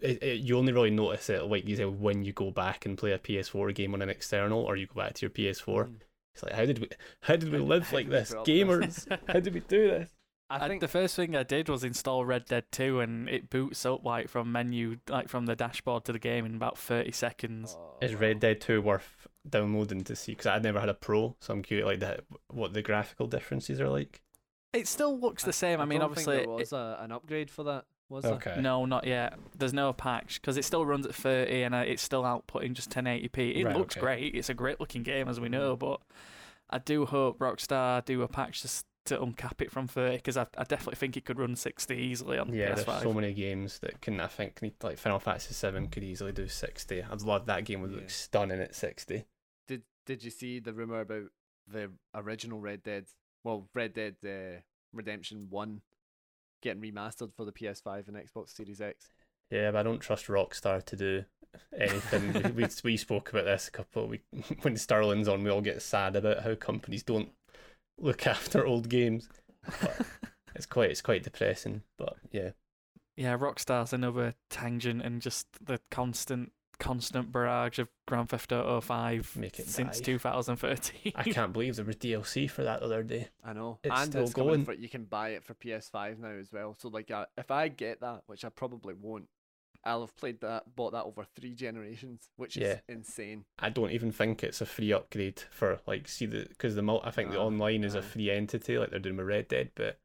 it, 0.02 0.24
it, 0.24 0.40
you 0.42 0.58
only 0.58 0.74
really 0.74 0.90
notice 0.90 1.30
it 1.30 1.44
like 1.44 1.68
you 1.68 1.76
said 1.76 2.00
when 2.00 2.24
you 2.24 2.34
go 2.34 2.52
back 2.52 2.86
and 2.86 2.98
play 2.98 3.12
a 3.12 3.20
PS4 3.20 3.74
game 3.76 3.94
on 3.94 4.02
an 4.02 4.10
external 4.10 4.64
or 4.64 4.76
you 4.76 4.88
go 4.88 4.96
back 5.02 5.14
to 5.14 5.22
your 5.22 5.30
PS4. 5.30 5.88
Mm. 5.88 5.96
It's 6.34 6.44
like 6.44 6.54
how 6.54 6.66
did 6.66 6.80
we 6.80 6.90
how 7.22 7.36
did 7.36 7.52
we 7.52 7.60
live 7.60 7.92
like 7.94 8.10
this, 8.10 8.34
gamers? 8.46 9.08
how 9.28 9.40
did 9.40 9.54
we 9.54 9.60
do 9.62 9.88
this? 9.90 10.10
I 10.50 10.66
I- 10.66 10.68
think 10.68 10.82
the 10.82 10.88
first 10.88 11.16
thing 11.16 11.36
I 11.36 11.44
did 11.44 11.70
was 11.70 11.84
install 11.84 12.26
Red 12.26 12.46
Dead 12.46 12.66
2, 12.72 13.00
and 13.00 13.30
it 13.30 13.50
boots 13.50 13.86
up 13.86 14.04
like 14.04 14.30
from 14.30 14.52
menu, 14.52 14.98
like 15.10 15.30
from 15.30 15.46
the 15.46 15.56
dashboard 15.56 16.06
to 16.06 16.12
the 16.12 16.20
game 16.20 16.46
in 16.46 16.56
about 16.56 16.78
30 16.78 17.12
seconds. 17.12 17.78
Oh, 17.80 17.96
Is. 18.02 18.14
Red 18.16 18.40
Dead 18.40 18.60
2 18.62 18.82
worth 18.82 19.28
downloading 19.50 20.04
to 20.04 20.16
see? 20.16 20.34
Because 20.34 20.48
I'd 20.48 20.62
never 20.64 20.80
had 20.80 20.90
a 20.90 20.94
Pro, 20.94 21.36
so 21.40 21.54
I'm 21.54 21.64
curious 21.64 21.86
like 21.88 22.00
the, 22.02 22.20
what 22.50 22.74
the 22.74 22.82
graphical 22.82 23.26
differences 23.28 23.80
are 23.80 23.90
like. 23.90 24.22
It 24.74 24.88
still 24.88 25.18
looks 25.20 25.44
the 25.44 25.54
same. 25.54 25.80
I, 25.80 25.86
mean, 25.86 26.00
don't 26.00 26.10
obviously, 26.10 26.38
think 26.38 26.48
there 26.48 26.56
it- 26.56 26.60
was 26.60 26.74
a, 26.74 26.98
an 27.02 27.12
upgrade 27.12 27.50
for 27.50 27.64
that. 27.64 27.86
Was 28.10 28.24
there? 28.24 28.34
Okay. 28.34 28.60
no, 28.62 28.86
not 28.86 29.08
yet. 29.08 29.38
There's 29.58 29.74
no 29.74 29.92
patch 29.94 30.40
because 30.42 30.58
it 30.58 30.66
still 30.66 30.86
runs 30.86 31.06
at 31.06 31.16
30 31.16 31.64
and 31.64 31.74
uh, 31.76 31.78
it's 31.80 32.02
still 32.04 32.24
outputting 32.24 32.74
just 32.74 32.90
1080p. 32.92 33.56
It 33.56 33.66
Right, 33.66 33.76
looks 33.76 33.96
okay. 33.98 34.02
great. 34.02 34.36
It's 34.36 34.50
a 34.50 34.54
great 34.54 34.80
looking 34.80 35.04
game, 35.04 35.28
as 35.28 35.40
we 35.40 35.50
know, 35.50 35.76
but 35.76 36.00
I 36.70 36.78
do 36.80 37.06
hope 37.06 37.40
Rockstar 37.40 38.04
do 38.06 38.22
a 38.22 38.28
patch 38.28 38.62
just 38.62 38.86
to 39.06 39.18
uncap 39.18 39.60
it 39.62 39.70
from 39.72 39.88
30 39.88 40.18
because 40.18 40.38
I, 40.38 40.46
I 40.58 40.64
definitely 40.64 40.96
think 40.96 41.18
it 41.18 41.26
could 41.26 41.38
run 41.40 41.56
60 41.56 41.96
easily 41.96 42.38
on 42.38 42.54
Yeah, 42.54 42.72
PS5. 42.74 42.86
there's 42.86 43.02
so 43.04 43.14
many 43.14 43.34
games 43.34 43.80
that 43.80 44.00
can 44.00 44.20
I 44.22 44.28
think 44.28 44.62
need 44.62 44.76
like 44.82 44.98
Final 44.98 45.20
Fantasy 45.20 45.54
Seven 45.54 45.88
could 45.88 46.04
easily 46.04 46.32
do 46.32 46.48
sixty. 46.48 47.04
I'd 47.04 47.22
love 47.22 47.46
that 47.48 47.66
game 47.66 47.82
would 47.82 47.92
Yeah. 47.92 47.98
look 47.98 48.10
stunning 48.10 48.62
at 48.62 48.76
sixty. 48.76 49.26
Did 49.68 49.82
Did 50.06 50.24
you 50.24 50.32
see 50.32 50.60
the 50.60 50.72
rumor 50.72 51.02
about 51.02 51.26
the 51.68 51.92
original 52.16 52.60
Red 52.62 52.84
Dead? 52.84 53.06
Well, 53.44 53.68
Red 53.74 53.94
Dead 53.94 54.16
uh, 54.26 54.62
Redemption 54.94 55.48
One 55.50 55.82
getting 56.64 56.82
remastered 56.82 57.34
for 57.36 57.46
the 57.46 57.52
PS5 57.52 58.08
and 58.08 58.18
Xbox 58.18 58.56
Series 58.56 58.82
X. 58.82 59.10
Yeah, 59.52 59.70
but 59.72 59.80
I 59.80 59.84
don't 59.84 60.00
trust 60.00 60.28
Rockstar 60.28 60.84
to 60.84 60.96
do 60.96 61.26
anything. 61.78 62.34
we, 62.56 62.64
we 62.64 62.70
we 62.84 62.98
spoke 62.98 63.30
about 63.30 63.46
this 63.46 63.68
a 63.68 63.72
couple. 63.72 64.08
We 64.08 64.22
when 64.64 64.78
Sterling's 64.78 65.28
on, 65.28 65.44
we 65.44 65.52
all 65.52 65.62
get 65.62 65.82
sad 65.84 66.16
about 66.16 66.44
how 66.44 66.56
companies 66.56 67.04
don't 67.04 67.30
look 68.00 68.26
after 68.28 68.66
old 68.66 68.90
games. 68.90 69.30
But 69.82 70.02
it's 70.56 70.66
quite 70.66 70.90
it's 70.90 71.02
quite 71.02 71.24
depressing. 71.24 71.84
But 71.98 72.16
yeah, 72.32 72.52
Yeah, 73.16 73.38
Rockstar's 73.38 73.94
another 73.94 74.34
tangent 74.50 75.04
and 75.04 75.22
just 75.22 75.48
the 75.64 75.80
constant 75.92 76.54
constant 76.80 77.32
barrage 77.32 77.80
of 77.80 77.90
Grand 78.08 78.30
Theft 78.30 78.52
Auto 78.52 78.82
5 78.82 79.36
Make 79.38 79.60
it 79.60 79.68
since 79.68 80.00
die. 80.00 80.06
2013. 80.06 81.14
I 81.16 81.24
can't 81.24 81.54
believe 81.54 81.76
there 81.76 81.86
was 81.86 81.96
DLC 81.96 82.50
for 82.50 82.64
that 82.64 82.80
the 82.80 82.86
other 82.86 83.04
day. 83.04 83.30
I 83.44 83.54
know, 83.54 83.80
It's 83.84 83.94
and 84.00 84.10
still 84.12 84.24
it's 84.24 84.34
coming 84.34 84.50
going. 84.50 84.66
for 84.66 84.74
you 84.74 84.90
can 84.90 85.06
buy 85.06 85.30
it 85.30 85.44
for 85.44 85.54
PS5 85.54 86.20
now 86.20 86.30
as 86.40 86.52
well. 86.52 86.76
So 86.80 86.90
like, 86.90 87.12
uh, 87.12 87.26
if 87.38 87.52
I 87.52 87.68
get 87.70 88.02
that, 88.02 88.24
which 88.28 88.44
I 88.46 88.50
probably 88.50 88.94
won't, 88.94 89.28
I'll 89.86 90.02
have 90.02 90.16
played 90.16 90.40
that, 90.42 90.76
bought 90.76 90.94
that 90.94 91.04
over 91.04 91.26
three 91.36 91.54
generations, 91.54 92.30
which 92.38 92.56
is 92.56 92.80
insane. 92.88 93.44
I 93.60 93.70
don't 93.70 93.92
even 93.92 94.12
think 94.14 94.42
it's 94.42 94.62
a 94.62 94.66
free 94.66 94.94
upgrade 94.94 95.44
for 95.52 95.80
like 95.86 96.08
see 96.08 96.26
the 96.26 96.46
because 96.48 96.76
the 96.76 96.82
mul- 96.82 97.02
I 97.04 97.12
think 97.12 97.32
the 97.32 97.40
online 97.40 97.84
is 97.84 97.94
a 97.94 98.02
free 98.02 98.32
entity 98.32 98.78
like 98.78 98.92
they're 98.92 99.00
doing 99.00 99.18
with 99.18 99.26
Red 99.28 99.50
Dead, 99.50 99.72
but 99.76 100.00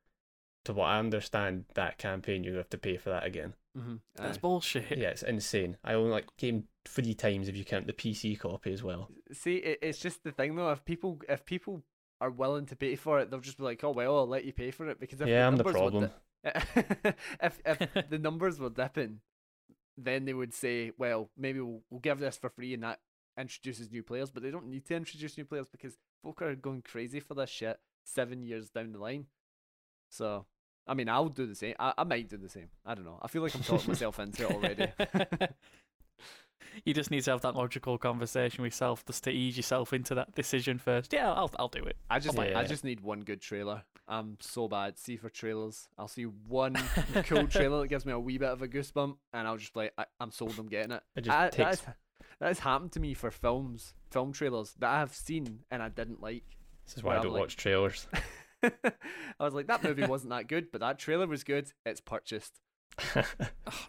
to 0.65 0.73
what 0.73 0.87
I 0.87 0.99
understand, 0.99 1.67
that 1.75 1.97
campaign 1.97 2.43
you 2.43 2.55
have 2.57 2.69
to 2.71 2.79
pay 2.79 2.97
for 2.97 3.11
that 3.11 3.25
again. 3.25 3.55
Mm-hmm. 3.79 3.97
That's 4.17 4.39
bullshit. 4.39 4.99
Yeah, 4.99 5.11
it's 5.11 5.23
insane. 5.23 5.77
I 5.85 5.95
only 5.95 6.11
like 6.11 6.27
game 6.37 6.65
three 6.85 7.15
times 7.15 7.49
if 7.49 7.57
you 7.57 7.65
count 7.65 7.87
the 7.87 7.93
PC 7.93 8.39
copy 8.39 8.73
as 8.73 8.83
well. 8.83 9.11
See, 9.33 9.57
it, 9.57 9.79
it's 9.83 9.99
just 9.99 10.25
the 10.25 10.33
thing 10.33 10.57
though. 10.57 10.71
If 10.71 10.85
people, 10.85 11.21
if 11.29 11.45
people 11.45 11.83
are 12.21 12.31
willing 12.31 12.67
to 12.67 12.77
pay 12.77 12.97
for 12.97 13.21
it, 13.21 13.31
they'll 13.31 13.41
just 13.41 13.59
be 13.59 13.65
like, 13.65 13.83
"Oh 13.85 13.91
well, 13.91 14.19
I'll 14.19 14.29
let 14.29 14.45
you 14.45 14.53
pay 14.53 14.71
for 14.71 14.89
it." 14.89 14.99
Because 14.99 15.21
if 15.21 15.29
yeah, 15.29 15.47
I'm 15.47 15.57
the 15.57 15.65
problem. 15.65 16.11
di- 16.45 16.45
if 17.43 17.61
if 17.65 18.09
the 18.11 18.19
numbers 18.19 18.59
were 18.59 18.71
dipping, 18.71 19.21
then 19.97 20.25
they 20.25 20.35
would 20.35 20.55
say, 20.55 20.93
"Well, 20.99 21.31
maybe 21.37 21.61
we'll, 21.61 21.83
we'll 21.91 22.01
give 22.01 22.19
this 22.19 22.37
for 22.37 22.51
free," 22.51 22.75
and 22.75 22.83
that 22.83 23.01
introduces 23.39 23.91
new 23.91 24.03
players. 24.03 24.31
But 24.31 24.43
they 24.43 24.51
don't 24.51 24.69
need 24.69 24.87
to 24.87 24.97
introduce 24.97 25.37
new 25.37 25.45
players 25.45 25.69
because 25.69 25.99
folk 26.23 26.43
are 26.43 26.55
going 26.55 26.83
crazy 26.83 27.21
for 27.21 27.35
this 27.35 27.51
shit 27.51 27.79
seven 28.05 28.43
years 28.43 28.71
down 28.71 28.93
the 28.93 28.99
line. 28.99 29.27
So, 30.11 30.47
I 30.89 30.95
mean, 30.95 31.09
I'll 31.09 31.29
do 31.29 31.47
the 31.47 31.55
same. 31.55 31.75
I, 31.79 31.93
I 31.99 32.05
might 32.05 32.29
do 32.29 32.37
the 32.37 32.49
same. 32.49 32.69
I 32.85 32.95
don't 32.95 33.05
know. 33.05 33.19
I 33.21 33.29
feel 33.29 33.43
like 33.43 33.55
I'm 33.55 33.63
talking 33.63 33.89
myself 33.89 34.19
into 34.19 34.45
it 34.45 34.51
already. 34.51 34.89
you 36.85 36.95
just 36.95 37.11
need 37.11 37.23
to 37.25 37.31
have 37.31 37.43
that 37.43 37.55
logical 37.55 37.99
conversation 37.99 38.63
with 38.63 38.73
yourself 38.73 39.05
just 39.07 39.25
to 39.25 39.31
ease 39.31 39.57
yourself 39.57 39.93
into 39.93 40.15
that 40.15 40.35
decision 40.35 40.79
first. 40.79 41.13
Yeah, 41.13 41.31
I'll 41.33 41.51
I'll 41.59 41.69
do 41.69 41.85
it. 41.85 41.97
I 42.09 42.19
just 42.19 42.37
my- 42.37 42.55
I 42.55 42.65
just 42.65 42.85
need 42.85 43.01
one 43.01 43.21
good 43.21 43.41
trailer. 43.41 43.83
I'm 44.09 44.39
so 44.41 44.69
bad. 44.69 44.99
See 44.99 45.17
for 45.17 45.29
trailers. 45.29 45.89
I'll 45.99 46.09
see 46.09 46.25
one 46.25 46.75
cool 47.25 47.47
trailer 47.49 47.83
that 47.83 47.89
gives 47.89 48.07
me 48.07 48.13
a 48.13 48.19
wee 48.19 48.39
bit 48.39 48.49
of 48.49 48.63
a 48.63 48.69
goosebump, 48.69 49.17
and 49.35 49.47
I'll 49.47 49.59
just 49.59 49.75
be 49.75 49.81
like, 49.81 49.93
I, 49.99 50.07
I'm 50.19 50.31
sold. 50.31 50.59
I'm 50.59 50.69
getting 50.69 50.93
it. 50.93 51.03
It 51.15 51.25
just 51.25 51.37
I, 51.37 51.51
takes. 51.51 51.57
that, 51.57 51.67
has, 51.67 51.83
that 52.41 52.47
has 52.49 52.59
happened 52.61 52.93
to 52.93 53.01
me 53.01 53.13
for 53.13 53.31
films, 53.31 53.93
film 54.11 54.33
trailers 54.33 54.75
that 54.79 54.89
I 54.89 55.01
have 55.01 55.15
seen 55.15 55.61
and 55.71 55.83
I 55.83 55.91
didn't 55.91 56.23
like. 56.23 56.45
This 56.87 56.97
is 56.97 57.03
why 57.03 57.19
I 57.19 57.23
don't 57.23 57.35
watch 57.35 57.57
trailers. 57.57 58.07
I 58.65 59.45
was 59.45 59.55
like, 59.55 59.67
that 59.69 59.85
movie 59.85 60.05
wasn't 60.07 60.31
that 60.31 60.49
good, 60.49 60.71
but 60.73 60.81
that 60.81 60.99
trailer 60.99 61.27
was 61.27 61.45
good. 61.45 61.73
It's 61.87 62.01
purchased. 62.01 62.61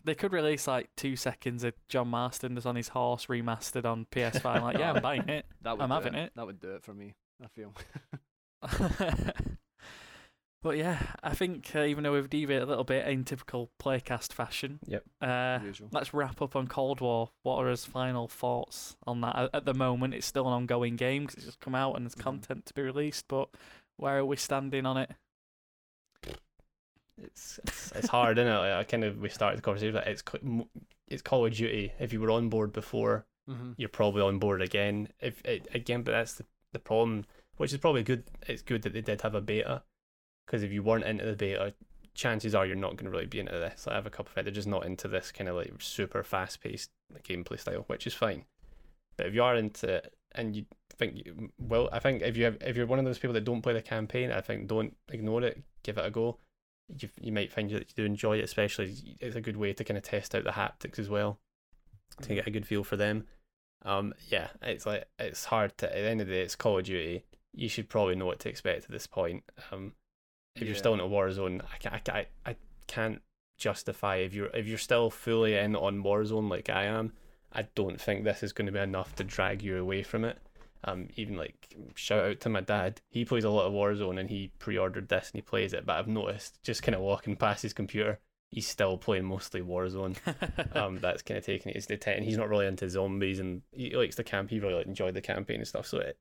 They 0.04 0.14
could 0.16 0.34
release 0.34 0.68
like 0.68 0.90
two 0.96 1.16
seconds 1.16 1.64
of 1.64 1.74
John 1.88 2.10
Marston 2.10 2.54
that's 2.54 2.66
on 2.66 2.76
his 2.76 2.90
horse 2.90 3.26
remastered 3.28 3.86
on 3.86 4.06
PS5. 4.12 4.62
Like, 4.62 4.78
yeah, 4.80 4.92
I'm 4.94 5.02
buying 5.02 5.28
it. 5.30 5.46
That 5.62 5.78
would 5.78 5.84
I'm 5.84 5.90
having 5.90 6.14
it. 6.16 6.26
it. 6.26 6.32
That 6.36 6.46
would 6.46 6.60
do 6.60 6.72
it 6.76 6.84
for 6.84 6.94
me. 6.94 7.16
I 7.44 7.48
feel. 7.48 7.74
but 10.62 10.78
yeah, 10.78 11.02
I 11.24 11.34
think 11.34 11.72
uh, 11.74 11.84
even 11.84 12.04
though 12.04 12.12
we've 12.14 12.30
deviated 12.30 12.68
a 12.68 12.70
little 12.70 12.84
bit 12.84 13.08
in 13.08 13.24
typical 13.24 13.72
playcast 13.82 14.34
fashion, 14.34 14.80
Yep. 14.88 15.04
Uh, 15.22 15.60
let's 15.92 16.14
wrap 16.14 16.42
up 16.42 16.56
on 16.58 16.68
Cold 16.68 17.00
War. 17.00 17.30
What 17.44 17.58
are 17.64 17.70
his 17.70 17.86
final 17.86 18.28
thoughts 18.28 18.98
on 19.08 19.22
that? 19.22 19.36
At- 19.38 19.50
At 19.56 19.66
the 19.66 19.74
moment, 19.74 20.14
it's 20.14 20.28
still 20.28 20.48
an 20.48 20.54
ongoing 20.54 20.98
game 20.98 21.24
because 21.24 21.36
it's 21.36 21.46
just 21.46 21.60
come 21.62 21.76
out 21.76 21.96
and 21.96 22.06
there's 22.06 22.16
Mhm. 22.16 22.24
content 22.24 22.66
to 22.66 22.74
be 22.74 22.82
released. 22.82 23.26
But 23.30 23.50
where 24.00 24.18
are 24.20 24.26
we 24.26 24.36
standing 24.38 24.86
on 24.86 24.98
it? 24.98 25.12
it's, 27.22 27.60
it's 27.66 27.92
it's 27.94 28.08
hard, 28.08 28.38
isn't 28.38 28.52
it? 28.52 28.58
Like, 28.58 28.72
I 28.74 28.84
kind 28.84 29.04
of 29.04 29.20
we 29.20 29.30
started 29.30 29.58
the 29.58 29.62
conversation. 29.62 29.96
Like 29.96 30.08
it's 30.08 30.24
it's 31.08 31.22
Call 31.22 31.46
of 31.46 31.54
Duty. 31.54 31.92
If 32.00 32.14
you 32.14 32.22
were 32.22 32.32
on 32.32 32.50
board 32.50 32.74
before, 32.74 33.26
Mm-hmm. 33.50 33.72
you're 33.78 33.90
probably 33.90 34.22
on 34.22 34.38
board 34.38 34.62
again. 34.62 35.08
If 35.20 35.44
it, 35.44 35.68
again, 35.74 36.04
but 36.04 36.12
that's 36.12 36.36
the 36.36 36.46
the 36.72 36.78
problem, 36.78 37.26
which 37.58 37.74
is 37.74 37.80
probably 37.80 38.04
good. 38.04 38.24
It's 38.48 38.62
good 38.62 38.84
that 38.84 38.94
they 38.94 39.02
did 39.02 39.22
have 39.22 39.34
a 39.34 39.42
beta, 39.42 39.82
because 40.46 40.62
if 40.62 40.72
you 40.72 40.84
weren't 40.84 41.04
into 41.04 41.26
the 41.26 41.36
beta, 41.36 41.74
chances 42.14 42.54
are 42.54 42.64
you're 42.68 42.76
not 42.76 42.96
going 42.96 43.06
to 43.06 43.10
really 43.10 43.26
be 43.26 43.40
into 43.40 43.54
this. 43.54 43.88
Like, 43.88 43.94
I 43.94 43.98
have 43.98 44.06
a 44.06 44.12
couple 44.12 44.28
of 44.28 44.34
friends 44.34 44.46
they're 44.46 44.54
just 44.54 44.68
not 44.68 44.86
into 44.86 45.08
this 45.08 45.32
kind 45.32 45.50
of 45.50 45.56
like 45.56 45.74
super 45.80 46.22
fast 46.22 46.62
paced 46.62 46.92
gameplay 47.24 47.60
style, 47.60 47.86
which 47.88 48.06
is 48.06 48.14
fine. 48.14 48.46
But 49.18 49.26
if 49.26 49.34
you 49.34 49.42
are 49.42 49.56
into 49.56 49.96
it 49.96 50.14
and 50.34 50.56
you 50.56 50.66
think 50.98 51.26
you, 51.26 51.52
well, 51.58 51.90
I 51.92 52.00
think 52.00 52.22
if 52.22 52.38
you 52.38 52.46
have, 52.46 52.58
if 52.62 52.76
you're 52.76 52.86
one 52.86 53.00
of 53.00 53.06
those 53.06 53.20
people 53.20 53.34
that 53.34 53.46
don't 53.46 53.62
play 53.62 53.74
the 53.74 53.82
campaign, 53.82 54.32
I 54.32 54.42
think 54.42 54.68
don't 54.68 54.96
ignore 55.12 55.44
it. 55.44 55.62
Give 55.84 55.98
it 55.98 56.06
a 56.06 56.12
go. 56.12 56.38
You 56.98 57.10
you 57.22 57.32
might 57.32 57.52
find 57.52 57.70
that 57.70 57.90
you 57.90 57.96
do 57.96 58.06
enjoy 58.06 58.40
it, 58.40 58.44
especially 58.44 59.18
it's 59.22 59.36
a 59.36 59.42
good 59.42 59.58
way 59.58 59.74
to 59.74 59.84
kind 59.84 59.98
of 59.98 60.04
test 60.04 60.34
out 60.36 60.44
the 60.44 60.52
haptics 60.52 61.00
as 61.00 61.10
well 61.10 61.40
to 62.22 62.36
get 62.36 62.48
a 62.48 62.52
good 62.52 62.68
feel 62.68 62.84
for 62.84 62.98
them. 62.98 63.26
Um, 63.86 64.14
yeah, 64.28 64.48
it's 64.62 64.86
like 64.86 65.06
it's 65.20 65.46
hard 65.46 65.78
to. 65.78 65.88
At 65.88 66.02
the 66.02 66.10
end 66.10 66.22
of 66.22 66.28
the 66.28 66.34
day, 66.34 66.42
it's 66.42 66.56
Call 66.56 66.80
of 66.80 66.86
Duty. 66.86 67.24
You 67.54 67.70
should 67.70 67.90
probably 67.90 68.16
know 68.16 68.26
what 68.26 68.40
to 68.40 68.50
expect 68.50 68.86
at 68.86 68.92
this 68.92 69.08
point. 69.08 69.44
Um, 69.72 69.94
if 70.56 70.64
you're 70.64 70.76
still 70.76 70.94
in 70.94 71.00
Yeah. 71.00 71.06
a 71.06 71.10
Warzone, 71.10 71.62
I 71.74 71.78
can't, 71.78 71.96
I, 71.96 72.00
can't, 72.00 72.28
I 72.46 72.56
can't 72.88 73.22
justify 73.58 74.18
if 74.18 74.34
you're 74.34 74.48
if 74.48 74.68
you're 74.68 74.78
still 74.78 75.10
fully 75.10 75.56
in 75.56 75.76
on 75.76 76.04
Warzone 76.04 76.50
like 76.50 76.70
I 76.70 76.86
am. 76.86 77.14
I 77.52 77.64
don't 77.76 78.00
think 78.00 78.24
this 78.24 78.44
is 78.44 78.54
going 78.54 78.68
to 78.68 78.72
be 78.72 78.80
enough 78.80 79.16
to 79.16 79.24
drag 79.24 79.62
you 79.64 79.78
away 79.78 80.04
from 80.04 80.24
it. 80.24 80.38
Um, 80.86 81.10
even 81.18 81.36
like 81.36 81.76
shout 81.96 82.24
out 82.24 82.40
to 82.42 82.50
my 82.50 82.62
dad. 82.62 83.02
He 83.10 83.26
plays 83.26 83.44
a 83.44 83.50
lot 83.50 83.66
of 83.66 83.74
Warzone 83.74 84.20
and 84.20 84.30
he 84.30 84.52
pre-ordered 84.60 85.10
this 85.10 85.32
and 85.32 85.40
he 85.40 85.42
plays 85.42 85.74
it. 85.74 85.86
But 85.86 85.98
I've 85.98 86.08
noticed 86.08 86.64
just 86.64 86.84
kind 86.84 86.96
of 86.96 87.02
walking 87.02 87.36
past 87.36 87.64
his 87.64 87.74
computer, 87.74 88.20
he's 88.50 88.68
still 88.68 88.98
playing 88.98 89.26
mostly 89.26 89.62
Warzone 89.62 90.16
um, 90.76 91.00
that's 91.00 91.22
kind 91.22 91.38
of 91.38 91.46
taking 91.46 91.74
his 91.74 91.90
attention. 91.90 92.24
He's 92.24 92.38
not 92.38 92.50
really 92.50 92.68
into 92.68 92.90
zombies, 92.90 93.40
and 93.40 93.62
he 93.72 93.96
likes 93.96 94.16
the 94.16 94.24
camp. 94.24 94.50
He 94.50 94.60
really 94.60 94.76
like, 94.76 94.88
enjoyed 94.88 95.14
the 95.14 95.22
campaign 95.22 95.58
and 95.58 95.68
stuff. 95.68 95.86
So 95.86 96.00
it, 96.00 96.18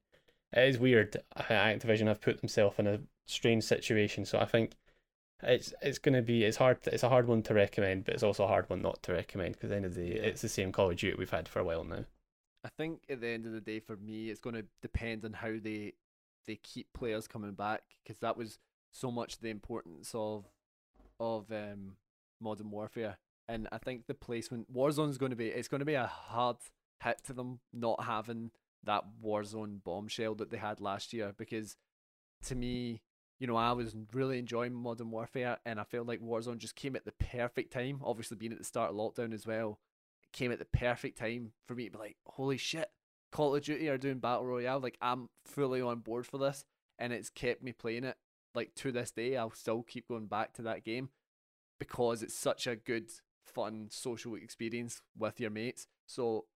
it 0.52 0.68
is 0.68 0.78
weird. 0.78 1.16
Activision 1.36 2.06
have 2.06 2.20
put 2.20 2.40
themselves 2.40 2.78
in 2.78 2.86
a 2.86 3.00
strange 3.26 3.64
situation. 3.64 4.24
So 4.24 4.38
I 4.38 4.44
think 4.44 4.72
it's 5.42 5.72
it's 5.82 5.98
gonna 5.98 6.22
be 6.22 6.44
it's 6.44 6.56
hard. 6.56 6.78
It's 6.86 7.02
a 7.02 7.08
hard 7.08 7.26
one 7.28 7.42
to 7.44 7.54
recommend, 7.54 8.04
but 8.04 8.14
it's 8.14 8.22
also 8.22 8.44
a 8.44 8.48
hard 8.48 8.68
one 8.68 8.82
not 8.82 9.02
to 9.04 9.12
recommend 9.12 9.54
because 9.54 9.70
at 9.70 9.70
the 9.70 9.76
end 9.76 9.84
of 9.86 9.94
the 9.94 10.08
day, 10.08 10.16
Yeah. 10.16 10.22
it's 10.22 10.42
the 10.42 10.48
same 10.48 10.72
Call 10.72 10.90
of 10.90 10.96
Duty 10.96 11.16
we've 11.16 11.30
had 11.30 11.48
for 11.48 11.60
a 11.60 11.64
while 11.64 11.84
now. 11.84 12.04
I 12.64 12.68
think 12.76 13.02
at 13.08 13.20
the 13.20 13.28
end 13.28 13.46
of 13.46 13.52
the 13.52 13.60
day, 13.60 13.78
for 13.80 13.96
me, 13.96 14.30
it's 14.30 14.40
going 14.40 14.56
to 14.56 14.66
depend 14.82 15.24
on 15.24 15.34
how 15.34 15.54
they 15.62 15.94
they 16.46 16.56
keep 16.56 16.92
players 16.92 17.28
coming 17.28 17.52
back 17.52 17.82
because 18.02 18.18
that 18.20 18.36
was 18.36 18.58
so 18.92 19.10
much 19.10 19.38
the 19.38 19.48
importance 19.50 20.10
of 20.14 20.46
of 21.20 21.50
um, 21.52 21.96
Modern 22.40 22.70
Warfare. 22.70 23.18
And 23.48 23.68
I 23.72 23.78
think 23.78 24.06
the 24.06 24.14
placement 24.14 24.72
Warzone's 24.72 25.18
going 25.18 25.30
to 25.30 25.36
be 25.36 25.48
it's 25.48 25.68
going 25.68 25.80
to 25.80 25.84
be 25.84 25.94
a 25.94 26.06
hard 26.06 26.56
hit 27.02 27.22
to 27.26 27.32
them 27.32 27.60
not 27.72 28.04
having 28.04 28.50
that 28.84 29.04
Warzone 29.24 29.82
bombshell 29.84 30.34
that 30.36 30.50
they 30.50 30.56
had 30.56 30.80
last 30.80 31.12
year 31.12 31.32
because 31.36 31.76
to 32.44 32.54
me, 32.54 33.02
you 33.38 33.46
know, 33.46 33.56
I 33.56 33.72
was 33.72 33.94
really 34.12 34.38
enjoying 34.38 34.74
Modern 34.74 35.10
Warfare 35.10 35.58
and 35.64 35.78
I 35.80 35.84
felt 35.84 36.08
like 36.08 36.20
Warzone 36.20 36.58
just 36.58 36.74
came 36.74 36.96
at 36.96 37.04
the 37.04 37.12
perfect 37.12 37.72
time. 37.72 38.00
Obviously, 38.02 38.36
being 38.36 38.52
at 38.52 38.58
the 38.58 38.64
start 38.64 38.90
of 38.90 38.96
lockdown 38.96 39.32
as 39.32 39.46
well, 39.46 39.78
came 40.32 40.50
at 40.50 40.58
the 40.58 40.64
perfect 40.64 41.18
time 41.18 41.52
for 41.66 41.74
me 41.74 41.84
to 41.84 41.92
be 41.92 41.98
like, 41.98 42.16
holy 42.26 42.56
shit, 42.56 42.90
Call 43.30 43.54
of 43.54 43.62
Duty 43.62 43.88
are 43.88 43.98
doing 43.98 44.18
Battle 44.18 44.46
Royale. 44.46 44.80
Like, 44.80 44.98
I'm 45.00 45.28
fully 45.44 45.80
on 45.80 46.00
board 46.00 46.26
for 46.26 46.38
this 46.38 46.64
and 46.98 47.12
it's 47.12 47.30
kept 47.30 47.62
me 47.62 47.72
playing 47.72 48.04
it. 48.04 48.16
Like, 48.54 48.74
to 48.76 48.90
this 48.90 49.12
day, 49.12 49.36
I'll 49.36 49.52
still 49.52 49.82
keep 49.82 50.08
going 50.08 50.26
back 50.26 50.54
to 50.54 50.62
that 50.62 50.84
game 50.84 51.10
because 51.78 52.22
it's 52.22 52.34
such 52.34 52.66
a 52.66 52.74
good, 52.74 53.10
fun 53.44 53.86
social 53.90 54.34
experience 54.34 55.00
with 55.16 55.38
your 55.38 55.50
mates. 55.50 55.86
So, 56.06 56.46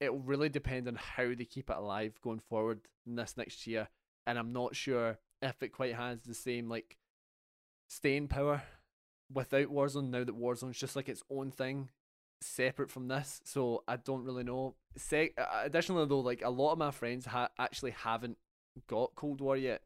it'll 0.00 0.20
really 0.20 0.48
depend 0.48 0.86
on 0.86 0.96
how 0.96 1.34
they 1.34 1.44
keep 1.44 1.70
it 1.70 1.76
alive 1.76 2.20
going 2.22 2.40
forward 2.40 2.82
in 3.06 3.16
this 3.16 3.36
next 3.36 3.66
year. 3.66 3.88
And 4.26 4.38
I'm 4.38 4.52
not 4.52 4.76
sure 4.76 5.18
if 5.44 5.62
it 5.62 5.72
quite 5.72 5.94
has 5.94 6.22
the 6.22 6.34
same 6.34 6.68
like 6.68 6.96
staying 7.88 8.28
power 8.28 8.62
without 9.32 9.68
Warzone 9.68 10.10
now 10.10 10.24
that 10.24 10.38
Warzone's 10.38 10.78
just 10.78 10.96
like 10.96 11.08
its 11.08 11.22
own 11.30 11.50
thing 11.50 11.88
separate 12.40 12.90
from 12.90 13.08
this. 13.08 13.40
So 13.44 13.82
I 13.88 13.96
don't 13.96 14.24
really 14.24 14.44
know. 14.44 14.74
Se- 14.96 15.34
additionally 15.62 16.06
though, 16.06 16.20
like 16.20 16.42
a 16.42 16.50
lot 16.50 16.72
of 16.72 16.78
my 16.78 16.90
friends 16.90 17.26
ha- 17.26 17.50
actually 17.58 17.92
haven't 17.92 18.38
got 18.86 19.14
Cold 19.14 19.40
War 19.40 19.56
yet. 19.56 19.82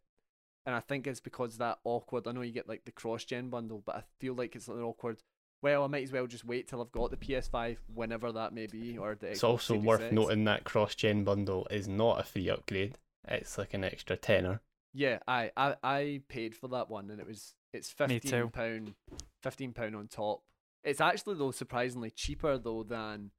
And 0.66 0.74
I 0.74 0.80
think 0.80 1.06
it's 1.06 1.20
because 1.20 1.56
that 1.58 1.78
awkward. 1.84 2.26
I 2.26 2.32
know 2.32 2.42
you 2.42 2.52
get 2.52 2.68
like 2.68 2.84
the 2.84 2.92
cross 2.92 3.24
gen 3.24 3.48
bundle, 3.48 3.82
but 3.86 3.96
I 3.96 4.02
feel 4.20 4.34
like 4.34 4.54
it's 4.54 4.68
an 4.68 4.82
awkward. 4.82 5.22
Well, 5.62 5.82
I 5.82 5.86
might 5.86 6.04
as 6.04 6.12
well 6.12 6.26
just 6.26 6.44
wait 6.44 6.68
till 6.68 6.80
I've 6.80 6.92
got 6.92 7.10
the 7.10 7.16
PS5, 7.16 7.78
whenever 7.92 8.30
that 8.32 8.52
may 8.52 8.66
be, 8.66 8.96
or 8.98 9.16
the. 9.16 9.28
It's 9.28 9.40
Xbox 9.40 9.48
also 9.48 9.76
worth 9.76 10.12
noting 10.12 10.44
that 10.44 10.64
cross 10.64 10.94
gen 10.94 11.24
bundle 11.24 11.66
is 11.70 11.88
not 11.88 12.20
a 12.20 12.22
free 12.22 12.50
upgrade. 12.50 12.96
It's 13.26 13.56
like 13.56 13.74
an 13.74 13.82
extra 13.82 14.16
tenner. 14.16 14.60
Yeah, 14.94 15.18
I, 15.28 15.50
I 15.56 15.74
I 15.82 16.20
paid 16.28 16.56
for 16.56 16.68
that 16.68 16.88
one, 16.90 17.10
and 17.10 17.20
it 17.20 17.26
was 17.26 17.54
it's 17.72 17.90
fifteen 17.90 18.48
pound, 18.50 18.94
fifteen 19.42 19.72
pound 19.72 19.94
on 19.94 20.08
top. 20.08 20.42
It's 20.84 21.00
actually 21.00 21.36
though 21.36 21.50
surprisingly 21.50 22.10
cheaper 22.10 22.56
though 22.58 22.82
than 22.82 23.30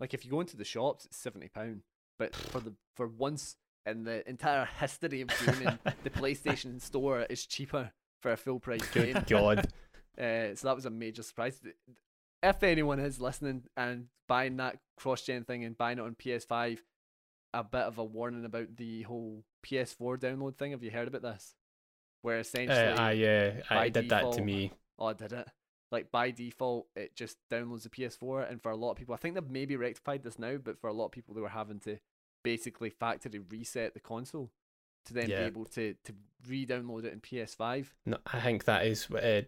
Like 0.00 0.14
if 0.14 0.24
you 0.24 0.30
go 0.30 0.40
into 0.40 0.56
the 0.56 0.64
shops, 0.64 1.06
it's 1.06 1.16
seventy 1.16 1.48
pound. 1.48 1.82
But 2.18 2.34
for 2.34 2.60
the 2.60 2.74
for 2.94 3.06
once 3.06 3.56
in 3.86 4.04
the 4.04 4.28
entire 4.28 4.66
history 4.66 5.22
of 5.22 5.28
gaming, 5.44 5.78
the 6.02 6.10
PlayStation 6.10 6.80
Store 6.80 7.22
is 7.22 7.46
cheaper 7.46 7.92
for 8.20 8.32
a 8.32 8.36
full 8.36 8.60
price 8.60 8.86
game. 8.90 9.14
Good 9.14 9.26
God. 9.26 9.68
Uh, 10.18 10.52
so 10.52 10.66
that 10.66 10.74
was 10.74 10.84
a 10.84 10.90
major 10.90 11.22
surprise. 11.22 11.60
If 12.42 12.64
anyone 12.64 12.98
is 12.98 13.20
listening 13.20 13.62
and 13.76 14.06
buying 14.26 14.56
that 14.56 14.78
cross 14.96 15.22
gen 15.22 15.44
thing 15.44 15.62
and 15.64 15.78
buying 15.78 15.98
it 15.98 16.00
on 16.00 16.16
PS5, 16.16 16.78
a 17.54 17.62
bit 17.62 17.82
of 17.82 17.98
a 17.98 18.04
warning 18.04 18.44
about 18.44 18.76
the 18.76 19.02
whole 19.02 19.44
PS4 19.68 20.18
download 20.18 20.56
thing. 20.56 20.72
Have 20.72 20.82
you 20.82 20.90
heard 20.90 21.08
about 21.08 21.22
this? 21.22 21.54
Where 22.22 22.36
Uh, 22.36 22.40
essentially, 22.40 22.78
I 22.78 23.12
uh, 23.24 23.52
I 23.70 23.88
did 23.88 24.08
that 24.08 24.32
to 24.32 24.42
me. 24.42 24.72
oh, 24.98 25.06
I 25.06 25.12
did 25.12 25.32
it. 25.32 25.48
Like 25.90 26.10
by 26.10 26.30
default, 26.30 26.88
it 26.96 27.16
just 27.16 27.38
downloads 27.50 27.82
the 27.84 27.88
PS4, 27.90 28.50
and 28.50 28.60
for 28.62 28.70
a 28.70 28.76
lot 28.76 28.90
of 28.92 28.96
people, 28.98 29.14
I 29.14 29.18
think 29.18 29.34
they've 29.34 29.50
maybe 29.50 29.76
rectified 29.76 30.22
this 30.22 30.38
now, 30.38 30.56
but 30.58 30.78
for 30.78 30.88
a 30.88 30.92
lot 30.92 31.06
of 31.06 31.12
people, 31.12 31.34
they 31.34 31.40
were 31.40 31.48
having 31.48 31.80
to 31.80 31.98
basically 32.44 32.90
factory 32.90 33.38
reset 33.38 33.94
the 33.94 34.00
console 34.00 34.50
to 35.06 35.14
then 35.14 35.30
Yeah. 35.30 35.40
be 35.40 35.46
able 35.46 35.64
to 35.66 35.94
to 36.04 36.12
re-download 36.46 37.04
it 37.04 37.12
in 37.12 37.20
PS5. 37.20 37.94
No, 38.04 38.18
I 38.26 38.40
think 38.40 38.64
that 38.64 38.84
is 38.86 39.10
uh, 39.10 39.42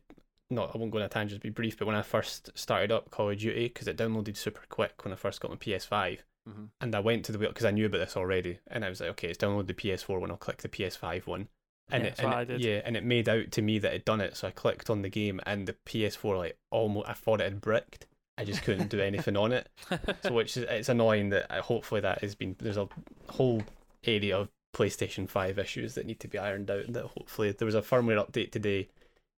not. 0.48 0.74
I 0.74 0.78
won't 0.78 0.90
go 0.92 0.98
on 0.98 1.04
a 1.04 1.08
tangent. 1.08 1.42
Be 1.42 1.50
brief, 1.50 1.76
but 1.76 1.86
when 1.86 1.96
I 1.96 2.02
first 2.02 2.50
started 2.56 2.90
up 2.90 3.10
Call 3.10 3.30
of 3.30 3.38
Duty, 3.38 3.68
because 3.68 3.86
it 3.88 3.96
downloaded 3.98 4.36
super 4.36 4.62
quick 4.70 5.04
when 5.04 5.12
I 5.12 5.16
first 5.16 5.40
got 5.40 5.50
my 5.50 5.56
PS5, 5.58 6.20
Mm-hmm. 6.50 6.64
and 6.80 6.94
I 6.94 7.00
went 7.00 7.24
to 7.26 7.32
the 7.32 7.38
wheel 7.38 7.50
because 7.50 7.64
I 7.66 7.70
knew 7.70 7.86
about 7.86 7.98
this 7.98 8.16
already, 8.16 8.58
and 8.68 8.84
I 8.84 8.88
was 8.88 9.00
like, 9.00 9.10
okay, 9.10 9.28
it's 9.28 9.38
download 9.38 9.66
the 9.66 9.74
PS4 9.74 10.20
one. 10.20 10.30
I'll 10.30 10.36
click 10.36 10.58
the 10.58 10.68
PS5 10.68 11.26
one, 11.26 11.48
and 11.90 12.04
Yeah, 12.04 12.10
it, 12.10 12.18
and 12.18 12.50
it- 12.50 12.50
I 12.52 12.56
yeah, 12.56 12.80
and 12.84 12.96
it 12.96 13.04
made 13.04 13.28
out 13.28 13.50
to 13.52 13.62
me 13.62 13.78
that 13.78 13.94
it 13.94 14.04
done 14.04 14.20
it. 14.20 14.36
So 14.36 14.48
I 14.48 14.50
clicked 14.50 14.90
on 14.90 15.02
the 15.02 15.08
game, 15.08 15.40
and 15.46 15.66
the 15.68 15.76
PS4 15.86 16.36
like 16.38 16.58
almost 16.70 17.08
I 17.08 17.12
thought 17.14 17.40
it 17.40 17.44
had 17.44 17.60
bricked. 17.60 18.06
I 18.38 18.44
just 18.44 18.62
couldn't 18.62 18.88
do 18.88 19.00
anything 19.00 19.36
on 19.36 19.52
it. 19.52 19.68
So 20.22 20.32
which 20.32 20.56
is 20.56 20.64
it's 20.68 20.88
annoying 20.88 21.28
that 21.30 21.50
uh, 21.52 21.60
hopefully 21.62 22.00
that 22.00 22.20
has 22.22 22.34
been 22.34 22.56
there's 22.58 22.76
a 22.78 22.88
whole 23.28 23.62
area 24.04 24.36
of 24.38 24.48
PlayStation 24.74 25.28
5 25.28 25.58
issues 25.58 25.94
that 25.94 26.06
need 26.06 26.20
to 26.20 26.28
be 26.28 26.38
ironed 26.38 26.70
out. 26.70 26.84
and 26.86 26.94
That 26.94 27.04
hopefully 27.06 27.52
there 27.52 27.66
was 27.66 27.74
a 27.74 27.82
firmware 27.82 28.24
update 28.24 28.50
today, 28.50 28.88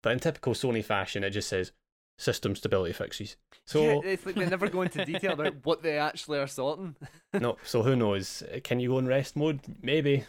but 0.01 0.13
in 0.13 0.19
typical 0.19 0.53
Sony 0.53 0.83
fashion, 0.85 1.23
it 1.23 1.31
just 1.31 1.49
says 1.49 1.71
system 2.17 2.55
stability 2.55 2.93
fixes. 2.93 3.35
So 3.65 3.81
yeah, 3.81 4.11
it's 4.11 4.25
like 4.25 4.35
they 4.35 4.45
never 4.45 4.69
go 4.69 4.81
into 4.81 5.05
detail 5.05 5.33
about 5.33 5.65
what 5.65 5.83
they 5.83 5.97
actually 5.97 6.39
are 6.39 6.47
sorting. 6.47 6.95
no, 7.33 7.57
so 7.63 7.83
who 7.83 7.95
knows? 7.95 8.43
Can 8.63 8.79
you 8.79 8.89
go 8.89 8.99
in 8.99 9.07
rest 9.07 9.35
mode? 9.35 9.59
Maybe. 9.81 10.25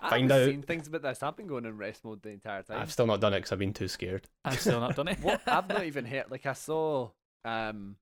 I've 0.00 0.10
Find 0.10 0.30
out. 0.30 0.46
seen 0.46 0.62
things 0.62 0.86
about 0.86 1.02
this. 1.02 1.22
I've 1.22 1.36
been 1.36 1.48
going 1.48 1.64
in 1.64 1.76
rest 1.76 2.04
mode 2.04 2.22
the 2.22 2.30
entire 2.30 2.62
time. 2.62 2.80
I've 2.80 2.92
still 2.92 3.06
not 3.06 3.20
done 3.20 3.34
it 3.34 3.38
because 3.38 3.52
I've 3.52 3.58
been 3.58 3.72
too 3.72 3.88
scared. 3.88 4.28
I've 4.44 4.60
still 4.60 4.80
not 4.80 4.94
done 4.94 5.08
it. 5.08 5.18
what 5.22 5.40
I've 5.46 5.68
not 5.68 5.84
even 5.84 6.04
heard. 6.04 6.30
Like 6.30 6.46
I 6.46 6.52
saw, 6.52 7.10
um, 7.44 7.96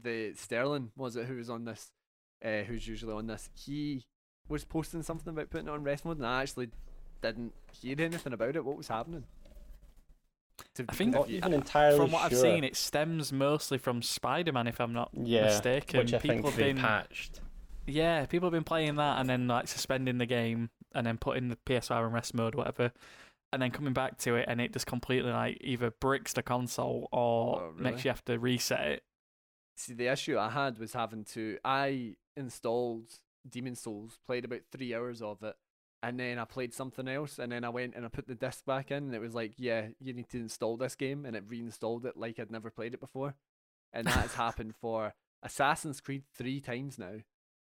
the 0.00 0.32
Sterling 0.34 0.92
was 0.96 1.16
it 1.16 1.26
who 1.26 1.36
was 1.36 1.50
on 1.50 1.64
this, 1.64 1.90
uh, 2.44 2.62
who's 2.62 2.86
usually 2.88 3.12
on 3.12 3.26
this. 3.26 3.50
He 3.54 4.06
was 4.48 4.64
posting 4.64 5.02
something 5.02 5.32
about 5.32 5.50
putting 5.50 5.68
it 5.68 5.72
on 5.72 5.84
rest 5.84 6.04
mode, 6.04 6.16
and 6.16 6.26
I 6.26 6.42
actually 6.42 6.70
didn't 7.20 7.52
hear 7.82 7.96
anything 8.00 8.32
about 8.32 8.56
it. 8.56 8.64
What 8.64 8.78
was 8.78 8.88
happening? 8.88 9.24
To- 10.86 10.92
I 10.92 10.94
think- 10.94 11.14
Not 11.14 11.28
you- 11.28 11.40
entirely 11.42 11.98
From 11.98 12.10
what 12.12 12.24
I've 12.32 12.36
seen, 12.38 12.64
it 12.64 12.76
stems 12.76 13.32
mostly 13.32 13.78
from 13.78 14.02
Spider-Man, 14.02 14.66
if 14.66 14.80
I'm 14.80 14.92
not 14.92 15.10
yeah, 15.14 15.44
mistaken. 15.44 15.98
which 15.98 16.14
I 16.14 16.18
people 16.18 16.36
think 16.36 16.46
have 16.46 16.56
been 16.56 16.76
patched. 16.78 17.40
yeah, 17.86 18.26
people 18.26 18.46
have 18.46 18.52
been 18.52 18.64
playing 18.64 18.96
that 18.96 19.18
and 19.20 19.28
then 19.28 19.46
like 19.48 19.68
suspending 19.68 20.18
the 20.18 20.26
game 20.26 20.70
and 20.94 21.06
then 21.06 21.18
putting 21.18 21.48
the 21.48 21.56
PS5 21.66 22.06
in 22.06 22.12
rest 22.12 22.34
mode, 22.34 22.54
whatever, 22.54 22.92
and 23.52 23.60
then 23.62 23.70
coming 23.70 23.92
back 23.92 24.16
to 24.18 24.36
it 24.36 24.44
and 24.48 24.60
it 24.60 24.72
just 24.72 24.86
completely 24.86 25.30
like 25.32 25.58
either 25.60 25.90
bricks 25.90 26.32
the 26.32 26.42
console 26.42 27.08
or 27.12 27.60
Oh, 27.62 27.72
makes 27.76 28.04
you 28.04 28.10
have 28.10 28.24
to 28.26 28.38
reset 28.38 28.86
it. 28.86 29.02
See, 29.76 29.94
the 29.94 30.08
issue 30.08 30.38
I 30.38 30.50
had 30.50 30.78
was 30.78 30.92
having 30.92 31.24
to. 31.26 31.58
I 31.64 32.16
installed 32.36 33.06
Demon's 33.48 33.80
Souls, 33.80 34.18
played 34.26 34.44
about 34.44 34.60
three 34.70 34.94
hours 34.94 35.22
of 35.22 35.42
it, 35.42 35.56
and 36.02 36.18
then 36.18 36.38
I 36.38 36.44
played 36.44 36.72
something 36.72 37.08
else, 37.08 37.38
and 37.38 37.52
then 37.52 37.64
I 37.64 37.68
went 37.68 37.94
and 37.94 38.04
I 38.04 38.08
put 38.08 38.26
the 38.26 38.34
disc 38.34 38.64
back 38.64 38.90
in, 38.90 39.04
and 39.04 39.14
it 39.14 39.20
was 39.20 39.34
like, 39.34 39.52
yeah, 39.56 39.88
you 40.00 40.12
need 40.12 40.28
to 40.30 40.38
install 40.38 40.76
this 40.76 40.94
game, 40.94 41.24
and 41.26 41.36
it 41.36 41.44
reinstalled 41.46 42.06
it 42.06 42.16
like 42.16 42.38
I'd 42.38 42.50
never 42.50 42.70
played 42.70 42.94
it 42.94 43.00
before, 43.00 43.34
and 43.92 44.06
that 44.06 44.12
has 44.12 44.34
happened 44.46 44.74
for 44.80 45.14
Assassin's 45.42 46.00
Creed 46.00 46.24
three 46.34 46.60
times 46.60 46.98
now. 46.98 47.16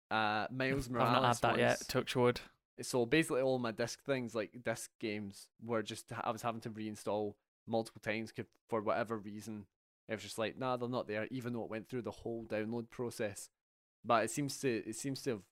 Uh, 0.09 0.47
Miles 0.51 0.89
Morales. 0.89 1.09
I've 1.09 1.21
not 1.21 1.27
had 1.27 1.41
that 1.41 1.57
yet. 1.59 1.69
once. 1.69 1.85
Touch 1.87 2.15
wood. 2.15 2.41
So 2.81 3.05
basically, 3.05 3.41
all 3.41 3.59
my 3.59 3.71
disc 3.71 4.03
things, 4.03 4.35
like 4.35 4.51
disc 4.63 4.91
games, 4.99 5.47
were 5.63 5.81
just 5.81 6.11
I 6.23 6.31
was 6.31 6.41
having 6.41 6.61
to 6.61 6.69
reinstall 6.69 7.35
multiple 7.67 8.01
times 8.01 8.33
for 8.67 8.81
whatever 8.81 9.17
reason. 9.17 9.65
It 10.07 10.13
was 10.13 10.23
just 10.23 10.37
like, 10.37 10.57
nah, 10.57 10.77
they're 10.77 10.89
not 10.89 11.07
there, 11.07 11.27
even 11.31 11.53
though 11.53 11.63
it 11.63 11.69
went 11.69 11.89
through 11.89 12.03
the 12.03 12.11
whole 12.11 12.45
download 12.45 12.89
process. 12.89 13.49
But 14.03 14.25
it 14.25 14.31
seems 14.31 14.59
to 14.59 14.83
it 14.87 14.95
seems 14.95 15.21
to 15.23 15.29
have 15.31 15.43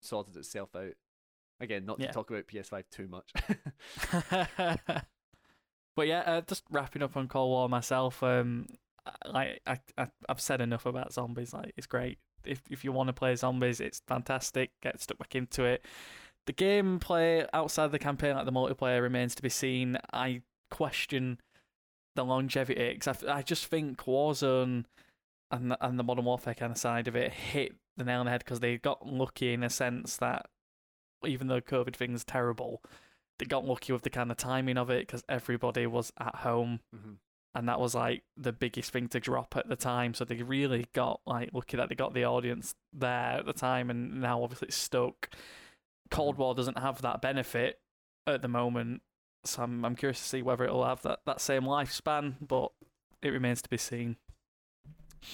sorted 0.00 0.36
itself 0.36 0.74
out. 0.76 0.94
Again, 1.62 1.86
not 1.86 1.98
Yeah. 2.00 2.08
to 2.08 2.12
talk 2.12 2.28
about 2.30 2.46
PS5 2.48 2.84
too 2.90 3.08
much. 3.08 3.32
but 5.96 6.06
yeah, 6.06 6.20
uh, 6.20 6.40
just 6.42 6.64
wrapping 6.70 7.02
up 7.02 7.16
on 7.16 7.28
Cold 7.28 7.50
War 7.50 7.68
myself. 7.68 8.22
Um, 8.22 8.66
like 9.26 9.60
I, 9.66 9.78
I, 9.98 10.08
I've 10.28 10.40
said 10.40 10.60
enough 10.60 10.86
about 10.86 11.12
zombies. 11.12 11.52
Like 11.52 11.72
it's 11.76 11.86
great. 11.86 12.18
If 12.44 12.62
if 12.70 12.84
you 12.84 12.92
want 12.92 13.08
to 13.08 13.12
play 13.12 13.34
zombies, 13.36 13.80
it's 13.80 14.02
fantastic. 14.06 14.70
Get 14.82 15.00
stuck 15.00 15.18
back 15.18 15.34
into 15.34 15.64
it. 15.64 15.84
The 16.46 16.52
gameplay 16.52 17.46
outside 17.52 17.92
the 17.92 17.98
campaign, 17.98 18.34
like 18.34 18.46
the 18.46 18.52
multiplayer, 18.52 19.00
remains 19.00 19.34
to 19.36 19.42
be 19.42 19.48
seen. 19.48 19.98
I 20.12 20.42
question 20.70 21.38
the 22.16 22.24
longevity 22.24 22.94
because 22.94 23.22
I, 23.24 23.38
I 23.38 23.42
just 23.42 23.66
think 23.66 23.98
Warzone 23.98 24.84
and 25.50 25.70
the, 25.70 25.86
and 25.86 25.98
the 25.98 26.02
Modern 26.02 26.24
Warfare 26.24 26.54
kind 26.54 26.72
of 26.72 26.78
side 26.78 27.06
of 27.08 27.14
it 27.14 27.32
hit 27.32 27.74
the 27.96 28.04
nail 28.04 28.20
on 28.20 28.26
the 28.26 28.32
head 28.32 28.42
because 28.44 28.60
they 28.60 28.78
got 28.78 29.06
lucky 29.06 29.52
in 29.52 29.62
a 29.62 29.70
sense 29.70 30.16
that 30.16 30.46
even 31.26 31.46
though 31.48 31.60
COVID 31.60 31.94
thing's 31.96 32.24
terrible, 32.24 32.82
they 33.38 33.46
got 33.46 33.64
lucky 33.64 33.92
with 33.92 34.02
the 34.02 34.10
kind 34.10 34.30
of 34.30 34.36
timing 34.36 34.76
of 34.76 34.90
it 34.90 35.06
because 35.06 35.24
everybody 35.28 35.86
was 35.86 36.12
at 36.18 36.36
home 36.36 36.80
Mhm. 36.94 37.16
and 37.54 37.68
that 37.68 37.80
was 37.80 37.94
like 37.94 38.22
the 38.36 38.52
biggest 38.52 38.90
thing 38.92 39.08
to 39.08 39.20
drop 39.20 39.56
at 39.56 39.68
the 39.68 39.76
time. 39.76 40.14
So 40.14 40.24
they 40.24 40.42
really 40.42 40.86
got 40.92 41.20
like 41.26 41.50
lucky 41.52 41.76
that 41.76 41.88
they 41.88 41.94
got 41.94 42.14
the 42.14 42.24
audience 42.24 42.74
there 42.92 43.38
at 43.38 43.46
the 43.46 43.52
time, 43.52 43.90
and 43.90 44.20
now 44.20 44.42
obviously 44.42 44.68
it's 44.68 44.76
stuck. 44.76 45.30
Cold 46.10 46.36
War 46.36 46.54
doesn't 46.54 46.78
have 46.78 47.00
that 47.02 47.20
benefit 47.22 47.80
at 48.26 48.42
the 48.42 48.48
moment, 48.48 49.02
so 49.44 49.62
I'm 49.62 49.84
I'm 49.84 49.96
curious 49.96 50.18
to 50.20 50.24
see 50.28 50.42
whether 50.42 50.64
it'll 50.64 50.84
have 50.84 51.02
that 51.02 51.20
that 51.26 51.40
same 51.40 51.62
lifespan, 51.64 52.36
but 52.46 52.70
it 53.22 53.30
remains 53.30 53.62
to 53.62 53.68
be 53.70 53.76
seen. 53.78 54.16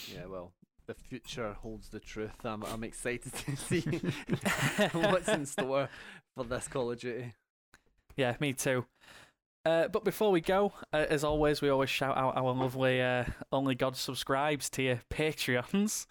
yeah, 0.07 0.27
well, 0.27 0.53
the 0.89 0.95
future 0.95 1.53
holds 1.53 1.91
the 1.91 2.01
truth. 2.01 2.45
I'm 2.45 2.65
I'm 2.65 2.83
excited 2.83 3.33
to 3.33 3.57
see 3.57 3.83
what's 4.93 5.29
in 5.29 5.47
store 5.47 5.89
for 6.35 6.45
this 6.45 6.67
Call 6.67 6.91
of 6.91 6.99
Duty. 6.99 7.35
Yeah, 8.17 8.35
me 8.41 8.55
too. 8.55 8.87
Uh, 9.65 9.87
but 9.87 10.03
before 10.03 10.31
we 10.31 10.41
go, 10.41 10.73
uh, 10.95 11.05
as 11.11 11.23
always, 11.23 11.61
we 11.61 11.69
always 11.69 11.91
shout 11.91 12.17
out 12.17 12.37
our 12.39 12.55
lovely 12.55 13.03
uh, 13.03 13.25
Only 13.53 13.75
God 13.75 13.97
Subscribes 13.97 14.71
to 14.71 14.83
your 14.83 15.01
Patreons. 15.11 16.07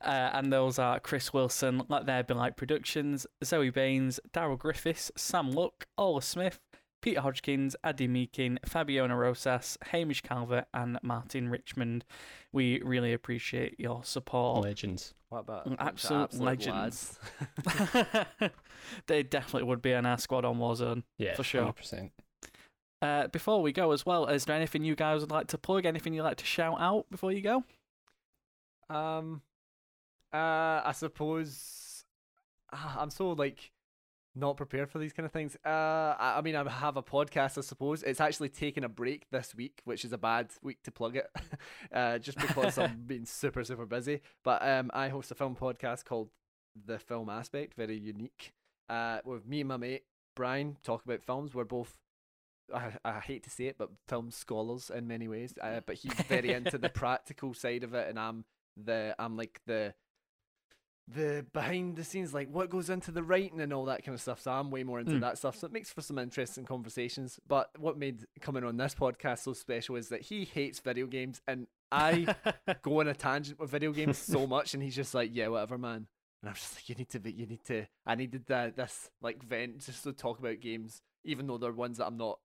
Uh, 0.00 0.30
and 0.32 0.50
those 0.50 0.78
are 0.78 0.98
Chris 1.00 1.32
Wilson, 1.32 1.82
Let 1.88 2.06
There 2.06 2.22
Be 2.22 2.32
Light 2.32 2.56
Productions, 2.56 3.26
Zoe 3.44 3.68
Baines, 3.68 4.20
Daryl 4.32 4.58
Griffiths, 4.58 5.12
Sam 5.16 5.50
Luck, 5.50 5.86
Ola 5.98 6.22
Smith, 6.22 6.60
Peter 7.04 7.20
Hodgkins, 7.20 7.76
Adi 7.84 8.08
Meakin, 8.08 8.58
Fabiona 8.64 9.14
Rosas, 9.14 9.76
Hamish 9.90 10.22
Calvert, 10.22 10.64
and 10.72 10.98
Martin 11.02 11.50
Richmond. 11.50 12.02
We 12.50 12.80
really 12.80 13.12
appreciate 13.12 13.78
your 13.78 14.02
support. 14.04 14.64
Legends. 14.64 15.12
What 15.28 15.40
about 15.40 15.66
Mm, 15.68 15.74
a 15.74 15.76
bunch 15.76 16.04
of 16.06 16.12
absolute 16.12 16.22
absolute 16.22 16.44
legends. 16.46 17.18
they 19.06 19.22
definitely 19.22 19.64
would 19.68 19.82
be 19.82 19.92
in 19.92 20.06
our 20.06 20.16
squad 20.16 20.46
on 20.46 20.56
Warzone. 20.56 21.02
Yeah, 21.18 21.34
For 21.34 21.44
sure. 21.44 21.74
100%. 21.74 22.10
Uh, 23.02 23.26
before 23.26 23.60
we 23.60 23.70
go 23.70 23.92
as 23.92 24.06
well, 24.06 24.24
is 24.24 24.46
there 24.46 24.56
anything 24.56 24.82
you 24.82 24.96
guys 24.96 25.20
would 25.20 25.30
like 25.30 25.48
to 25.48 25.58
plug? 25.58 25.84
Anything 25.84 26.14
you'd 26.14 26.22
like 26.22 26.38
to 26.38 26.46
shout 26.46 26.80
out 26.80 27.04
before 27.10 27.32
you 27.32 27.42
go? 27.42 27.64
Um, 28.88 29.42
uh, 30.32 30.80
I 30.86 30.92
suppose 30.94 32.06
I'm 32.72 33.10
so 33.10 33.32
like 33.32 33.72
not 34.34 34.56
prepared 34.56 34.90
for 34.90 34.98
these 34.98 35.12
kind 35.12 35.26
of 35.26 35.32
things. 35.32 35.56
Uh, 35.64 36.14
I, 36.18 36.40
mean, 36.42 36.56
I 36.56 36.68
have 36.68 36.96
a 36.96 37.02
podcast. 37.02 37.58
I 37.58 37.60
suppose 37.60 38.02
it's 38.02 38.20
actually 38.20 38.48
taking 38.48 38.84
a 38.84 38.88
break 38.88 39.30
this 39.30 39.54
week, 39.54 39.80
which 39.84 40.04
is 40.04 40.12
a 40.12 40.18
bad 40.18 40.50
week 40.62 40.82
to 40.84 40.90
plug 40.90 41.16
it, 41.16 41.26
uh, 41.92 42.18
just 42.18 42.38
because 42.38 42.78
I've 42.78 43.06
been 43.06 43.26
super 43.26 43.64
super 43.64 43.86
busy. 43.86 44.20
But 44.42 44.66
um, 44.66 44.90
I 44.92 45.08
host 45.08 45.30
a 45.30 45.34
film 45.34 45.56
podcast 45.56 46.04
called 46.04 46.30
The 46.86 46.98
Film 46.98 47.28
Aspect, 47.28 47.74
very 47.74 47.98
unique. 47.98 48.52
Uh, 48.88 49.18
with 49.24 49.46
me 49.46 49.60
and 49.60 49.68
my 49.68 49.78
mate 49.78 50.02
Brian 50.34 50.76
talk 50.82 51.04
about 51.04 51.22
films. 51.22 51.54
We're 51.54 51.64
both. 51.64 51.96
I, 52.74 52.92
I 53.04 53.20
hate 53.20 53.44
to 53.44 53.50
say 53.50 53.66
it, 53.66 53.76
but 53.78 53.90
film 54.08 54.30
scholars 54.30 54.90
in 54.94 55.06
many 55.06 55.28
ways. 55.28 55.54
Uh, 55.60 55.80
but 55.84 55.96
he's 55.96 56.14
very 56.28 56.52
into 56.52 56.78
the 56.78 56.88
practical 56.94 57.54
side 57.54 57.84
of 57.84 57.94
it, 57.94 58.08
and 58.08 58.18
I'm 58.18 58.44
the 58.76 59.14
I'm 59.18 59.36
like 59.36 59.60
the 59.66 59.94
the 61.06 61.44
behind 61.52 61.96
the 61.96 62.04
scenes, 62.04 62.32
like 62.32 62.48
what 62.50 62.70
goes 62.70 62.88
into 62.88 63.10
the 63.12 63.22
writing 63.22 63.60
and 63.60 63.72
all 63.72 63.84
that 63.84 64.04
kind 64.04 64.14
of 64.14 64.20
stuff. 64.22 64.40
So 64.40 64.50
I'm 64.52 64.70
way 64.70 64.84
more 64.84 65.00
into 65.00 65.12
Mm. 65.12 65.20
that 65.20 65.36
stuff. 65.38 65.56
So 65.56 65.66
it 65.66 65.72
makes 65.72 65.92
for 65.92 66.00
some 66.00 66.18
interesting 66.18 66.64
conversations. 66.64 67.38
But 67.46 67.70
what 67.78 67.98
made 67.98 68.24
coming 68.40 68.64
on 68.64 68.76
this 68.78 68.94
podcast 68.94 69.40
so 69.40 69.52
special 69.52 69.96
is 69.96 70.08
that 70.08 70.22
he 70.22 70.44
hates 70.44 70.80
video 70.80 71.06
games 71.06 71.42
and 71.46 71.66
I 71.92 72.34
go 72.82 73.00
on 73.00 73.08
a 73.08 73.14
tangent 73.14 73.58
with 73.60 73.70
video 73.70 73.92
games 73.92 74.16
so 74.18 74.46
much, 74.46 74.72
and 74.74 74.82
he's 74.82 74.96
just 74.96 75.14
like, 75.14 75.30
yeah, 75.34 75.48
whatever, 75.48 75.76
man. 75.78 76.06
And 76.42 76.48
I'm 76.48 76.54
just 76.54 76.74
like, 76.74 76.88
you 76.88 76.94
need 76.94 77.10
to 77.10 77.20
be, 77.20 77.32
you 77.32 77.46
need 77.46 77.64
to. 77.66 77.86
I 78.06 78.14
needed 78.14 78.46
that 78.46 78.76
this 78.76 79.10
like 79.20 79.42
vent 79.42 79.84
just 79.84 80.02
to 80.04 80.12
talk 80.12 80.38
about 80.38 80.60
games, 80.60 81.02
even 81.24 81.46
though 81.46 81.58
they're 81.58 81.70
ones 81.72 81.98
that 81.98 82.06
I'm 82.06 82.16
not 82.16 82.38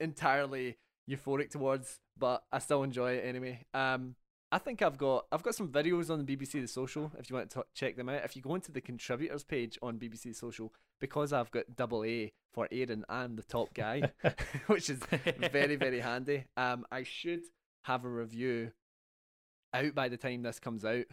entirely 0.00 0.78
euphoric 1.10 1.50
towards, 1.50 2.00
but 2.16 2.42
I 2.52 2.58
still 2.58 2.82
enjoy 2.82 3.12
it 3.14 3.24
anyway. 3.24 3.64
Um, 3.74 4.14
I 4.50 4.58
think 4.58 4.80
I've 4.80 4.96
got 4.96 5.26
I've 5.30 5.42
got 5.42 5.54
some 5.54 5.68
videos 5.68 6.10
on 6.10 6.24
the 6.24 6.36
BBC 6.36 6.52
The 6.52 6.68
Social 6.68 7.12
if 7.18 7.28
you 7.28 7.36
want 7.36 7.50
to 7.50 7.64
check 7.74 7.96
them 7.96 8.08
out. 8.08 8.24
If 8.24 8.34
you 8.34 8.42
go 8.42 8.54
into 8.54 8.72
the 8.72 8.80
contributors 8.80 9.44
page 9.44 9.78
on 9.82 9.98
BBC 9.98 10.22
The 10.22 10.32
Social, 10.32 10.72
because 11.00 11.32
I've 11.32 11.50
got 11.50 11.76
double 11.76 12.04
A 12.04 12.32
for 12.52 12.66
Aaron 12.72 13.04
and 13.08 13.36
the 13.36 13.42
top 13.42 13.74
guy, 13.74 14.10
which 14.66 14.88
is 14.88 15.00
very 15.52 15.76
very 15.76 16.00
handy. 16.00 16.44
Um, 16.56 16.86
I 16.90 17.02
should 17.02 17.42
have 17.82 18.04
a 18.04 18.08
review 18.08 18.72
out 19.74 19.94
by 19.94 20.08
the 20.08 20.16
time 20.16 20.42
this 20.42 20.58
comes 20.58 20.84
out. 20.84 21.04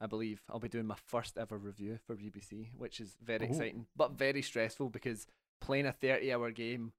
I 0.00 0.06
believe 0.06 0.42
I'll 0.50 0.58
be 0.58 0.68
doing 0.68 0.86
my 0.86 0.96
first 1.06 1.38
ever 1.38 1.56
review 1.56 1.98
for 2.06 2.16
BBC, 2.16 2.68
which 2.76 3.00
is 3.00 3.16
very 3.22 3.46
Ooh. 3.46 3.48
exciting, 3.48 3.86
but 3.96 4.12
very 4.12 4.42
stressful 4.42 4.90
because 4.90 5.26
playing 5.60 5.86
a 5.86 5.92
30 5.92 6.32
hour 6.32 6.50
game 6.50 6.92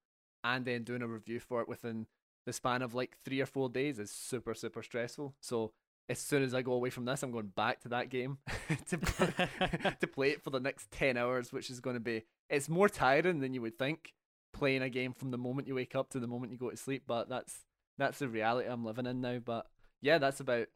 and 0.44 0.66
then 0.66 0.84
doing 0.84 1.03
a 1.03 1.07
review 1.07 1.40
for 1.40 1.62
it 1.62 1.68
within 1.68 2.07
the 2.46 2.54
span 2.54 2.82
of 2.82 2.94
like 2.94 3.18
three 3.24 3.42
or 3.42 3.46
four 3.46 3.70
days 3.70 4.00
is 4.00 4.12
super, 4.12 4.54
super 4.54 4.84
stressful. 4.84 5.36
So 5.42 5.72
as 6.08 6.20
soon 6.20 6.44
as 6.44 6.54
I 6.54 6.62
go 6.62 6.74
away 6.74 6.90
from 6.90 7.06
this, 7.06 7.24
I'm 7.24 7.32
going 7.32 7.48
back 7.48 7.82
to 7.82 7.90
that 7.90 8.10
game 8.10 8.38
to, 8.90 8.98
play, 9.00 9.50
to 10.00 10.08
play 10.08 10.30
it 10.32 10.44
for 10.44 10.52
the 10.52 10.60
next 10.60 10.92
10 10.92 11.18
hours, 11.18 11.52
which 11.52 11.70
is 11.70 11.80
going 11.80 11.96
to 11.96 12.02
be, 12.02 12.24
it's 12.50 12.70
more 12.70 12.90
tiring 12.90 13.40
than 13.40 13.54
you 13.54 13.62
would 13.62 13.80
think 13.80 14.14
playing 14.54 14.82
a 14.82 14.90
game 14.90 15.14
from 15.14 15.32
the 15.32 15.38
moment 15.38 15.68
you 15.68 15.76
wake 15.76 15.96
up 15.96 16.10
to 16.10 16.20
the 16.20 16.28
moment 16.28 16.52
you 16.52 16.58
go 16.58 16.70
to 16.70 16.78
sleep. 16.78 17.04
But 17.08 17.30
that's, 17.30 17.66
that's 17.98 18.20
the 18.20 18.30
reality 18.30 18.70
I'm 18.70 18.86
living 18.86 19.08
in 19.08 19.22
now. 19.22 19.40
But 19.40 19.66
yeah, 20.02 20.20
that's 20.20 20.40
about, 20.40 20.68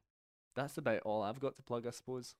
that's 0.55 0.77
about 0.77 1.01
all 1.03 1.21
I've 1.21 1.39
got 1.39 1.55
to 1.57 1.63
plug, 1.63 1.85
I 1.85 1.91
suppose. 1.91 2.35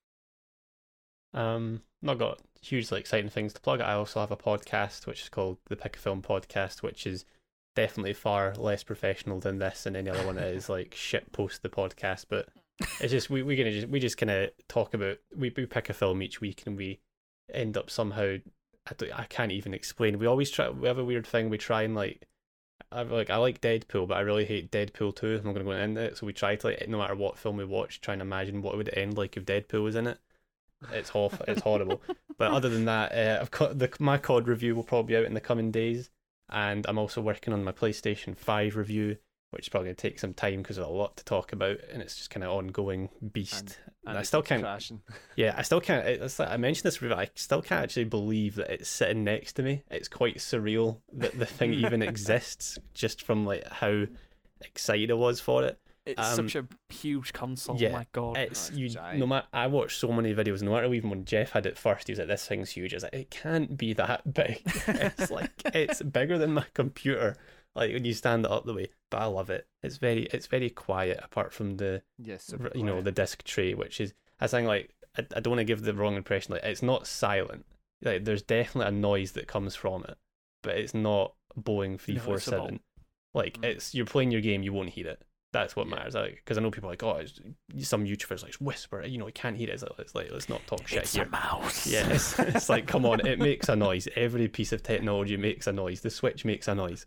Um, 1.32 1.84
not 2.02 2.18
got 2.18 2.40
hugely 2.60 3.00
exciting 3.00 3.30
things 3.30 3.54
to 3.54 3.62
plug. 3.62 3.82
I 3.82 3.94
also 3.94 4.20
have 4.20 4.32
a 4.32 4.38
podcast 4.38 5.06
which 5.06 5.22
is 5.22 5.30
called 5.30 5.58
the 5.68 5.76
Pick 5.76 5.96
a 5.96 6.00
Film 6.00 6.24
Podcast, 6.24 6.82
which 6.82 7.06
is 7.06 7.24
definitely 7.80 8.14
far 8.14 8.54
less 8.56 8.84
professional 8.84 9.40
than 9.40 9.58
this 9.58 9.86
and 9.86 9.96
any 9.96 10.10
other 10.10 10.26
one 10.26 10.36
that 10.36 10.48
is 10.48 10.68
like 10.68 10.94
shit 10.94 11.32
post 11.32 11.64
the 11.64 11.70
podcast. 11.70 12.26
But 12.28 12.50
it's 13.00 13.12
just 13.12 13.30
we 13.30 13.42
we 13.42 13.56
gonna 13.56 13.72
just 13.72 13.88
we 13.88 14.02
just 14.02 14.18
kind 14.18 14.30
of 14.30 14.50
talk 14.68 14.94
about 14.94 15.18
we 15.36 15.54
we 15.56 15.66
pick 15.66 15.90
a 15.90 15.94
film 15.94 16.22
each 16.22 16.42
week 16.42 16.64
and 16.66 16.76
we 16.76 17.00
end 17.54 17.78
up 17.78 17.90
somehow 17.90 18.36
I 18.86 19.06
I 19.16 19.24
can't 19.26 19.54
even 19.54 19.74
explain. 19.74 20.20
We 20.20 20.26
always 20.26 20.52
try 20.52 20.70
we 20.70 20.90
have 20.90 20.98
a 20.98 21.06
weird 21.06 21.26
thing. 21.26 21.50
We 21.50 21.58
try 21.58 21.84
and 21.84 21.96
like. 21.96 22.26
I 22.92 23.04
like 23.04 23.30
I 23.30 23.36
like 23.36 23.62
Deadpool, 23.62 24.08
but 24.08 24.18
I 24.18 24.22
really 24.22 24.46
hate 24.46 24.72
Deadpool 24.72 25.16
too. 25.16 25.38
I'm 25.38 25.46
not 25.46 25.54
to 25.54 25.64
go 25.64 25.72
into 25.72 26.02
it. 26.02 26.18
So 26.18 26.26
we 26.26 26.34
try 26.34 26.56
to 26.56 26.68
like 26.68 26.90
no 26.90 26.98
matter 26.98 27.14
what 27.14 27.38
film 27.38 27.58
we 27.58 27.66
watch, 27.66 28.02
try 28.02 28.14
and 28.14 28.22
imagine 28.22 28.62
what 28.62 28.74
it 28.74 28.78
would 28.78 28.98
end 28.98 29.16
like 29.16 29.38
if 29.38 29.46
Deadpool 29.46 29.84
was 29.84 29.96
in 29.96 30.08
it. 30.08 30.18
It's 30.92 31.12
awful. 31.14 31.46
It's 31.48 31.62
horrible. 31.62 32.02
But 32.38 32.52
other 32.52 32.70
than 32.70 32.86
that, 32.86 33.12
uh, 33.12 33.42
I've 33.42 33.52
got 33.52 33.78
the 33.78 33.92
my 34.00 34.18
COD 34.18 34.48
review 34.48 34.74
will 34.74 34.84
probably 34.84 35.14
be 35.14 35.18
out 35.18 35.26
in 35.26 35.34
the 35.34 35.42
coming 35.42 35.72
days, 35.72 36.10
and 36.52 36.86
I'm 36.88 36.98
also 36.98 37.22
working 37.22 37.54
on 37.54 37.64
my 37.64 37.72
PlayStation 37.72 38.38
Five 38.38 38.76
review, 38.76 39.18
which 39.52 39.66
is 39.66 39.70
probably 39.70 39.88
going 39.88 39.96
to 39.96 40.02
take 40.02 40.20
some 40.20 40.34
time 40.34 40.62
because 40.62 40.76
there's 40.76 40.88
a 40.88 40.92
lot 40.92 41.18
to 41.18 41.26
talk 41.26 41.54
about, 41.54 41.78
and 41.92 42.02
it's 42.02 42.16
just 42.16 42.30
kind 42.30 42.44
of 42.44 42.52
ongoing 42.52 43.10
beast. 43.32 43.80
And 44.06 44.18
I 44.18 44.24
still 44.24 44.42
can't. 44.42 44.62
Crashing. 44.62 45.02
Yeah, 45.36 45.54
I 45.58 45.62
still 45.62 45.82
can't. 45.82 46.06
It's 46.06 46.40
like, 46.40 46.50
I 46.50 46.58
mentioned 46.58 46.84
this 46.84 47.02
review. 47.02 47.16
I 47.16 47.30
still 47.36 47.62
can't 47.62 47.84
actually 47.84 48.06
believe 48.06 48.56
that 48.56 48.70
it's 48.72 48.90
sitting 48.90 49.24
next 49.24 49.54
to 49.54 49.64
me. 49.64 49.84
It's 49.90 50.08
quite 50.08 50.38
surreal 50.38 51.00
that 51.14 51.38
the 51.38 51.46
thing 51.46 51.74
even 51.86 52.02
exists, 52.02 52.78
just 52.94 53.22
from 53.22 53.46
like 53.46 53.68
how 53.68 54.06
excited 54.62 55.12
I 55.12 55.16
was 55.16 55.40
for 55.40 55.64
it. 55.64 55.80
It's 56.18 56.38
Um, 56.40 56.50
such 56.50 56.56
a 56.56 56.68
huge 56.94 57.34
console. 57.34 57.78
yeah, 57.78 57.92
my 57.92 58.08
god. 58.12 58.38
It's 58.38 58.70
it's 58.70 58.78
you. 58.78 58.90
giant. 58.90 59.20
No 59.20 59.28
matter. 59.28 59.48
I 59.54 59.68
watched 59.68 60.00
so 60.00 60.12
many 60.12 60.34
videos. 60.34 60.62
No 60.62 60.72
matter 60.72 60.94
even 60.94 61.10
when 61.10 61.26
Jeff 61.26 61.52
had 61.52 61.66
it 61.66 61.78
first, 61.78 62.08
he 62.08 62.12
was 62.14 62.20
like, 62.20 62.28
"This 62.28 62.46
thing's 62.48 62.72
huge." 62.72 62.94
I 62.94 62.98
was 62.98 63.04
like, 63.04 63.14
"It 63.14 63.30
can't 63.32 63.78
be 63.78 63.94
that 63.94 64.34
big." 64.34 64.62
it's 64.88 65.30
like 65.40 65.52
it's 65.74 66.02
bigger 66.02 66.38
than 66.38 66.54
my 66.54 66.66
computer. 66.74 67.36
Like 67.76 67.94
when 67.94 68.04
you 68.06 68.14
stand 68.14 68.46
it 68.46 68.52
up 68.52 68.66
the 68.66 68.74
way. 68.74 68.90
But 69.12 69.22
I 69.22 69.26
love 69.26 69.50
it. 69.50 69.68
It's 69.84 69.98
very. 69.98 70.24
It's 70.34 70.48
very 70.48 70.70
quiet. 70.70 71.20
Apart 71.24 71.54
from 71.54 71.78
the 71.78 72.02
Yes, 72.18 72.54
r- 72.60 72.72
you 72.76 72.84
know 72.84 73.02
the 73.02 73.12
disc 73.12 73.44
tray, 73.44 73.74
which 73.74 74.02
is 74.02 74.14
I 74.40 74.48
think 74.48 74.68
like 74.68 74.94
I, 75.18 75.22
I 75.36 75.40
don't 75.40 75.52
want 75.52 75.60
to 75.60 75.64
give 75.66 75.84
the 75.84 75.94
wrong 75.94 76.16
impression. 76.16 76.54
Like 76.54 76.64
it's 76.64 76.82
not 76.84 77.08
silent. 77.08 77.66
Like 78.02 78.26
there's 78.26 78.42
definitely 78.42 78.88
a 78.90 78.92
noise 79.00 79.34
that 79.34 79.48
comes 79.48 79.76
from 79.76 80.04
it, 80.06 80.18
but 80.64 80.78
it's 80.78 80.94
not 80.94 81.34
Boeing 81.60 82.00
three 82.00 82.18
four 82.18 82.34
Noticeable. 82.36 82.58
seven. 82.66 82.80
Like 83.34 83.60
Mm. 83.60 83.66
it's 83.66 83.94
you're 83.94 84.06
playing 84.08 84.32
your 84.32 84.42
game, 84.42 84.64
you 84.64 84.74
won't 84.74 84.90
hear 84.90 85.08
it. 85.08 85.22
That's 85.52 85.76
what 85.76 85.88
Yeah. 85.88 85.96
matters. 85.96 86.14
Like 86.16 86.36
because 86.36 86.58
I 86.58 86.62
know 86.62 86.70
people 86.72 86.90
are 86.90 86.94
like 86.94 87.04
oh, 87.04 87.18
it's, 87.18 87.40
some 87.88 88.06
YouTubers 88.06 88.44
like 88.44 88.54
whisper, 88.56 89.04
you 89.06 89.18
know, 89.18 89.26
you 89.28 89.34
can't 89.34 89.58
hear 89.58 89.70
it. 89.70 89.74
It's 89.74 89.84
like, 89.84 90.00
it's 90.00 90.16
like 90.16 90.32
let's 90.32 90.50
not 90.50 90.62
talk 90.68 90.88
shit 90.88 91.00
it's 91.04 91.16
here. 91.16 91.24
a 91.24 91.30
mouse. 91.30 91.88
Yeah, 91.88 92.08
it's, 92.10 92.38
it's 92.40 92.70
like 92.70 92.86
come 92.88 93.06
on, 93.06 93.26
it 93.26 93.40
makes 93.40 93.68
a 93.70 93.76
noise. 93.76 94.08
Every 94.16 94.48
piece 94.48 94.72
of 94.72 94.84
technology 94.84 95.38
makes 95.38 95.66
a 95.68 95.72
noise. 95.72 96.02
The 96.02 96.10
Switch 96.12 96.46
makes 96.46 96.68
a 96.68 96.76
noise. 96.76 97.06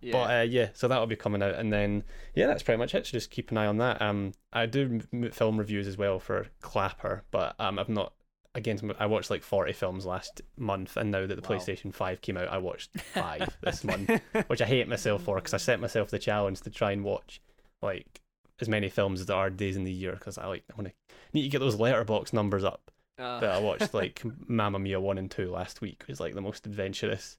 yeah. 0.00 0.12
But 0.12 0.30
uh, 0.38 0.42
yeah, 0.42 0.68
so 0.74 0.86
that'll 0.88 1.06
be 1.06 1.16
coming 1.16 1.42
out, 1.42 1.56
and 1.56 1.72
then 1.72 2.04
yeah, 2.34 2.46
that's 2.46 2.62
pretty 2.62 2.78
much 2.78 2.94
it. 2.94 3.06
So 3.06 3.12
just 3.12 3.30
keep 3.30 3.50
an 3.50 3.58
eye 3.58 3.66
on 3.66 3.78
that. 3.78 4.00
Um, 4.00 4.32
I 4.52 4.66
do 4.66 5.00
m- 5.12 5.24
m- 5.24 5.30
film 5.32 5.56
reviews 5.58 5.86
as 5.88 5.98
well 5.98 6.18
for 6.20 6.46
Clapper, 6.60 7.24
but 7.30 7.54
um, 7.58 7.78
I've 7.78 7.88
not. 7.88 8.12
Again, 8.54 8.78
I 9.00 9.06
watched 9.06 9.30
like 9.30 9.42
forty 9.42 9.72
films 9.72 10.04
last 10.06 10.42
month, 10.58 10.96
and 10.96 11.10
now 11.10 11.26
that 11.26 11.34
the 11.34 11.48
Wow. 11.48 11.56
PlayStation 11.58 11.92
Five 11.92 12.20
came 12.20 12.36
out, 12.36 12.48
I 12.48 12.58
watched 12.58 13.00
five 13.14 13.48
this 13.62 13.82
month, 13.82 14.10
which 14.48 14.60
I 14.60 14.66
hate 14.66 14.86
myself 14.88 15.22
for 15.22 15.36
because 15.36 15.54
I 15.54 15.56
set 15.56 15.80
myself 15.80 16.10
the 16.10 16.18
challenge 16.18 16.60
to 16.60 16.70
try 16.70 16.92
and 16.92 17.02
watch 17.02 17.40
like 17.82 18.20
as 18.60 18.68
many 18.68 18.88
films 18.88 19.20
as 19.20 19.26
there 19.26 19.36
are 19.36 19.50
days 19.50 19.76
in 19.76 19.84
the 19.84 19.92
year 19.92 20.12
because 20.12 20.38
I 20.38 20.46
like 20.46 20.64
I 20.70 20.74
want 20.80 20.88
to 20.88 21.14
need 21.32 21.42
to 21.42 21.48
get 21.48 21.58
those 21.58 21.76
Letterboxd 21.76 22.32
numbers 22.32 22.64
up. 22.64 22.90
Uh, 23.18 23.40
But 23.40 23.50
I 23.50 23.58
watched 23.58 23.92
like 24.02 24.22
Mamma 24.48 24.78
Mia 24.78 25.00
one 25.00 25.18
and 25.18 25.30
two 25.30 25.50
last 25.50 25.80
week. 25.80 25.98
It 26.02 26.08
was 26.08 26.20
like 26.20 26.34
the 26.34 26.40
most 26.40 26.66
adventurous 26.66 27.38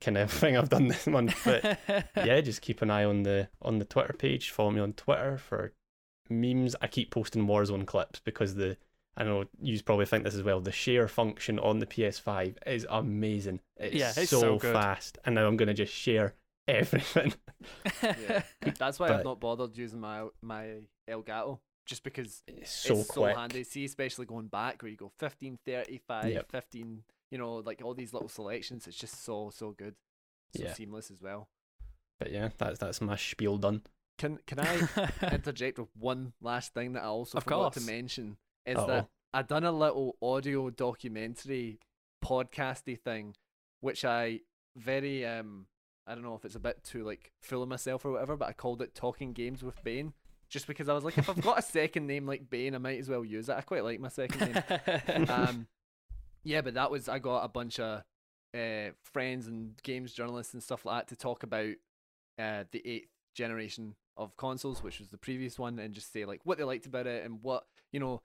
kind 0.00 0.18
of 0.18 0.30
thing 0.40 0.56
I've 0.56 0.68
done 0.68 0.88
this 0.88 1.06
month. 1.06 1.40
But 1.44 1.78
yeah, 2.16 2.40
just 2.40 2.62
keep 2.62 2.82
an 2.82 2.90
eye 2.90 3.04
on 3.04 3.22
the 3.22 3.48
on 3.60 3.78
the 3.78 3.84
Twitter 3.84 4.14
page. 4.14 4.50
Follow 4.50 4.70
me 4.70 4.80
on 4.80 4.92
Twitter 4.94 5.38
for 5.38 5.72
memes. 6.28 6.74
I 6.80 6.86
keep 6.86 7.10
posting 7.10 7.46
Warzone 7.46 7.86
clips 7.86 8.20
because 8.20 8.54
the 8.54 8.76
I 9.16 9.24
know 9.24 9.44
you 9.60 9.80
probably 9.82 10.06
think 10.06 10.24
this 10.24 10.34
as 10.34 10.42
well. 10.42 10.60
The 10.60 10.72
share 10.72 11.06
function 11.06 11.58
on 11.58 11.78
the 11.80 11.86
PS5 11.86 12.56
is 12.66 12.86
amazing. 12.88 13.60
It's, 13.76 13.94
Yeah, 13.94 14.12
it's 14.16 14.30
so, 14.30 14.40
so 14.40 14.58
fast, 14.58 15.18
and 15.24 15.34
now 15.34 15.46
I'm 15.46 15.56
gonna 15.56 15.74
just 15.74 15.92
share 15.92 16.34
everything. 16.68 17.34
Yeah. 18.02 18.42
That's 18.78 18.98
why 18.98 19.08
But- 19.08 19.18
I've 19.20 19.24
not 19.24 19.40
bothered 19.40 19.76
using 19.76 20.00
my 20.00 20.26
my 20.42 20.80
Elgato, 21.08 21.60
just 21.86 22.02
because 22.02 22.42
It's 22.48 22.70
so 22.72 22.94
it's 22.98 23.14
so 23.14 23.24
handy. 23.24 23.62
See, 23.64 23.84
especially 23.84 24.26
going 24.26 24.48
back 24.48 24.82
where 24.82 24.90
you 24.90 24.96
go 24.96 25.12
15, 25.18 25.58
35, 25.64 26.24
Yep. 26.32 26.50
15, 26.50 27.04
you 27.30 27.38
know, 27.38 27.56
like 27.56 27.80
all 27.84 27.94
these 27.94 28.12
little 28.12 28.28
selections. 28.28 28.86
It's 28.88 28.96
just 28.96 29.22
so 29.24 29.50
so 29.54 29.70
good, 29.72 29.94
so 30.56 30.64
Yeah. 30.64 30.72
seamless 30.74 31.10
as 31.10 31.22
well. 31.22 31.48
But 32.18 32.32
yeah, 32.32 32.48
that's 32.58 32.78
that's 32.80 33.00
my 33.00 33.16
spiel 33.16 33.58
done. 33.58 33.82
Can 34.18 34.38
can 34.46 34.58
I 34.60 34.88
interject 35.32 35.78
with 35.78 35.88
one 35.96 36.32
last 36.40 36.74
thing 36.74 36.92
that 36.94 37.02
I 37.04 37.06
also 37.06 37.38
Of 37.38 37.44
forgot 37.44 37.72
to 37.74 37.80
mention 37.82 38.36
is 38.66 38.76
Uh-oh. 38.76 38.86
that 38.88 39.08
I 39.32 39.42
done 39.42 39.64
a 39.64 39.72
little 39.72 40.16
audio 40.20 40.70
documentary 40.70 41.78
podcasty 42.24 42.98
thing, 42.98 43.34
which 43.80 44.04
I 44.04 44.40
very 44.76 45.24
um 45.24 45.66
I 46.06 46.14
don't 46.14 46.24
know 46.24 46.34
if 46.34 46.44
it's 46.44 46.54
a 46.54 46.60
bit 46.60 46.82
too 46.84 47.04
like 47.04 47.32
full 47.40 47.62
of 47.62 47.68
myself 47.68 48.04
or 48.04 48.12
whatever, 48.12 48.36
but 48.36 48.48
I 48.48 48.52
called 48.52 48.82
it 48.82 48.94
Talking 48.94 49.32
Games 49.32 49.62
with 49.62 49.82
Bane. 49.84 50.12
Just 50.48 50.66
because 50.66 50.88
I 50.88 50.92
was 50.92 51.02
like, 51.04 51.16
if 51.16 51.30
I've 51.30 51.40
got 51.40 51.58
a 51.58 51.62
second 51.62 52.06
name 52.06 52.26
like 52.26 52.50
Bane, 52.50 52.74
I 52.74 52.78
might 52.78 52.98
as 52.98 53.08
well 53.08 53.24
use 53.24 53.48
it. 53.48 53.56
I 53.56 53.62
quite 53.62 53.84
like 53.84 54.00
my 54.00 54.08
second 54.08 54.52
name. 54.52 55.26
um, 55.30 55.66
yeah, 56.44 56.60
but 56.60 56.74
that 56.74 56.90
was 56.90 57.08
I 57.08 57.18
got 57.18 57.44
a 57.44 57.48
bunch 57.48 57.80
of 57.80 58.02
uh, 58.54 58.90
friends 59.02 59.46
and 59.46 59.80
games 59.82 60.12
journalists 60.12 60.52
and 60.52 60.62
stuff 60.62 60.84
like 60.84 61.00
that 61.00 61.08
to 61.08 61.16
talk 61.16 61.42
about 61.42 61.74
uh, 62.38 62.64
the 62.70 62.82
eighth 62.84 63.08
generation 63.34 63.94
of 64.16 64.36
consoles, 64.36 64.82
which 64.82 64.98
was 64.98 65.08
the 65.08 65.16
previous 65.16 65.58
one, 65.58 65.78
and 65.78 65.94
just 65.94 66.12
say 66.12 66.24
like 66.24 66.40
what 66.44 66.58
they 66.58 66.64
liked 66.64 66.86
about 66.86 67.06
it 67.06 67.24
and 67.24 67.42
what 67.42 67.64
you 67.92 68.00
know 68.00 68.20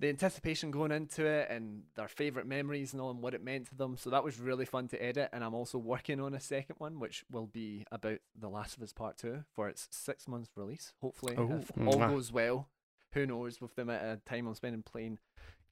the 0.00 0.08
anticipation 0.08 0.70
going 0.70 0.90
into 0.90 1.24
it 1.26 1.48
and 1.50 1.82
their 1.94 2.08
favorite 2.08 2.46
memories 2.46 2.92
and 2.92 3.00
all 3.02 3.10
and 3.10 3.20
what 3.20 3.34
it 3.34 3.44
meant 3.44 3.68
to 3.68 3.74
them. 3.76 3.96
So 3.98 4.10
that 4.10 4.24
was 4.24 4.40
really 4.40 4.64
fun 4.64 4.88
to 4.88 5.00
edit, 5.02 5.28
and 5.32 5.44
I'm 5.44 5.54
also 5.54 5.76
working 5.78 6.20
on 6.20 6.34
a 6.34 6.40
second 6.40 6.76
one, 6.78 6.98
which 6.98 7.22
will 7.30 7.46
be 7.46 7.84
about 7.92 8.18
The 8.38 8.48
Last 8.48 8.76
of 8.76 8.82
Us 8.82 8.92
Part 8.94 9.18
Two 9.18 9.44
for 9.54 9.68
its 9.68 9.86
six 9.90 10.26
months 10.26 10.50
release. 10.56 10.94
Hopefully, 11.00 11.36
Oh. 11.38 11.58
if 11.60 11.70
all 11.86 11.98
goes 11.98 12.32
well. 12.32 12.68
Who 13.12 13.26
knows 13.26 13.60
with 13.60 13.74
the 13.76 13.82
amount 13.82 14.04
of 14.04 14.24
time 14.24 14.46
I'm 14.46 14.54
spending 14.54 14.82
playing 14.82 15.18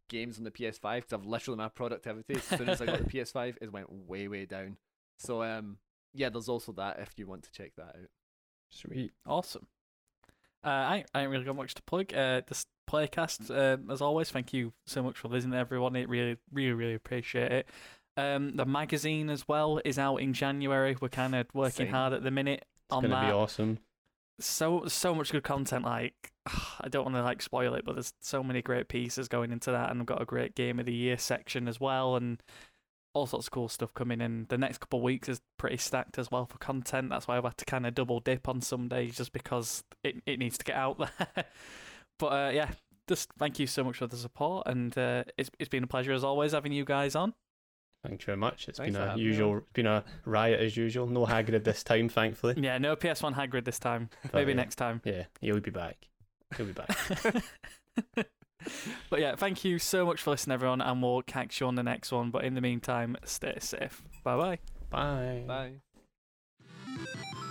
games 0.08 0.38
on 0.38 0.44
the 0.44 0.50
PS5 0.50 0.96
because 0.96 1.12
I've 1.12 1.24
literally 1.26 1.56
my 1.58 1.68
productivity 1.68 2.34
as 2.34 2.42
soon 2.44 2.68
as 2.68 2.80
I 2.82 2.86
got 2.86 2.98
the 2.98 3.04
PS5 3.18 3.56
it 3.60 3.72
went 3.72 3.90
way 3.92 4.26
way 4.26 4.44
down. 4.46 4.76
So 5.18 5.42
um 5.42 5.78
yeah, 6.14 6.30
there's 6.30 6.48
also 6.48 6.72
that 6.72 6.98
if 6.98 7.12
you 7.16 7.26
want 7.26 7.44
to 7.44 7.52
check 7.52 7.72
that 7.76 7.94
out. 7.94 8.10
Sweet. 8.70 9.12
Awesome. 9.26 9.66
Uh, 10.64 10.68
I, 10.68 11.04
I 11.14 11.20
ain't 11.22 11.30
really 11.30 11.44
got 11.44 11.54
much 11.56 11.74
to 11.74 11.82
plug. 11.82 12.12
Uh, 12.12 12.40
this 12.48 12.66
playcast, 12.88 13.50
uh, 13.50 13.76
as 13.92 14.00
always, 14.00 14.30
thank 14.30 14.52
you 14.52 14.72
so 14.86 15.02
much 15.02 15.16
for 15.18 15.28
listening, 15.28 15.58
everyone. 15.58 15.94
It 15.96 16.08
really, 16.08 16.36
really, 16.52 16.72
really 16.72 16.94
appreciate 16.94 17.52
it. 17.52 17.68
Um, 18.16 18.56
the 18.56 18.64
magazine 18.66 19.30
as 19.30 19.46
well 19.46 19.80
is 19.84 19.98
out 19.98 20.16
in 20.16 20.32
January. 20.32 20.96
We're 21.00 21.08
kind 21.08 21.34
of 21.36 21.46
working 21.54 21.86
Same. 21.86 21.92
hard 21.94 22.12
at 22.14 22.22
the 22.24 22.30
minute 22.32 22.64
It's 22.64 22.90
on 22.90 23.08
that. 23.10 23.26
be 23.26 23.32
awesome. 23.32 23.78
so 24.40 24.84
so 24.86 25.14
much 25.14 25.30
good 25.30 25.44
content. 25.44 25.84
Like 25.84 26.32
I 26.80 26.88
don't 26.88 27.04
want 27.04 27.14
to 27.16 27.22
like 27.22 27.42
spoil 27.42 27.74
it, 27.74 27.84
but 27.84 27.94
there's 27.94 28.12
so 28.20 28.42
many 28.42 28.60
great 28.62 28.88
pieces 28.88 29.28
going 29.28 29.52
into 29.52 29.70
that, 29.70 29.90
and 29.90 30.00
I've 30.00 30.06
got 30.06 30.20
a 30.22 30.24
great 30.26 30.54
game 30.56 30.80
of 30.80 30.86
the 30.86 30.94
year 30.94 31.16
section 31.18 31.68
as 31.68 31.78
well, 31.80 32.16
and 32.16 32.42
all 33.14 33.26
sorts 33.26 33.46
of 33.46 33.52
cool 33.52 33.68
stuff 33.68 33.94
coming 33.94 34.20
in. 34.20 34.46
The 34.48 34.58
next 34.58 34.78
couple 34.78 34.98
of 34.98 35.02
weeks 35.04 35.28
is 35.28 35.40
pretty 35.56 35.76
stacked 35.76 36.18
as 36.18 36.30
well 36.30 36.46
for 36.46 36.58
content. 36.58 37.10
That's 37.10 37.26
why 37.28 37.36
I've 37.38 37.44
had 37.44 37.56
to 37.58 37.64
kind 37.64 37.86
of 37.86 37.94
double 37.94 38.18
dip 38.20 38.48
on 38.48 38.60
some 38.60 38.88
days 38.88 39.16
just 39.16 39.32
because 39.32 39.84
it 40.02 40.16
it 40.26 40.38
needs 40.40 40.58
to 40.58 40.64
get 40.64 40.76
out 40.76 40.98
there. 40.98 41.44
but 42.18 42.26
uh, 42.26 42.50
yeah, 42.52 42.70
just 43.08 43.30
thank 43.38 43.58
you 43.58 43.66
so 43.66 43.84
much 43.84 43.96
for 43.96 44.06
the 44.06 44.16
support, 44.16 44.66
and 44.66 44.96
uh, 44.96 45.24
it's 45.36 45.50
it's 45.58 45.68
been 45.68 45.84
a 45.84 45.86
pleasure 45.86 46.12
as 46.12 46.24
always 46.24 46.52
having 46.52 46.72
you 46.72 46.84
guys 46.84 47.14
on. 47.14 47.34
Thank 48.04 48.22
you 48.22 48.26
very 48.26 48.38
much. 48.38 48.68
It's 48.68 48.78
Thanks 48.78 48.96
been 48.96 49.08
a 49.08 49.16
usual, 49.16 49.58
it's 49.58 49.72
been 49.72 49.86
a 49.86 50.04
riot 50.24 50.60
as 50.60 50.76
usual. 50.76 51.08
No 51.08 51.26
Hagrid 51.26 51.64
this 51.64 51.82
time, 51.82 52.08
thankfully. 52.08 52.54
Yeah, 52.56 52.78
no 52.78 52.94
PS1 52.94 53.34
Hagrid 53.34 53.64
this 53.64 53.78
time. 53.78 54.08
But, 54.22 54.34
Maybe 54.34 54.52
yeah, 54.52 54.56
next 54.56 54.76
time. 54.76 55.00
Yeah, 55.04 55.24
he'll 55.40 55.60
be 55.60 55.70
back. 55.70 55.96
He'll 56.56 56.66
be 56.66 56.72
back. 56.72 56.96
but 59.10 59.20
yeah, 59.20 59.34
thank 59.34 59.64
you 59.64 59.78
so 59.80 60.06
much 60.06 60.22
for 60.22 60.30
listening, 60.30 60.54
everyone, 60.54 60.80
and 60.80 61.02
we'll 61.02 61.22
catch 61.22 61.60
you 61.60 61.66
on 61.66 61.74
the 61.74 61.82
next 61.82 62.12
one. 62.12 62.30
But 62.30 62.44
in 62.44 62.54
the 62.54 62.60
meantime, 62.60 63.16
stay 63.24 63.56
safe. 63.60 64.02
Bye 64.22 64.36
bye. 64.36 64.58
Bye. 64.90 65.44
Bye. 65.46 67.44